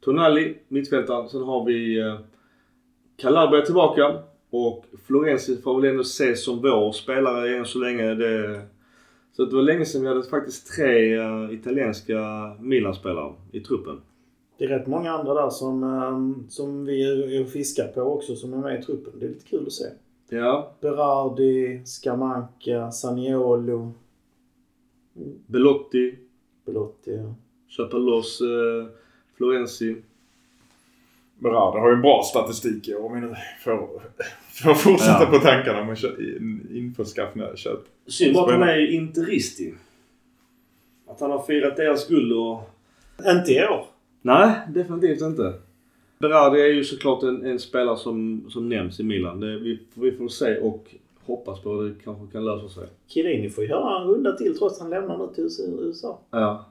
Tonali, 0.00 0.54
mittfältaren. 0.68 1.28
Sen 1.28 1.42
har 1.42 1.64
vi 1.64 2.00
eh, 2.00 2.18
Calabria 3.16 3.62
tillbaka 3.62 4.18
och 4.50 4.84
Florenzi 5.06 5.56
får 5.56 5.80
väl 5.80 5.90
ändå 5.90 6.02
ses 6.02 6.44
som 6.44 6.62
vår 6.62 6.92
spelare 6.92 7.56
än 7.56 7.64
så 7.64 7.78
länge. 7.78 8.14
Det, 8.14 8.60
så 9.32 9.44
det 9.44 9.56
var 9.56 9.62
länge 9.62 9.84
sedan 9.84 10.02
vi 10.02 10.08
hade 10.08 10.22
faktiskt 10.22 10.76
tre 10.76 11.14
eh, 11.14 11.50
italienska 11.52 12.16
Milan-spelare 12.60 13.32
i 13.52 13.60
truppen. 13.60 14.00
Det 14.60 14.66
är 14.66 14.68
rätt 14.68 14.86
många 14.86 15.12
andra 15.12 15.34
där 15.34 15.50
som, 15.50 15.82
eh, 15.84 16.48
som 16.48 16.84
vi 16.84 17.02
är 17.02 17.42
och 17.42 17.48
fiskar 17.50 17.88
på 17.88 18.00
också 18.00 18.36
som 18.36 18.52
är 18.52 18.56
med 18.56 18.80
i 18.80 18.82
truppen. 18.82 19.12
Det 19.20 19.24
är 19.26 19.28
lite 19.28 19.46
kul 19.48 19.66
att 19.66 19.72
se. 19.72 19.84
Ja, 20.28 20.72
Berardi, 20.80 21.82
Scamacca, 21.84 22.90
Saniolo, 22.90 23.92
Belotti, 25.46 26.18
Belotti. 26.66 27.10
Ja. 27.16 27.34
köpa 27.68 27.96
loss 27.96 28.40
eh, 28.40 28.86
Florenzi. 29.36 29.96
Berardi 31.38 31.78
har 31.78 31.88
ju 31.88 31.94
en 31.94 32.02
bra 32.02 32.22
statistik 32.24 32.88
i 32.88 32.94
år 32.94 33.04
om 33.04 33.14
vi 33.14 33.20
nu 33.20 33.34
får, 33.64 34.02
får 34.52 34.74
fortsätta 34.74 35.22
Ja. 35.22 35.26
på 35.30 35.38
tankarna 35.38 35.80
om 35.82 35.90
att 35.90 35.98
kö- 35.98 36.36
in- 36.36 36.68
införskaffa 36.74 37.56
köp. 37.56 37.78
Synd 38.06 38.34
bara 38.34 38.44
att 38.54 38.60
han 38.60 38.68
är 38.68 38.92
interisti. 38.92 39.74
Att 41.06 41.20
han 41.20 41.30
har 41.30 41.42
firat 41.42 41.76
deras 41.76 42.08
guld 42.08 42.32
och... 42.32 42.70
Inte 43.36 43.52
i 43.52 43.58
år. 43.66 43.86
Nej, 44.22 44.60
definitivt 44.68 45.22
inte. 45.22 45.52
Berardi 46.18 46.60
är 46.60 46.66
ju 46.66 46.84
såklart 46.84 47.22
en, 47.22 47.46
en 47.46 47.58
spelare 47.58 47.96
som, 47.96 48.46
som 48.50 48.68
nämns 48.68 49.00
i 49.00 49.04
Milan. 49.04 49.40
Det, 49.40 49.58
vi, 49.58 49.78
vi 49.94 50.12
får 50.12 50.28
se 50.28 50.58
och 50.58 50.94
hoppas 51.24 51.60
på 51.60 51.80
att 51.80 51.88
det 51.88 52.04
kanske 52.04 52.32
kan 52.32 52.44
lösa 52.44 52.68
sig. 52.68 52.88
Chiellini 53.06 53.50
får 53.50 53.64
göra 53.64 54.00
en 54.00 54.08
runda 54.08 54.32
till 54.32 54.58
trots 54.58 54.74
att 54.74 54.80
han 54.80 54.90
lämnar 54.90 55.18
nu 55.18 55.28
till 55.34 55.48
USA. 55.80 56.18
Ja. 56.30 56.66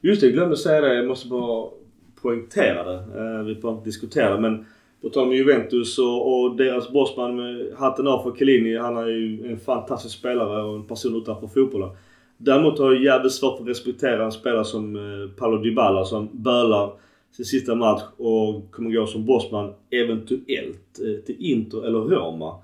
Just 0.00 0.20
det, 0.20 0.26
jag 0.26 0.34
glömde 0.34 0.56
säga 0.56 0.80
det. 0.80 0.94
Jag 0.94 1.06
måste 1.06 1.28
bara 1.28 1.68
poängtera 2.22 2.92
det. 2.92 2.98
Eh, 3.20 3.44
vi 3.44 3.54
får 3.54 3.72
inte 3.72 3.84
diskutera 3.84 4.34
det 4.34 4.40
men 4.40 4.66
på 5.02 5.08
tal 5.08 5.26
om 5.26 5.32
Juventus 5.32 5.98
och, 5.98 6.42
och 6.42 6.56
deras 6.56 6.92
bossman 6.92 7.36
med 7.36 7.72
hatten 7.76 8.08
av 8.08 8.22
för 8.22 8.38
Chiellini. 8.38 8.76
Han 8.76 8.96
är 8.96 9.06
ju 9.06 9.52
en 9.52 9.58
fantastisk 9.58 10.18
spelare 10.18 10.62
och 10.62 10.74
en 10.74 10.86
person 10.86 11.16
utanför 11.16 11.46
fotbollen. 11.46 11.90
Däremot 12.36 12.78
har 12.78 12.92
jag 12.92 13.02
jävligt 13.02 13.32
svårt 13.32 13.60
att 13.60 13.68
respektera 13.68 14.24
en 14.24 14.32
spelare 14.32 14.64
som 14.64 14.96
eh, 14.96 15.30
Paolo 15.38 15.56
Dybala 15.58 16.04
som 16.04 16.28
bölar 16.32 16.92
sin 17.32 17.44
sista 17.44 17.74
match 17.74 18.02
och 18.16 18.70
kommer 18.70 18.90
gå 18.90 19.06
som 19.06 19.26
bossman 19.26 19.72
eventuellt 19.90 21.00
eh, 21.00 21.24
till 21.26 21.36
Inter 21.38 21.86
eller 21.86 21.98
Roma. 21.98 22.54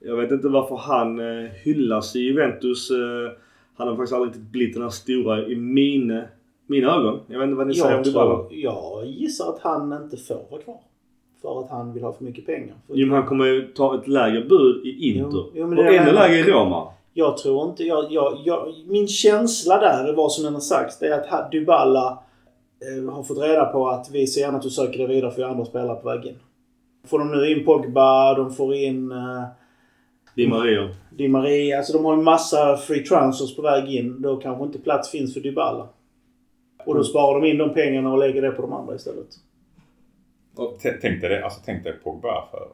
Jag 0.00 0.16
vet 0.16 0.30
inte 0.30 0.48
varför 0.48 0.76
han 0.76 1.18
eh, 1.18 1.50
hyllas 1.64 2.16
i 2.16 2.20
Juventus. 2.20 2.90
Han 3.76 3.88
har 3.88 3.96
faktiskt 3.96 4.12
aldrig 4.12 4.30
riktigt 4.30 4.52
blivit 4.52 4.74
den 4.74 4.82
här 4.82 4.90
stora 4.90 5.46
i 5.46 5.56
mina, 5.56 6.24
mina 6.66 6.96
ögon. 6.96 7.20
Jag 7.26 7.38
vet 7.38 7.46
inte 7.46 7.56
vad 7.56 7.66
ni 7.66 7.74
säger 7.74 7.94
om 7.94 7.96
Jag, 7.96 8.04
Dybala. 8.04 8.44
jag 8.50 9.06
gissar 9.06 9.48
att 9.48 9.60
han 9.60 10.02
inte 10.02 10.16
får 10.16 10.46
vara 10.50 10.62
kvar. 10.62 10.80
För 11.42 11.60
att 11.60 11.70
han 11.70 11.92
vill 11.92 12.02
ha 12.02 12.12
för 12.12 12.24
mycket 12.24 12.46
pengar. 12.46 12.74
För 12.86 12.94
Jo 12.96 13.06
men 13.06 13.16
han 13.16 13.26
kommer 13.26 13.46
ju 13.46 13.62
ta 13.62 13.94
ett 13.94 14.08
lägre 14.08 14.40
bud 14.40 14.86
i 14.86 15.08
Inter. 15.08 15.30
Jo, 15.32 15.50
jo, 15.54 15.78
och 15.78 15.94
ännu 15.94 16.12
lägre 16.12 16.36
i 16.36 16.42
Roma. 16.42 16.92
Jag 17.18 17.36
tror 17.36 17.68
inte... 17.70 17.84
Jag, 17.84 18.12
jag, 18.12 18.38
jag, 18.44 18.74
min 18.86 19.08
känsla 19.08 19.78
där, 19.78 20.12
vad 20.12 20.32
som 20.32 20.46
än 20.46 20.54
har 20.54 20.60
sagts, 20.60 20.98
det 20.98 21.06
är 21.06 21.34
att 21.34 21.50
Dybala 21.50 22.22
eh, 23.06 23.12
har 23.14 23.22
fått 23.22 23.38
reda 23.38 23.64
på 23.64 23.88
att 23.88 24.10
vi 24.10 24.26
ser 24.26 24.40
gärna 24.40 24.56
att 24.56 24.62
du 24.62 24.70
söker 24.70 24.98
dig 24.98 25.06
vidare 25.06 25.30
för 25.30 25.36
vi 25.36 25.42
har 25.42 25.50
andra 25.50 25.64
spelare 25.64 25.96
på 25.96 26.08
väg 26.08 26.24
in. 26.26 26.38
Får 27.06 27.18
de 27.18 27.30
nu 27.30 27.50
in 27.52 27.64
Pogba, 27.64 28.34
de 28.34 28.50
får 28.54 28.74
in 28.74 29.12
eh, 29.12 29.44
Di 30.36 30.46
Maria. 30.46 30.88
Di 31.10 31.28
Maria. 31.28 31.76
Alltså 31.78 31.92
de 31.92 32.04
har 32.04 32.12
en 32.12 32.24
massa 32.24 32.76
free 32.76 33.04
transfers 33.04 33.56
på 33.56 33.62
väg 33.62 33.94
in. 33.94 34.22
Då 34.22 34.36
kanske 34.36 34.64
inte 34.64 34.78
plats 34.78 35.10
finns 35.10 35.34
för 35.34 35.40
Dybala. 35.40 35.88
Och 36.86 36.94
då 36.94 37.04
sparar 37.04 37.40
de 37.40 37.46
in 37.50 37.58
de 37.58 37.74
pengarna 37.74 38.12
och 38.12 38.18
lägger 38.18 38.42
det 38.42 38.50
på 38.50 38.62
de 38.62 38.72
andra 38.72 38.94
istället. 38.94 39.26
Och 40.56 40.78
tänk 40.80 41.20
dig 41.20 41.30
det, 41.30 41.44
alltså 41.44 41.60
tänk 41.64 41.84
dig 41.84 41.92
Pogba 42.04 42.44
för. 42.50 42.68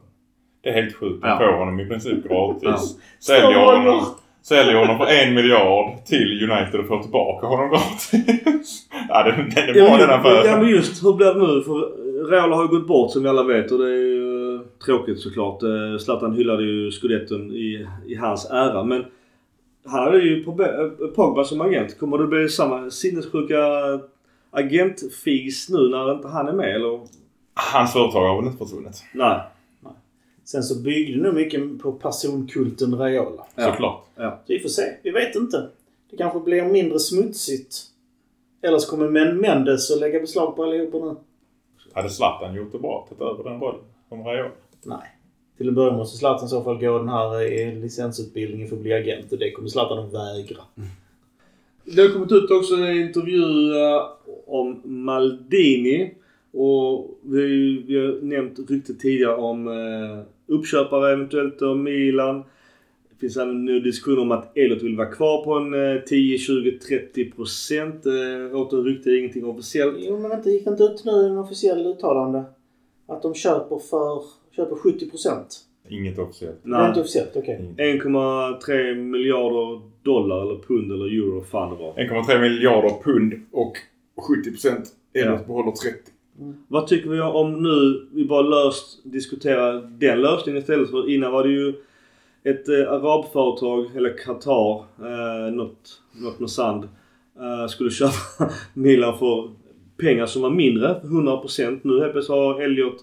Det 0.61 0.69
är 0.69 0.73
helt 0.73 0.95
sjukt. 0.95 1.21
De 1.21 1.27
Ja. 1.27 1.37
får 1.37 1.57
honom 1.59 1.79
i 1.79 1.85
princip 1.85 2.23
gratis. 2.23 2.61
Ja. 2.63 2.77
Säljer, 3.19 3.65
honom. 3.65 4.05
Säljer 4.47 4.75
honom 4.75 4.97
för 4.97 5.05
en 5.05 5.33
miljard 5.33 6.05
till 6.05 6.49
United 6.51 6.79
och 6.79 6.87
får 6.87 7.01
tillbaka 7.01 7.47
honom 7.47 7.69
gratis. 7.69 8.87
ja, 9.09 9.23
den, 9.23 9.49
den 9.49 9.69
är 9.69 9.73
bra 9.73 9.81
Ja, 9.83 9.97
den 9.97 9.97
men- 9.97 10.09
ja 10.09 10.15
affären. 10.39 10.59
men 10.61 10.69
just 10.69 11.03
hur 11.03 11.13
blir 11.13 11.25
det 11.33 11.39
nu? 11.39 11.63
För 11.63 12.05
Real 12.31 12.51
har 12.53 12.61
ju 12.61 12.67
gått 12.67 12.87
bort 12.87 13.11
som 13.11 13.23
vi 13.23 13.29
alla 13.29 13.43
vet 13.43 13.71
och 13.71 13.77
det 13.79 13.85
är 13.85 13.97
ju 13.97 14.55
eh, 14.55 14.61
tråkigt 14.85 15.19
såklart. 15.19 15.63
Eh, 15.63 15.97
Zlatan 15.99 16.33
hyllade 16.35 16.63
ju 16.63 16.91
scudetton 16.91 17.51
i, 17.51 17.87
i 18.07 18.15
hans 18.15 18.49
ära 18.51 18.83
men 18.83 19.05
han 19.85 20.03
hade 20.03 20.17
ju 20.19 20.39
eh, 20.41 21.07
Pogba 21.15 21.43
som 21.43 21.61
agent. 21.61 21.99
Kommer 21.99 22.17
det 22.17 22.27
bli 22.27 22.49
samma 22.49 22.89
sinnessjuka 22.89 23.57
agentfis 24.51 25.69
nu 25.69 25.89
när 25.89 26.11
inte 26.11 26.27
han 26.27 26.47
är 26.47 26.53
med 26.53 26.75
eller? 26.75 26.99
Hans 27.73 27.93
företag 27.93 28.27
har 28.27 28.35
väl 28.41 28.45
inte 28.51 28.65
försvunnit? 28.65 29.03
Nej. 29.13 29.39
Sen 30.45 30.63
så 30.63 30.75
byggde 30.75 31.23
nog 31.23 31.33
mycket 31.33 31.79
på 31.79 31.91
personkulten 31.91 32.95
Raiola. 32.95 33.47
Ja. 33.55 33.71
Såklart. 33.71 34.05
Så 34.15 34.39
vi 34.47 34.59
får 34.59 34.69
se. 34.69 34.83
Vi 35.03 35.11
vet 35.11 35.35
inte. 35.35 35.69
Det 36.09 36.17
kanske 36.17 36.39
blir 36.39 36.65
mindre 36.65 36.99
smutsigt. 36.99 37.75
Eller 38.61 38.77
så 38.77 38.89
kommer 38.89 39.09
Men 39.09 39.37
Mendes 39.37 39.91
att 39.91 39.99
lägga 39.99 40.19
beslag 40.19 40.55
på 40.55 40.63
allihopa 40.63 40.97
nu. 40.97 41.15
Hade 41.93 42.09
Zlatan 42.09 42.55
gjort 42.55 42.71
det 42.71 42.79
bra, 42.79 43.07
tagit 43.09 43.21
över 43.21 43.49
den 43.49 43.59
rollen 43.59 43.81
som 44.09 44.23
Raiola? 44.23 44.51
Nej. 44.83 45.17
Till 45.57 45.67
en 45.67 45.75
början 45.75 45.95
måste 45.95 46.17
Zlatan 46.17 46.45
i 46.45 46.49
så 46.49 46.63
fall 46.63 46.77
gå 46.77 46.97
den 46.97 47.09
här 47.09 47.51
eh, 47.51 47.73
licensutbildningen 47.73 48.67
för 48.67 48.75
att 48.75 48.81
bli 48.81 48.93
agent. 48.93 49.31
Och 49.31 49.37
det 49.37 49.51
kommer 49.51 49.69
Zlatan 49.69 49.99
att 49.99 50.13
vägra. 50.13 50.61
Det 51.83 52.01
har 52.01 52.09
kommit 52.09 52.31
ut 52.31 52.51
också 52.51 52.75
en 52.75 52.97
intervju 52.97 53.75
eh, 53.75 54.01
om 54.47 54.81
Maldini. 54.83 56.13
Och 56.53 57.17
vi, 57.21 57.83
vi 57.87 57.99
har 57.99 58.21
nämnt 58.21 58.69
ryktet 58.69 58.99
tidigare 58.99 59.35
om 59.35 59.67
uh, 59.67 60.23
uppköpare 60.47 61.13
eventuellt 61.13 61.61
av 61.61 61.77
Milan. 61.77 62.43
Det 63.09 63.15
finns 63.19 63.37
även 63.37 63.65
nu 63.65 63.79
diskussioner 63.79 64.21
om 64.21 64.31
att 64.31 64.57
Elliot 64.57 64.83
vill 64.83 64.97
vara 64.97 65.11
kvar 65.11 65.43
på 65.43 65.53
en 65.53 65.95
eh, 65.95 66.01
10, 66.01 66.37
20, 66.37 66.71
30 66.71 67.31
procent. 67.31 68.05
Uh, 68.05 68.55
åter 68.55 68.83
rykte, 68.83 69.11
ingenting 69.11 69.45
officiellt. 69.45 69.95
Jo, 69.99 70.19
men 70.19 70.29
vänta. 70.29 70.49
Gick 70.49 70.67
inte 70.67 70.83
ut 70.83 71.05
nu 71.05 71.25
en 71.27 71.37
officiell 71.37 71.85
uttalande? 71.85 72.43
Att 73.07 73.21
de 73.21 73.33
köper 73.35 73.77
för... 73.79 74.21
Köper 74.55 74.75
70 74.75 75.09
procent? 75.09 75.47
Inget 75.89 76.19
officiellt. 76.19 76.59
Det 76.63 76.69
är 76.75 76.79
inte 76.87 76.91
Nej. 76.91 77.01
officiellt, 77.01 77.31
okej. 77.35 77.59
Inget. 77.79 78.03
1,3 78.03 78.95
miljarder 78.95 79.81
dollar 80.03 80.41
eller 80.41 80.61
pund 80.63 80.91
eller 80.91 81.05
euro 81.05 81.41
fan 81.43 81.69
det 81.77 81.83
var. 81.83 81.93
1,3 81.93 82.41
miljarder 82.41 82.89
pund 83.03 83.33
och 83.51 83.73
70 84.43 84.51
procent. 84.51 84.89
Elliot 85.13 85.39
Ja. 85.41 85.47
behåller 85.47 85.71
30. 85.71 85.97
Vad 86.67 86.87
tycker 86.87 87.09
vi 87.09 87.21
om 87.21 87.63
nu, 87.63 88.07
vi 88.11 88.25
bara 88.25 88.41
löst 88.41 88.99
diskuterar 89.03 89.89
den 89.99 90.21
lösningen 90.21 90.61
istället 90.61 90.91
för 90.91 91.09
innan 91.09 91.31
var 91.31 91.43
det 91.43 91.49
ju 91.49 91.73
ett 92.43 92.69
eh, 92.69 92.91
arabföretag, 92.91 93.95
eller 93.95 94.17
Qatar, 94.17 94.77
eh, 94.99 95.53
något, 95.53 96.01
något 96.21 96.39
med 96.39 96.49
sand, 96.49 96.83
eh, 97.39 97.67
skulle 97.67 97.89
köpa 97.89 98.13
Milan 98.73 99.17
för 99.17 99.49
pengar 99.97 100.25
som 100.25 100.41
var 100.41 100.49
mindre, 100.49 101.01
100%. 101.03 101.79
Nu 101.83 101.99
helt 101.99 102.11
plötsligt 102.11 102.37
har 102.37 102.61
Elliot 102.61 102.97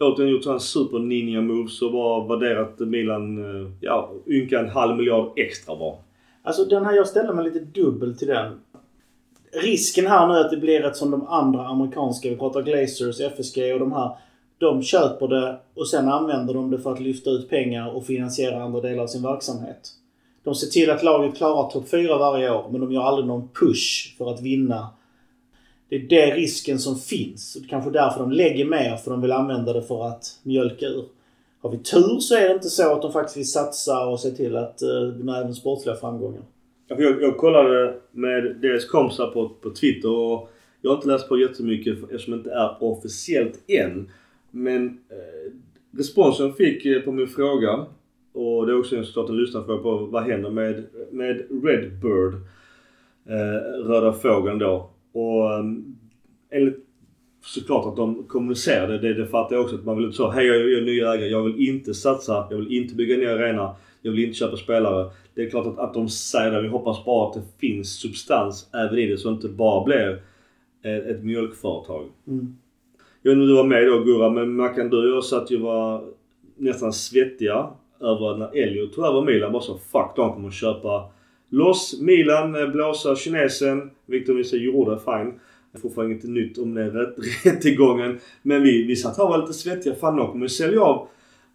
återigen 0.00 0.32
gjort 0.32 0.44
sådana 0.44 0.60
super 0.60 0.98
ninja 0.98 1.40
moves 1.40 1.82
och 1.82 1.92
bara 1.92 2.36
värderat 2.36 2.78
Milan, 2.78 3.38
eh, 3.38 3.70
ja, 3.80 4.12
ynka 4.26 4.60
en 4.60 4.68
halv 4.68 4.96
miljard 4.96 5.32
extra 5.36 5.76
bara. 5.76 5.94
Alltså 6.42 6.64
den 6.64 6.84
här, 6.84 6.96
jag 6.96 7.06
ställer 7.06 7.32
mig 7.32 7.44
lite 7.44 7.60
dubbel 7.60 8.16
till 8.16 8.28
den. 8.28 8.52
Risken 9.52 10.06
här 10.06 10.28
nu 10.28 10.34
är 10.34 10.40
att 10.40 10.50
det 10.50 10.56
blir 10.56 10.84
ett 10.84 10.96
som 10.96 11.10
de 11.10 11.26
andra 11.26 11.66
amerikanska, 11.66 12.28
vi 12.28 12.36
pratar 12.36 12.62
Glazers, 12.62 13.20
FSG 13.20 13.72
och 13.72 13.80
de 13.80 13.92
här. 13.92 14.10
De 14.58 14.82
köper 14.82 15.28
det 15.28 15.58
och 15.74 15.88
sen 15.88 16.08
använder 16.08 16.54
de 16.54 16.70
det 16.70 16.78
för 16.78 16.92
att 16.92 17.00
lyfta 17.00 17.30
ut 17.30 17.48
pengar 17.48 17.96
och 17.96 18.06
finansiera 18.06 18.62
andra 18.62 18.80
delar 18.80 19.02
av 19.02 19.06
sin 19.06 19.22
verksamhet. 19.22 19.90
De 20.44 20.54
ser 20.54 20.66
till 20.66 20.90
att 20.90 21.02
laget 21.02 21.36
klarar 21.36 21.70
topp 21.70 21.88
4 21.88 22.18
varje 22.18 22.50
år 22.50 22.68
men 22.70 22.80
de 22.80 22.92
gör 22.92 23.02
aldrig 23.02 23.26
någon 23.26 23.48
push 23.48 24.14
för 24.18 24.30
att 24.30 24.40
vinna. 24.40 24.88
Det 25.88 25.96
är 25.96 26.08
det 26.08 26.34
risken 26.34 26.78
som 26.78 26.96
finns. 26.96 27.54
Det 27.54 27.66
är 27.66 27.68
kanske 27.68 27.90
därför 27.90 28.20
de 28.20 28.32
lägger 28.32 28.64
mer 28.64 28.96
för 28.96 29.10
de 29.10 29.20
vill 29.20 29.32
använda 29.32 29.72
det 29.72 29.82
för 29.82 30.06
att 30.06 30.38
mjölka 30.42 30.86
ur. 30.86 31.04
Har 31.62 31.70
vi 31.70 31.78
tur 31.78 32.18
så 32.20 32.34
är 32.34 32.48
det 32.48 32.54
inte 32.54 32.70
så 32.70 32.94
att 32.94 33.02
de 33.02 33.12
faktiskt 33.12 33.36
vill 33.36 33.50
satsa 33.50 34.06
och 34.06 34.20
se 34.20 34.30
till 34.30 34.56
att 34.56 34.82
uh, 34.82 35.36
även 35.38 35.54
sportsliga 35.54 35.96
framgångar. 35.96 36.42
Jag, 36.98 37.22
jag 37.22 37.36
kollade 37.36 37.94
med 38.12 38.56
deras 38.60 38.84
kompisar 38.84 39.26
på, 39.30 39.48
på 39.48 39.70
Twitter 39.70 40.10
och 40.10 40.50
jag 40.82 40.90
har 40.90 40.96
inte 40.96 41.08
läst 41.08 41.28
på 41.28 41.38
jättemycket 41.38 42.02
eftersom 42.02 42.32
det 42.32 42.38
inte 42.38 42.52
är 42.52 42.82
officiellt 42.82 43.70
än. 43.70 44.10
Men 44.50 44.86
eh, 44.86 45.52
responsen 45.98 46.46
jag 46.46 46.56
fick 46.56 46.86
eh, 46.86 47.00
på 47.00 47.12
min 47.12 47.28
fråga 47.28 47.86
och 48.32 48.66
det 48.66 48.72
är 48.72 48.78
också 48.78 48.96
en 48.96 49.04
såklart 49.04 49.28
en 49.28 49.36
lyssnarfråga 49.36 49.82
på 49.82 49.96
vad 49.96 50.22
händer 50.22 50.50
med, 50.50 50.84
med 51.10 51.36
Redbird, 51.64 52.34
eh, 53.28 53.86
röda 53.86 54.12
fågeln 54.12 54.58
då. 54.58 54.90
Och 55.12 55.52
eh, 55.52 55.64
enligt 56.50 56.86
såklart 57.44 57.86
att 57.86 57.96
de 57.96 58.24
kommunicerade, 58.24 58.98
det, 58.98 59.14
det, 59.14 59.26
fattar 59.26 59.56
jag 59.56 59.64
också 59.64 59.76
att 59.76 59.84
man 59.84 59.96
vill 59.96 60.06
inte 60.06 60.16
säga 60.16 60.30
hej 60.30 60.46
jag 60.46 60.56
är 60.56 60.80
ny 60.80 61.00
ägare, 61.00 61.28
jag 61.28 61.42
vill 61.42 61.68
inte 61.68 61.94
satsa, 61.94 62.46
jag 62.50 62.56
vill 62.56 62.72
inte 62.72 62.94
bygga 62.94 63.14
en 63.14 63.20
ny 63.20 63.26
arena, 63.26 63.76
jag 64.02 64.12
vill 64.12 64.24
inte 64.24 64.36
köpa 64.36 64.56
spelare. 64.56 65.10
Det 65.34 65.42
är 65.42 65.50
klart 65.50 65.66
att, 65.66 65.78
att 65.78 65.94
de 65.94 66.08
säger 66.08 66.52
det. 66.52 66.62
Vi 66.62 66.68
hoppas 66.68 67.04
bara 67.04 67.28
att 67.28 67.34
det 67.34 67.42
finns 67.58 68.00
substans 68.00 68.70
även 68.74 68.98
i 68.98 69.06
det 69.06 69.18
så 69.18 69.28
att 69.28 69.40
det 69.40 69.46
inte 69.46 69.56
bara 69.56 69.84
blir 69.84 70.22
ett, 70.82 71.06
ett 71.06 71.24
mjölkföretag. 71.24 72.06
Mm. 72.28 72.56
Jag 73.22 73.30
vet 73.30 73.36
inte 73.36 73.42
om 73.42 73.48
du 73.48 73.54
var 73.54 73.64
med 73.64 73.86
då 73.86 74.04
Gurra, 74.04 74.30
men 74.30 74.56
Mackan 74.56 74.90
du 74.90 75.10
och 75.10 75.16
jag 75.16 75.24
satt 75.24 75.50
ju 75.50 75.56
var 75.56 76.04
nästan 76.56 76.92
svettiga 76.92 77.68
över 78.00 78.36
när 78.36 78.56
Elliot 78.56 78.94
tog 78.94 79.04
över 79.04 79.22
Milan. 79.22 79.52
Bara 79.52 79.62
så 79.62 79.78
fuck, 79.78 80.16
de 80.16 80.32
kommer 80.32 80.48
att 80.48 80.54
köpa 80.54 81.10
loss 81.48 82.00
Milan, 82.00 82.54
eh, 82.54 82.68
blåsa 82.68 83.16
kinesen. 83.16 83.90
Victor 84.06 84.34
Nisse 84.34 84.56
gjorde 84.56 84.98
fine. 84.98 85.40
Fortfarande 85.82 86.12
inget 86.12 86.24
nytt 86.24 86.58
om 86.58 86.74
den 86.74 86.90
rätt, 86.90 87.16
rättegången. 87.44 88.18
Men 88.42 88.62
vi, 88.62 88.84
vi 88.84 88.96
satt 88.96 89.16
här 89.16 89.24
och 89.24 89.30
var 89.30 89.38
lite 89.38 89.52
svettiga. 89.52 89.94
Fan, 89.94 90.16
de 90.16 90.32
kommer 90.32 90.48
sälja 90.48 90.82
av 90.82 91.08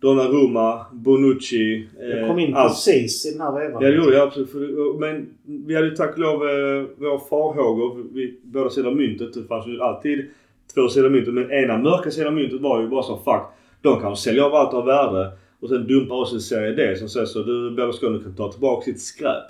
Donnarumma, 0.09 0.85
Bonucci. 0.93 1.87
Jag 1.99 2.27
kom 2.27 2.39
in 2.39 2.55
allt. 2.55 2.69
precis 2.71 3.25
i 3.25 3.31
den 3.31 3.41
här 3.41 3.51
vevan. 3.59 3.83
Ja 3.83 3.89
det 3.89 3.95
gjorde 3.95 4.15
jag 4.15 4.27
absolut. 4.27 4.51
För- 4.51 4.99
Men 4.99 5.29
vi 5.67 5.75
hade 5.75 5.87
ju 5.87 5.95
tack 5.95 6.11
och 6.13 6.19
lov 6.19 6.33
eh, 6.49 6.83
våra 6.97 7.19
farhågor. 7.19 8.03
Vi, 8.13 8.39
båda 8.43 8.69
sidor 8.69 8.89
av 8.89 8.95
myntet. 8.95 9.33
Det 9.33 9.43
fanns 9.43 9.67
ju 9.67 9.81
alltid 9.81 10.25
två 10.73 10.87
sidor 10.89 11.05
av 11.05 11.11
myntet. 11.11 11.33
Men 11.33 11.51
ena 11.51 11.77
mörka 11.77 12.11
sidan 12.11 12.27
av 12.27 12.33
myntet 12.33 12.61
var 12.61 12.81
ju 12.81 12.87
bara 12.87 13.03
så 13.03 13.17
fuck. 13.17 13.41
De 13.81 14.01
kan 14.01 14.15
sälja 14.17 14.45
av 14.45 14.53
allt 14.55 14.73
av 14.73 14.85
värde. 14.85 15.31
Och 15.59 15.69
sen 15.69 15.87
dumpa 15.87 16.13
oss 16.13 16.33
i 16.33 16.39
serie 16.39 16.71
D 16.71 16.95
som 16.95 17.09
säger 17.09 17.25
så. 17.25 17.43
Du 17.43 17.71
Berlusconi 17.71 18.19
kan 18.23 18.35
ta 18.35 18.51
tillbaka 18.51 18.85
sitt 18.85 19.01
skräp. 19.01 19.43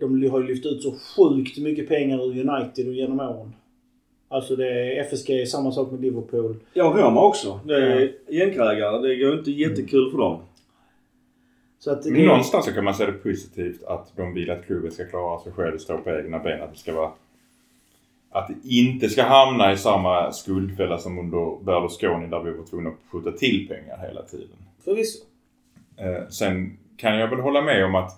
De 0.00 0.28
har 0.30 0.40
ju 0.40 0.46
lyft 0.46 0.66
ut 0.66 0.82
så 0.82 0.90
sjukt 1.16 1.58
mycket 1.58 1.88
pengar 1.88 2.16
ur 2.18 2.30
United 2.50 2.88
och 2.88 2.94
genom 2.94 3.20
åren. 3.20 3.52
Alltså 4.34 4.56
det 4.56 4.68
är 4.68 5.00
FSG, 5.00 5.48
samma 5.48 5.72
sak 5.72 5.90
med 5.90 6.00
Liverpool. 6.00 6.56
Ja, 6.72 6.84
Roma 6.96 7.24
också. 7.24 7.60
Det 7.64 7.74
är 7.74 8.12
jänkarägare. 8.28 9.08
Det 9.08 9.16
går 9.16 9.38
inte 9.38 9.50
jättekul 9.50 10.10
för 10.10 10.18
dem. 10.18 10.40
Så 11.78 11.90
att 11.90 12.02
det, 12.02 12.10
Men 12.10 12.24
någonstans 12.24 12.64
så 12.64 12.72
kan 12.72 12.84
man 12.84 12.94
se 12.94 13.06
det 13.06 13.12
positivt 13.12 13.84
att 13.84 14.12
de 14.16 14.34
vill 14.34 14.50
att 14.50 14.66
klubben 14.66 14.90
ska 14.90 15.04
klara 15.04 15.40
sig 15.40 15.52
själv, 15.52 15.78
stå 15.78 15.98
på 15.98 16.10
egna 16.10 16.38
ben. 16.38 16.62
Att 16.62 16.72
det 16.72 16.78
ska 16.78 16.94
vara... 16.94 17.10
Att 18.30 18.48
det 18.48 18.68
inte 18.68 19.08
ska 19.08 19.22
hamna 19.22 19.72
i 19.72 19.76
samma 19.76 20.32
skuldfälla 20.32 20.98
som 20.98 21.18
under 21.18 21.64
Berlusconi 21.64 22.26
där 22.26 22.40
vi 22.40 22.50
var 22.50 22.64
tvungna 22.64 22.90
att 22.90 22.96
skjuta 23.12 23.32
till 23.32 23.68
pengar 23.68 23.98
hela 24.08 24.22
tiden. 24.22 24.56
Förvisso. 24.84 25.24
Eh, 25.96 26.28
sen 26.28 26.78
kan 26.96 27.18
jag 27.18 27.28
väl 27.28 27.40
hålla 27.40 27.62
med 27.62 27.84
om 27.84 27.94
att 27.94 28.10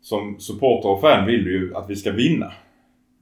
som 0.00 0.40
supporter 0.40 0.88
och 0.88 1.00
fan 1.00 1.26
vill 1.26 1.44
du 1.44 1.58
ju 1.58 1.74
att 1.74 1.90
vi 1.90 1.96
ska 1.96 2.12
vinna. 2.12 2.52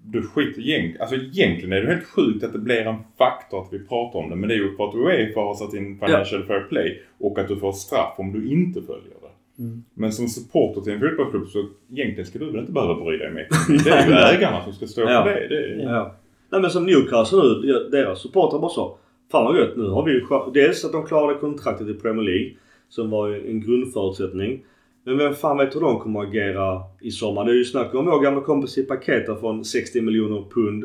Du 0.03 0.23
skiter 0.23 0.61
egentligen, 0.63 1.01
alltså 1.01 1.17
egentligen 1.17 1.73
är 1.73 1.81
det 1.81 1.87
helt 1.87 2.07
sjukt 2.07 2.45
att 2.45 2.53
det 2.53 2.59
blir 2.59 2.87
en 2.87 2.97
faktor 3.19 3.61
att 3.63 3.73
vi 3.73 3.79
pratar 3.79 4.19
om 4.19 4.31
det. 4.31 4.37
Men 4.37 4.49
det 4.49 4.55
är 4.55 4.59
ju 4.59 4.77
för 4.77 4.89
att 4.89 4.95
Uefa 4.95 5.41
har 5.41 5.55
satt 5.55 5.75
in 5.75 5.99
Financial 5.99 6.45
Fair 6.45 6.61
Play 6.69 7.03
och 7.19 7.39
att 7.39 7.49
du 7.49 7.57
får 7.57 7.73
straff 7.73 8.15
om 8.19 8.33
du 8.33 8.49
inte 8.49 8.83
följer 8.83 9.15
det. 9.23 9.63
Mm. 9.63 9.85
Men 9.95 10.13
som 10.13 10.29
supporter 10.29 10.81
till 10.81 10.93
en 10.93 11.01
fotbollsklubb 11.01 11.49
så 11.49 11.59
egentligen 11.93 12.27
ska 12.27 12.39
du 12.39 12.47
väl 12.47 12.61
inte 12.61 12.73
behöva 12.73 13.05
bry 13.05 13.17
dig 13.17 13.31
med. 13.31 13.47
Det 13.85 13.91
är 13.91 14.07
ju 14.07 14.37
ägarna 14.37 14.65
som 14.65 14.73
ska 14.73 14.87
stå 14.87 15.01
Ja. 15.01 15.25
för 15.25 15.31
det. 15.35 15.49
det 15.49 15.57
är, 15.57 15.93
Ja. 15.95 16.15
Nej 16.51 16.61
men 16.61 16.71
som 16.71 16.87
Newcastle 16.87 17.39
nu, 17.39 17.89
deras 17.91 18.23
supportrar 18.23 18.61
bara 18.61 18.71
sa 18.71 18.99
Fan 19.33 19.45
vad 19.45 19.59
gött, 19.59 19.77
nu 19.77 19.89
har 19.89 20.05
vi 20.05 20.13
ju 20.13 20.27
dels 20.55 20.85
att 20.85 20.93
de 20.93 21.07
klarade 21.07 21.39
kontraktet 21.39 21.89
i 21.89 21.95
Premier 21.95 22.25
League 22.25 22.51
som 22.89 23.11
var 23.11 23.29
en 23.31 23.61
grundförutsättning. 23.61 24.61
Men 25.09 25.19
vem 25.19 25.35
fan 25.35 25.57
vet 25.59 25.77
hur 25.77 25.81
de 25.81 25.99
kommer 26.01 26.21
att 26.23 26.29
agera 26.29 26.81
i 27.01 27.11
sommar? 27.11 27.45
Det 27.45 27.51
är 27.51 27.55
ju 27.55 27.65
snack 27.65 27.95
om 27.95 28.05
vår 28.07 28.21
gamla 28.23 28.41
kompis 28.41 28.79
i 28.79 28.83
Paketa 28.83 29.37
från 29.37 29.65
60 29.65 30.01
miljoner 30.01 30.45
pund. 30.51 30.85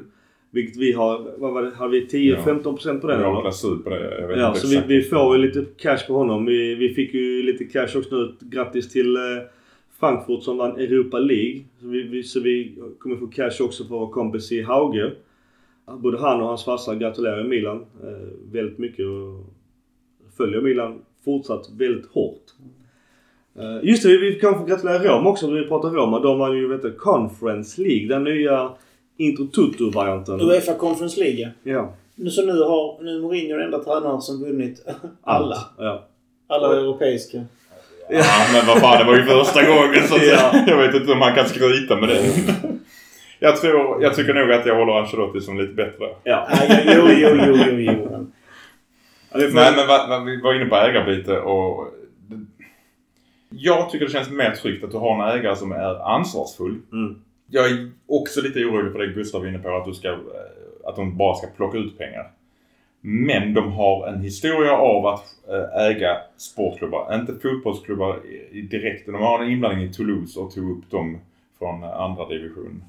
Vilket 0.51 0.77
vi 0.77 0.91
har, 0.91 1.33
vad 1.37 1.53
var 1.53 1.61
det, 1.63 1.71
har 1.75 1.87
vi 1.89 2.05
10-15% 2.07 2.99
på 2.99 3.07
den 3.07 3.19
jag 3.19 3.25
har 3.27 3.31
eller? 3.33 3.41
klausul 3.41 3.79
på 3.83 3.89
det. 3.89 4.19
Jag 4.21 4.27
vet 4.27 4.37
Ja, 4.37 4.47
inte 4.47 4.59
så 4.59 4.67
vi, 4.67 4.73
exakt. 4.75 4.89
vi 4.91 5.01
får 5.03 5.35
ju 5.37 5.41
lite 5.41 5.65
cash 5.77 6.07
på 6.07 6.13
honom. 6.13 6.45
Vi, 6.45 6.75
vi 6.75 6.89
fick 6.93 7.13
ju 7.13 7.43
lite 7.43 7.63
cash 7.65 7.97
också 7.97 8.15
nu. 8.15 8.33
Grattis 8.39 8.89
till 8.91 9.15
eh, 9.15 9.21
Frankfurt 9.99 10.43
som 10.43 10.57
vann 10.57 10.75
Europa 10.79 11.19
League. 11.19 11.61
Så 11.81 11.87
vi, 11.87 12.03
vi, 12.03 12.23
så 12.23 12.39
vi 12.39 12.75
kommer 12.99 13.15
få 13.15 13.27
cash 13.27 13.61
också 13.65 13.83
för 13.83 13.95
vår 13.95 14.07
kompis 14.09 14.51
i 14.51 14.61
Hauge. 14.61 15.11
Både 15.97 16.17
han 16.19 16.41
och 16.41 16.47
hans 16.47 16.65
farsa 16.65 16.95
gratulerar 16.95 17.43
Milan 17.43 17.85
eh, 18.03 18.27
väldigt 18.51 18.77
mycket 18.77 19.05
och 19.05 19.45
följer 20.37 20.61
Milan 20.61 21.01
fortsatt 21.25 21.69
väldigt 21.77 22.05
hårt. 22.05 22.41
Eh, 23.59 23.89
just 23.89 24.03
det, 24.03 24.09
vi, 24.09 24.17
vi 24.17 24.39
kan 24.39 24.59
få 24.59 24.65
gratulera 24.65 24.99
Roma 24.99 25.29
också. 25.29 25.51
Vi 25.51 25.67
pratar 25.67 25.89
Roma. 25.89 26.19
De 26.19 26.39
vann 26.39 26.57
ju 26.57 26.67
vet 26.67 26.81
du, 26.81 26.91
Conference 26.91 27.81
League. 27.81 28.07
Den 28.07 28.23
nya 28.23 28.69
Intro 29.17 29.45
Tutto-varianten. 29.45 30.41
Uefa 30.41 30.73
Conference 30.73 31.19
League. 31.19 31.51
Ja. 31.63 31.93
Nu, 32.15 32.29
så 32.29 32.45
nu 32.45 32.61
har 32.61 33.03
nu 33.03 33.15
är 33.15 33.19
Mourinho 33.19 33.57
den 33.57 33.65
enda 33.65 33.83
tränaren 33.83 34.21
som 34.21 34.43
vunnit 34.43 34.85
alla. 35.23 35.57
Ja. 35.77 36.03
Alla 36.47 36.79
europeiska. 36.79 37.37
Ja, 38.09 38.23
men 38.53 38.67
vad 38.67 38.79
fan, 38.79 38.99
det 38.99 39.03
var 39.03 39.15
ju 39.17 39.23
första 39.23 39.65
gången 39.65 40.07
så 40.07 40.15
att 40.15 40.27
Ja. 40.27 40.63
Jag 40.67 40.77
vet 40.77 40.95
inte 40.95 41.11
om 41.11 41.19
man 41.19 41.35
kan 41.35 41.45
skryta 41.45 41.95
med 41.95 42.09
det. 42.09 42.21
Jag 43.39 43.57
tror, 43.57 44.03
jag 44.03 44.15
tycker 44.15 44.33
nog 44.33 44.51
att 44.51 44.65
jag 44.65 44.75
håller 44.75 44.93
Ancelotti 44.93 45.41
som 45.41 45.59
lite 45.59 45.73
bättre. 45.73 46.05
Ja. 46.23 46.47
Jo, 46.85 47.07
jo, 47.09 47.29
jo, 47.47 47.55
jo, 47.69 47.79
jo. 47.79 48.27
Nej 49.35 49.51
men 49.53 49.87
vad, 49.87 50.09
vad, 50.09 50.25
vi 50.25 50.41
var 50.41 50.53
inne 50.53 50.65
på 50.65 50.75
ägarbyte 50.75 51.39
och... 51.39 51.87
Jag 53.57 53.89
tycker 53.89 54.05
det 54.05 54.11
känns 54.11 54.29
mer 54.29 54.51
tryggt 54.51 54.83
att 54.83 54.91
du 54.91 54.97
har 54.97 55.31
en 55.31 55.39
ägare 55.39 55.55
som 55.55 55.71
är 55.71 56.15
ansvarsfull. 56.15 56.79
Mm. 56.91 57.21
Jag 57.47 57.71
är 57.71 57.91
också 58.07 58.41
lite 58.41 58.59
orolig 58.59 58.91
för 58.91 58.99
det 58.99 59.07
Gustav 59.07 59.41
var 59.41 59.47
inne 59.47 59.59
på, 59.59 59.77
att, 59.77 59.85
du 59.85 59.93
ska, 59.93 60.09
eh, 60.09 60.17
att 60.85 60.95
de 60.95 61.17
bara 61.17 61.35
ska 61.35 61.47
plocka 61.47 61.77
ut 61.77 61.97
pengar. 61.97 62.31
Men 63.01 63.53
de 63.53 63.71
har 63.71 64.07
en 64.07 64.21
historia 64.21 64.77
av 64.77 65.05
att 65.05 65.25
eh, 65.49 65.85
äga 65.85 66.17
sportklubbar, 66.37 67.15
inte 67.15 67.33
fotbollsklubbar 67.33 68.19
direkt. 68.69 69.05
De 69.05 69.15
har 69.15 69.43
en 69.43 69.51
inblandning 69.51 69.85
i 69.85 69.93
Toulouse 69.93 70.39
och 70.39 70.53
tog 70.53 70.77
upp 70.77 70.91
dem 70.91 71.17
från 71.59 71.83
eh, 71.83 71.99
andra 71.99 72.27
division. 72.27 72.83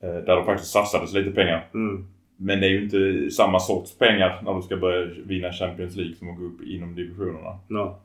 Där 0.00 0.36
det 0.36 0.44
faktiskt 0.44 0.72
satsades 0.72 1.12
lite 1.12 1.30
pengar. 1.30 1.68
Mm. 1.74 2.06
Men 2.36 2.60
det 2.60 2.66
är 2.66 2.70
ju 2.70 2.84
inte 2.84 3.30
samma 3.30 3.60
sorts 3.60 3.98
pengar 3.98 4.42
när 4.44 4.54
du 4.54 4.62
ska 4.62 4.76
börja 4.76 5.06
vinna 5.24 5.52
Champions 5.52 5.96
League 5.96 6.14
som 6.14 6.30
att 6.30 6.38
gå 6.38 6.44
upp 6.44 6.62
inom 6.62 6.94
divisionerna. 6.94 7.58
Ja. 7.68 7.98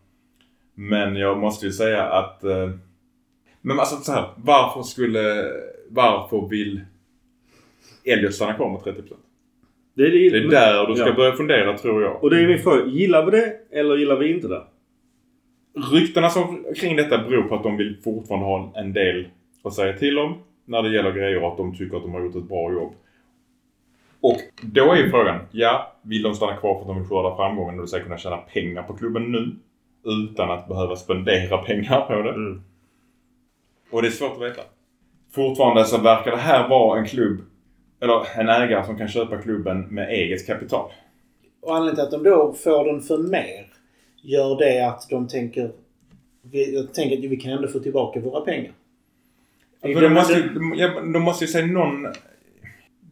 Men 0.82 1.16
jag 1.16 1.38
måste 1.38 1.66
ju 1.66 1.72
säga 1.72 2.04
att... 2.04 2.44
Eh, 2.44 2.70
men 3.62 3.80
alltså 3.80 3.96
så 3.96 4.12
här, 4.12 4.30
varför 4.36 4.82
skulle... 4.82 5.52
Varför 5.90 6.48
vill 6.50 6.82
Elliot 8.06 8.34
stanna 8.34 8.54
kvar 8.54 8.70
med 8.70 8.96
30%? 8.96 9.14
Det 9.94 10.04
är, 10.04 10.12
det, 10.12 10.30
Det 10.30 10.38
är 10.38 10.50
där 10.50 10.88
du 10.88 10.96
ska 10.96 11.08
ja. 11.08 11.14
börja 11.14 11.34
fundera 11.34 11.78
tror 11.78 12.04
jag. 12.04 12.24
Och 12.24 12.30
det 12.30 12.42
är 12.42 12.48
min 12.48 12.60
fråga. 12.60 12.86
Gillar 12.86 13.26
vi 13.26 13.32
det 13.32 13.54
eller 13.72 13.98
gillar 13.98 14.16
vi 14.16 14.34
inte 14.34 14.48
det? 14.48 14.64
Ryktena 15.92 16.30
som, 16.30 16.66
kring 16.76 16.96
detta 16.96 17.18
beror 17.18 17.44
på 17.44 17.56
att 17.56 17.64
de 17.64 17.78
vill 17.78 17.98
fortfarande 18.04 18.46
ha 18.46 18.74
en 18.76 18.94
del 18.94 19.28
att 19.64 19.74
säga 19.74 19.98
till 19.98 20.20
om 20.20 20.36
när 20.66 20.84
det 20.84 20.96
gäller 20.96 21.12
grejer 21.12 21.44
och 21.44 21.52
att 21.52 21.58
de 21.58 21.76
tycker 21.76 21.98
att 21.98 22.04
de 22.04 22.14
har 22.14 22.22
gjort 22.22 22.36
ett 22.36 22.50
bra 22.50 22.74
jobb. 22.74 22.94
Och 24.22 24.38
då 24.62 24.92
är 24.92 24.98
ju 24.98 25.10
frågan, 25.10 25.40
ja, 25.52 25.98
vill 26.02 26.22
de 26.22 26.34
stanna 26.34 26.58
kvar 26.58 26.74
för 26.74 26.82
att 26.82 26.88
de 26.88 27.00
vill 27.00 27.10
skörda 27.10 27.36
framgången 27.36 27.80
och 27.80 27.90
säga 27.90 28.04
kunna 28.04 28.18
tjäna 28.18 28.38
pengar 28.38 28.84
på 28.84 28.94
klubben 28.94 29.32
nu? 29.32 29.56
Utan 30.04 30.52
att 30.52 30.68
behöva 30.68 30.96
spendera 30.96 31.58
pengar 31.58 32.02
på 32.02 32.14
det. 32.14 32.30
Mm. 32.30 32.62
Och 33.92 34.02
det 34.02 34.08
är 34.08 34.12
svårt 34.12 34.36
att 34.36 34.42
veta. 34.42 34.62
Fortfarande 35.32 35.86
så 35.86 36.02
verkar 36.02 36.32
det 36.32 36.38
här 36.38 36.70
vara 36.70 37.00
en 37.00 37.06
klubb, 37.06 37.42
eller 38.00 38.40
en 38.40 38.50
ägare 38.50 38.86
som 38.86 38.98
kan 38.98 39.08
köpa 39.08 39.38
klubben 39.38 39.82
med 39.82 40.10
eget 40.10 40.48
kapital. 40.48 40.92
Och 41.62 41.76
anledningen 41.76 42.10
till 42.10 42.18
att 42.18 42.24
de 42.24 42.30
då 42.30 42.54
får 42.54 42.86
den 42.86 43.02
för 43.02 43.18
mer 43.18 43.68
gör 44.22 44.58
det 44.58 44.88
att 44.88 45.10
de 45.10 45.28
tänker 45.28 45.72
vi, 46.42 46.76
jag 46.76 46.94
tänker 46.94 47.18
att 47.18 47.24
vi 47.24 47.38
kan 47.38 47.52
ändå 47.52 47.68
få 47.68 47.80
tillbaka 47.80 48.20
våra 48.20 48.42
pengar. 48.42 48.72
För 49.82 50.02
de, 50.02 50.10
måste, 50.10 50.42
de, 50.42 51.14
de 51.14 51.22
måste 51.22 51.46
ju 51.46 51.48
säga 51.48 51.66
någon... 51.66 52.08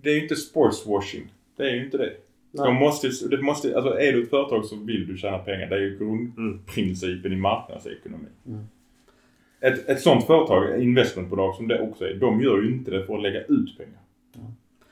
Det 0.01 0.09
är 0.09 0.13
ju 0.13 0.21
inte 0.21 0.35
sportswashing. 0.35 1.33
Det 1.57 1.63
är 1.63 1.69
ju 1.69 1.85
inte 1.85 1.97
det. 1.97 2.13
Nej. 2.51 2.65
De 2.65 2.75
måste, 2.75 3.09
det 3.29 3.41
måste, 3.41 3.75
alltså 3.77 3.99
är 3.99 4.13
du 4.13 4.23
ett 4.23 4.29
företag 4.29 4.65
så 4.65 4.75
vill 4.75 5.07
du 5.07 5.17
tjäna 5.17 5.37
pengar. 5.37 5.67
Det 5.69 5.75
är 5.75 5.79
ju 5.79 5.97
grundprincipen 5.97 7.33
i 7.33 7.35
marknadsekonomi. 7.35 8.27
Mm. 8.47 8.63
Ett, 9.61 9.89
ett 9.89 10.01
sånt 10.01 10.25
företag, 10.25 10.81
investmentbolag 10.83 11.55
som 11.55 11.67
det 11.67 11.81
också 11.81 12.05
är, 12.05 12.13
de 12.13 12.41
gör 12.41 12.61
ju 12.61 12.71
inte 12.71 12.91
det 12.91 13.05
för 13.05 13.15
att 13.15 13.21
lägga 13.21 13.41
ut 13.41 13.77
pengar. 13.77 13.99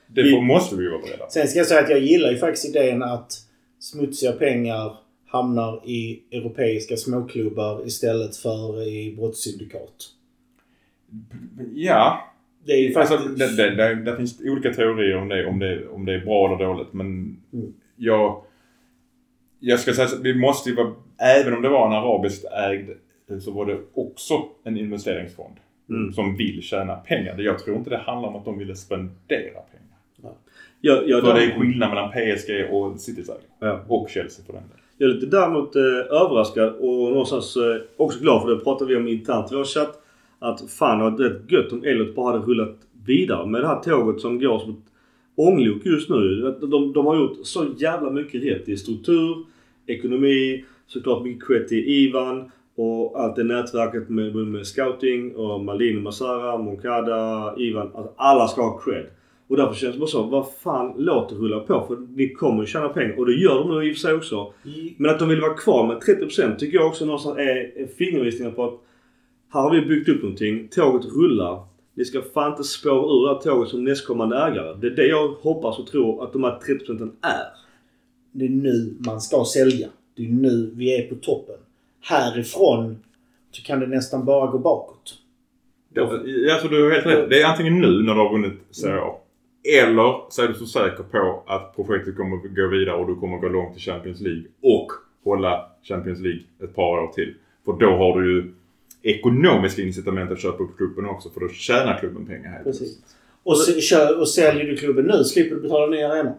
Det 0.07 0.21
får, 0.23 0.39
I- 0.39 0.41
måste 0.41 0.75
vi 0.75 0.87
vara 0.89 1.01
beredda. 1.01 1.29
Sen 1.29 1.47
ska 1.47 1.59
jag 1.59 1.67
säga 1.67 1.81
att 1.83 1.89
jag 1.89 1.99
gillar 1.99 2.31
ju 2.31 2.37
faktiskt 2.37 2.65
idén 2.75 3.03
att 3.03 3.31
smutsiga 3.79 4.31
pengar 4.31 4.97
hamnar 5.27 5.81
i 5.89 6.23
europeiska 6.31 6.97
småklubbar 6.97 7.87
istället 7.87 8.35
för 8.37 8.87
i 8.87 9.15
brottssyndikat. 9.15 9.93
Ja, 11.73 12.31
Det 12.67 12.73
är 12.73 12.77
ju 12.89 12.95
alltså, 12.95 13.17
faktiskt... 13.17 13.57
det, 13.57 13.69
det, 13.69 13.75
det, 13.75 13.95
det 13.95 14.17
finns 14.17 14.41
olika 14.45 14.73
teorier 14.73 15.17
om 15.17 15.27
det, 15.27 15.45
om 15.45 15.59
det, 15.59 15.87
om 15.87 16.05
det 16.05 16.13
är 16.13 16.19
bra 16.25 16.47
eller 16.47 16.65
dåligt. 16.65 16.93
Men 16.93 17.37
Mm. 17.53 17.73
jag, 17.95 18.43
jag 19.59 19.79
ska 19.79 19.93
säga 19.93 20.07
så, 20.07 20.21
vi 20.21 20.35
måste 20.35 20.69
ju 20.69 20.75
vara, 20.75 20.93
även 21.41 21.53
om 21.53 21.61
det 21.61 21.69
var 21.69 21.87
en 21.87 21.93
arabiskt 21.93 22.45
ägd, 22.45 22.89
så 23.41 23.51
var 23.51 23.65
det 23.65 23.77
också 23.93 24.33
en 24.63 24.77
investeringsfond. 24.77 25.55
Mm. 25.89 26.13
Som 26.13 26.37
vill 26.37 26.61
tjäna 26.61 26.95
pengar. 26.95 27.35
Jag 27.37 27.59
tror 27.59 27.77
inte 27.77 27.89
det 27.89 27.97
handlar 27.97 28.29
om 28.29 28.35
att 28.35 28.45
de 28.45 28.57
ville 28.57 28.75
spendera 28.75 29.61
pengar. 29.71 30.33
Jag, 30.81 31.09
jag, 31.09 31.23
För 31.23 31.33
det 31.33 31.43
är 31.43 31.59
skillnad 31.59 31.89
mellan 31.89 32.11
PSG 32.11 32.69
och 32.71 32.99
Citys 32.99 33.29
ägare. 33.29 33.41
Ja. 33.59 33.79
Och 33.87 34.09
Chelsea 34.09 34.45
för 34.45 34.53
den 34.53 34.61
delen. 34.61 34.83
Jag 34.97 35.09
är 35.09 35.13
lite 35.13 35.25
däremot 35.25 35.75
eh, 35.75 35.81
överraskad 36.21 36.75
och 36.75 37.11
någonstans 37.11 37.55
eh, 37.55 37.81
också 37.97 38.19
glad 38.19 38.41
för 38.41 38.49
det 38.49 38.63
pratade 38.63 38.89
vi 38.89 38.97
om 38.97 39.07
internt 39.07 39.51
i 39.51 39.55
vår 39.55 39.63
chatt. 39.63 40.03
Att 40.39 40.71
fan 40.71 40.97
det 40.97 41.03
varit 41.03 41.19
rätt 41.19 41.51
gött 41.51 41.71
om 41.71 41.83
Elliot 41.83 42.15
bara 42.15 42.31
hade 42.31 42.45
rullat 42.45 42.77
vidare 43.05 43.47
med 43.47 43.61
det 43.61 43.67
här 43.67 43.79
tåget 43.79 44.21
som 44.21 44.39
går 44.39 44.59
som 44.59 44.69
ett 44.69 44.91
ånglok 45.35 45.85
just 45.85 46.09
nu. 46.09 46.55
De, 46.61 46.93
de 46.93 47.05
har 47.05 47.15
gjort 47.15 47.37
så 47.43 47.65
jävla 47.77 48.09
mycket 48.09 48.43
rätt 48.43 48.69
i 48.69 48.77
struktur, 48.77 49.45
ekonomi, 49.87 50.65
såklart 50.87 51.23
mycket 51.23 51.47
cred 51.47 51.67
till 51.67 51.87
Ivan 51.87 52.51
och 52.75 53.19
allt 53.21 53.35
det 53.35 53.43
nätverket 53.43 54.09
med, 54.09 54.35
med, 54.35 54.67
scouting 54.67 55.35
och 55.35 55.65
Malin 55.65 56.03
Masara, 56.03 56.57
Moncada, 56.57 57.53
Ivan. 57.57 57.91
Alltså 57.95 58.13
alla 58.15 58.47
ska 58.47 58.61
ha 58.61 58.77
cred. 58.77 59.05
Och 59.47 59.57
därför 59.57 59.73
känns 59.73 59.93
det 59.93 59.99
bara 59.99 60.07
så, 60.07 60.23
vad 60.23 60.45
fan 60.63 60.93
låt 60.97 61.29
det 61.29 61.35
rulla 61.35 61.59
på 61.59 61.85
för 61.87 61.97
ni 62.15 62.29
kommer 62.29 62.61
ju 62.61 62.67
tjäna 62.67 62.89
pengar. 62.89 63.19
Och 63.19 63.25
det 63.25 63.33
gör 63.33 63.55
de 63.55 63.69
nu 63.69 63.87
i 63.87 63.91
och 63.91 63.95
för 63.95 63.99
sig 63.99 64.13
också. 64.13 64.53
Men 64.97 65.11
att 65.11 65.19
de 65.19 65.29
vill 65.29 65.41
vara 65.41 65.53
kvar 65.53 65.87
med 65.87 65.97
30% 65.97 66.55
tycker 66.55 66.77
jag 66.77 66.87
också 66.87 67.05
någonstans 67.05 67.37
är 67.37 67.81
är 67.81 67.87
fingervisningar 67.97 68.51
på 68.51 68.63
att 68.63 68.81
här 69.49 69.61
har 69.61 69.75
vi 69.75 69.81
byggt 69.81 70.09
upp 70.09 70.21
någonting. 70.21 70.67
Tåget 70.67 71.05
rullar. 71.05 71.63
Ni 71.93 72.05
ska 72.05 72.21
fan 72.21 72.51
inte 72.51 72.63
spåra 72.63 72.93
ur 72.93 73.27
det 73.27 73.33
här 73.33 73.41
tåget 73.41 73.69
som 73.69 73.83
nästkommande 73.83 74.37
ägare. 74.37 74.77
Det 74.81 74.87
är 74.87 74.91
det 74.91 75.07
jag 75.07 75.27
hoppas 75.27 75.79
och 75.79 75.87
tror 75.87 76.23
att 76.23 76.33
de 76.33 76.43
här 76.43 76.59
30% 76.87 77.11
är. 77.21 77.47
Det 78.31 78.45
är 78.45 78.49
nu 78.49 78.95
man 79.05 79.21
ska 79.21 79.45
sälja. 79.45 79.87
Det 80.15 80.25
är 80.25 80.29
nu 80.29 80.71
vi 80.75 80.97
är 80.97 81.07
på 81.07 81.15
toppen. 81.15 81.55
Härifrån 82.01 82.97
så 83.51 83.63
kan 83.63 83.79
det 83.79 83.87
nästan 83.87 84.25
bara 84.25 84.51
gå 84.51 84.57
bakåt. 84.57 85.15
Jag 85.93 86.61
tror 86.61 86.69
du 86.69 86.83
har 86.83 86.91
helt 86.91 87.05
rätt. 87.05 87.29
Det 87.29 87.41
är 87.41 87.45
antingen 87.45 87.79
nu 87.79 88.03
när 88.03 88.13
du 88.13 88.19
har 88.19 88.31
vunnit 88.31 88.53
Serie 88.71 89.01
A. 89.01 89.15
Eller 89.83 90.29
så 90.29 90.43
är 90.43 90.47
du 90.47 90.53
så 90.53 90.65
säker 90.65 91.03
på 91.03 91.43
att 91.47 91.75
projektet 91.75 92.17
kommer 92.17 92.37
att 92.37 92.55
gå 92.55 92.67
vidare 92.67 92.95
och 92.95 93.07
du 93.07 93.15
kommer 93.15 93.35
att 93.35 93.41
gå 93.41 93.47
långt 93.47 93.77
i 93.77 93.79
Champions 93.79 94.21
League. 94.21 94.43
Och 94.61 94.91
hålla 95.23 95.65
Champions 95.83 96.19
League 96.19 96.41
ett 96.63 96.75
par 96.75 97.03
år 97.03 97.07
till. 97.07 97.33
För 97.65 97.73
då 97.73 97.89
har 97.89 98.21
du 98.21 98.35
ju 98.35 98.53
ekonomiska 99.09 99.81
incitament 99.81 100.31
att 100.31 100.39
köpa 100.39 100.63
upp 100.63 100.77
klubben 100.77 101.05
också. 101.05 101.29
För 101.29 101.39
då 101.39 101.49
tjänar 101.49 101.99
klubben 101.99 102.25
pengar 102.25 102.51
helt 102.51 102.63
Precis. 102.63 102.97
Och, 103.43 103.57
se, 103.57 103.81
kör, 103.81 104.19
och 104.19 104.29
säljer 104.29 104.65
du 104.65 104.77
klubben 104.77 105.05
nu 105.05 105.23
slipper 105.23 105.55
du 105.55 105.61
betala 105.61 105.87
nya 105.87 106.11
arenor. 106.11 106.33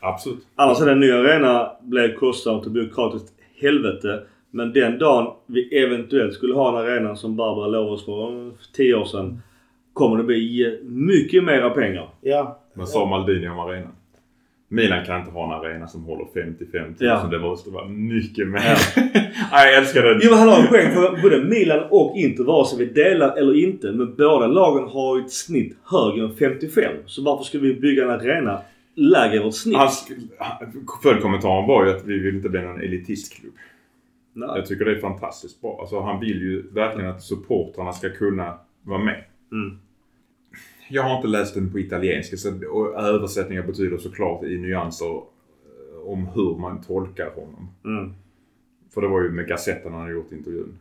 Absolut. 0.00 0.46
Annars 0.54 0.80
är 0.80 0.86
den 0.86 1.00
nya 1.00 1.18
arena 1.18 1.70
blev 1.80 2.14
kostsamt 2.14 2.66
och 2.66 2.72
byråkratiskt 2.72 3.32
helvete. 3.60 4.22
Men 4.50 4.72
den 4.72 4.98
dagen 4.98 5.34
vi 5.46 5.78
eventuellt 5.78 6.34
skulle 6.34 6.54
ha 6.54 6.68
en 6.68 6.86
arena 6.86 7.16
som 7.16 7.36
Barbara 7.36 7.66
lovade 7.66 7.92
oss 7.92 8.04
för 8.04 8.50
10 8.72 8.94
år 8.94 9.04
sedan. 9.04 9.42
Kommer 9.92 10.16
det 10.16 10.24
bli 10.24 10.78
mycket 10.82 11.44
mera 11.44 11.70
pengar. 11.70 12.08
Ja. 12.20 12.60
Vad 12.74 12.88
sa 12.88 13.06
Maldini 13.06 13.48
om 13.48 13.58
arenan? 13.58 13.92
Milan 14.70 15.04
kan 15.04 15.20
inte 15.20 15.30
ha 15.32 15.44
en 15.44 15.64
arena 15.64 15.86
som 15.86 16.04
håller 16.04 16.26
55 16.34 16.82
000. 16.86 16.94
Ja. 16.98 17.28
Det 17.30 17.38
måste 17.38 17.70
vara 17.70 17.88
mycket 17.88 18.48
mer. 18.48 18.78
Nej, 19.52 19.72
jag 19.72 19.76
älskar 19.76 20.02
det. 20.02 20.20
Jo 20.22 20.32
han 20.34 20.48
har 20.48 20.60
en 20.62 20.66
poäng 20.68 20.92
för 20.94 21.22
både 21.22 21.44
Milan 21.44 21.86
och 21.90 22.16
Inter 22.16 22.44
vare 22.44 22.66
sig 22.66 22.78
vi 22.78 22.86
delar 22.86 23.36
eller 23.36 23.64
inte. 23.64 23.92
Men 23.92 24.14
båda 24.16 24.46
lagen 24.46 24.88
har 24.88 25.20
ett 25.20 25.30
snitt 25.32 25.76
högre 25.84 26.24
än 26.24 26.36
55. 26.36 26.92
Så 27.06 27.22
varför 27.22 27.44
skulle 27.44 27.62
vi 27.68 27.80
bygga 27.80 28.04
en 28.04 28.10
arena 28.10 28.60
lägre 28.94 29.36
än 29.36 29.42
vårt 29.44 29.54
snitt? 29.54 29.76
Hans 29.76 30.08
följdkommentaren 31.02 31.66
var 31.66 31.84
ju 31.84 31.90
att 31.90 32.04
vi 32.06 32.18
vill 32.18 32.34
inte 32.36 32.48
bli 32.48 32.60
någon 32.60 32.80
elitistklubb. 32.80 33.52
Nej. 34.32 34.48
Jag 34.54 34.66
tycker 34.66 34.84
det 34.84 34.90
är 34.96 35.00
fantastiskt 35.00 35.60
bra. 35.60 35.78
Alltså, 35.80 36.00
han 36.00 36.20
vill 36.20 36.40
ju 36.42 36.70
verkligen 36.72 37.10
att 37.10 37.22
supportrarna 37.22 37.92
ska 37.92 38.10
kunna 38.10 38.58
vara 38.82 38.98
med. 38.98 39.24
Mm. 39.52 39.78
Jag 40.88 41.02
har 41.02 41.16
inte 41.16 41.28
läst 41.28 41.54
den 41.54 41.72
på 41.72 41.78
italienska 41.78 42.36
så, 42.36 42.52
och 42.70 42.94
översättningar 42.94 43.62
betyder 43.62 43.98
såklart 43.98 44.44
i 44.44 44.58
nyanser 44.58 45.16
eh, 45.16 45.22
om 46.06 46.26
hur 46.26 46.56
man 46.56 46.82
tolkar 46.82 47.30
honom. 47.34 47.68
Mm. 47.84 48.14
För 48.94 49.00
det 49.00 49.08
var 49.08 49.22
ju 49.22 49.30
med 49.30 49.48
Gazetten 49.48 49.92
han 49.92 50.00
hade 50.00 50.12
gjort 50.12 50.32
intervjun. 50.32 50.78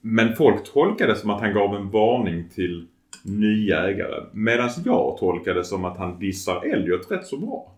Men 0.00 0.36
folk 0.36 0.72
tolkade 0.72 1.16
som 1.16 1.30
att 1.30 1.40
han 1.40 1.54
gav 1.54 1.74
en 1.74 1.90
varning 1.90 2.48
till 2.54 2.86
nya 3.22 3.88
ägare. 3.88 4.24
Medan 4.32 4.70
jag 4.84 5.16
tolkade 5.18 5.64
som 5.64 5.84
att 5.84 5.96
han 5.96 6.18
dissar 6.18 6.64
Elliot 6.64 7.10
rätt 7.10 7.26
så 7.26 7.36
bra. 7.36 7.74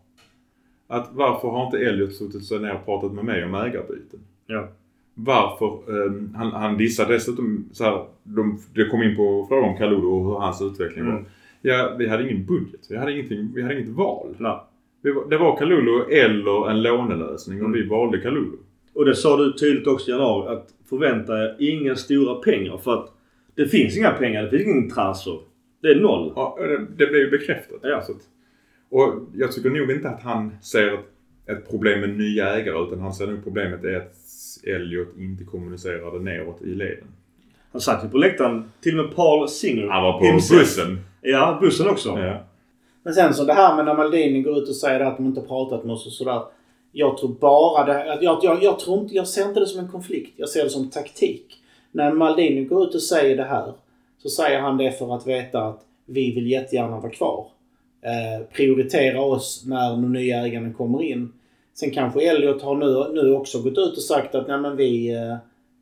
Att 0.87 1.09
varför 1.13 1.49
har 1.49 1.65
inte 1.65 1.79
Elliot 1.79 2.15
suttit 2.15 2.45
sig 2.45 2.59
ner 2.59 2.75
och 2.75 2.85
pratat 2.85 3.13
med 3.13 3.25
mig 3.25 3.45
om 3.45 3.55
ägarbyten? 3.55 4.21
Ja. 4.47 4.69
Varför? 5.15 6.07
ehm, 6.07 6.35
han, 6.35 6.53
han 6.53 6.77
dissade 6.77 7.13
dessutom 7.13 7.69
så 7.73 7.85
här, 7.85 8.05
de, 8.23 8.61
det 8.75 8.89
kom 8.89 9.03
in 9.03 9.17
på 9.17 9.47
frågan 9.49 9.71
om 9.71 9.77
Kalulu 9.77 10.07
och 10.07 10.25
hur 10.25 10.35
hans 10.35 10.63
utveckling 10.63 11.07
var. 11.07 11.25
Ja, 11.63 11.97
vi 11.99 12.09
hade 12.09 12.23
ingen 12.31 12.47
budget. 12.47 12.81
Vi 12.91 12.97
hade, 12.97 13.13
ingenting, 13.13 13.53
vi 13.55 13.63
hade 13.63 13.75
inget 13.75 13.89
val. 13.89 14.37
Var, 14.39 15.29
det 15.31 15.37
var 15.39 15.57
Kalulu 15.57 16.03
eller 16.11 16.71
en 16.71 16.83
lånelösning 16.83 17.61
och 17.61 17.67
Mm. 17.69 17.81
vi 17.81 17.89
valde 17.89 18.19
Kalulu. 18.21 18.57
Och 18.95 19.05
det 19.05 19.15
sa 19.15 19.37
du 19.37 19.53
tydligt 19.53 19.87
också 19.87 20.11
i 20.11 20.15
januari 20.15 20.57
att 20.57 20.69
förvänta 20.89 21.39
er 21.45 21.57
inga 21.59 21.97
stora 21.97 22.35
pengar 22.35 22.77
för 22.79 22.95
att 22.95 23.13
det 23.55 23.67
finns 23.69 23.99
inga 23.99 24.11
pengar. 24.11 24.43
Det 24.43 24.51
finns 24.51 24.63
ingen 24.77 24.91
transfer. 24.91 25.39
Det 25.83 25.89
är 25.89 26.01
noll. 26.01 26.33
Ja, 26.37 26.57
det, 26.61 26.79
det 26.97 27.07
blev 27.11 27.23
ju 27.23 27.31
bekräftat. 27.31 27.79
Ja. 27.83 28.03
Så 28.03 28.13
att, 28.13 28.19
och 28.91 29.29
jag 29.35 29.53
tycker 29.53 29.71
nog 29.71 29.91
inte 29.91 30.09
att 30.09 30.23
han 30.23 30.51
ser 30.63 30.95
ett, 30.95 31.01
ett 31.47 31.71
problem 31.71 32.01
med 32.01 32.19
nya 32.19 32.55
ägare 32.57 32.87
utan 32.87 33.01
han 33.01 33.13
ser 33.13 33.27
nog 33.27 33.45
problemet 33.45 33.85
är 33.85 33.97
att 33.97 34.15
Elliot 34.67 35.09
inte 35.19 35.45
kommunicerade 35.45 36.21
neråt 36.21 36.63
i 36.63 36.75
leden. 36.75 37.05
Han 37.73 37.81
satt 37.81 38.05
ju 38.05 38.09
på 38.09 38.19
läktaren. 38.19 38.73
Till 38.81 38.99
och 38.99 39.07
med 39.07 39.17
Paul 39.17 39.49
Singer. 39.49 39.89
Han 39.89 40.03
var 40.03 40.19
på 40.19 40.25
himself. 40.25 40.61
bussen. 40.61 41.05
Ja, 41.21 41.59
bussen 41.61 41.89
också. 41.89 42.19
Ja. 42.19 42.45
Men 43.03 43.15
sen 43.15 43.35
så 43.35 43.45
det 43.45 43.53
här 43.53 43.77
med 43.77 43.85
när 43.85 43.95
Maldini 43.95 44.43
går 44.43 44.59
ut 44.59 44.69
och 44.69 44.77
säger 44.77 45.01
att 45.01 45.17
de 45.17 45.27
inte 45.27 45.41
har 45.41 45.47
pratat 45.47 45.85
med 45.85 45.95
oss 45.95 46.07
och 46.07 46.13
sådär. 46.13 46.43
Jag 46.93 47.19
tror 47.19 47.29
bara 47.29 47.85
det 47.85 48.13
att 48.13 48.23
jag, 48.23 48.39
jag, 48.43 48.63
jag, 48.63 48.79
tror 48.79 49.01
inte, 49.01 49.15
jag 49.15 49.29
ser 49.29 49.49
inte 49.49 49.61
det 49.61 49.67
som 49.67 49.81
en 49.81 49.89
konflikt. 49.89 50.33
Jag 50.37 50.49
ser 50.49 50.65
det 50.65 50.71
som 50.71 50.91
taktik. 50.91 51.57
När 51.93 52.13
Maldini 52.13 52.65
går 52.65 52.89
ut 52.89 52.95
och 52.95 53.03
säger 53.03 53.37
det 53.37 53.45
här 53.45 53.73
så 54.23 54.29
säger 54.29 54.61
han 54.61 54.77
det 54.77 54.99
för 54.99 55.17
att 55.17 55.27
veta 55.27 55.63
att 55.63 55.81
vi 56.07 56.35
vill 56.35 56.51
jättegärna 56.51 57.01
vara 57.01 57.13
kvar. 57.13 57.47
Eh, 58.03 58.47
prioritera 58.47 59.21
oss 59.21 59.65
när 59.67 59.91
de 59.91 60.13
nya 60.13 60.47
ägarna 60.47 60.73
kommer 60.73 61.03
in. 61.03 61.33
Sen 61.75 61.91
kanske 61.91 62.31
Elliot 62.31 62.63
har 62.63 62.75
nu, 62.75 63.23
nu 63.23 63.33
också 63.33 63.63
gått 63.63 63.79
ut 63.79 63.97
och 63.97 64.03
sagt 64.03 64.35
att 64.35 64.49
nej 64.49 64.59
men 64.59 64.77
vi, 64.77 65.15
eh, 65.15 65.37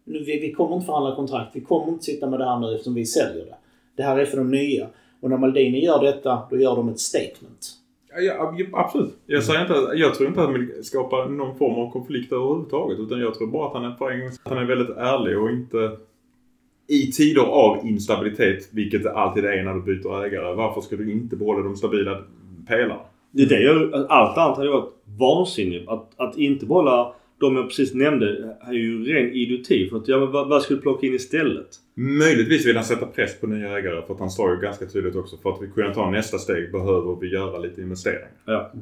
vi, 0.09 0.41
vi 0.41 0.53
kommer 0.53 0.75
inte 0.75 0.87
förhandla 0.87 1.17
kontrakt. 1.17 1.57
Vi 1.57 1.61
kommer 1.61 1.93
inte 1.93 2.05
sitta 2.05 2.31
med 2.31 2.41
det 2.41 2.45
här 2.45 2.61
nu 2.61 2.73
eftersom 2.73 2.95
vi 2.95 3.07
säljer 3.07 3.45
det. 3.45 3.55
Det 3.97 4.03
här 4.03 4.19
är 4.19 4.25
för 4.25 4.37
de 4.37 4.51
nya. 4.51 4.87
Och 5.21 5.31
när 5.31 5.37
Maldini 5.37 5.85
gör 5.85 6.03
detta, 6.03 6.43
då 6.51 6.57
gör 6.57 6.77
de 6.77 6.89
ett 6.89 7.01
statement. 7.01 7.75
Ja, 8.15 8.21
ja, 8.21 8.67
absolut. 8.73 9.17
Jag, 9.27 9.45
säger 9.45 9.61
inte, 9.61 9.75
jag 9.97 10.15
tror 10.15 10.29
inte 10.29 10.41
att 10.41 10.47
han 10.47 10.55
vill 10.55 10.85
skapa 10.85 11.25
någon 11.25 11.59
form 11.59 11.75
av 11.75 11.91
konflikt 11.91 12.33
överhuvudtaget. 12.33 12.99
Utan 12.99 13.21
jag 13.21 13.35
tror 13.35 13.47
bara 13.47 13.67
att 13.67 13.75
han 13.75 13.85
är, 13.85 13.95
för 13.97 14.11
en 14.11 14.27
att 14.27 14.39
han 14.45 14.59
är 14.59 14.65
väldigt 14.65 14.97
ärlig 14.97 15.39
och 15.39 15.51
inte... 15.51 15.97
I 16.91 17.13
tider 17.13 17.43
av 17.43 17.87
instabilitet, 17.87 18.69
vilket 18.73 19.03
det 19.03 19.13
alltid 19.13 19.45
är 19.45 19.63
när 19.63 19.75
du 19.75 19.83
byter 19.83 20.25
ägare, 20.25 20.55
varför 20.55 20.81
ska 20.81 20.97
du 20.97 21.13
inte 21.13 21.37
behålla 21.37 21.63
de 21.63 21.77
stabila 21.77 22.23
pelarna? 22.69 23.01
Det 23.31 23.43
är 23.43 23.47
det 23.47 23.63
jag, 23.63 24.07
allt 24.09 24.39
annat 24.39 24.57
hade 24.57 24.71
varit 24.71 24.93
vansinnigt. 25.19 25.89
Att, 25.89 26.11
att 26.17 26.39
inte 26.39 26.67
behålla 26.67 27.13
de 27.41 27.57
jag 27.57 27.69
precis 27.69 27.95
nämnde 27.95 28.57
är 28.61 28.73
ju 28.73 29.05
ren 29.05 29.33
idioti. 29.33 29.89
För 29.89 29.97
att, 29.97 30.09
ja, 30.09 30.19
men 30.19 30.31
vad, 30.33 30.49
vad 30.49 30.63
ska 30.63 30.75
du 30.75 30.81
plocka 30.81 31.07
in 31.07 31.15
istället? 31.15 31.67
Möjligtvis 31.95 32.67
vill 32.67 32.77
han 32.77 32.85
sätta 32.85 33.07
press 33.07 33.41
på 33.41 33.47
nya 33.47 33.79
ägare 33.79 34.03
för 34.07 34.15
att 34.15 34.21
han 34.21 34.31
sa 34.31 34.55
ju 34.55 34.61
ganska 34.61 34.87
tydligt 34.87 35.17
också 35.17 35.37
för 35.37 35.51
att 35.51 35.63
vi 35.63 35.67
kunna 35.67 35.95
ta 35.95 36.11
nästa 36.11 36.39
steg 36.39 36.73
behöver 36.73 37.17
vi 37.21 37.29
göra 37.29 37.59
lite 37.59 37.81
investeringar. 37.81 38.29
Ja. 38.45 38.73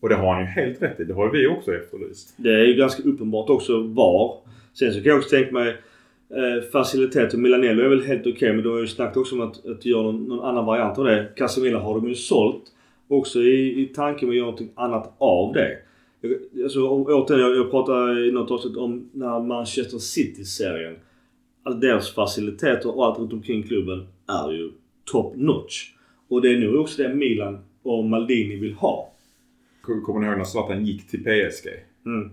Och 0.00 0.08
det 0.08 0.14
har 0.14 0.34
han 0.34 0.42
ju 0.42 0.46
helt 0.46 0.82
rätt 0.82 1.00
i. 1.00 1.04
Det 1.04 1.14
har 1.14 1.30
vi 1.30 1.46
också 1.46 1.74
efterlyst. 1.74 2.34
Det 2.36 2.50
är 2.50 2.64
ju 2.64 2.74
ganska 2.74 3.02
uppenbart 3.02 3.50
också 3.50 3.82
var. 3.82 4.36
Sen 4.74 4.92
så 4.92 5.02
kan 5.02 5.10
jag 5.10 5.18
också 5.18 5.30
tänka 5.30 5.52
mig 5.52 5.68
eh, 6.30 6.70
facilitet 6.72 7.32
och 7.34 7.38
Milanello 7.38 7.82
är 7.82 7.88
väl 7.88 8.02
helt 8.02 8.26
okej 8.26 8.52
men 8.52 8.64
då 8.64 8.72
har 8.72 8.80
ju 8.80 8.86
snackat 8.86 9.16
också 9.16 9.34
om 9.34 9.40
att, 9.40 9.66
att 9.66 9.84
göra 9.84 10.02
någon, 10.02 10.24
någon 10.24 10.44
annan 10.44 10.66
variant 10.66 10.98
av 10.98 11.04
det. 11.04 11.28
Casemiro 11.36 11.78
har 11.78 11.94
de 11.94 12.08
ju 12.08 12.14
sålt. 12.14 12.62
Också 13.08 13.40
i, 13.40 13.82
i 13.82 13.86
tanken 13.86 14.28
med 14.28 14.32
att 14.32 14.36
göra 14.36 14.46
någonting 14.46 14.70
annat 14.74 15.14
av 15.18 15.52
det. 15.52 15.78
Alltså, 16.62 16.88
återigen, 16.88 17.48
jag, 17.48 17.56
jag 17.56 17.70
pratade 17.70 18.28
i 18.28 18.32
något 18.32 18.50
avsnitt 18.50 18.76
om 18.76 19.10
när 19.12 19.40
Manchester 19.40 19.98
City-serien. 19.98 20.96
Alltså 21.62 21.80
deras 21.80 22.14
faciliteter 22.14 22.96
och 22.96 23.06
allt 23.06 23.18
runt 23.18 23.32
omkring 23.32 23.62
klubben 23.62 24.06
är 24.28 24.52
ju 24.52 24.70
top 25.04 25.36
notch. 25.36 25.92
Och 26.28 26.42
det 26.42 26.48
är 26.48 26.58
nog 26.58 26.80
också 26.80 27.02
det 27.02 27.14
Milan 27.14 27.58
och 27.82 28.04
Maldini 28.04 28.56
vill 28.56 28.74
ha. 28.74 29.12
Kommer 29.82 30.20
ni 30.20 30.26
ihåg 30.26 30.38
när 30.38 30.44
Zlatan 30.44 30.86
gick 30.86 31.08
till 31.08 31.20
PSG? 31.20 31.68
Mm. 32.06 32.30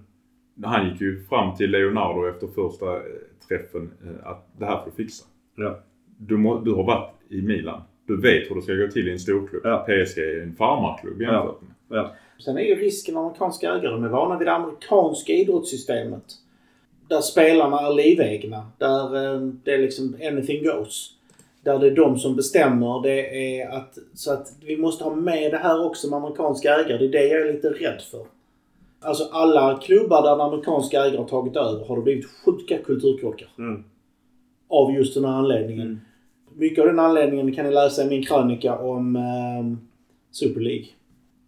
Han 0.64 0.90
gick 0.90 1.02
ju 1.02 1.24
fram 1.24 1.56
till 1.56 1.72
Leonardo 1.72 2.28
efter 2.28 2.48
första 2.48 2.96
eh, 2.96 3.02
träffen 3.48 3.92
eh, 4.04 4.28
att 4.28 4.48
det 4.58 4.66
här 4.66 4.78
får 4.78 4.86
du 4.86 5.04
fixa. 5.04 5.26
Ja. 5.56 5.80
Du, 6.18 6.38
må, 6.38 6.60
du 6.60 6.72
har 6.72 6.84
varit 6.84 7.14
i 7.30 7.42
Milan. 7.42 7.82
Du 8.08 8.22
vet 8.22 8.52
hur 8.52 8.56
det 8.56 8.62
ska 8.62 8.74
gå 8.74 8.88
till 8.88 9.08
i 9.08 9.12
en 9.12 9.20
storklubb. 9.20 9.62
Ja. 9.64 9.86
PSG 9.88 10.18
är 10.18 10.42
en 10.42 10.56
farmarklubb 10.56 11.22
jämfört 11.22 11.62
med. 11.62 11.98
Ja. 11.98 12.16
Sen 12.40 12.58
är 12.58 12.62
ju 12.62 12.76
risken 12.76 13.14
med 13.14 13.24
amerikanska 13.24 13.70
ägare, 13.70 13.92
de 13.92 14.04
är 14.04 14.10
vana 14.10 14.38
vid 14.38 14.48
det 14.48 14.54
amerikanska 14.54 15.34
idrottssystemet. 15.34 16.24
Där 17.08 17.22
spelarna 17.22 17.80
är 17.80 17.94
livegna. 17.94 18.66
Där 18.78 19.34
eh, 19.34 19.42
det 19.64 19.74
är 19.74 19.78
liksom 19.78 20.16
anything 20.24 20.64
goes. 20.64 21.12
Där 21.64 21.80
det 21.80 21.88
är 21.88 21.96
de 21.96 22.20
som 22.20 22.36
bestämmer. 22.36 23.02
Det 23.04 23.60
är 23.60 23.70
att, 23.70 23.98
så 24.14 24.34
att 24.34 24.54
vi 24.62 24.78
måste 24.78 25.04
ha 25.04 25.16
med 25.16 25.52
det 25.52 25.58
här 25.58 25.86
också 25.86 26.10
med 26.10 26.18
amerikanska 26.18 26.76
ägare. 26.76 26.98
Det 26.98 27.06
är 27.06 27.22
det 27.22 27.28
jag 27.28 27.48
är 27.48 27.54
lite 27.54 27.70
rädd 27.70 28.02
för. 28.02 28.26
Alltså 29.02 29.24
alla 29.32 29.78
klubbar 29.78 30.22
där 30.22 30.46
amerikanska 30.46 31.06
ägare 31.06 31.18
har 31.18 31.28
tagit 31.28 31.56
över 31.56 31.86
har 31.86 31.96
det 31.96 32.02
blivit 32.02 32.26
sjuka 32.26 32.78
kulturkrockar. 32.78 33.48
Mm. 33.58 33.84
Av 34.68 34.92
just 34.92 35.14
den 35.14 35.26
här 35.26 35.32
anledningen. 35.32 35.88
Mm. 35.88 36.00
Mycket 36.56 36.80
av 36.80 36.86
den 36.86 37.00
anledningen 37.00 37.56
kan 37.56 37.66
ni 37.66 37.72
läsa 37.72 38.04
i 38.04 38.10
min 38.10 38.24
krönika 38.24 38.78
om 38.78 39.16
eh, 39.16 39.78
Super 40.32 40.62
League. 40.62 40.86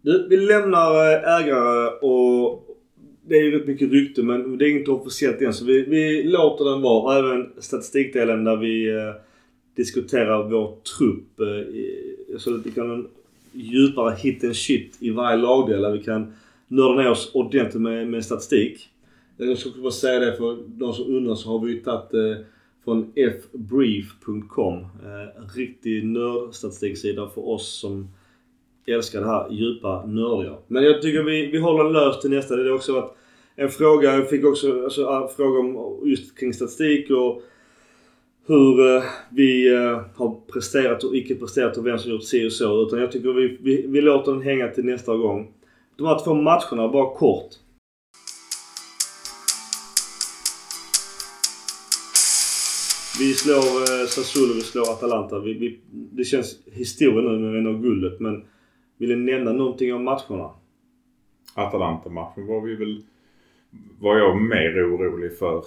Du, 0.02 0.26
vi 0.28 0.36
lämnar 0.36 0.94
eh, 0.94 1.40
ägare 1.40 1.88
och 1.88 2.68
det 3.26 3.36
är 3.36 3.44
ju 3.44 3.58
rätt 3.58 3.66
mycket 3.66 3.90
rykte 3.90 4.22
men 4.22 4.58
det 4.58 4.64
är 4.64 4.78
inte 4.78 4.90
officiellt 4.90 5.40
än 5.40 5.54
så 5.54 5.64
vi, 5.64 5.82
vi 5.82 6.22
låter 6.22 6.64
den 6.64 6.80
vara. 6.82 7.18
Även 7.18 7.52
statistikdelen 7.58 8.44
där 8.44 8.56
vi 8.56 8.90
eh, 8.90 9.14
diskuterar 9.76 10.50
vår 10.50 10.76
trupp. 10.98 11.40
Eh, 11.40 12.38
så 12.38 12.54
att 12.54 12.66
vi 12.66 12.70
kan 12.70 12.88
ha 12.88 12.94
en 12.94 13.08
djupare 13.52 14.16
hit 14.18 14.44
and 14.44 14.56
shit 14.56 14.96
i 15.00 15.10
varje 15.10 15.36
lagdel 15.36 15.82
där 15.82 15.90
vi 15.90 16.02
kan 16.02 16.32
nörda 16.68 17.02
ner 17.02 17.10
oss 17.10 17.30
ordentligt 17.34 17.82
med, 17.82 18.08
med 18.08 18.24
statistik. 18.24 18.88
Jag 19.36 19.58
ska 19.58 19.70
bara 19.82 19.90
säga 19.90 20.20
det 20.20 20.36
för 20.36 20.58
de 20.66 20.94
som 20.94 21.16
undrar 21.16 21.34
så 21.34 21.48
har 21.48 21.66
vi 21.66 21.72
ju 21.72 21.80
tagit 21.80 22.14
eh, 22.14 22.44
från 22.84 23.12
fbrief.com. 23.14 24.78
Eh, 24.78 25.42
en 25.42 25.48
riktig 25.56 26.06
nördstatistiksida 26.06 27.28
för 27.28 27.48
oss 27.48 27.80
som 27.80 28.08
älskar 28.86 29.20
det 29.20 29.26
här 29.26 29.50
djupa 29.50 30.06
nördiga. 30.06 30.54
Men 30.66 30.84
jag 30.84 31.02
tycker 31.02 31.22
vi, 31.22 31.46
vi 31.46 31.58
håller 31.58 31.90
löst 31.90 32.20
till 32.20 32.30
nästa. 32.30 32.56
Det 32.56 32.62
är 32.62 32.74
också 32.74 32.98
att 32.98 33.16
en 33.56 33.68
fråga, 33.68 34.14
jag 34.14 34.30
fick 34.30 34.44
också 34.44 34.84
alltså, 34.84 35.06
en 35.06 35.28
fråga 35.36 35.58
om 35.58 36.00
just 36.04 36.38
kring 36.38 36.54
statistik 36.54 37.10
och 37.10 37.42
hur 38.46 38.96
eh, 38.96 39.02
vi 39.30 39.74
eh, 39.74 40.00
har 40.14 40.52
presterat 40.52 41.04
och 41.04 41.16
icke 41.16 41.34
presterat 41.34 41.76
och 41.76 41.86
vem 41.86 41.98
som 41.98 42.10
gjort 42.10 42.24
si 42.24 42.48
och 42.48 42.52
så. 42.52 42.82
Utan 42.82 42.98
jag 42.98 43.12
tycker 43.12 43.32
vi, 43.32 43.58
vi, 43.60 43.86
vi 43.86 44.00
låter 44.00 44.32
den 44.32 44.42
hänga 44.42 44.68
till 44.68 44.84
nästa 44.84 45.16
gång. 45.16 45.52
De 45.96 46.06
här 46.06 46.24
två 46.24 46.34
matcherna, 46.34 46.88
bara 46.88 47.14
kort. 47.14 47.48
Vi 53.18 53.34
slår 53.34 53.56
eh, 53.56 54.06
Sassuolo, 54.06 54.54
vi 54.54 54.60
slår 54.60 54.82
Atalanta. 54.82 55.38
Vi, 55.38 55.52
vi, 55.54 55.80
det 55.90 56.24
känns 56.24 56.56
historiskt 56.72 57.30
nu 57.30 57.38
när 57.38 57.52
vi 57.52 57.60
når 57.60 57.78
guldet 57.78 58.20
men 58.20 58.44
vill 59.06 59.18
ni 59.18 59.32
nämna 59.32 59.52
någonting 59.52 59.94
om 59.94 60.04
matcherna? 60.04 60.50
Atalanta-matchen 61.54 62.46
var 62.46 62.60
vi 62.60 62.74
väl 62.74 63.02
var 64.00 64.18
jag 64.18 64.42
mer 64.42 64.94
orolig 64.94 65.38
för. 65.38 65.64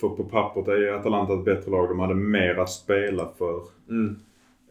För 0.00 0.08
på 0.08 0.24
pappret 0.24 0.68
är 0.68 0.76
ju 0.76 0.90
Atalanta 0.90 1.34
ett 1.34 1.44
bättre 1.44 1.70
lag. 1.70 1.88
De 1.88 1.98
hade 1.98 2.14
mer 2.14 2.54
att 2.58 2.70
spela 2.70 3.28
för. 3.38 3.62
Mm. 3.88 4.16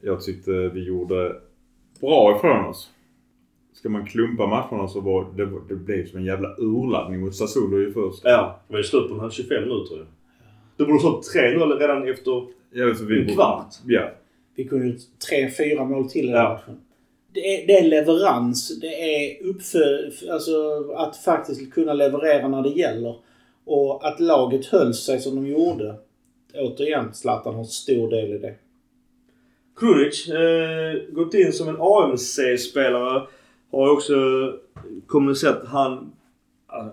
Jag 0.01 0.22
tyckte 0.22 0.51
vi 0.51 0.84
gjorde 0.84 1.35
bra 2.01 2.35
ifrån 2.38 2.65
oss. 2.65 2.91
Ska 3.73 3.89
man 3.89 4.06
klumpa 4.06 4.47
matcherna 4.47 4.88
så 4.88 5.01
var 5.01 5.26
det, 5.35 5.49
det 5.69 5.76
blev 5.76 6.06
som 6.06 6.19
en 6.19 6.26
jävla 6.26 6.56
urladdning 6.57 7.22
mot 7.22 7.35
Sassuolo 7.35 7.89
i 7.89 7.91
första. 7.91 8.30
Ja, 8.30 8.60
det 8.68 8.73
var 8.73 8.80
ju 8.80 8.84
slut 8.84 9.07
på 9.07 9.14
den 9.14 9.19
här 9.23 9.30
25 9.30 9.64
minuter 9.64 9.95
ju. 9.95 10.06
Det 10.77 10.85
borde 10.85 10.99
stått 10.99 11.35
3-0 11.35 11.77
redan 11.80 12.07
efter 12.10 12.47
Ja, 12.72 12.85
en 12.89 13.35
kvart. 13.35 13.73
Ja. 13.85 14.11
Vi 14.56 14.65
kunde 14.68 14.97
tre, 15.30 15.49
fyra 15.57 15.85
mål 15.85 16.10
till 16.10 16.26
i 16.26 16.31
den 16.31 16.35
Ja. 16.41 16.49
matchen. 16.49 16.81
Det 17.34 17.39
är, 17.39 17.68
det 17.68 17.80
är 17.80 17.84
leverans. 17.84 18.80
Det 18.80 19.15
är 19.15 19.43
uppfö... 19.45 20.10
Alltså 20.31 20.85
att 20.95 21.18
faktiskt 21.18 21.73
kunna 21.73 21.93
leverera 21.93 22.47
när 22.47 22.64
det 22.64 22.69
gäller. 22.69 23.15
Och 23.65 24.07
att 24.07 24.19
laget 24.19 24.65
höll 24.65 24.93
sig 24.93 25.19
som 25.19 25.35
de 25.35 25.47
gjorde. 25.47 25.95
Återigen, 26.53 27.14
Zlatan 27.14 27.56
har 27.56 27.64
stor 27.64 28.10
del 28.10 28.34
i 28.34 28.38
det. 28.38 28.56
Krunic, 29.76 30.30
eh, 30.30 31.14
gått 31.14 31.34
in 31.34 31.53
som 31.53 31.69
en 31.69 31.77
AMC-spelare. 31.80 33.27
Har 33.72 33.85
ju 33.85 33.91
också 33.91 34.15
kommunicerat 35.07 35.61
att 35.61 35.69
han 35.69 36.11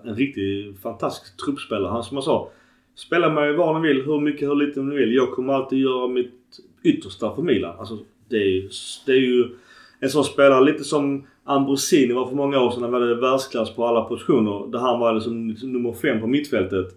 en 0.03 0.15
riktigt 0.15 0.81
fantastisk 0.81 1.37
truppspelare. 1.37 1.91
Han 1.91 2.03
som 2.03 2.17
jag 2.17 2.23
sa, 2.23 2.51
spela 2.95 3.29
mig 3.29 3.53
var 3.53 3.79
ni 3.79 3.87
vill, 3.87 4.05
hur 4.05 4.19
mycket, 4.19 4.49
hur 4.49 4.55
lite 4.55 4.79
ni 4.79 4.95
vill. 4.95 5.15
Jag 5.15 5.31
kommer 5.31 5.53
alltid 5.53 5.79
göra 5.79 6.07
mitt 6.07 6.59
yttersta 6.83 7.35
för 7.35 7.41
Milan. 7.41 7.79
Alltså, 7.79 7.97
det, 8.29 8.37
är, 8.37 8.69
det 9.05 9.11
är 9.11 9.21
ju 9.21 9.49
en 9.99 10.09
sån 10.09 10.23
spelare, 10.23 10.63
lite 10.65 10.83
som 10.83 11.23
Ambrosini 11.43 12.13
var 12.13 12.27
för 12.27 12.35
många 12.35 12.59
år 12.61 12.71
sedan. 12.71 12.83
Han 12.83 12.91
var 12.91 13.21
världsklass 13.21 13.75
på 13.75 13.85
alla 13.85 14.01
positioner. 14.01 14.71
Där 14.71 14.79
han 14.79 14.99
var 14.99 15.13
liksom, 15.13 15.47
nummer 15.47 15.93
fem 15.93 16.21
på 16.21 16.27
mittfältet. 16.27 16.87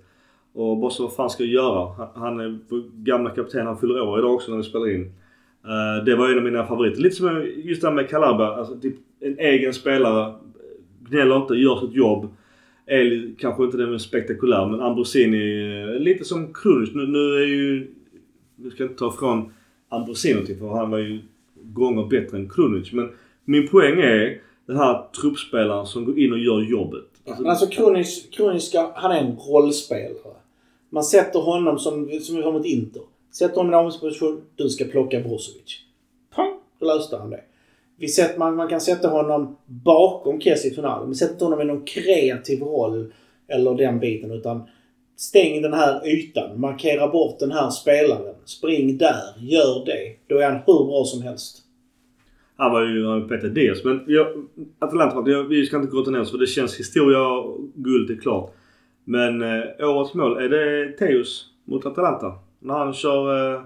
Och 0.52 0.76
bara 0.76 0.90
så 0.90 1.02
vad 1.02 1.14
fan 1.14 1.30
ska 1.30 1.44
jag 1.44 1.52
göra? 1.52 2.08
Han- 2.14 2.40
är 2.40 2.58
gamla 3.04 3.30
kapten. 3.30 3.66
Han 3.66 3.78
fyller 3.78 4.00
år 4.02 4.18
idag 4.18 4.34
också 4.34 4.50
när 4.50 4.58
vi 4.58 4.64
spelar 4.64 4.90
in. 4.94 5.12
Eh, 5.64 6.04
det 6.04 6.16
var 6.16 6.28
en 6.28 6.38
av 6.38 6.44
mina 6.44 6.66
favoriter. 6.66 7.00
Lite 7.02 7.16
som 7.16 7.46
just 7.56 7.82
det 7.82 7.88
här 7.88 7.94
med 7.94 8.08
Calabria. 8.08 8.48
Alltså, 8.48 8.80
typ 8.80 8.94
en 9.20 9.38
egen 9.38 9.74
spelare. 9.74 10.34
Gnäller 11.10 11.36
inte, 11.36 11.54
gör 11.54 11.76
sitt 11.76 11.94
jobb. 11.94 12.28
Är 12.86 13.34
kanske 13.38 13.64
inte 13.64 13.76
den 13.76 13.90
mest 13.90 14.08
spektakulär 14.08 14.66
men 14.66 14.80
Ambrosini, 14.80 15.82
eh, 15.82 16.00
lite 16.00 16.24
som 16.24 16.52
Krunic. 16.54 16.94
Nu, 16.94 17.06
nu 17.06 17.34
är 17.34 17.46
ju... 17.46 17.90
Nu 18.56 18.70
ska 18.70 18.82
jag 18.82 18.90
inte 18.90 18.98
ta 18.98 19.08
ifrån 19.08 19.52
Ambrosini 19.88 20.34
någonting 20.34 20.58
för 20.58 20.68
han 20.68 20.90
var 20.90 20.98
ju 20.98 21.20
gånger 21.74 22.06
bättre 22.06 22.36
än 22.36 22.48
Krunic. 22.48 22.92
Men 22.92 23.10
min 23.44 23.68
poäng 23.68 24.00
är 24.00 24.40
den 24.66 24.76
här 24.76 25.06
truppspelaren 25.20 25.86
som 25.86 26.04
går 26.04 26.18
in 26.18 26.32
och 26.32 26.38
gör 26.38 26.60
jobbet. 26.70 27.04
Men 27.24 27.46
alltså 27.46 27.66
Krunic, 27.66 28.28
Krunic 28.32 28.68
ska, 28.68 28.92
han 28.94 29.12
är 29.12 29.20
en 29.20 29.36
rollspelare. 29.36 30.34
Man 30.90 31.04
sätter 31.04 31.38
honom 31.38 31.78
som, 31.78 32.10
som 32.20 32.36
vi 32.36 32.42
har 32.42 32.52
mot 32.52 32.66
Inter. 32.66 33.02
Sätter 33.32 33.56
honom 33.56 33.72
i 33.72 33.76
en 33.76 33.86
avsposition. 33.86 34.42
Du 34.56 34.68
ska 34.68 34.84
plocka 34.84 35.20
Brozovic. 35.20 35.80
Pang! 36.34 36.58
Då 36.78 36.86
löste 36.86 37.16
han 37.16 37.30
det. 37.30 37.40
Vi 37.96 38.08
sätter, 38.08 38.38
man, 38.38 38.56
man 38.56 38.68
kan 38.68 38.80
sätta 38.80 39.08
honom 39.08 39.56
bakom 39.66 40.40
Kessie 40.40 40.74
Tonali. 40.74 41.06
Men 41.06 41.14
sätter 41.14 41.32
inte 41.32 41.44
honom 41.44 41.60
i 41.60 41.64
någon 41.64 41.84
kreativ 41.84 42.62
roll. 42.62 43.12
Eller 43.48 43.74
den 43.74 43.98
biten. 43.98 44.30
Utan 44.30 44.62
stäng 45.20 45.62
den 45.62 45.72
här 45.72 46.08
ytan. 46.08 46.60
Markera 46.60 47.08
bort 47.08 47.38
den 47.38 47.52
här 47.52 47.70
spelaren. 47.70 48.34
Spring 48.44 48.98
där. 48.98 49.22
Gör 49.38 49.84
det. 49.86 50.16
Då 50.26 50.38
är 50.38 50.50
han 50.50 50.60
hur 50.66 50.84
bra 50.84 51.04
som 51.04 51.22
helst. 51.22 51.58
Han 52.56 52.72
var 52.72 52.82
ju 52.82 53.02
var 53.02 53.20
Peter 53.20 53.48
Diaz. 53.48 53.84
Men 53.84 54.04
jag, 54.06 54.26
Atalanta, 54.78 55.30
jag, 55.30 55.44
vi 55.44 55.66
ska 55.66 55.76
inte 55.76 55.92
grotta 55.92 56.10
ner 56.10 56.20
oss 56.20 56.30
för 56.30 56.38
det 56.38 56.46
känns 56.46 56.80
historia 56.80 57.26
och 57.26 57.60
guld 57.74 58.10
är 58.10 58.16
klart. 58.16 58.54
Men 59.04 59.42
eh, 59.42 59.88
årets 59.88 60.14
mål, 60.14 60.36
är 60.36 60.48
det 60.48 60.92
Teus 60.98 61.46
mot 61.64 61.86
Atalanta? 61.86 62.38
När 62.58 62.74
han 62.74 62.92
kör 62.92 63.54
eh, 63.54 63.62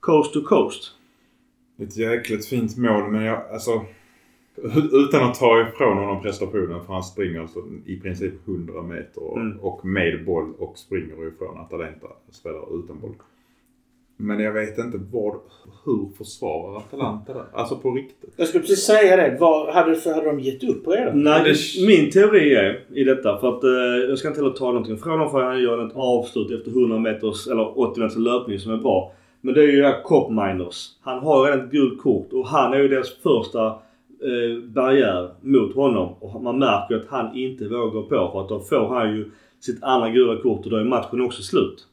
coast 0.00 0.32
to 0.32 0.40
coast. 0.40 0.90
Ett 1.78 1.96
jäkligt 1.96 2.46
fint 2.46 2.76
mål 2.76 3.10
men 3.10 3.24
jag, 3.24 3.42
alltså. 3.52 3.70
Utan 4.92 5.22
att 5.30 5.34
ta 5.34 5.60
ifrån 5.68 5.98
honom 5.98 6.22
prestationen 6.22 6.84
för 6.86 6.92
han 6.92 7.02
springer 7.02 7.40
alltså 7.40 7.58
i 7.86 7.96
princip 8.00 8.32
100 8.48 8.82
meter 8.82 9.22
och, 9.22 9.36
Mm. 9.38 9.60
och 9.60 9.84
med 9.84 10.24
boll 10.24 10.52
och 10.58 10.78
springer 10.78 11.28
ifrån 11.28 11.58
Atalanta 11.58 12.06
spelar 12.30 12.78
utan 12.84 13.00
boll. 13.00 13.14
Men 14.16 14.40
jag 14.40 14.52
vet 14.52 14.78
inte 14.78 14.98
vad, 15.12 15.34
hur 15.84 16.16
försvarar 16.18 16.76
Atalanta 16.76 17.34
det? 17.34 17.44
Alltså 17.52 17.76
på 17.76 17.90
riktigt. 17.90 18.34
Jag 18.36 18.48
skulle 18.48 18.60
precis 18.62 18.84
säga 18.86 19.16
det. 19.16 19.36
Vad, 19.40 19.74
hade, 19.74 20.00
hade 20.14 20.24
de 20.26 20.40
gett 20.40 20.64
upp 20.64 20.88
redan? 20.88 21.22
Nej, 21.22 21.42
det- 21.44 21.86
min 21.86 22.10
teori 22.10 22.54
är 22.54 22.80
i 22.94 23.04
detta 23.04 23.38
för 23.38 23.48
att 23.48 23.64
eh, 23.64 24.08
jag 24.08 24.18
ska 24.18 24.28
inte 24.28 24.40
heller 24.40 24.54
ta 24.54 24.66
någonting 24.66 24.98
från 24.98 25.12
honom 25.12 25.30
för 25.30 25.42
han 25.42 25.62
gör 25.62 25.86
ett 25.86 25.92
avslut 25.96 26.50
efter 26.50 26.70
100 26.70 26.98
meters 26.98 27.46
eller 27.48 27.78
80 27.78 28.00
meters 28.00 28.16
löpning 28.16 28.58
som 28.58 28.72
är 28.72 28.76
bra. 28.76 29.12
Men 29.40 29.54
det 29.54 29.60
är 29.62 29.66
ju 29.68 29.80
det 29.80 29.86
här 29.88 30.02
Cop 30.02 30.30
Miners. 30.30 30.88
Han 31.00 31.18
har 31.18 31.44
redan 31.46 31.64
ett 31.64 31.70
gult 31.70 32.02
kort 32.02 32.32
och 32.32 32.46
han 32.48 32.72
är 32.72 32.78
ju 32.78 32.88
deras 32.88 33.14
första 33.16 33.78
eh, 34.24 34.62
barriär 34.68 35.30
mot 35.40 35.74
honom. 35.74 36.14
Och 36.20 36.42
man 36.42 36.58
märker 36.58 36.94
att 36.94 37.06
han 37.08 37.36
inte 37.36 37.68
vågar 37.68 38.02
på 38.02 38.08
för 38.32 38.40
att 38.40 38.48
då 38.48 38.60
får 38.60 38.88
han 38.88 39.16
ju 39.16 39.30
sitt 39.60 39.82
andra 39.82 40.10
gula 40.10 40.42
kort 40.42 40.64
och 40.64 40.70
då 40.70 40.76
är 40.76 40.84
matchen 40.84 41.20
också 41.20 41.42
slut. 41.42 41.86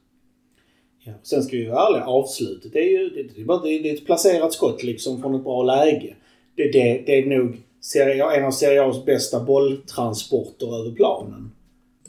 Ja. 1.04 1.14
Sen 1.24 1.44
ska 1.44 1.58
vi 1.58 1.70
vara 1.70 1.88
ärliga. 1.88 2.06
Avslutet 2.06 2.74
det 2.74 2.80
är 2.80 3.00
ju 3.00 3.10
det, 3.10 3.24
det 3.36 3.42
är 3.42 3.46
bara, 3.46 3.62
det 3.62 3.70
är 3.70 3.94
ett 3.94 4.06
placerat 4.06 4.54
skott 4.54 4.84
liksom 4.84 5.22
från 5.22 5.36
ett 5.36 5.44
bra 5.44 5.64
läge. 5.64 6.16
Det, 6.56 6.64
det, 6.64 7.04
det 7.06 7.20
är 7.20 7.26
nog 7.40 7.58
Serie 7.82 8.38
en 8.38 8.46
av 8.46 8.52
Serie 8.52 8.84
A's 8.84 9.06
bästa 9.06 9.40
bolltransporter 9.40 10.80
över 10.82 10.96
planen. 10.96 11.52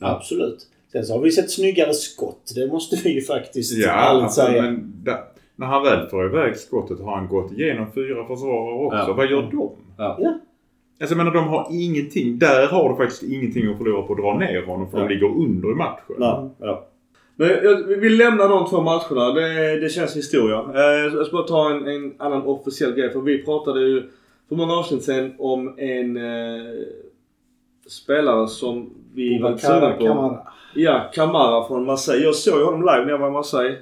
Ja. 0.00 0.06
Absolut. 0.16 0.66
Sen 0.92 1.04
så 1.04 1.12
har 1.12 1.20
vi 1.20 1.30
sett 1.30 1.50
snyggare 1.50 1.94
skott. 1.94 2.52
Det 2.54 2.66
måste 2.66 2.96
vi 3.04 3.14
ju 3.14 3.20
faktiskt 3.22 3.78
Ja, 3.78 3.90
ärligt 3.90 4.22
alltså, 4.24 4.40
säga. 4.40 4.62
men 4.62 4.92
da, 5.04 5.18
när 5.56 5.66
han 5.66 5.82
väl 5.82 6.08
får 6.08 6.26
iväg 6.26 6.56
skottet 6.56 7.00
har 7.00 7.16
han 7.16 7.28
gått 7.28 7.52
igenom 7.52 7.86
fyra 7.94 8.26
försvarare 8.26 8.86
också. 8.86 9.10
Ja. 9.10 9.14
Vad 9.16 9.30
gör 9.30 9.42
de? 9.42 9.70
Ja. 10.00 10.16
Ja. 10.20 10.38
Alltså 11.00 11.14
jag 11.16 11.24
menar 11.24 11.30
de 11.32 11.48
har 11.48 11.68
ingenting. 11.70 12.38
Där 12.38 12.66
har 12.66 12.88
du 12.90 12.96
faktiskt 12.96 13.22
ingenting 13.22 13.70
att 13.72 13.78
förlora 13.78 14.02
på 14.02 14.12
att 14.12 14.18
dra 14.18 14.38
ner 14.38 14.62
honom 14.66 14.90
för 14.90 14.98
Ja. 14.98 15.04
de 15.04 15.14
ligger 15.14 15.26
under 15.26 15.70
i 15.70 15.74
matchen. 15.74 16.16
Ja, 16.18 16.50
ja. 16.60 16.86
Men 17.36 17.48
jag, 17.48 17.76
vi 17.86 18.08
lämnar 18.08 18.48
de 18.48 18.66
två 18.70 18.80
matcherna. 18.80 19.32
Det, 19.32 19.80
det 19.80 19.88
känns 19.88 20.16
historia. 20.16 20.56
Eh, 20.74 21.14
jag 21.14 21.26
ska 21.26 21.36
bara 21.36 21.46
ta 21.46 21.70
en, 21.70 21.86
en 21.88 22.14
annan 22.18 22.42
officiell 22.42 22.92
grej. 22.94 23.10
För 23.12 23.20
vi 23.20 23.42
pratade 23.44 23.80
ju 23.80 24.02
för 24.48 24.56
många 24.56 24.74
avsnitt 24.74 25.02
sedan 25.02 25.32
om 25.38 25.74
en 25.78 26.16
eh, 26.16 26.62
spelare 27.88 28.48
som 28.48 28.90
vi 29.14 29.38
var 29.42 29.56
sugna 29.56 29.90
på. 29.92 30.04
Kamara. 30.04 30.38
Ja, 30.74 31.10
Kamara 31.14 31.68
från 31.68 31.84
Marseille. 31.86 32.24
Jag 32.24 32.34
såg 32.34 32.62
honom 32.64 32.80
live 32.80 33.04
när 33.04 33.10
jag 33.10 33.18
var 33.18 33.28
i 33.28 33.30
Marseille. 33.30 33.76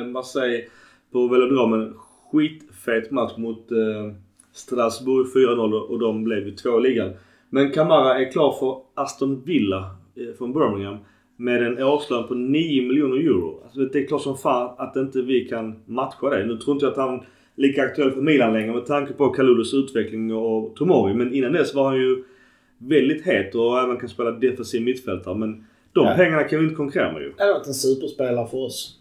Eh, 0.00 0.06
Marseille 0.06 0.64
på 1.12 1.28
Velodromen. 1.28 1.94
Skitfet 2.32 3.10
match 3.10 3.32
mot 3.36 3.70
eh, 3.72 4.14
Strasbourg 4.52 5.26
4-0 5.34 5.72
och 5.80 5.98
de 5.98 6.24
blev 6.24 6.46
ju 6.46 6.50
två 6.54 6.78
i 6.78 6.82
ligan. 6.82 7.10
Men 7.50 7.70
Kamara 7.70 8.18
är 8.20 8.32
klar 8.32 8.52
för 8.52 8.76
Aston 9.02 9.42
Villa 9.44 9.90
eh, 10.16 10.34
från 10.38 10.52
Birmingham 10.52 10.96
med 11.36 11.62
en 11.62 11.82
årslön 11.82 12.28
på 12.28 12.34
9 12.34 12.82
miljoner 12.82 13.16
euro. 13.16 13.60
Alltså, 13.64 13.80
det 13.80 13.98
är 13.98 14.06
klart 14.06 14.22
som 14.22 14.36
fan 14.36 14.74
att 14.78 14.96
inte 14.96 15.22
vi 15.22 15.44
kan 15.44 15.74
matcha 15.86 16.30
det. 16.30 16.46
Nu 16.46 16.56
tror 16.56 16.74
inte 16.76 16.84
jag 16.86 16.90
att 16.92 16.98
han 16.98 17.14
är 17.14 17.22
lika 17.56 17.82
aktuell 17.82 18.10
för 18.10 18.20
Milan 18.20 18.52
längre 18.52 18.72
med 18.72 18.86
tanke 18.86 19.12
på 19.12 19.28
Kalulus 19.28 19.74
utveckling 19.74 20.34
och 20.34 20.76
Tomori. 20.76 21.14
Men 21.14 21.34
innan 21.34 21.52
dess 21.52 21.74
var 21.74 21.84
han 21.84 21.96
ju 21.96 22.24
väldigt 22.78 23.26
het 23.26 23.54
och 23.54 23.78
även 23.80 23.96
kan 23.96 24.08
spela 24.08 24.30
defensiv 24.30 24.82
mittfältare. 24.82 25.34
Men 25.34 25.64
de 25.92 26.06
Ja. 26.06 26.14
pengarna 26.16 26.42
kan 26.44 26.58
vi 26.58 26.64
inte 26.64 26.76
konkurrera 26.76 27.12
med 27.12 27.22
ju. 27.22 27.32
Det 27.36 27.42
har 27.44 27.52
varit 27.52 27.66
en 27.66 27.74
superspelare 27.74 28.46
för 28.48 28.58
oss. 28.58 28.98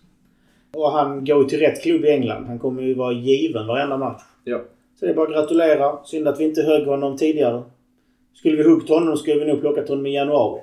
Och 0.74 0.92
han 0.92 1.26
går 1.26 1.44
ju 1.44 1.50
till 1.50 1.60
rätt 1.60 1.84
klubb 1.84 2.06
i 2.06 2.10
England. 2.10 2.46
Han 2.46 2.60
kommer 2.60 2.82
ju 2.82 2.94
vara 2.94 3.14
given 3.14 3.68
varenda 3.68 3.98
match. 3.98 4.22
Ja. 4.44 4.62
Så 5.02 5.06
det 5.06 5.12
är 5.12 5.16
bara 5.16 5.28
att 5.28 5.34
gratulera. 5.34 6.04
Synd 6.06 6.28
att 6.28 6.40
vi 6.40 6.44
inte 6.44 6.62
högg 6.62 6.88
honom 6.88 7.18
tidigare. 7.18 7.64
Skulle 8.34 8.58
vi 8.58 8.70
huggt 8.70 8.90
honom 8.90 9.18
skulle 9.18 9.46
vi 9.46 9.52
nog 9.52 9.62
plockat 9.62 9.90
honom 9.90 10.06
i 10.06 10.14
januari. 10.16 10.62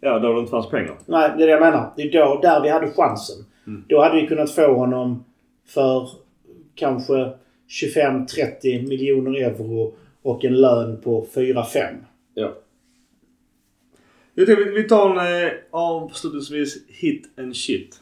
Ja, 0.00 0.18
då 0.18 0.32
det 0.32 0.38
inte 0.38 0.50
fanns 0.50 0.68
pengar. 0.70 0.94
Nej, 1.06 1.30
det 1.36 1.42
är 1.42 1.46
det 1.46 1.52
jag 1.52 1.60
menar. 1.60 1.92
Det 1.96 2.02
är 2.02 2.12
då, 2.12 2.38
där 2.42 2.62
vi 2.62 2.68
hade 2.68 2.90
chansen. 2.90 3.36
Mm. 3.66 3.84
Då 3.88 4.02
hade 4.02 4.20
vi 4.20 4.26
kunnat 4.26 4.50
få 4.50 4.74
honom 4.74 5.24
för 5.66 6.08
kanske 6.74 7.32
25-30 7.68 8.88
miljoner 8.88 9.34
euro 9.40 9.94
och 10.22 10.44
en 10.44 10.60
lön 10.60 11.00
på 11.00 11.26
4-5. 11.34 11.94
Ja. 12.34 12.52
Jag 14.34 14.46
tänkte 14.46 14.64
vi- 14.64 14.70
vi 14.82 14.88
tar 14.88 15.10
en 15.10 15.44
eh, 15.46 15.52
avslutningsvis 15.70 16.86
hit 16.88 17.26
and 17.38 17.56
shit. 17.56 18.00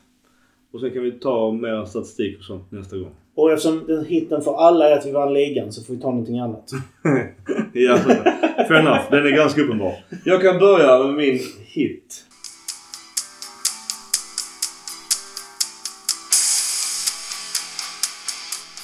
Och 0.73 0.81
sen 0.81 0.91
kan 0.91 1.03
vi 1.03 1.13
ta 1.13 1.51
mer 1.53 1.85
statistik 1.85 2.39
och 2.39 2.45
sånt 2.45 2.73
nästa 2.73 2.97
gång. 2.97 3.11
Och 3.35 3.53
eftersom 3.53 3.87
den 3.87 4.05
hitten 4.05 4.43
för 4.43 4.55
alla 4.55 4.89
är 4.89 4.99
att 4.99 5.07
vi 5.07 5.13
vann 5.13 5.33
ligan 5.33 5.73
så 5.73 5.83
får 5.83 5.95
vi 5.95 6.01
ta 6.01 6.11
någonting 6.11 6.39
annat. 6.39 6.71
ja, 7.73 7.99
fair 8.69 8.75
enough. 8.75 9.11
Den 9.11 9.27
är 9.27 9.31
ganska 9.31 9.63
uppenbar. 9.63 9.95
Jag 10.25 10.43
kan 10.43 10.59
börja 10.59 10.99
med 10.99 11.15
min 11.15 11.41
hit. 11.65 12.25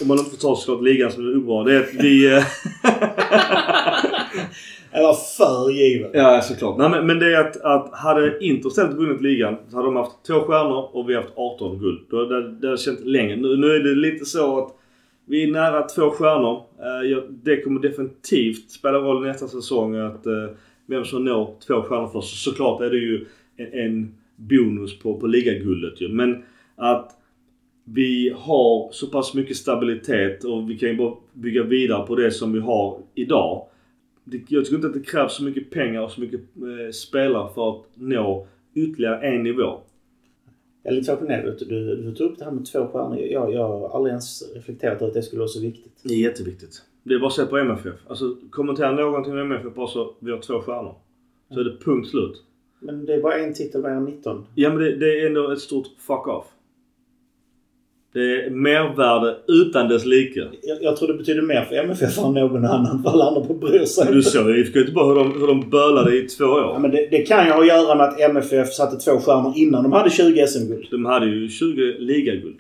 Om 0.01 0.09
man 0.09 0.19
inte 0.19 0.31
får 0.31 0.39
ta 0.39 0.57
såklart 0.57 0.83
ligan 0.83 1.13
som 1.13 1.27
är 1.27 1.37
obra. 1.37 1.65
Det 1.65 1.77
är 1.77 1.81
att 1.81 1.95
vi... 1.95 2.29
Det 4.99 5.05
var 5.05 5.15
för 5.15 5.71
givet. 5.71 6.11
Ja, 6.15 6.41
såklart. 6.41 6.79
Nej, 6.79 6.91
men, 6.91 7.07
men 7.07 7.19
det 7.19 7.37
är 7.37 7.41
att, 7.41 7.61
att 7.61 7.95
hade 7.95 8.45
Inter 8.45 8.69
istället 8.69 8.97
vunnit 8.97 9.21
ligan 9.21 9.57
så 9.69 9.77
hade 9.77 9.89
de 9.89 9.97
haft 9.97 10.25
två 10.27 10.41
stjärnor 10.41 10.89
och 10.93 11.11
vi 11.11 11.15
haft 11.15 11.33
18 11.37 11.79
guld. 11.79 12.01
Då 12.11 12.25
det, 12.25 12.53
det 12.53 12.67
hade 12.67 12.79
känt 12.79 13.01
längre. 13.01 13.37
Nu, 13.37 13.57
nu 13.57 13.67
är 13.67 13.81
det 13.81 13.95
lite 13.95 14.25
så 14.25 14.59
att 14.59 14.75
vi 15.27 15.43
är 15.43 15.53
nära 15.53 15.83
två 15.83 16.11
stjärnor. 16.11 16.63
Eh, 16.79 17.11
ja, 17.11 17.23
det 17.43 17.63
kommer 17.63 17.81
definitivt 17.81 18.71
spela 18.71 18.99
roll 18.99 19.27
nästa 19.27 19.49
säsong 19.49 19.97
att 19.97 20.27
eh, 20.27 20.33
vem 20.87 21.05
som 21.05 21.25
når 21.25 21.55
två 21.67 21.83
stjärnor 21.83 22.09
först. 22.13 22.29
Så 22.29 22.51
Såklart 22.51 22.81
är 22.81 22.91
det 22.91 22.99
ju 22.99 23.27
en, 23.57 23.73
en 23.73 24.15
bonus 24.37 24.99
på, 24.99 25.21
på 25.21 25.27
ligaguldet 25.27 26.01
ju. 26.01 26.09
Men 26.09 26.43
att 26.77 27.13
vi 27.85 28.35
har 28.37 28.93
så 28.93 29.07
pass 29.07 29.35
mycket 29.35 29.57
stabilitet 29.57 30.45
och 30.45 30.71
vi 30.71 30.79
kan 30.79 30.89
ju 30.89 30.97
bara 30.97 31.15
bygga 31.33 31.63
vidare 31.63 32.07
på 32.07 32.15
det 32.15 32.31
som 32.31 32.53
vi 32.53 32.61
har 32.61 32.99
idag. 33.15 33.67
Det, 34.31 34.45
jag 34.49 34.65
tycker 34.65 34.77
inte 34.77 34.87
att 34.87 34.95
det 34.95 35.01
krävs 35.01 35.33
så 35.33 35.45
mycket 35.45 35.71
pengar 35.71 36.01
och 36.01 36.11
så 36.11 36.21
mycket 36.21 36.41
eh, 36.41 36.93
spelare 36.93 37.55
för 37.55 37.71
att 37.71 37.85
nå 37.95 38.47
ytterligare 38.75 39.27
en 39.27 39.43
nivå. 39.43 39.81
Jag 40.83 40.93
är 40.93 40.97
lite 40.97 41.13
fascinerad. 41.13 41.59
Du, 41.69 41.97
du, 41.97 42.15
tog 42.15 42.31
upp 42.31 42.39
det 42.39 42.45
här 42.45 42.53
med 42.53 42.67
två 42.67 42.87
stjärnor. 42.87 43.19
Jag, 43.19 43.53
jag 43.55 43.69
har 43.69 43.97
aldrig 43.97 44.11
ens 44.11 44.55
reflekterat 44.55 44.97
över 44.97 45.07
att 45.07 45.15
det 45.15 45.23
skulle 45.23 45.39
vara 45.39 45.49
så 45.49 45.61
viktigt. 45.61 45.93
Det 46.03 46.15
är 46.15 46.19
jätteviktigt. 46.19 46.83
Det 47.03 47.15
är 47.15 47.19
bara 47.19 47.27
att 47.27 47.33
se 47.33 47.47
på 47.47 47.59
MFF. 47.59 47.95
Alltså 48.07 48.37
kommentera 48.51 48.93
någonting 48.93 49.33
om 49.33 49.39
MFF 49.39 49.75
bara 49.75 49.87
så 49.87 50.15
vi 50.19 50.31
har 50.31 50.39
två 50.39 50.61
stjärnor. 50.61 50.95
Så 51.51 51.61
är 51.61 51.65
det 51.65 51.77
punkt 51.85 52.09
slut. 52.09 52.43
Men 52.81 53.07
det 53.07 53.15
är 53.15 53.23
bara 53.23 53.35
en 53.35 53.55
titel 53.55 53.83
mer 53.83 53.91
än 53.91 54.05
19. 54.05 54.47
Ja 54.55 54.69
men 54.69 54.79
det, 54.79 54.97
det 54.97 55.21
är 55.21 55.27
ändå 55.27 55.51
ett 55.51 55.61
stort 55.61 55.87
fuck 55.99 56.27
off. 56.29 56.47
Det 58.13 58.21
är 58.45 58.51
mervärde 58.51 59.37
utan 59.49 59.89
dess 59.89 60.05
like. 60.05 60.49
Jag, 60.63 60.83
jag 60.83 60.97
tror 60.97 61.09
det 61.09 61.15
betyder 61.15 61.43
mer 61.43 61.65
för 61.65 61.75
MFF 61.77 62.19
än 62.19 62.35
någon 62.35 62.65
annan. 62.65 63.03
För 63.03 63.11
alla 63.11 63.25
andra 63.25 63.41
på 63.41 63.55
bryr 63.55 63.85
sig. 63.85 64.13
Du 64.13 64.23
såg 64.23 64.51
ju 64.51 64.61
IFK 64.61 64.79
Göteborg 64.79 65.09
hur 65.09 65.25
de, 65.25 65.41
hur 65.41 65.47
de 65.47 65.71
bölade 65.71 66.17
i 66.17 66.23
två 66.29 66.45
år. 66.45 66.61
Ja, 66.61 66.79
men 66.79 66.91
det, 66.91 67.09
det 67.11 67.23
kan 67.23 67.47
ju 67.47 67.53
ha 67.53 67.61
att 67.61 67.67
göra 67.67 67.95
med 67.95 68.09
att 68.09 68.21
MFF 68.21 68.73
satte 68.73 68.97
två 68.97 69.19
stjärnor 69.21 69.53
innan 69.57 69.83
de 69.83 69.93
hade 69.93 70.11
20 70.11 70.47
SM-guld. 70.47 70.87
De 70.91 71.05
hade 71.05 71.27
ju 71.27 71.49
20 71.49 71.97
ligaguld. 71.99 72.59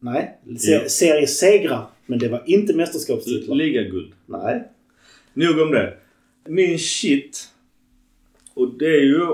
Nej. 0.00 0.38
Se, 0.58 0.72
Ja. 0.72 0.80
Seriesegrar. 0.88 1.82
Men 2.06 2.18
det 2.18 2.28
var 2.28 2.42
inte 2.46 2.76
mästerskapstitlar. 2.76 3.54
Ligaguld. 3.56 4.12
Nej. 4.26 4.62
Nog 5.34 5.60
om 5.60 5.70
det. 5.70 5.92
Min 6.48 6.78
shit. 6.78 7.48
Och 8.54 8.68
det 8.78 8.96
är 8.96 9.02
ju 9.02 9.26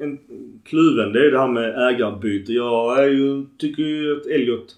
en 0.00 0.18
kluven. 0.64 1.12
Det 1.12 1.26
är 1.26 1.30
det 1.30 1.38
här 1.38 1.48
med 1.48 1.88
ägarbyte. 1.88 2.52
Jag 2.52 3.04
är 3.04 3.08
ju, 3.08 3.46
tycker 3.58 3.82
ju 3.82 4.16
att 4.16 4.26
Elliot 4.26 4.76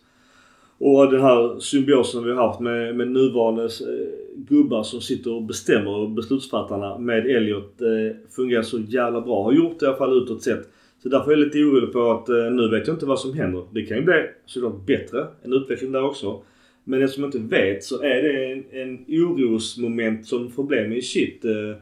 och 0.84 1.12
den 1.12 1.20
här 1.20 1.58
symbiosen 1.58 2.24
vi 2.24 2.30
har 2.30 2.46
haft 2.46 2.60
med, 2.60 2.96
med 2.96 3.10
nuvarande 3.10 3.64
eh, 3.64 4.08
gubbar 4.36 4.82
som 4.82 5.00
sitter 5.00 5.32
och 5.32 5.42
bestämmer 5.42 6.08
beslutsfattarna 6.08 6.98
med 6.98 7.26
Elliot 7.26 7.80
eh, 7.80 8.16
fungerar 8.36 8.62
så 8.62 8.78
jävla 8.78 9.20
bra. 9.20 9.42
Har 9.44 9.52
gjort 9.52 9.80
det 9.80 9.86
i 9.86 9.88
alla 9.88 9.98
fall 9.98 10.22
utåt 10.22 10.42
sett. 10.42 10.68
Så 11.02 11.08
därför 11.08 11.32
är 11.32 11.36
jag 11.36 11.44
lite 11.44 11.58
orolig 11.58 11.92
på 11.92 12.10
att 12.10 12.28
eh, 12.28 12.50
nu 12.50 12.68
vet 12.68 12.86
jag 12.86 12.94
inte 12.94 13.06
vad 13.06 13.20
som 13.20 13.34
händer. 13.34 13.64
Det 13.72 13.82
kan 13.82 13.96
ju 13.96 14.02
bli 14.02 14.26
såklart 14.46 14.86
bättre. 14.86 15.26
En 15.42 15.52
utveckling 15.52 15.92
där 15.92 16.04
också. 16.04 16.42
Men 16.84 17.02
eftersom 17.02 17.24
jag 17.24 17.34
inte 17.34 17.56
vet 17.56 17.84
så 17.84 18.02
är 18.02 18.22
det 18.22 18.52
en, 18.52 18.64
en 18.70 19.04
orosmoment 19.08 20.26
som 20.26 20.50
får 20.50 20.64
bli 20.64 20.88
min 20.88 21.02
shit. 21.02 21.44
Eh, 21.44 21.76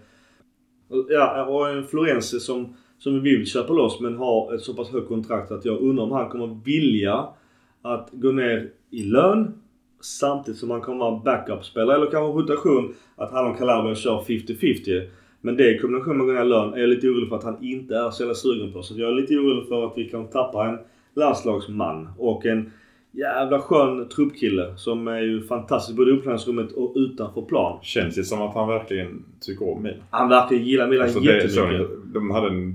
ja, 1.08 1.44
och 1.44 1.68
en 1.68 1.86
Florenzi 1.86 2.40
som, 2.40 2.74
som 3.00 3.14
vi 3.14 3.36
vill 3.36 3.46
köpa 3.46 3.72
loss 3.72 4.00
men 4.00 4.16
har 4.16 4.54
ett 4.54 4.60
så 4.60 4.74
pass 4.74 4.90
högt 4.92 5.08
kontrakt 5.08 5.50
att 5.50 5.64
jag 5.64 5.80
undrar 5.80 6.04
om 6.04 6.12
han 6.12 6.28
kommer 6.28 6.60
vilja 6.64 7.26
att 7.82 8.08
gå 8.12 8.32
ner 8.32 8.70
i 8.90 9.02
lön 9.02 9.54
samtidigt 10.00 10.60
som 10.60 10.70
han 10.70 10.80
kommer 10.80 10.98
vara 10.98 11.20
backup-spelare 11.24 11.96
eller 11.96 12.10
kanske 12.10 12.42
rotation. 12.42 12.94
Att 13.16 13.32
han 13.32 13.50
och 13.50 13.58
Calabria 13.58 13.94
kör 13.94 14.20
50-50. 14.20 15.08
Men 15.40 15.56
det 15.56 15.74
i 15.74 15.78
kombination 15.78 16.16
med 16.16 16.22
att 16.22 16.28
gå 16.28 16.32
ner 16.32 16.46
i 16.46 16.48
lön 16.48 16.74
är 16.74 16.78
jag 16.78 16.88
lite 16.88 17.08
orolig 17.08 17.28
för 17.28 17.36
att 17.36 17.44
han 17.44 17.64
inte 17.64 17.96
är 17.96 18.10
så 18.10 18.22
jävla 18.22 18.34
sugen 18.34 18.72
på. 18.72 18.82
Så 18.82 19.00
jag 19.00 19.10
är 19.10 19.14
lite 19.14 19.34
orolig 19.34 19.68
för 19.68 19.86
att 19.86 19.92
vi 19.96 20.04
kan 20.04 20.28
tappa 20.28 20.68
en 20.68 20.78
landslagsman 21.14 22.08
och 22.18 22.46
en 22.46 22.72
jävla 23.12 23.60
skön 23.60 24.08
truppkille 24.08 24.76
som 24.76 25.08
är 25.08 25.20
ju 25.20 25.42
fantastisk 25.42 25.96
både 25.96 26.10
i 26.10 26.14
uppklädningsrummet 26.14 26.72
och 26.72 26.92
utanför 26.96 27.42
plan. 27.42 27.78
Känns 27.82 28.18
ju 28.18 28.24
som 28.24 28.42
att 28.42 28.54
han 28.54 28.68
verkligen 28.68 29.24
tycker 29.40 29.68
om 29.68 29.82
Milan. 29.82 29.98
Han 30.10 30.28
verkar 30.28 30.56
gilla 30.56 30.86
Milan 30.86 31.04
Alltså 31.04 31.20
det 31.20 31.42
är 31.42 31.48
så, 31.48 31.60
jättemycket. 31.60 32.14
de 32.14 32.30
hade 32.30 32.48
en 32.48 32.74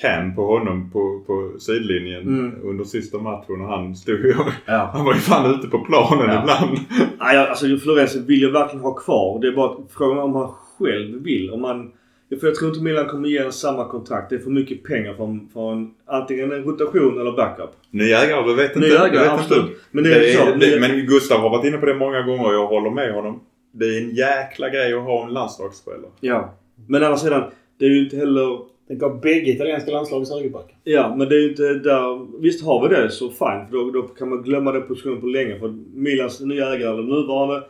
cam 0.00 0.34
på 0.34 0.46
honom 0.46 0.90
på, 0.92 1.22
på 1.26 1.58
sidlinjen 1.60 2.22
Mm. 2.22 2.54
under 2.62 2.84
sista 2.84 3.18
matchen 3.18 3.60
och 3.60 3.68
han 3.68 3.94
stod 3.94 4.18
ju... 4.18 4.34
Ja. 4.66 4.90
Han 4.92 5.04
var 5.04 5.14
ju 5.14 5.20
fan 5.20 5.54
ute 5.54 5.68
på 5.68 5.78
planen 5.78 6.26
Ja. 6.28 6.40
ibland. 6.42 6.78
Nej, 7.18 7.36
alltså 7.36 7.66
Florenzi 7.78 8.20
vill 8.26 8.42
jag 8.42 8.50
verkligen 8.50 8.82
ha 8.84 8.94
kvar. 8.94 9.40
Det 9.40 9.48
är 9.48 9.52
bara 9.52 9.76
frågan 9.90 10.18
om 10.18 10.34
han 10.34 10.48
själv 10.78 11.22
vill. 11.22 11.50
Om 11.50 11.60
man, 11.60 11.92
för 12.40 12.46
jag 12.46 12.54
tror 12.54 12.70
inte 12.70 12.82
Milan 12.82 13.06
kommer 13.06 13.28
ge 13.28 13.38
en 13.38 13.52
samma 13.52 13.84
kontrakt. 13.88 14.30
Det 14.30 14.36
är 14.36 14.40
för 14.40 14.50
mycket 14.50 14.84
pengar 14.84 15.14
för, 15.14 15.24
en- 15.24 15.48
för 15.52 15.72
en, 15.72 15.90
antingen 16.06 16.52
en 16.52 16.62
rotation 16.64 17.20
eller 17.20 17.32
backup. 17.32 17.70
Ny 17.90 18.04
ägare, 18.12 18.46
du 18.46 18.54
vet 18.54 18.76
inte. 18.76 18.88
Ny 18.88 18.94
ägare, 18.94 19.18
vet 19.24 19.32
absolut. 19.32 19.64
Inte. 19.64 19.74
Men 19.90 20.04
det 20.04 20.32
är 20.32 20.36
så. 20.52 20.54
det, 20.58 20.80
men 20.80 21.06
Gustav 21.06 21.40
har 21.40 21.50
varit 21.50 21.64
inne 21.66 21.78
på 21.78 21.86
det 21.86 21.94
många 21.94 22.22
gånger 22.22 22.46
och 22.46 22.54
jag 22.54 22.66
håller 22.66 22.90
med 22.90 23.12
honom. 23.14 23.40
Det 23.72 23.84
är 23.84 24.02
en 24.02 24.10
jäkla 24.14 24.68
grej 24.68 24.94
att 24.94 25.02
ha 25.02 25.26
en 25.26 25.32
landslagsspelare. 25.32 26.10
Ja. 26.20 26.54
Men 26.86 27.02
å 27.02 27.04
andra 27.04 27.18
sidan, 27.18 27.42
det 27.78 27.84
är 27.84 27.90
ju 27.90 28.04
inte 28.04 28.16
heller... 28.16 28.58
Det 28.88 28.94
gav 28.94 29.20
bägge 29.20 29.50
italienska 29.50 29.90
landslagets 29.90 30.30
högerbackar. 30.30 30.76
Ja, 30.84 31.14
men 31.16 31.28
det 31.28 31.34
är 31.34 31.40
ju 31.40 31.50
inte 31.50 31.74
där... 31.74 32.40
Visst 32.40 32.64
har 32.64 32.88
vi 32.88 32.94
det 32.94 33.10
så 33.10 33.28
fine. 33.28 33.66
För 33.70 33.72
då, 33.72 33.90
då 33.90 34.02
kan 34.02 34.28
man 34.28 34.42
glömma 34.42 34.72
den 34.72 34.86
positionen 34.86 35.20
på 35.20 35.26
länge. 35.26 35.58
För 35.58 35.68
Milans 35.94 36.40
nya 36.40 36.74
ägare, 36.74 36.92
eller 36.92 37.02
nuvarande, 37.02 37.62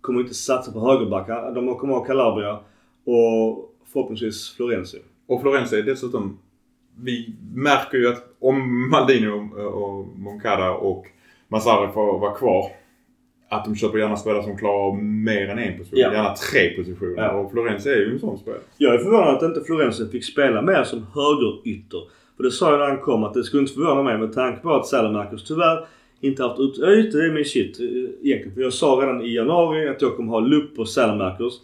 kommer 0.00 0.20
inte 0.20 0.34
satsa 0.34 0.72
på 0.72 0.80
högerbackar. 0.80 1.54
De 1.54 1.76
kommer 1.76 1.94
ha 1.94 2.04
Calabria 2.04 2.58
och 3.04 3.70
förhoppningsvis 3.92 4.54
Florenzi. 4.56 4.98
Och 5.26 5.40
Florenzi 5.40 5.78
är 5.78 5.82
dessutom... 5.82 6.38
Vi 7.02 7.34
märker 7.54 7.98
ju 7.98 8.08
att 8.08 8.24
om 8.38 8.90
Maldini 8.90 9.28
och, 9.28 9.58
och 9.58 10.06
Moncada 10.18 10.70
och 10.70 11.06
Massari 11.48 11.92
får 11.92 12.18
vara 12.18 12.34
kvar. 12.34 12.64
Att 13.54 13.64
de 13.64 13.76
köper 13.76 13.98
gärna 13.98 14.16
spelare 14.16 14.42
som 14.42 14.56
klarar 14.56 14.86
av 14.86 15.02
mer 15.02 15.48
än 15.48 15.58
en 15.58 15.78
position. 15.78 15.98
Ja. 15.98 16.12
Gärna 16.12 16.34
tre 16.34 16.68
positioner. 16.76 17.14
Ja. 17.16 17.30
Och 17.30 17.50
Florenzi 17.52 17.90
är 17.90 17.96
ju 17.96 18.12
en 18.12 18.18
sån 18.18 18.38
spelare. 18.38 18.60
Jag 18.78 18.94
är 18.94 18.98
förvånad 18.98 19.34
att 19.34 19.42
inte 19.42 19.60
Florenzi 19.60 20.08
fick 20.08 20.24
spela 20.24 20.62
mer 20.62 20.84
som 20.84 21.06
högerytter. 21.14 22.00
För 22.36 22.42
det 22.44 22.50
sa 22.50 22.70
jag 22.70 22.80
när 22.80 22.86
han 22.86 22.98
kom 22.98 23.24
att 23.24 23.34
det 23.34 23.44
skulle 23.44 23.62
inte 23.62 23.74
förvåna 23.74 24.02
mig 24.02 24.18
med 24.18 24.32
tanke 24.32 24.60
på 24.62 24.74
att 24.74 24.86
Salamakers 24.86 25.44
tyvärr 25.44 25.86
inte 26.20 26.42
haft 26.42 26.60
ut... 26.60 26.78
Ja 26.78 26.90
just 26.90 27.12
det, 27.12 27.24
är 27.24 27.32
min 27.32 27.44
shit 27.44 27.80
eh, 27.80 27.86
egentligen. 27.86 28.54
För 28.54 28.60
jag 28.60 28.72
sa 28.72 28.86
redan 28.86 29.22
i 29.22 29.34
januari 29.34 29.88
att 29.88 30.02
jag 30.02 30.16
kommer 30.16 30.32
ha 30.32 30.40
lupp 30.40 30.76
på 30.76 30.84
Salamakers. 30.84 31.54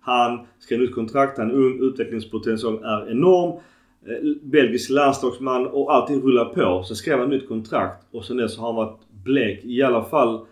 Han 0.00 0.40
skrev 0.58 0.80
ut 0.80 0.94
kontrakt, 0.94 1.38
han 1.38 1.50
är 1.50 1.54
ung, 1.54 1.78
utvecklingspotentialen 1.82 2.84
är 2.84 3.10
enorm. 3.10 3.60
Eh, 4.06 4.36
Belgisk 4.42 4.90
landslagsman 4.90 5.66
och 5.66 5.94
allting 5.94 6.22
rullar 6.22 6.44
på. 6.44 6.82
Sen 6.82 6.96
skrev 6.96 7.18
han 7.18 7.30
nytt 7.30 7.48
kontrakt 7.48 8.06
och 8.10 8.24
sen 8.24 8.36
dess 8.36 8.58
har 8.58 8.66
han 8.66 8.76
varit 8.76 8.98
blek 9.24 9.64
i 9.64 9.82
alla 9.82 10.04
fall 10.04 10.46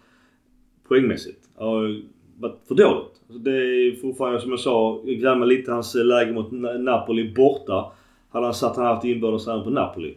poängmässigt. 0.88 1.48
Har 1.56 2.02
varit 2.38 2.60
för 2.68 2.74
dåligt. 2.74 3.20
Alltså 3.28 3.38
det 3.38 3.50
är 3.50 4.00
fortfarande 4.00 4.40
som 4.40 4.50
jag 4.50 4.60
sa, 4.60 5.02
jag 5.04 5.16
grämer 5.16 5.46
lite 5.46 5.72
hans 5.72 5.94
läge 5.94 6.32
mot 6.32 6.50
Na- 6.50 6.78
Napoli 6.78 7.34
borta. 7.34 7.92
Hade 8.30 8.46
han 8.46 8.54
satt 8.54 8.76
han 8.76 8.86
haft 8.86 9.04
inbördes 9.04 9.44
på 9.44 9.70
Napoli. 9.70 10.16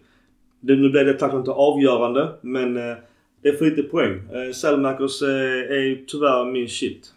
Det, 0.60 0.76
nu 0.76 0.90
blev 0.90 1.06
det 1.06 1.14
klart 1.14 1.34
inte 1.34 1.52
avgörande 1.52 2.30
men 2.42 2.78
eh, 2.78 2.98
det 3.42 3.50
är 3.50 3.54
för 3.54 3.66
lite 3.66 3.84
poäng. 3.84 4.14
Eh, 4.34 4.52
Selmakers 4.54 5.22
eh, 5.22 5.78
är 5.78 5.84
ju 5.84 6.06
tyvärr 6.06 6.52
min 6.52 6.70
shit. 6.70 7.14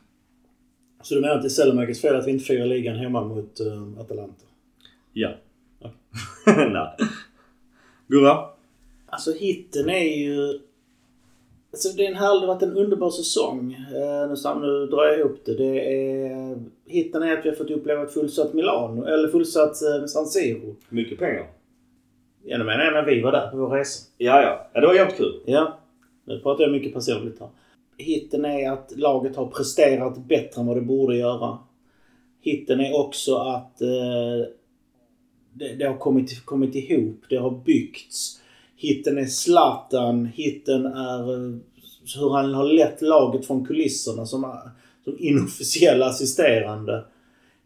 Så 1.03 1.15
du 1.15 1.21
menar 1.21 1.35
att 1.35 1.43
det 1.43 1.47
är 1.47 1.51
Sellemakers 1.51 2.01
fel 2.01 2.17
att 2.17 2.27
vi 2.27 2.31
inte 2.31 2.45
firar 2.45 2.67
ligan 2.67 2.97
hemma 2.97 3.25
mot 3.25 3.61
uh, 3.61 4.01
Atalanta? 4.01 4.45
Ja. 5.13 5.31
Nej. 6.47 6.97
Gurra? 8.09 8.45
Alltså 9.07 9.33
hitten 9.33 9.91
är 9.91 10.17
ju... 10.17 10.61
Alltså 11.75 11.89
det 11.97 12.07
är 12.07 12.11
en 12.11 12.17
härlig, 12.17 12.43
det 12.43 12.47
har 12.47 12.55
varit 12.55 12.63
en 12.63 12.77
underbar 12.77 13.11
säsong. 13.11 13.73
Eh, 13.73 14.59
nu, 14.61 14.87
drar 14.87 15.05
jag 15.05 15.19
ihop 15.19 15.39
det. 15.45 15.55
det 15.55 15.95
är, 15.95 16.57
hitten 16.87 17.23
är 17.23 17.39
att 17.39 17.45
vi 17.45 17.49
har 17.49 17.57
fått 17.57 17.71
uppleva 17.71 18.03
ett 18.03 18.13
fullsatt 18.13 18.55
Milano, 18.55 19.05
eller 19.05 19.29
fullsatt 19.29 19.83
eh, 19.83 20.07
San 20.07 20.27
Siro. 20.27 20.77
Mycket 20.89 21.19
pengar. 21.19 21.47
Ja, 22.45 22.59
nu 22.59 22.65
menar 22.65 22.85
jag 22.85 22.93
när 22.93 23.05
vi 23.05 23.23
var 23.23 23.33
där 23.33 23.51
på 23.51 23.57
vår 23.57 23.69
resa. 23.69 24.11
Ja, 24.19 24.43
ja. 24.43 24.71
Ja, 24.73 24.81
det 24.81 24.87
var 24.87 24.95
jävligt 24.95 25.17
kul. 25.17 25.41
Ja, 25.45 25.79
nu 26.25 26.41
pratar 26.41 26.65
jag 26.65 26.73
mycket 26.73 26.95
personligt 26.95 27.41
här. 27.41 27.49
Hitten 27.99 28.45
är 28.45 28.71
att 28.71 28.93
laget 28.97 29.37
har 29.37 29.47
presterat 29.47 30.19
bättre 30.19 30.61
än 30.61 30.67
vad 30.67 30.77
det 30.77 30.83
borde 30.83 31.17
göra. 31.17 31.59
Hitten 32.41 32.81
är 32.81 33.01
också 33.01 33.37
att 33.37 33.81
eh, 33.83 34.49
det, 35.53 35.75
det 35.79 35.85
har 35.85 35.97
kommit, 35.97 36.45
kommit 36.45 36.75
ihop. 36.75 37.21
Det 37.29 37.37
har 37.37 37.51
byggts. 37.51 38.41
Hitten 38.85 39.19
är 39.19 39.25
Zlatan. 39.25 40.27
Hitten 40.35 40.87
är 40.87 41.33
eh, 41.33 41.55
hur 42.21 42.31
han 42.37 42.55
har 42.55 42.65
lett 42.73 43.03
laget 43.03 43.47
från 43.47 43.67
kulisserna 43.67 44.27
som, 44.27 44.57
som 45.05 45.17
inofficiell 45.19 46.03
assisterande. 46.03 47.05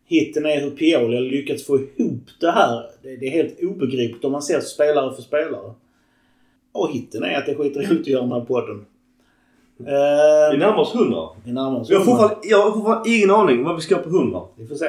Hitten 0.06 0.46
är 0.46 0.60
hur 0.60 0.70
Pioli 0.70 1.16
har 1.16 1.22
lyckats 1.22 1.66
få 1.66 1.76
ihop 1.78 2.22
det 2.40 2.50
här. 2.50 2.82
Det, 3.02 3.16
det 3.16 3.26
är 3.26 3.30
helt 3.30 3.62
obegripligt 3.62 4.24
om 4.24 4.32
man 4.32 4.42
ser 4.42 4.60
spelare 4.60 5.14
för 5.14 5.22
spelare. 5.22 5.72
Och 6.72 6.90
hitten 6.92 7.22
är 7.22 7.38
att 7.38 7.46
det 7.46 7.52
är 7.52 7.56
skitroligt 7.56 7.90
att 8.00 8.06
göra 8.06 8.22
den 8.22 8.32
här 8.32 8.40
podden. 8.40 8.84
Vi 9.76 9.84
Eh, 9.84 10.58
närmar 10.58 10.78
oss 10.78 10.94
100. 10.94 11.16
vi 11.44 11.52
närmar 11.52 11.80
oss 11.80 11.90
Jag 11.90 11.98
har 11.98 12.04
hundra. 12.04 12.18
fortfarande, 12.22 12.48
jag 12.48 12.62
har 12.62 12.72
fortfarande 12.72 13.10
ingen 13.10 13.30
aning 13.30 13.64
vad 13.64 13.76
vi 13.76 13.82
ska 13.82 13.96
på 13.96 14.08
100. 14.08 14.40
Vi 14.56 14.66
får 14.66 14.74
se. 14.74 14.86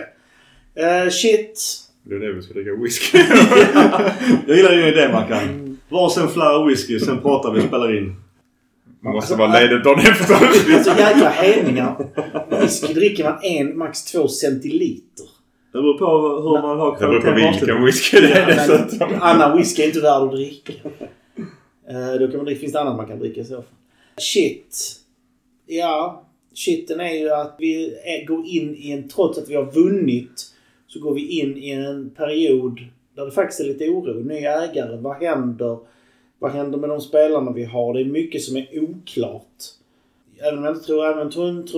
Eh, 0.75 1.09
shit. 1.09 1.85
Det 2.03 2.15
är 2.15 2.19
det 2.19 2.33
vi 2.33 2.41
ska 2.41 2.53
dricka 2.53 2.75
whisky. 2.83 3.17
Jag 4.47 4.57
gillar 4.57 4.71
din 4.71 4.85
idé 4.85 5.09
Mackan. 5.13 5.68
Varsin 5.89 6.27
flera 6.27 6.65
whisky, 6.65 6.99
sen 6.99 7.21
pratar 7.21 7.51
vi 7.53 7.59
och 7.59 7.63
spelar 7.63 7.97
in. 7.97 8.15
Man 9.01 9.13
måste 9.13 9.35
vara 9.35 9.59
ledig 9.59 9.83
dagen 9.83 9.99
efter. 9.99 10.35
Alltså 10.75 10.89
jäkla 10.89 11.29
hedningar. 11.29 12.07
Whisky 12.61 12.93
dricker 12.93 13.23
man 13.23 13.39
en, 13.43 13.77
max 13.77 14.03
två 14.03 14.27
centiliter. 14.27 15.25
Det 15.71 15.81
beror 15.81 15.97
på 15.97 16.05
hur 16.41 16.61
man 16.61 16.79
har 16.79 16.91
Det 16.91 16.99
beror 16.99 17.15
på 17.15 17.21
kvalitet 17.21 17.59
vilken 17.59 17.85
whisky 17.85 18.17
det 18.21 18.33
är 18.33 18.45
dessutom. 18.45 19.09
Annan 19.21 19.57
whisky 19.57 19.81
är 19.83 19.87
inte 19.87 19.99
värd 20.01 20.21
att 20.21 20.31
dricka. 20.31 20.73
Eh, 21.89 22.19
Då 22.19 22.27
kan 22.27 22.37
man 22.37 22.45
dricka, 22.45 22.59
finns 22.59 22.73
det 22.73 22.81
annat 22.81 22.97
man 22.97 23.07
kan 23.07 23.19
dricka 23.19 23.41
i 23.41 23.45
så 23.45 23.55
fall. 23.55 23.63
Shit. 24.17 24.95
Ja, 25.67 26.23
shiten 26.55 26.99
är 26.99 27.13
ju 27.13 27.29
att 27.29 27.55
vi 27.59 27.95
går 28.27 28.45
in 28.45 28.75
i 28.75 28.91
en, 28.91 29.09
trots 29.09 29.37
att 29.37 29.49
vi 29.49 29.55
har 29.55 29.71
vunnit, 29.71 30.45
så 30.87 30.99
går 30.99 31.13
vi 31.13 31.39
in 31.39 31.57
i 31.57 31.69
en 31.69 32.09
period 32.09 32.79
där 33.19 33.25
det 33.25 33.31
faktiskt 33.31 33.59
är 33.59 33.63
lite 33.63 33.89
oro. 33.89 34.23
Ny 34.23 34.35
ägare, 34.35 34.97
vad 34.97 35.15
händer? 35.15 35.77
Vad 36.39 36.51
händer 36.51 36.77
med 36.77 36.89
de 36.89 37.01
spelarna 37.01 37.51
vi 37.51 37.63
har? 37.63 37.93
Det 37.93 38.01
är 38.01 38.05
mycket 38.05 38.41
som 38.41 38.57
är 38.57 38.67
oklart. 38.81 39.43
Även 40.41 40.57
om 40.57 40.65
jag 40.65 40.75
inte 40.75 40.85
tror, 40.85 41.05
även 41.05 41.27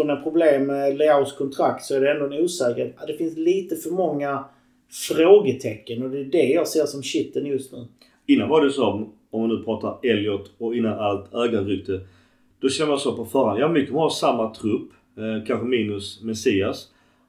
om 0.04 0.10
jag 0.10 0.24
problem 0.24 0.66
med 0.66 0.98
Leaus 0.98 1.34
kontrakt 1.34 1.86
så 1.86 1.96
är 1.96 2.02
det 2.02 2.12
ändå 2.12 2.26
en 2.26 2.44
osäkerhet. 2.44 2.96
Det 3.08 3.14
finns 3.14 3.38
lite 3.38 3.76
för 3.76 3.90
många 3.90 4.44
frågetecken 5.08 6.04
och 6.04 6.10
det 6.10 6.20
är 6.20 6.24
det 6.24 6.50
jag 6.50 6.68
ser 6.68 6.86
som 6.86 7.04
shitten 7.04 7.46
just 7.46 7.72
nu. 7.72 7.86
Innan 8.26 8.50
var 8.50 8.66
det 8.66 8.72
så, 8.72 8.86
om 9.30 9.40
man 9.40 9.50
nu 9.50 9.64
pratar 9.64 9.98
Elliot 10.04 10.52
och 10.58 10.76
innan 10.76 11.00
allt 11.00 11.34
ägarrykte. 11.34 12.00
Då 12.60 12.70
känner 12.70 12.90
man 12.90 13.00
så 13.00 13.16
på 13.16 13.26
förhand, 13.26 13.60
ja 13.60 13.68
vi 13.68 13.88
kommer 13.88 14.00
ha 14.00 14.10
samma 14.10 14.56
trupp. 14.56 14.90
Eh, 15.18 15.48
kanske 15.48 15.68
minus 15.68 16.22
Messias. 16.24 16.88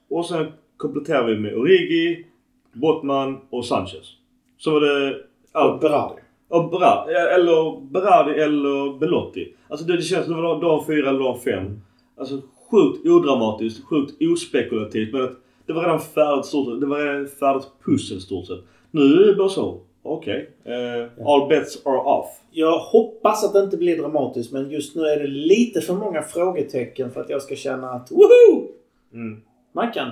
Och 0.08 0.26
sen 0.26 0.46
kompletterar 0.76 1.26
vi 1.26 1.38
med 1.38 1.54
Origi, 1.54 2.26
Bottman 2.72 3.40
och 3.50 3.66
Sanchez. 3.66 4.16
Så 4.58 4.70
var 4.70 4.80
det 4.80 5.14
Och 5.52 5.60
allt. 5.60 5.80
Berardi. 5.80 6.14
Och 6.48 6.70
Berardi, 6.70 7.12
eller 7.12 7.80
Berardi 7.80 8.40
eller 8.40 8.98
Belotti. 8.98 9.54
Alltså 9.68 9.86
det, 9.86 9.96
det 9.96 10.02
känns 10.02 10.26
som 10.26 10.42
var 10.42 10.60
de 10.60 10.86
fyra 10.86 11.08
eller 11.08 11.18
de 11.18 11.40
fem. 11.40 11.80
Alltså 12.16 12.40
sjukt 12.70 13.06
odramatiskt, 13.06 13.84
sjukt 13.84 14.22
ospekulativt. 14.32 15.12
Men 15.12 15.22
att 15.22 15.36
det 15.66 15.72
var 15.72 15.82
redan 15.82 16.00
färdigt 16.00 16.46
stort 16.46 16.68
sett. 16.68 16.80
Det 16.80 16.86
var 16.86 16.98
redan 16.98 17.28
färdigt 17.28 17.68
pussel 17.84 18.20
stort 18.20 18.46
sett. 18.46 18.60
Nu 18.90 19.22
är 19.22 19.26
det 19.26 19.34
bara 19.34 19.48
så. 19.48 19.80
Okej. 20.02 20.50
Eh, 20.64 21.26
all 21.26 21.48
bets 21.48 21.86
are 21.86 21.98
off. 21.98 22.26
Jag 22.50 22.78
hoppas 22.78 23.44
att 23.44 23.52
det 23.52 23.60
inte 23.60 23.76
blir 23.76 23.98
dramatiskt 23.98 24.52
men 24.52 24.70
just 24.70 24.96
nu 24.96 25.02
är 25.02 25.20
det 25.20 25.26
lite 25.26 25.80
för 25.80 25.94
många 25.94 26.22
frågetecken 26.22 27.10
för 27.10 27.20
att 27.20 27.30
jag 27.30 27.42
ska 27.42 27.56
känna 27.56 27.90
att 27.90 28.10
woho! 28.10 28.68
Mm. 29.12 29.40
Mackan? 29.72 30.10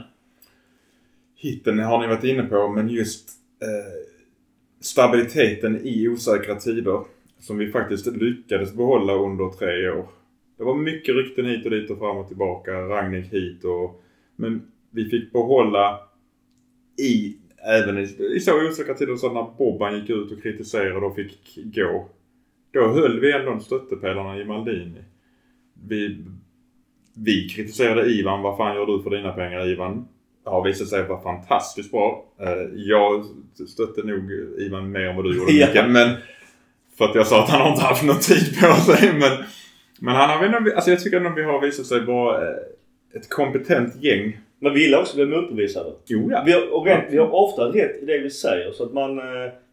Hitten 1.43 1.79
har 1.79 2.01
ni 2.01 2.07
varit 2.07 2.25
inne 2.25 2.43
på, 2.43 2.69
men 2.69 2.89
just 2.89 3.31
eh, 3.63 4.11
stabiliteten 4.81 5.81
i 5.85 6.09
osäkra 6.09 6.55
tider 6.55 7.05
som 7.39 7.59
vi 7.59 7.73
faktiskt 7.73 8.07
lyckades 8.07 8.75
behålla 8.75 9.15
under 9.15 9.49
tre 9.49 9.91
år. 9.91 10.09
Det 10.59 10.65
var 10.65 10.75
mycket 10.75 11.15
rykten 11.15 11.47
hit 11.47 11.65
och 11.65 11.71
dit 11.71 11.91
och 11.91 11.99
fram 11.99 12.17
och 12.17 12.29
tillbaka. 12.29 12.73
Ragnik 12.73 13.33
hit 13.33 13.65
och... 13.65 14.03
Men 14.37 14.63
vi 14.91 15.05
fick 15.05 15.33
behålla 15.33 16.01
i, 17.03 17.37
även 17.69 17.99
i, 17.99 18.35
i 18.37 18.41
så 18.41 18.69
osäkra 18.69 18.95
tider 18.95 19.17
så 19.17 19.33
när 19.33 19.47
Bobban 19.59 19.99
gick 20.01 20.11
ut 20.11 20.33
och 20.33 20.43
kritiserade 20.43 21.07
och 21.07 21.15
fick 21.15 21.59
gå. 21.75 22.09
Då 22.71 22.89
höll 22.89 23.21
vi 23.21 23.33
ändå 23.33 23.61
stöttepelarna 23.61 24.41
i 24.41 24.45
Maldini. 24.45 25.05
Vi, 25.89 26.25
vi 27.15 27.49
kritiserade 27.49 28.11
Ivan. 28.11 28.43
Vad 28.43 28.57
fan 28.57 28.77
gör 28.77 28.87
du 28.87 29.03
för 29.03 29.11
dina 29.11 29.33
pengar 29.33 29.69
Ivan? 29.69 30.09
Har 30.51 30.65
visat 30.65 30.89
sig 30.89 31.03
vara 31.09 31.23
fantastiskt 31.23 31.91
bra. 31.91 32.25
Eh, 32.41 32.49
Jag 32.75 33.25
stötte 33.69 34.03
nog 34.03 34.31
Ivan 34.59 34.91
mer 34.93 35.01
än 35.01 35.17
vad 35.17 35.25
du 35.25 35.37
gjorde 35.39 35.53
Ja. 35.57 35.67
Mikael. 35.67 35.91
Men 35.91 36.17
för 36.99 37.05
att 37.05 37.15
jag 37.15 37.27
sa 37.27 37.45
att 37.45 37.51
han 37.51 37.61
har 37.61 37.71
inte 37.71 37.83
haft 37.83 38.05
någon 38.05 38.19
tid 38.19 38.61
på 38.61 38.75
sig. 38.75 39.13
Men, 39.13 39.33
men 40.01 40.15
han 40.15 40.31
har, 40.31 40.71
alltså 40.71 40.91
jag 40.91 41.01
tycker 41.01 41.17
ändå 41.17 41.31
vi 41.37 41.43
har 41.43 41.61
visat 41.61 41.87
sig 41.87 42.01
vara 42.05 42.49
eh, 42.49 42.57
ett 43.15 43.29
kompetent 43.29 44.03
gäng. 44.03 44.41
Men 44.63 44.75
vi 44.75 44.83
gillar 44.83 44.99
också 45.01 45.11
att 45.23 45.29
bli 45.29 45.37
motbevisade. 45.37 45.91
Jo 46.07 46.29
ja. 46.31 46.43
Vi 46.47 46.53
har, 46.53 46.75
och 46.75 46.87
rent, 46.87 47.05
vi 47.11 47.19
har 47.19 47.35
ofta 47.35 47.63
rätt 47.65 48.03
i 48.03 48.07
det 48.07 48.19
vi 48.19 48.31
säger. 48.31 48.73
Så 48.73 48.85
att 48.85 48.93
man, 48.93 49.19
eh, 49.19 49.25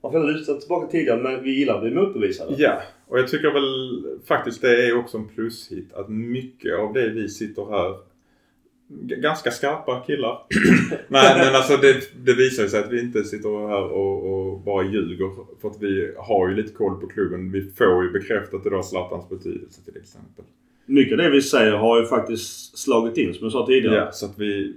man 0.04 0.12
får 0.12 0.32
lyssna 0.34 0.54
tillbaka 0.54 0.88
tidigare 0.92 1.22
men 1.22 1.44
vi 1.44 1.60
gillar 1.60 1.76
att 1.76 1.82
bli 1.82 1.92
motbevisade. 1.92 2.56
Ja, 2.58 2.82
och 3.08 3.20
jag 3.20 3.28
tycker 3.28 3.52
väl 3.52 4.04
faktiskt 4.28 4.62
det 4.62 4.88
är 4.88 4.98
också 4.98 5.18
en 5.18 5.28
plushit 5.28 5.94
att 5.94 6.10
mycket 6.10 6.80
av 6.80 6.94
det 6.94 7.10
vi 7.10 7.30
sitter 7.30 7.66
här 7.72 7.96
Ganska 9.18 9.52
skarpa 9.52 10.04
killar. 10.08 10.46
Nej 11.08 11.46
men 11.46 11.56
alltså 11.56 11.78
det, 11.78 11.96
det 12.26 12.34
visar 12.34 12.68
sig 12.68 12.80
att 12.80 12.92
vi 12.92 13.00
inte 13.02 13.24
sitter 13.24 13.68
här 13.68 13.84
och, 13.84 14.24
och 14.52 14.60
bara 14.60 14.84
ljuger. 14.86 15.32
För 15.62 15.68
att 15.70 15.82
vi 15.82 16.14
har 16.18 16.50
ju 16.50 16.56
lite 16.56 16.74
koll 16.74 17.02
på 17.02 17.08
klubben. 17.08 17.52
Vi 17.52 17.72
får 17.78 18.04
ju 18.04 18.12
bekräftat 18.12 18.66
idag 18.66 18.86
Zlatans 18.86 19.30
betydelse 19.30 19.82
till 19.86 19.98
exempel. 19.98 20.46
Mycket 20.86 21.12
av 21.12 21.18
det 21.18 21.30
vi 21.30 21.42
säger 21.42 21.72
har 21.72 22.00
ju 22.02 22.06
faktiskt 22.08 22.78
slagit 22.78 23.18
in 23.18 23.34
som 23.34 23.44
jag 23.46 23.52
sa 23.52 23.66
tidigare. 23.66 23.96
Ja, 23.96 24.12
så 24.12 24.26
att 24.26 24.40
vi... 24.40 24.74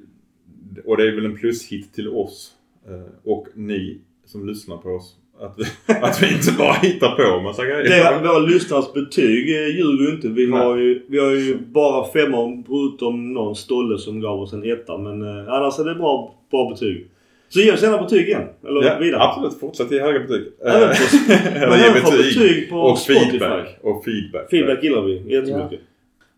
Och 0.85 0.97
det 0.97 1.09
är 1.09 1.15
väl 1.15 1.25
en 1.25 1.37
plushit 1.37 1.93
till 1.95 2.09
oss. 2.09 2.53
eh, 2.89 3.13
Och 3.25 3.47
ni 3.55 3.99
som 4.25 4.47
lyssnar 4.49 4.77
på 4.77 4.89
oss. 4.89 5.17
Att 5.41 5.55
vi, 5.59 5.65
att 6.03 6.23
vi 6.23 6.33
inte 6.35 6.53
bara 6.59 6.73
hittar 6.73 7.11
på 7.17 7.41
massa 7.43 7.65
grejer. 7.65 7.85
Det, 7.85 8.29
våra 8.29 8.39
lyssnares 8.39 8.93
betyg 8.93 9.49
eh, 9.57 9.67
ljuger 9.77 10.05
ju 10.09 10.11
inte. 10.15 10.29
Vi 10.29 10.51
har 10.51 10.77
ju, 10.77 11.03
vi 11.09 11.19
har 11.19 11.31
ju 11.31 11.59
bara 11.59 12.05
femmor 12.13 12.63
förutom 12.67 13.33
någon 13.33 13.57
stolle 13.57 13.99
som 13.99 14.21
gav 14.21 14.41
oss 14.41 14.53
en 14.53 14.71
etta. 14.73 14.99
Men 14.99 15.23
eh, 15.23 15.53
annars 15.53 15.79
är 15.79 15.85
det 15.85 15.95
bra, 15.95 16.35
bra 16.51 16.71
betyg. 16.71 17.07
Så 17.49 17.61
ge 17.61 17.73
oss 17.73 17.83
gärna 17.83 18.03
betyg 18.03 18.29
igen. 18.29 18.43
Eller 18.69 18.83
Ja, 18.85 18.99
vidare. 19.01 19.23
absolut. 19.23 19.61
Fortsätt 19.61 19.91
ge 19.93 20.01
höga 20.01 20.19
betyg. 20.21 20.43
Även 20.65 20.89
på- 20.89 21.33
Eller 21.57 21.69
Men 21.71 21.79
ge 21.79 21.85
även 21.85 22.03
på 22.03 22.11
betyg. 22.11 22.39
betyg 22.39 22.71
på 22.71 22.77
och 22.77 22.99
Spotify. 22.99 23.29
feedback. 23.39 23.79
Och 23.83 24.05
feedback. 24.05 24.51
Feedback 24.51 24.83
gillar 24.85 25.03
vi 25.03 25.35
jättemycket. 25.35 25.81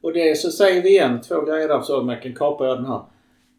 Och 0.02 0.12
det 0.12 0.38
så 0.38 0.50
säger 0.50 0.82
vi 0.82 0.88
igen, 0.88 1.20
två 1.28 1.40
grejer 1.40 1.68
där 1.68 1.80
så 1.80 2.02
man 2.02 2.20
kan 2.20 2.34
kapa 2.34 2.74
den 2.74 2.86
här. 2.86 3.00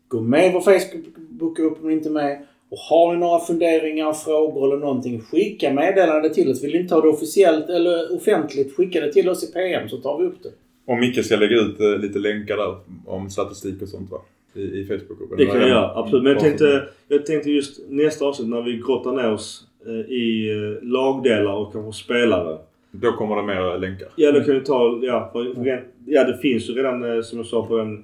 Gå 0.07 0.21
med 0.21 0.47
i 0.47 0.51
vår 0.53 0.61
Facebookgrupp 0.61 1.81
om 1.81 1.87
ni 1.87 1.93
inte 1.93 2.09
är 2.09 2.13
med. 2.13 2.45
Och 2.73 2.79
har 2.79 3.13
ni 3.13 3.19
några 3.19 3.39
funderingar, 3.39 4.13
frågor 4.13 4.67
eller 4.67 4.77
någonting, 4.77 5.21
skicka 5.21 5.73
meddelande 5.73 6.33
till 6.33 6.51
oss. 6.51 6.63
Vill 6.63 6.71
ni 6.71 6.79
inte 6.79 6.95
ha 6.95 7.01
det 7.01 7.07
officiellt 7.07 7.69
eller 7.69 8.15
offentligt, 8.15 8.75
skicka 8.75 9.01
det 9.01 9.13
till 9.13 9.29
oss 9.29 9.49
i 9.49 9.53
PM 9.53 9.89
så 9.89 9.97
tar 9.97 10.19
vi 10.19 10.25
upp 10.25 10.43
det. 10.43 10.49
Och 10.85 10.97
Micke 10.97 11.25
ska 11.25 11.35
lägga 11.35 11.55
ut 11.55 11.79
eh, 11.79 11.97
lite 11.97 12.19
länkar 12.19 12.57
där 12.57 12.75
om 13.05 13.29
statistik 13.29 13.81
och 13.81 13.87
sånt 13.87 14.11
va? 14.11 14.17
I, 14.53 14.61
i 14.61 14.85
Facebookgruppen. 14.85 15.37
Det 15.37 15.45
kan 15.45 15.59
jag 15.59 15.69
göra, 15.69 15.91
absolut. 15.95 16.23
Men 16.23 16.31
jag 16.31 16.41
tänkte, 16.41 16.83
jag 17.07 17.25
tänkte 17.25 17.51
just 17.51 17.79
nästa 17.89 18.25
avsnitt 18.25 18.49
när 18.49 18.61
vi 18.61 18.77
grottar 18.77 19.11
ner 19.11 19.33
oss 19.33 19.67
eh, 19.85 20.11
i 20.11 20.49
eh, 20.51 20.87
lagdelar 20.87 21.53
och 21.53 21.73
kanske 21.73 22.03
spelare. 22.03 22.57
Då 22.91 23.11
kommer 23.11 23.35
det 23.35 23.43
mer 23.43 23.77
länkar. 23.77 24.07
Ja, 24.15 24.31
då 24.31 24.41
kan 24.41 24.53
vi 24.53 24.61
ta... 24.61 24.99
Ja, 25.01 25.29
för, 25.33 25.65
ja 26.05 26.23
det 26.23 26.37
finns 26.37 26.69
ju 26.69 26.73
redan 26.73 27.23
som 27.23 27.37
jag 27.37 27.47
sa 27.47 27.65
på 27.65 27.79
en... 27.79 28.03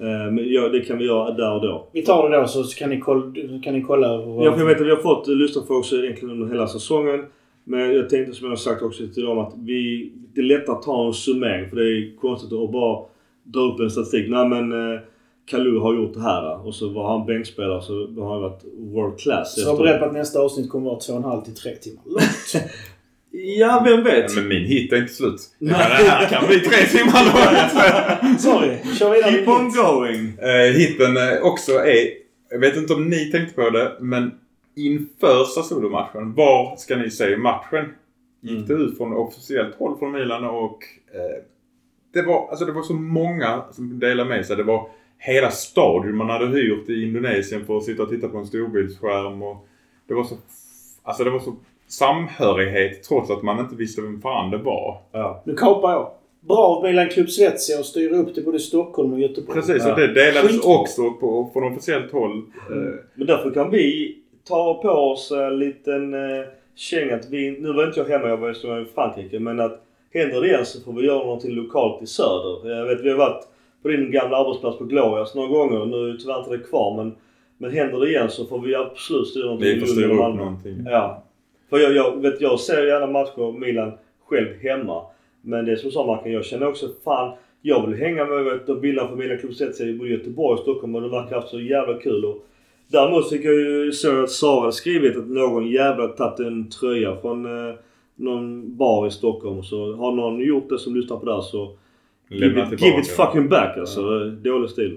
eh, 0.00 0.32
Men 0.32 0.52
ja, 0.52 0.68
det 0.68 0.80
kan 0.80 0.98
vi 0.98 1.04
göra 1.04 1.30
där 1.30 1.54
och 1.54 1.62
då. 1.62 1.88
Vi 1.92 2.02
tar 2.02 2.30
det 2.30 2.36
då 2.36 2.46
så 2.46 2.64
kan 2.64 2.90
ni 2.90 3.00
kolla, 3.00 3.22
så 3.48 3.60
kan 3.64 3.74
ni 3.74 3.82
kolla 3.82 4.06
Ja, 4.44 4.52
för 4.52 4.58
jag 4.58 4.66
vet 4.66 4.80
att 4.80 4.86
vi 4.86 4.90
har 4.90 4.96
fått 4.96 5.28
lyssnarfrågor 5.28 5.78
också 5.78 5.96
egentligen 5.96 6.30
under 6.30 6.46
hela 6.54 6.66
säsongen. 6.66 7.24
Men 7.64 7.94
jag 7.94 8.08
tänkte 8.08 8.32
som 8.32 8.44
jag 8.44 8.50
har 8.50 8.56
sagt 8.56 8.82
också 8.82 9.02
till 9.14 9.24
dem 9.24 9.38
att 9.38 9.52
vi... 9.56 10.12
Det 10.34 10.40
är 10.40 10.44
lättare 10.44 10.76
att 10.76 10.82
ta 10.82 11.06
en 11.06 11.12
summering 11.12 11.70
för 11.70 11.76
det 11.76 11.82
är 11.82 12.16
konstigt 12.16 12.52
att 12.52 12.72
bara 12.72 13.04
dra 13.42 13.60
upp 13.60 13.80
en 13.80 13.90
statistik. 13.90 14.30
Nej 14.30 14.48
men 14.48 14.72
eh, 14.72 15.00
Kalu 15.46 15.78
har 15.78 15.94
gjort 15.94 16.14
det 16.14 16.20
här 16.20 16.66
och 16.66 16.74
så 16.74 16.88
var 16.88 17.08
han 17.08 17.26
bänkspelare 17.26 17.82
så 17.82 17.92
har 17.92 18.32
han 18.32 18.42
varit 18.42 18.64
world 18.78 19.18
class. 19.18 19.64
Så 19.64 19.76
beredd 19.76 20.00
på 20.00 20.04
att 20.04 20.12
nästa 20.12 20.40
avsnitt 20.40 20.70
kommer 20.70 20.86
vara 20.86 20.96
och 20.96 21.16
en 21.16 21.24
halv 21.24 21.40
till 21.40 21.54
tre 21.54 21.74
timmar 21.74 22.02
långt. 22.04 22.64
Ja, 23.38 23.82
vem 23.84 24.04
vet? 24.04 24.34
Men 24.34 24.48
min 24.48 24.64
hit 24.64 24.92
är 24.92 24.96
inte 24.96 25.12
slut. 25.12 25.40
Det 25.58 25.72
här 25.72 26.28
kan 26.28 26.46
bli 26.46 26.60
tre 26.60 26.86
timmar 26.86 27.24
långt. 27.24 28.40
Sorry, 28.40 28.96
kör 28.98 29.10
vidare. 29.10 29.32
Keep 29.32 29.48
on 29.48 29.72
going! 29.72 30.38
Eh, 30.38 30.72
hitten 30.72 31.16
eh, 31.16 31.42
också 31.42 31.72
är, 31.72 32.08
jag 32.50 32.58
vet 32.58 32.76
inte 32.76 32.94
om 32.94 33.08
ni 33.08 33.30
tänkte 33.30 33.54
på 33.54 33.70
det, 33.70 33.96
men 34.00 34.30
inför 34.76 35.44
Sassuolo-matchen, 35.44 36.34
var 36.34 36.76
ska 36.76 36.96
ni 36.96 37.10
se 37.10 37.36
matchen? 37.36 37.84
Gick 38.40 38.68
det 38.68 38.74
ut 38.74 38.96
från 38.96 39.12
officiellt 39.12 39.74
håll 39.74 39.98
från 39.98 40.12
Milan 40.12 40.44
och 40.44 40.78
eh, 41.14 41.42
det, 42.12 42.22
var, 42.22 42.48
alltså 42.50 42.64
det 42.64 42.72
var 42.72 42.82
så 42.82 42.94
många 42.94 43.64
som 43.72 43.98
delade 43.98 44.28
med 44.28 44.46
sig. 44.46 44.56
Det 44.56 44.62
var 44.62 44.88
hela 45.18 45.50
stadion 45.50 46.16
man 46.16 46.30
hade 46.30 46.46
hyrt 46.46 46.88
i 46.88 47.02
Indonesien 47.02 47.66
för 47.66 47.76
att 47.76 47.84
sitta 47.84 48.02
och 48.02 48.10
titta 48.10 48.28
på 48.28 48.38
en 48.38 48.46
storbildsskärm. 48.46 49.42
Och 49.42 49.68
det 50.08 50.14
var 50.14 50.24
så, 50.24 50.36
alltså 51.02 51.24
det 51.24 51.30
var 51.30 51.40
så 51.40 51.56
samhörighet 51.88 53.02
trots 53.02 53.30
att 53.30 53.42
man 53.42 53.58
inte 53.60 53.76
visste 53.76 54.02
vem 54.02 54.20
fan 54.20 54.50
det 54.50 54.58
var. 54.58 54.98
Ja. 55.12 55.42
Nu 55.44 55.54
kapar 55.54 55.92
jag. 55.92 56.10
Bra 56.40 56.56
av 56.58 56.82
Milan 56.82 57.08
Club 57.08 57.30
Svezia 57.30 57.78
att 57.78 57.86
styra 57.86 58.16
upp 58.16 58.34
det 58.34 58.40
både 58.42 58.56
i 58.56 58.60
Stockholm 58.60 59.12
och 59.12 59.20
Göteborg. 59.20 59.60
Precis, 59.60 59.86
och 59.86 59.96
det 59.96 60.06
delades 60.06 60.50
Skitbra. 60.52 60.74
också 60.74 61.10
på, 61.10 61.50
från 61.52 61.72
officiellt 61.72 62.12
håll. 62.12 62.36
Eh, 62.38 62.94
Men 63.14 63.26
därför 63.26 63.50
kan 63.50 63.70
vi 63.70 64.16
ta 64.48 64.74
på 64.82 64.88
oss 64.88 65.30
en 65.30 65.58
liten 65.58 66.14
eh, 66.14 66.46
känga 66.74 67.14
att 67.14 67.30
vi, 67.30 67.50
nu 67.60 67.72
var 67.72 67.86
inte 67.86 68.00
jag 68.00 68.06
hemma, 68.06 68.28
jag 68.28 68.36
var 68.36 68.80
i 68.80 68.84
Frankrike, 68.94 69.38
men 69.38 69.60
att 69.60 69.82
händer 70.14 70.40
det 70.40 70.46
igen 70.48 70.66
så 70.66 70.80
får 70.80 70.92
vi 70.92 71.06
göra 71.06 71.18
någonting 71.18 71.50
lokalt 71.50 72.02
i 72.02 72.06
söder. 72.06 72.70
Jag 72.76 72.86
vet 72.86 73.00
vi 73.00 73.10
har 73.10 73.16
varit 73.16 73.44
på 73.82 73.88
din 73.88 74.10
gamla 74.10 74.36
arbetsplats 74.36 74.78
på 74.78 74.84
Glorias 74.84 75.34
några 75.34 75.48
gånger, 75.48 75.86
nu 75.86 76.10
är 76.10 76.16
tyvärr 76.16 76.38
inte 76.38 76.50
det 76.50 76.58
kvar 76.58 76.96
men 76.96 77.14
Men 77.58 77.70
händer 77.70 78.00
det 78.00 78.08
igen 78.08 78.30
så 78.30 78.46
får 78.46 78.58
vi 78.60 78.74
absolut 78.74 79.28
styra 79.28 79.44
någonting. 79.44 79.74
Vi 79.74 79.80
får 79.80 79.86
styra 79.86 80.12
upp 80.12 80.36
någonting. 80.36 80.76
Ja. 80.86 81.22
För 81.70 81.78
jag, 81.78 81.92
jag, 81.92 82.22
vet, 82.22 82.40
jag 82.40 82.60
ser 82.60 82.86
gärna 82.86 83.06
matcher 83.06 83.58
Milan 83.58 83.92
själv 84.26 84.48
hemma. 84.62 85.02
Men 85.42 85.64
det 85.64 85.72
är 85.72 85.76
som 85.76 85.90
sa 85.90 86.06
Marken, 86.06 86.32
jag 86.32 86.44
känner 86.44 86.68
också 86.68 86.88
fan 87.04 87.36
jag 87.66 87.86
vill 87.86 87.96
hänga 87.96 88.24
med 88.24 88.44
vet, 88.44 88.68
och 88.68 88.80
bilda 88.80 89.08
för 89.08 89.16
Milan 89.16 89.38
Club 89.38 89.54
sett 89.54 89.74
sig 89.74 89.90
i 89.90 89.94
både 89.94 90.10
Göteborg 90.10 90.54
och 90.54 90.60
Stockholm 90.60 90.94
och 90.94 91.02
det 91.02 91.08
verkar 91.08 91.36
haft 91.36 91.48
så 91.48 91.60
jävla 91.60 91.98
kul. 91.98 92.24
Och 92.24 92.46
däremot 92.88 93.30
fick 93.30 93.44
jag 93.44 93.54
ju 93.54 93.92
så 93.92 94.22
att 94.22 94.30
Sara 94.30 94.60
hade 94.60 94.72
skrivit 94.72 95.16
att 95.16 95.26
någon 95.26 95.70
jävla 95.70 96.08
tagit 96.08 96.38
en 96.38 96.70
tröja 96.70 97.16
från 97.16 97.68
eh, 97.68 97.74
någon 98.14 98.76
bar 98.76 99.06
i 99.06 99.10
Stockholm. 99.10 99.62
Så 99.62 99.94
har 99.94 100.12
någon 100.12 100.40
gjort 100.40 100.68
det 100.68 100.78
som 100.78 100.96
lyssnar 100.96 101.16
på 101.16 101.26
det 101.26 101.34
här 101.34 101.40
så 101.40 101.76
give 102.28 102.62
it, 102.62 102.80
give 102.80 103.00
it 103.00 103.08
fucking 103.08 103.48
back 103.48 103.78
alltså. 103.78 104.30
Dålig 104.30 104.70
stil. 104.70 104.96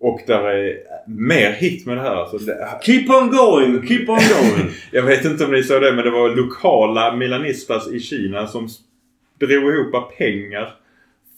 Och 0.00 0.20
där 0.26 0.42
är 0.44 0.76
mer 1.06 1.50
hit 1.52 1.86
med 1.86 1.96
det 1.96 2.00
här. 2.02 2.14
Alltså 2.16 2.38
det, 2.38 2.68
Keep 2.82 3.04
on 3.08 3.30
going, 3.30 3.86
keep 3.86 4.00
on 4.08 4.18
going. 4.18 4.70
jag 4.92 5.02
vet 5.02 5.24
inte 5.24 5.44
om 5.44 5.50
ni 5.52 5.62
såg 5.62 5.82
det 5.82 5.92
men 5.92 6.04
det 6.04 6.10
var 6.10 6.28
lokala 6.36 7.16
milanistas 7.16 7.88
i 7.92 8.00
Kina 8.00 8.46
som 8.46 8.68
drog 9.40 9.74
ihop 9.74 10.18
pengar 10.18 10.74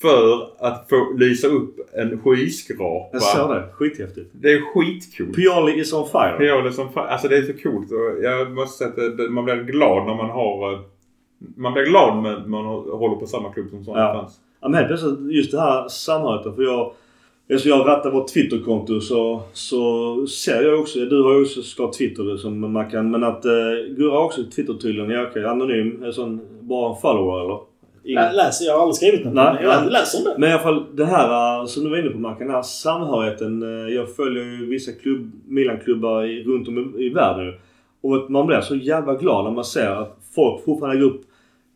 för 0.03 0.49
att 0.59 0.87
få 0.89 1.13
lysa 1.19 1.47
upp 1.49 1.77
en 1.95 2.21
skyskrapa. 2.21 3.09
jag 3.13 3.23
såg 3.23 3.51
det. 3.51 3.69
Skithäftigt. 3.73 4.31
Det 4.33 4.53
är 4.53 4.61
skitcoolt. 4.61 5.37
Pioli 5.37 5.81
is 5.81 5.93
on 5.93 6.09
fire. 6.09 6.37
Piole 6.39 6.73
som 6.73 6.93
fan. 6.93 7.09
Alltså 7.09 7.29
det 7.29 7.37
är 7.37 7.43
så 7.43 7.53
coolt 7.63 7.91
och 7.93 8.25
jag 8.25 8.51
måste 8.51 8.79
säga 8.93 9.07
att 9.25 9.31
man 9.33 9.45
blir 9.45 9.57
glad 9.57 10.07
när 10.07 10.15
man 10.15 10.31
har... 10.31 10.73
eh, 10.73 10.81
Man 11.57 11.73
blir 11.73 11.85
glad 11.85 12.23
när 12.23 12.47
man 12.47 12.65
håller 12.65 13.17
på 13.17 13.27
samma 13.27 13.53
klubb 13.53 13.71
som 13.71 13.85
sådana 13.85 14.03
Ja. 14.05 14.15
fans. 14.21 14.41
Ja, 14.61 14.69
men 14.69 14.75
helt 14.79 14.89
plötsligt 14.89 15.33
just 15.33 15.51
det 15.53 15.61
här 15.61 15.89
samhörigheten. 15.89 16.55
För 16.55 16.63
jag, 16.63 16.93
eftersom 17.51 17.79
jag 17.79 17.89
rattar 17.89 18.11
vårt 18.11 18.29
Twitterkonto 18.29 19.01
så, 19.01 19.43
så 19.53 20.27
ser 20.27 20.63
jag 20.63 20.81
också, 20.81 20.99
du 20.99 21.23
har 21.23 21.35
ju 21.35 21.43
också 21.43 21.63
såklart 21.63 21.93
Twitter 21.99 22.37
som 22.37 22.73
man 22.73 22.91
kan, 22.91 23.11
men 23.11 23.25
att 23.25 23.45
eh, 23.45 23.51
Gurra 23.97 24.13
har 24.15 24.25
också 24.25 24.41
Twitter 24.57 24.75
tydligen. 24.75 25.11
Ja, 25.11 25.27
okej, 25.31 25.45
anonym. 25.45 26.03
En 26.05 26.13
sån, 26.13 26.41
bara 26.61 26.91
en 26.95 27.01
follower 27.03 27.45
eller? 27.45 27.59
Ingen- 28.05 28.23
Lä- 28.23 28.33
Läs, 28.33 28.61
jag 28.67 28.75
har 28.75 28.81
aldrig 28.83 28.95
skrivit 28.97 29.25
något. 29.25 29.35
Nej, 29.35 29.57
jag 29.63 29.93
läst 29.93 30.19
om 30.19 30.25
det. 30.25 30.35
Men 30.39 30.49
i 30.51 30.53
alla 30.53 30.63
fall 30.63 30.85
det 30.95 31.05
här 31.05 31.59
eh, 31.61 31.67
som 31.67 31.85
du 31.85 31.91
var 31.91 31.97
inne 31.99 32.11
på 32.11 32.19
Mackan, 32.19 32.47
den 32.47 32.57
här 32.57 32.63
samhörigheten. 32.63 33.63
eh, 33.63 33.95
Jag 33.95 34.17
följer 34.17 34.45
ju 34.45 34.67
vissa 34.67 34.93
klubb, 34.93 35.31
Milan-klubbar 35.49 36.45
runt 36.45 36.69
om 36.69 36.95
i, 36.99 37.05
i 37.05 37.09
världen. 37.09 37.55
Och 38.03 38.31
man 38.31 38.47
blir 38.47 38.61
så 38.61 38.75
jävla 38.77 39.15
glad 39.15 39.45
när 39.45 39.51
man 39.51 39.65
ser 39.65 39.91
att 39.91 40.19
folk 40.35 40.65
fortfarande 40.65 40.97
lägger 40.97 41.11
upp 41.15 41.21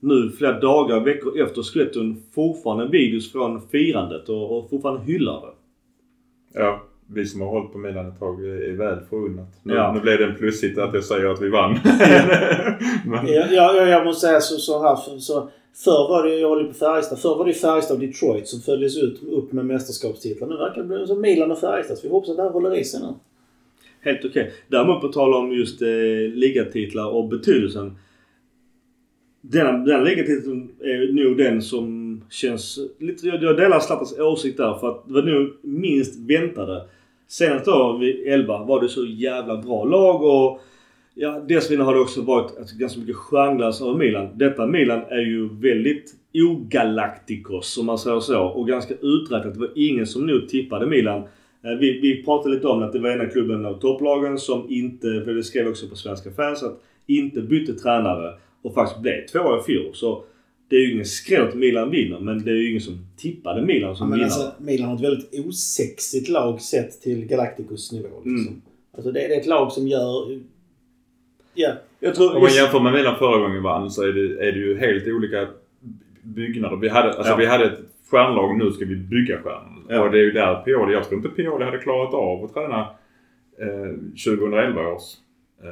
nu 0.01 0.31
flera 0.39 0.61
dagar, 0.61 1.01
veckor 1.01 1.41
efter 1.41 1.63
Skeleton 1.63 2.17
fortfarande 2.35 2.87
videos 2.87 3.33
från 3.33 3.61
firandet 3.73 4.29
och, 4.29 4.59
och 4.59 4.71
fortfarande 4.71 5.03
hyllar 5.05 5.41
det. 5.41 5.53
Ja, 6.55 6.82
vi 7.06 7.26
som 7.26 7.40
har 7.40 7.48
hållit 7.48 7.72
på 7.72 7.78
Milan 7.78 8.09
ett 8.09 8.18
tag 8.18 8.44
är 8.47 8.76
väl 8.76 8.98
förunnat. 9.10 9.48
Nu, 9.62 9.74
Ja. 9.74 9.93
nu 9.93 10.01
blev 10.01 10.18
det 10.18 10.24
en 10.24 10.35
plussigt 10.35 10.78
att 10.78 10.94
jag 10.94 11.05
säger 11.05 11.26
att 11.26 11.43
vi 11.43 11.48
vann. 11.48 11.72
Men, 13.06 13.26
Jag, 13.26 13.52
jag, 13.52 13.89
jag 13.89 14.05
måste 14.05 14.26
säga 14.26 14.40
så, 14.40 14.56
så 14.59 14.82
här. 14.82 14.97
Så, 14.97 15.18
så, 15.18 15.48
förr 15.85 16.09
var 16.09 16.26
det, 16.26 16.35
jag 16.35 16.48
håller 16.48 16.64
på 16.68 16.74
Färjestad. 16.74 17.18
Förr 17.18 17.36
var 17.39 17.44
det 17.47 17.52
Färjestad 17.52 17.94
och 17.97 18.01
Detroit 18.06 18.48
som 18.48 18.60
följdes 18.60 18.97
ut 19.02 19.22
upp 19.22 19.52
med 19.52 19.66
mästerskapstitlar. 19.66 20.48
Nu 20.48 20.56
verkar 20.56 20.82
det 20.82 20.89
bli 20.89 21.06
som 21.06 21.20
Milan 21.20 21.51
och 21.51 21.59
Färjestad. 21.59 21.98
Så 21.98 22.06
vi 22.06 22.12
hoppas 22.12 22.31
att 22.31 22.36
det 22.36 22.43
här 22.43 22.51
håller 22.51 22.78
i 22.78 22.85
sig 22.85 23.01
nu. 23.01 23.14
Helt 24.01 24.24
okej. 24.24 24.52
Däremot 24.68 25.01
på 25.01 25.09
tal 25.09 25.35
om 25.35 25.52
just 25.52 25.82
eh, 25.82 25.89
ligatitlar 26.35 27.06
och 27.09 27.28
betydelsen. 27.28 27.98
Den, 29.40 29.85
den 29.85 30.05
ligatiteln 30.05 30.68
är 30.81 31.12
nog 31.26 31.36
den 31.36 31.62
som 31.62 32.03
känns 32.31 32.78
lite... 32.99 33.27
Jag, 33.27 33.43
jag 33.43 33.57
delar 33.57 33.81
Zlatans 33.81 34.19
åsikt 34.19 34.57
där 34.57 34.74
för 34.74 34.89
att 34.89 35.09
det 35.09 35.15
var 35.15 35.23
nog 35.23 35.53
minst 35.62 36.20
väntade. 36.31 36.85
Senast 37.28 37.65
då 37.65 37.97
vid 38.01 38.27
11 38.27 38.65
var 38.65 38.81
det 38.81 38.89
så 38.89 39.05
jävla 39.05 39.57
bra 39.57 39.85
lag 39.85 40.23
och 40.23 40.61
Ja, 41.16 41.41
dessförinnan 41.49 41.86
har 41.86 41.95
det 41.95 42.01
också 42.01 42.23
varit 42.23 42.59
alltså, 42.59 42.77
ganska 42.77 43.01
mycket 43.01 43.16
stjärnglass 43.16 43.82
över 43.82 43.95
Milan. 43.95 44.28
Detta 44.35 44.66
Milan 44.66 45.01
är 45.09 45.20
ju 45.20 45.49
väldigt 45.49 46.15
ogalacticos 46.35 47.78
om 47.78 47.86
man 47.86 47.99
säger 47.99 48.20
så. 48.20 48.45
Och 48.45 48.69
ganska 48.69 48.95
uträknat. 48.95 49.55
Det 49.55 49.61
var 49.61 49.73
ingen 49.74 50.07
som 50.07 50.27
nog 50.27 50.49
tippade 50.49 50.86
Milan. 50.86 51.23
Eh, 51.65 51.78
Vi, 51.81 52.01
vi 52.01 52.24
pratade 52.24 52.55
lite 52.55 52.66
om 52.66 52.82
att 52.82 52.93
det 52.93 52.99
var 52.99 53.11
ena 53.11 53.27
klubben 53.27 53.66
av 53.66 53.81
topplagen 53.81 54.39
som 54.39 54.66
inte, 54.70 55.23
för 55.24 55.35
det 55.35 55.43
skrev 55.43 55.69
också 55.69 55.89
på 55.89 55.97
Svenska 55.97 56.31
fans, 56.31 56.62
att 56.62 56.82
inte 57.07 57.41
bytte 57.41 57.74
tränare 57.74 58.35
och 58.62 58.74
faktiskt 58.74 59.01
blev 59.01 59.27
tvåa 59.27 59.61
i 59.61 59.62
fjol. 59.62 59.95
Så 59.95 60.24
det 60.69 60.77
är 60.77 60.81
ju 60.81 60.93
ingen 60.93 61.05
skräll 61.05 61.49
att 61.49 61.55
Milan 61.55 61.91
vinner, 61.91 62.20
men 62.20 62.45
det 62.45 62.51
är 62.51 62.55
ju 62.55 62.69
ingen 62.70 62.81
som 62.81 63.07
tippade 63.16 63.62
Milan 63.62 63.97
som 63.97 64.05
Ja, 64.07 64.11
men 64.11 64.19
vinnare. 64.19 64.32
alltså, 64.47 64.62
Milan 64.62 64.89
har 64.89 64.95
ett 64.97 65.03
väldigt 65.03 65.47
osexigt 65.47 66.28
lag 66.28 66.61
sett 66.61 67.01
till 67.03 67.27
Galacticos 67.27 67.93
nivå. 67.93 68.09
Liksom. 68.24 68.47
Mm. 68.49 68.62
Alltså, 68.97 69.12
det, 69.12 69.20
det 69.28 69.35
är 69.35 69.41
ett 69.41 69.47
lag 69.47 69.73
som 69.73 69.89
gör... 69.89 70.41
Ja. 71.55 71.73
jag 72.01 72.15
tror... 72.15 72.35
om 72.35 72.43
man 72.43 72.53
jämför 72.55 72.81
med 72.81 72.93
Milan 72.93 73.19
förra 73.19 73.39
gången 73.39 73.62
vann 73.62 73.91
så 73.91 74.03
är 74.03 74.12
det, 74.12 74.49
är 74.49 74.53
det 74.53 74.59
ju 74.59 74.78
helt 74.78 75.09
olika 75.09 75.49
byggnader. 76.23 76.77
Vi 76.77 76.89
hade, 76.89 77.09
alltså 77.12 77.32
Ja. 77.32 77.36
vi 77.36 77.47
hade 77.47 77.65
ett 77.65 77.78
stjärnlag 78.11 78.59
nu 78.59 78.70
ska 78.73 78.85
vi 78.85 78.97
bygga 78.97 79.39
stjärnan. 79.43 79.86
Ja. 79.89 80.03
Och 80.03 80.11
det 80.11 80.19
är 80.19 80.23
ju 80.23 80.31
där 80.31 80.55
Pioli, 80.55 80.93
jag 80.93 81.05
tror 81.09 81.16
inte 81.16 81.28
Pioli 81.28 81.65
hade 81.65 81.78
klarat 81.78 82.15
av 82.15 82.45
att 82.45 82.55
träna 82.55 82.81
eh, 83.61 83.93
2011 84.27 84.81
års 84.93 85.03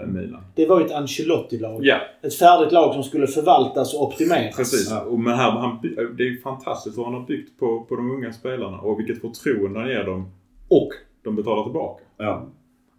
Milan. 0.07 0.41
Det 0.55 0.67
var 0.67 0.81
ju 0.81 0.87
ett 0.87 0.93
Ancelotti-lag. 0.93 1.81
Ja, 1.87 1.97
Ett 2.23 2.35
färdigt 2.35 2.73
lag 2.73 2.95
som 2.95 3.03
skulle 3.03 3.27
förvaltas 3.27 3.95
och 3.95 4.03
optimeras. 4.03 4.57
precis. 4.57 4.91
Ja. 4.91 5.01
Och 5.01 5.19
men 5.19 5.33
här, 5.35 5.51
han, 5.51 5.79
by- 5.83 5.95
det 6.17 6.23
är 6.23 6.27
ju 6.31 6.41
fantastiskt 6.41 6.97
vad 6.97 7.07
han 7.07 7.15
har 7.15 7.27
byggt 7.27 7.59
på, 7.59 7.81
på 7.89 7.97
de 7.97 8.11
unga 8.11 8.33
spelarna 8.33 8.79
och 8.79 8.99
vilket 9.01 9.21
förtroende 9.21 9.81
han 9.81 9.89
ger 9.89 10.05
dem. 10.05 10.27
Och 10.69 10.89
de 11.25 11.37
betalar 11.37 11.63
tillbaka. 11.63 12.03
Ja. 12.19 12.47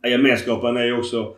Gemenskapen 0.08 0.78
är 0.78 0.84
ju 0.86 0.98
också 0.98 1.34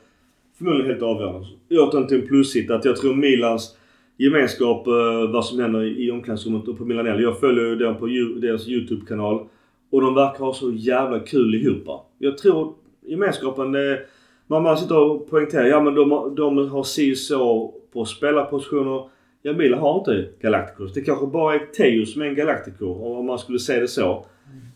förmodligen 0.57 0.91
helt 0.91 1.03
avgörande. 1.03 1.47
Återigen 1.71 2.07
till 2.07 2.21
en 2.21 2.27
plushit 2.27 2.71
att 2.71 2.85
jag 2.85 2.97
tror 2.97 3.15
Milans 3.15 3.77
gemenskap, 4.17 4.87
eh, 4.87 5.31
vad 5.33 5.45
som 5.45 5.59
händer 5.59 5.83
i 5.99 6.11
omklädningsrummet 6.11 6.67
och 6.67 6.77
på 6.77 6.85
Milanelli. 6.85 7.23
Jag 7.23 7.39
följer 7.39 7.63
ju 7.65 7.75
dem 7.75 7.95
på 7.97 8.05
deras 8.41 8.67
YouTube-kanal. 8.67 9.47
Och 9.91 10.01
de 10.01 10.15
verkar 10.15 10.45
ha 10.45 10.53
så 10.53 10.71
jävla 10.71 11.19
kul 11.19 11.55
ihop. 11.55 12.01
Jag 12.19 12.37
tror 12.37 12.73
gemenskapen, 13.05 13.75
eh, 13.75 13.97
man, 14.47 14.63
man 14.63 14.77
sitter 14.77 14.97
och 14.99 15.29
poängterar, 15.29 15.65
ja 15.65 15.81
men 15.81 15.95
de, 15.95 16.11
har- 16.11 16.29
de 16.29 16.69
har 16.69 16.83
si 16.83 17.15
så 17.15 17.73
på 17.93 18.05
spelarpositioner. 18.05 19.09
Ja, 19.41 19.53
Milan 19.53 19.79
har 19.79 19.97
inte 19.97 20.27
Galacticos. 20.41 20.93
Det 20.93 21.01
kanske 21.01 21.27
bara 21.27 21.55
är 21.55 21.59
Teo 21.59 22.05
som 22.05 22.21
är 22.21 22.25
en 22.25 22.35
Galactico, 22.35 22.85
om 22.85 23.25
man 23.25 23.39
skulle 23.39 23.59
säga 23.59 23.79
det 23.81 23.87
så. 23.87 24.25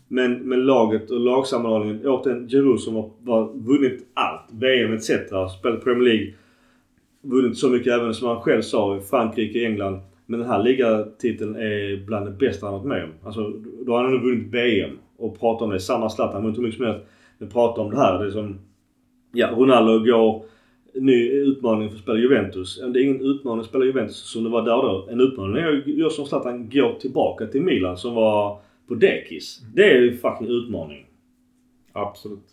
Men, 0.08 0.32
men 0.34 0.66
laget 0.66 1.10
och 1.10 1.20
lagsammanhållningen. 1.20 2.06
Återigen 2.06 2.48
Giroud 2.48 2.80
som 2.80 2.94
har, 2.94 3.10
har 3.26 3.52
vunnit 3.54 4.06
allt. 4.14 4.42
VM 4.52 4.92
etc. 4.92 5.10
Spelat 5.58 5.84
Premier 5.84 6.04
League. 6.14 6.32
Vunnit 7.22 7.58
så 7.58 7.68
mycket 7.68 7.92
även 7.92 8.14
som 8.14 8.28
han 8.28 8.40
själv 8.40 8.62
sa 8.62 8.96
i 8.96 9.00
Frankrike, 9.00 9.64
England. 9.66 10.00
Men 10.26 10.40
den 10.40 10.48
här 10.48 10.62
ligatiteln 10.62 11.56
är 11.56 12.06
bland 12.06 12.26
det 12.26 12.30
bästa 12.30 12.66
han 12.66 12.74
varit 12.74 12.86
med 12.86 13.04
om. 13.04 13.10
Alltså, 13.24 13.52
då 13.86 13.92
har 13.92 14.02
han 14.04 14.12
ändå 14.12 14.24
vunnit 14.24 14.46
VM. 14.54 14.90
Och 15.18 15.40
pratar 15.40 15.66
om 15.66 15.72
det. 15.72 15.80
Samma 15.80 16.10
Zlatan, 16.10 16.42
han 16.44 16.54
hur 16.54 16.62
mycket 16.62 16.76
som 16.76 16.86
helst. 16.86 17.04
Men 17.38 17.48
pratar 17.48 17.82
om 17.82 17.90
det 17.90 17.96
här. 17.96 18.18
Det 18.18 18.26
är 18.26 18.30
som... 18.30 18.58
Ja, 19.32 19.50
Ronaldo 19.56 19.98
går 19.98 20.44
ny 20.94 21.30
utmaning 21.30 21.88
för 21.88 21.96
att 21.96 22.02
spela 22.02 22.18
Juventus. 22.18 22.80
Det 22.92 23.00
är 23.00 23.02
ingen 23.02 23.20
utmaning 23.20 23.60
att 23.60 23.66
spela 23.66 23.84
Juventus 23.84 24.16
som 24.16 24.44
det 24.44 24.50
var 24.50 24.62
där 24.62 24.82
då. 24.82 25.08
En 25.10 25.20
utmaning 25.20 25.56
är 25.56 25.78
att 25.78 25.86
göra 25.86 26.10
som 26.10 26.26
Zlatan 26.26 26.68
går 26.70 26.94
tillbaka 26.94 27.46
till 27.46 27.62
Milan 27.62 27.96
som 27.96 28.14
var 28.14 28.60
på 28.88 28.94
dekis. 28.94 29.60
Det 29.74 29.84
är 29.84 30.00
ju 30.00 30.16
fucking 30.16 30.48
utmaning. 30.48 31.06
Absolut. 31.92 32.46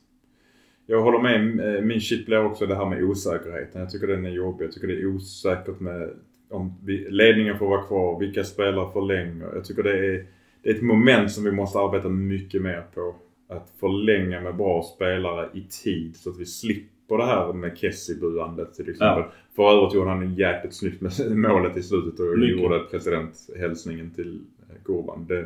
Jag 0.86 1.02
håller 1.02 1.20
med. 1.20 1.84
Min 1.84 2.02
shit 2.02 2.26
blir 2.26 2.46
också 2.46 2.66
det 2.66 2.76
här 2.76 2.86
med 2.86 3.04
osäkerheten. 3.04 3.82
Jag 3.82 3.90
tycker 3.90 4.08
den 4.08 4.26
är 4.26 4.30
jobbig. 4.30 4.66
Jag 4.66 4.72
tycker 4.72 4.88
det 4.88 5.02
är 5.02 5.16
osäkert 5.16 5.80
med 5.80 6.10
om 6.50 6.74
ledningen 7.10 7.58
får 7.58 7.68
vara 7.68 7.84
kvar, 7.84 8.20
vilka 8.20 8.44
spelare 8.44 8.92
förlänger. 8.94 9.48
Jag 9.54 9.66
tycker 9.66 9.84
det 9.84 9.98
är, 10.08 10.26
det 10.64 10.70
är 10.70 10.74
ett 10.74 10.82
moment 10.82 11.32
som 11.32 11.44
vi 11.44 11.52
måste 11.52 11.80
arbeta 11.80 12.10
mycket 12.10 12.62
mer 12.62 12.84
på. 12.94 13.16
Att 13.50 13.70
förlänga 13.80 14.42
med 14.42 14.56
bra 14.56 14.84
spelare 14.84 15.50
i 15.54 15.62
tid 15.62 16.16
så 16.16 16.30
att 16.30 16.40
vi 16.40 16.46
slipper 16.46 17.18
det 17.18 17.26
här 17.26 17.54
med 17.54 17.78
Kessie-buandet 17.78 18.74
till 18.74 18.90
exempel. 18.90 19.24
För 19.56 19.72
övrigt 19.78 19.94
gjorde 19.94 20.10
han 20.10 20.36
jäkligt 20.36 20.74
snyggt 20.76 21.02
med 21.02 21.12
målet 21.38 21.78
i 21.78 21.84
slutet 21.84 22.20
och 22.20 22.40
Mycket. 22.40 22.60
gjorde 22.62 22.80
presidenthälsningen 22.80 24.12
till 24.12 24.40
eh, 24.70 24.76
Kurban. 24.86 25.26
Det 25.28 25.46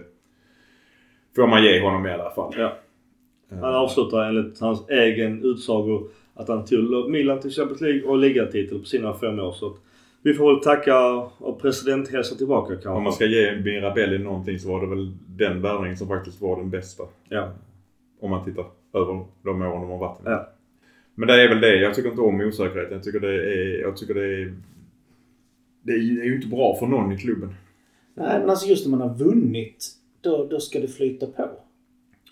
får 1.35 1.47
man 1.47 1.63
ge 1.63 1.79
honom 1.81 2.05
i 2.05 2.11
alla 2.11 2.31
fall. 2.31 2.53
Ja. 2.57 2.77
Eh, 3.51 3.57
Han 3.57 3.75
avslutar 3.75 4.23
enligt 4.25 4.59
hans 4.59 4.89
egen 4.89 5.43
utsago 5.43 6.07
att 6.33 6.47
han 6.47 6.65
tog 6.65 7.09
Milan 7.11 7.39
till 7.39 7.51
Champions 7.51 7.81
League 7.81 8.03
och 8.03 8.17
ligatitel 8.17 8.79
på 8.79 8.85
sina 8.85 9.13
fem 9.13 9.39
år. 9.39 9.51
Så 9.51 9.77
vi 10.21 10.33
får 10.33 10.53
väl 10.53 10.63
tacka 10.63 11.09
och 11.37 11.61
presidenthälsa 11.61 12.35
tillbaka 12.35 12.73
kanske. 12.73 12.89
Om 12.89 13.03
man 13.03 13.13
ska 13.13 13.25
ge 13.25 13.55
Mirabelli 13.55 14.17
någonting 14.17 14.59
så 14.59 14.69
var 14.71 14.81
det 14.81 14.87
väl 14.87 15.11
den 15.27 15.61
värvningen 15.61 15.97
som 15.97 16.07
faktiskt 16.07 16.41
var 16.41 16.55
den 16.57 16.69
bästa. 16.69 17.03
Ja. 17.29 17.49
Om 18.21 18.29
man 18.29 18.45
tittar 18.45 18.65
över 18.93 19.25
de 19.43 19.61
åren 19.61 19.81
de 19.81 19.89
har 19.89 19.97
varit 19.97 20.21
Ja. 20.25 20.49
Men 21.15 21.27
det 21.27 21.43
är 21.43 21.49
väl 21.49 21.61
det. 21.61 21.75
Jag 21.75 21.93
tycker 21.95 22.09
inte 22.09 22.21
om 22.21 22.41
osäkerheten. 22.41 22.93
Jag 22.93 23.03
tycker 23.03 23.19
det 23.19 23.53
är... 23.53 23.81
Jag 23.81 23.97
tycker 23.97 24.13
det 24.13 24.41
är... 24.41 24.55
Det 25.81 25.91
är 25.91 26.25
ju 26.25 26.35
inte 26.35 26.47
bra 26.47 26.75
för 26.79 26.87
någon 26.87 27.11
i 27.11 27.17
klubben. 27.17 27.53
Nej, 28.15 28.39
men 28.39 28.49
alltså 28.49 28.67
just 28.67 28.87
när 28.87 28.97
man 28.97 29.09
har 29.09 29.15
vunnit, 29.15 29.85
då, 30.21 30.47
då 30.51 30.59
ska 30.59 30.79
det 30.79 30.87
flyta 30.87 31.25
på. 31.25 31.49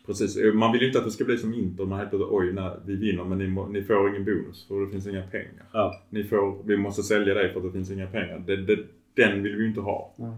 Precis. 0.05 0.53
Man 0.53 0.71
vill 0.71 0.81
ju 0.81 0.87
inte 0.87 0.99
att 0.99 1.05
det 1.05 1.11
ska 1.11 1.25
bli 1.25 1.37
som 1.37 1.53
Inter. 1.53 1.85
Man 1.85 1.99
helt 1.99 2.09
plötsligt, 2.09 2.31
oj, 2.31 2.53
nej, 2.53 2.71
vi 2.85 2.95
vinner 2.95 3.23
men 3.23 3.37
ni, 3.37 3.79
ni 3.79 3.83
får 3.83 4.09
ingen 4.09 4.25
bonus 4.25 4.67
för 4.67 4.81
det 4.85 4.91
finns 4.91 5.07
inga 5.07 5.21
pengar. 5.21 5.65
Ja. 5.73 6.03
Ni 6.09 6.23
får, 6.23 6.63
vi 6.65 6.77
måste 6.77 7.03
sälja 7.03 7.33
dig 7.33 7.53
för 7.53 7.59
att 7.59 7.65
det 7.65 7.71
finns 7.71 7.91
inga 7.91 8.07
pengar. 8.07 8.43
Det, 8.47 8.55
det, 8.55 8.77
den 9.13 9.43
vill 9.43 9.55
vi 9.55 9.61
ju 9.61 9.67
inte 9.67 9.81
ha. 9.81 10.13
Nej. 10.15 10.31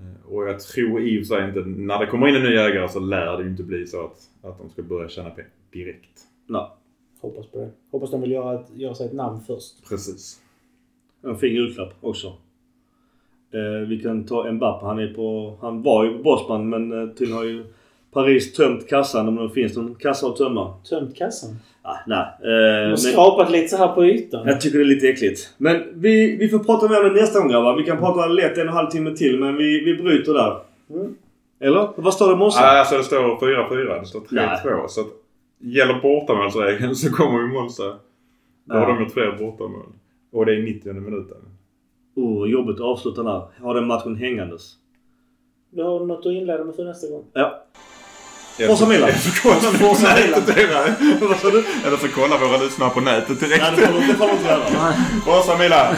Eh, 0.00 0.32
Och 0.32 0.48
jag 0.48 0.60
tror 0.60 1.00
i 1.00 1.22
och 1.22 1.26
för 1.26 1.34
sig 1.36 1.48
inte, 1.48 1.60
när 1.60 1.98
det 1.98 2.06
kommer 2.06 2.28
in 2.28 2.34
en 2.34 2.42
ny 2.42 2.56
ägare 2.56 2.88
så 2.88 3.00
lär 3.00 3.36
det 3.36 3.42
ju 3.42 3.50
inte 3.50 3.62
bli 3.62 3.86
så 3.86 4.04
att, 4.04 4.30
att 4.42 4.58
de 4.58 4.70
ska 4.70 4.82
börja 4.82 5.08
tjäna 5.08 5.30
pengar 5.30 5.50
direkt. 5.72 6.20
Nej. 6.46 6.66
Hoppas 7.20 7.46
på 7.46 7.58
det. 7.58 7.70
Hoppas 7.90 8.10
de 8.10 8.20
vill 8.20 8.30
göra, 8.30 8.60
ett, 8.60 8.66
göra 8.74 8.94
sig 8.94 9.06
ett 9.06 9.12
namn 9.12 9.40
först. 9.46 9.88
Precis. 9.88 10.40
En 11.22 11.36
fin 11.36 11.54
julklapp 11.54 11.94
också. 12.00 12.26
Eh, 13.52 13.88
vi 13.88 14.00
kan 14.02 14.24
ta 14.26 14.52
Mbappe. 14.52 14.86
Han, 14.86 14.98
är 14.98 15.14
på, 15.14 15.56
han 15.60 15.82
var 15.82 16.04
ju 16.04 16.16
på 16.16 16.22
Bosman 16.22 16.68
men 16.68 16.92
eh, 17.02 17.08
tydligen 17.08 17.36
har 17.36 17.44
ju 17.44 17.64
Paris 18.12 18.52
tömt 18.52 18.88
kassan 18.88 19.28
om 19.28 19.36
det 19.36 19.50
finns 19.50 19.76
någon 19.76 19.94
kassa 19.94 20.26
att 20.26 20.36
tömma. 20.36 20.74
Tömt 20.90 21.16
kassan. 21.16 21.56
Ah, 21.88 21.96
nej. 22.06 22.26
Eh, 22.42 22.88
har 22.88 22.96
skrapat 22.96 23.50
lite 23.50 23.68
så 23.68 23.76
här 23.76 23.88
på 23.88 24.04
ytan. 24.04 24.46
jag 24.46 24.60
tycker 24.60 24.78
det 24.78 24.84
är 24.84 24.86
lite 24.86 25.08
äckligt. 25.08 25.54
Men 25.56 25.82
vi, 25.94 26.36
vi 26.36 26.48
får 26.48 26.58
prata 26.58 26.88
mer 26.88 27.04
om 27.04 27.14
det 27.14 27.20
nästa 27.20 27.38
gång 27.38 27.48
grabbar. 27.48 27.76
Vi 27.76 27.84
kan 27.84 27.98
prata 27.98 28.26
lätt 28.26 28.58
en 28.58 28.62
och 28.62 28.68
en 28.68 28.72
halv 28.76 28.90
timme 28.90 29.16
till 29.16 29.40
men 29.40 29.56
vi, 29.56 29.84
vi 29.84 30.02
bryter 30.02 30.34
där. 30.34 30.56
Mm. 30.90 31.14
Eller? 31.60 31.88
Vad 31.96 32.14
står 32.14 32.26
det 32.28 32.32
i 32.32 32.36
morse? 32.36 32.60
Alltså 32.60 32.96
det 32.96 33.04
står 33.04 33.18
4-4. 33.18 34.00
Det 34.00 34.06
står 34.06 34.20
3-2. 34.20 34.88
Så 34.88 35.00
att 35.00 35.06
gäller 35.58 36.00
bortamålsregeln 36.02 36.94
så 36.94 37.10
kommer 37.12 37.40
ju 37.40 37.46
Monza. 37.46 37.96
Då 38.64 38.74
har 38.74 38.86
de 38.86 39.00
gjort 39.00 39.12
fler 39.12 39.36
bortamål. 39.38 39.86
Och 40.32 40.46
det 40.46 40.54
är 40.54 40.62
90 40.62 40.92
minuten. 40.92 41.36
Oh, 42.16 42.50
jobbigt 42.50 42.76
att 42.76 42.80
avsluta 42.80 43.22
där. 43.22 43.42
Ha 43.60 43.74
den 43.74 43.86
matchen 43.86 44.16
hängandes. 44.16 44.74
Du 45.70 45.82
har 45.82 46.00
något 46.00 46.26
att 46.26 46.32
inleda 46.32 46.64
med 46.64 46.74
för 46.74 46.84
nästa 46.84 47.10
gång? 47.10 47.24
Ja. 47.32 47.64
Forza 48.66 48.86
Milan. 48.86 49.10
På 49.42 49.54
Forza 49.78 50.14
Milan. 50.14 50.42
du? 51.50 51.64
Eller 51.86 51.96
så 51.96 52.08
kollar 52.08 52.38
våra 52.38 52.56
lyssnare 52.56 52.90
på 52.90 53.00
nätet 53.00 53.40
direkt. 53.40 53.62
Nej, 53.62 53.72
det 54.08 54.14
får 54.14 54.26
du 54.26 54.32
inte 54.32 54.48
göra. 54.48 54.94
Forza 55.24 55.56
Milan! 55.56 55.94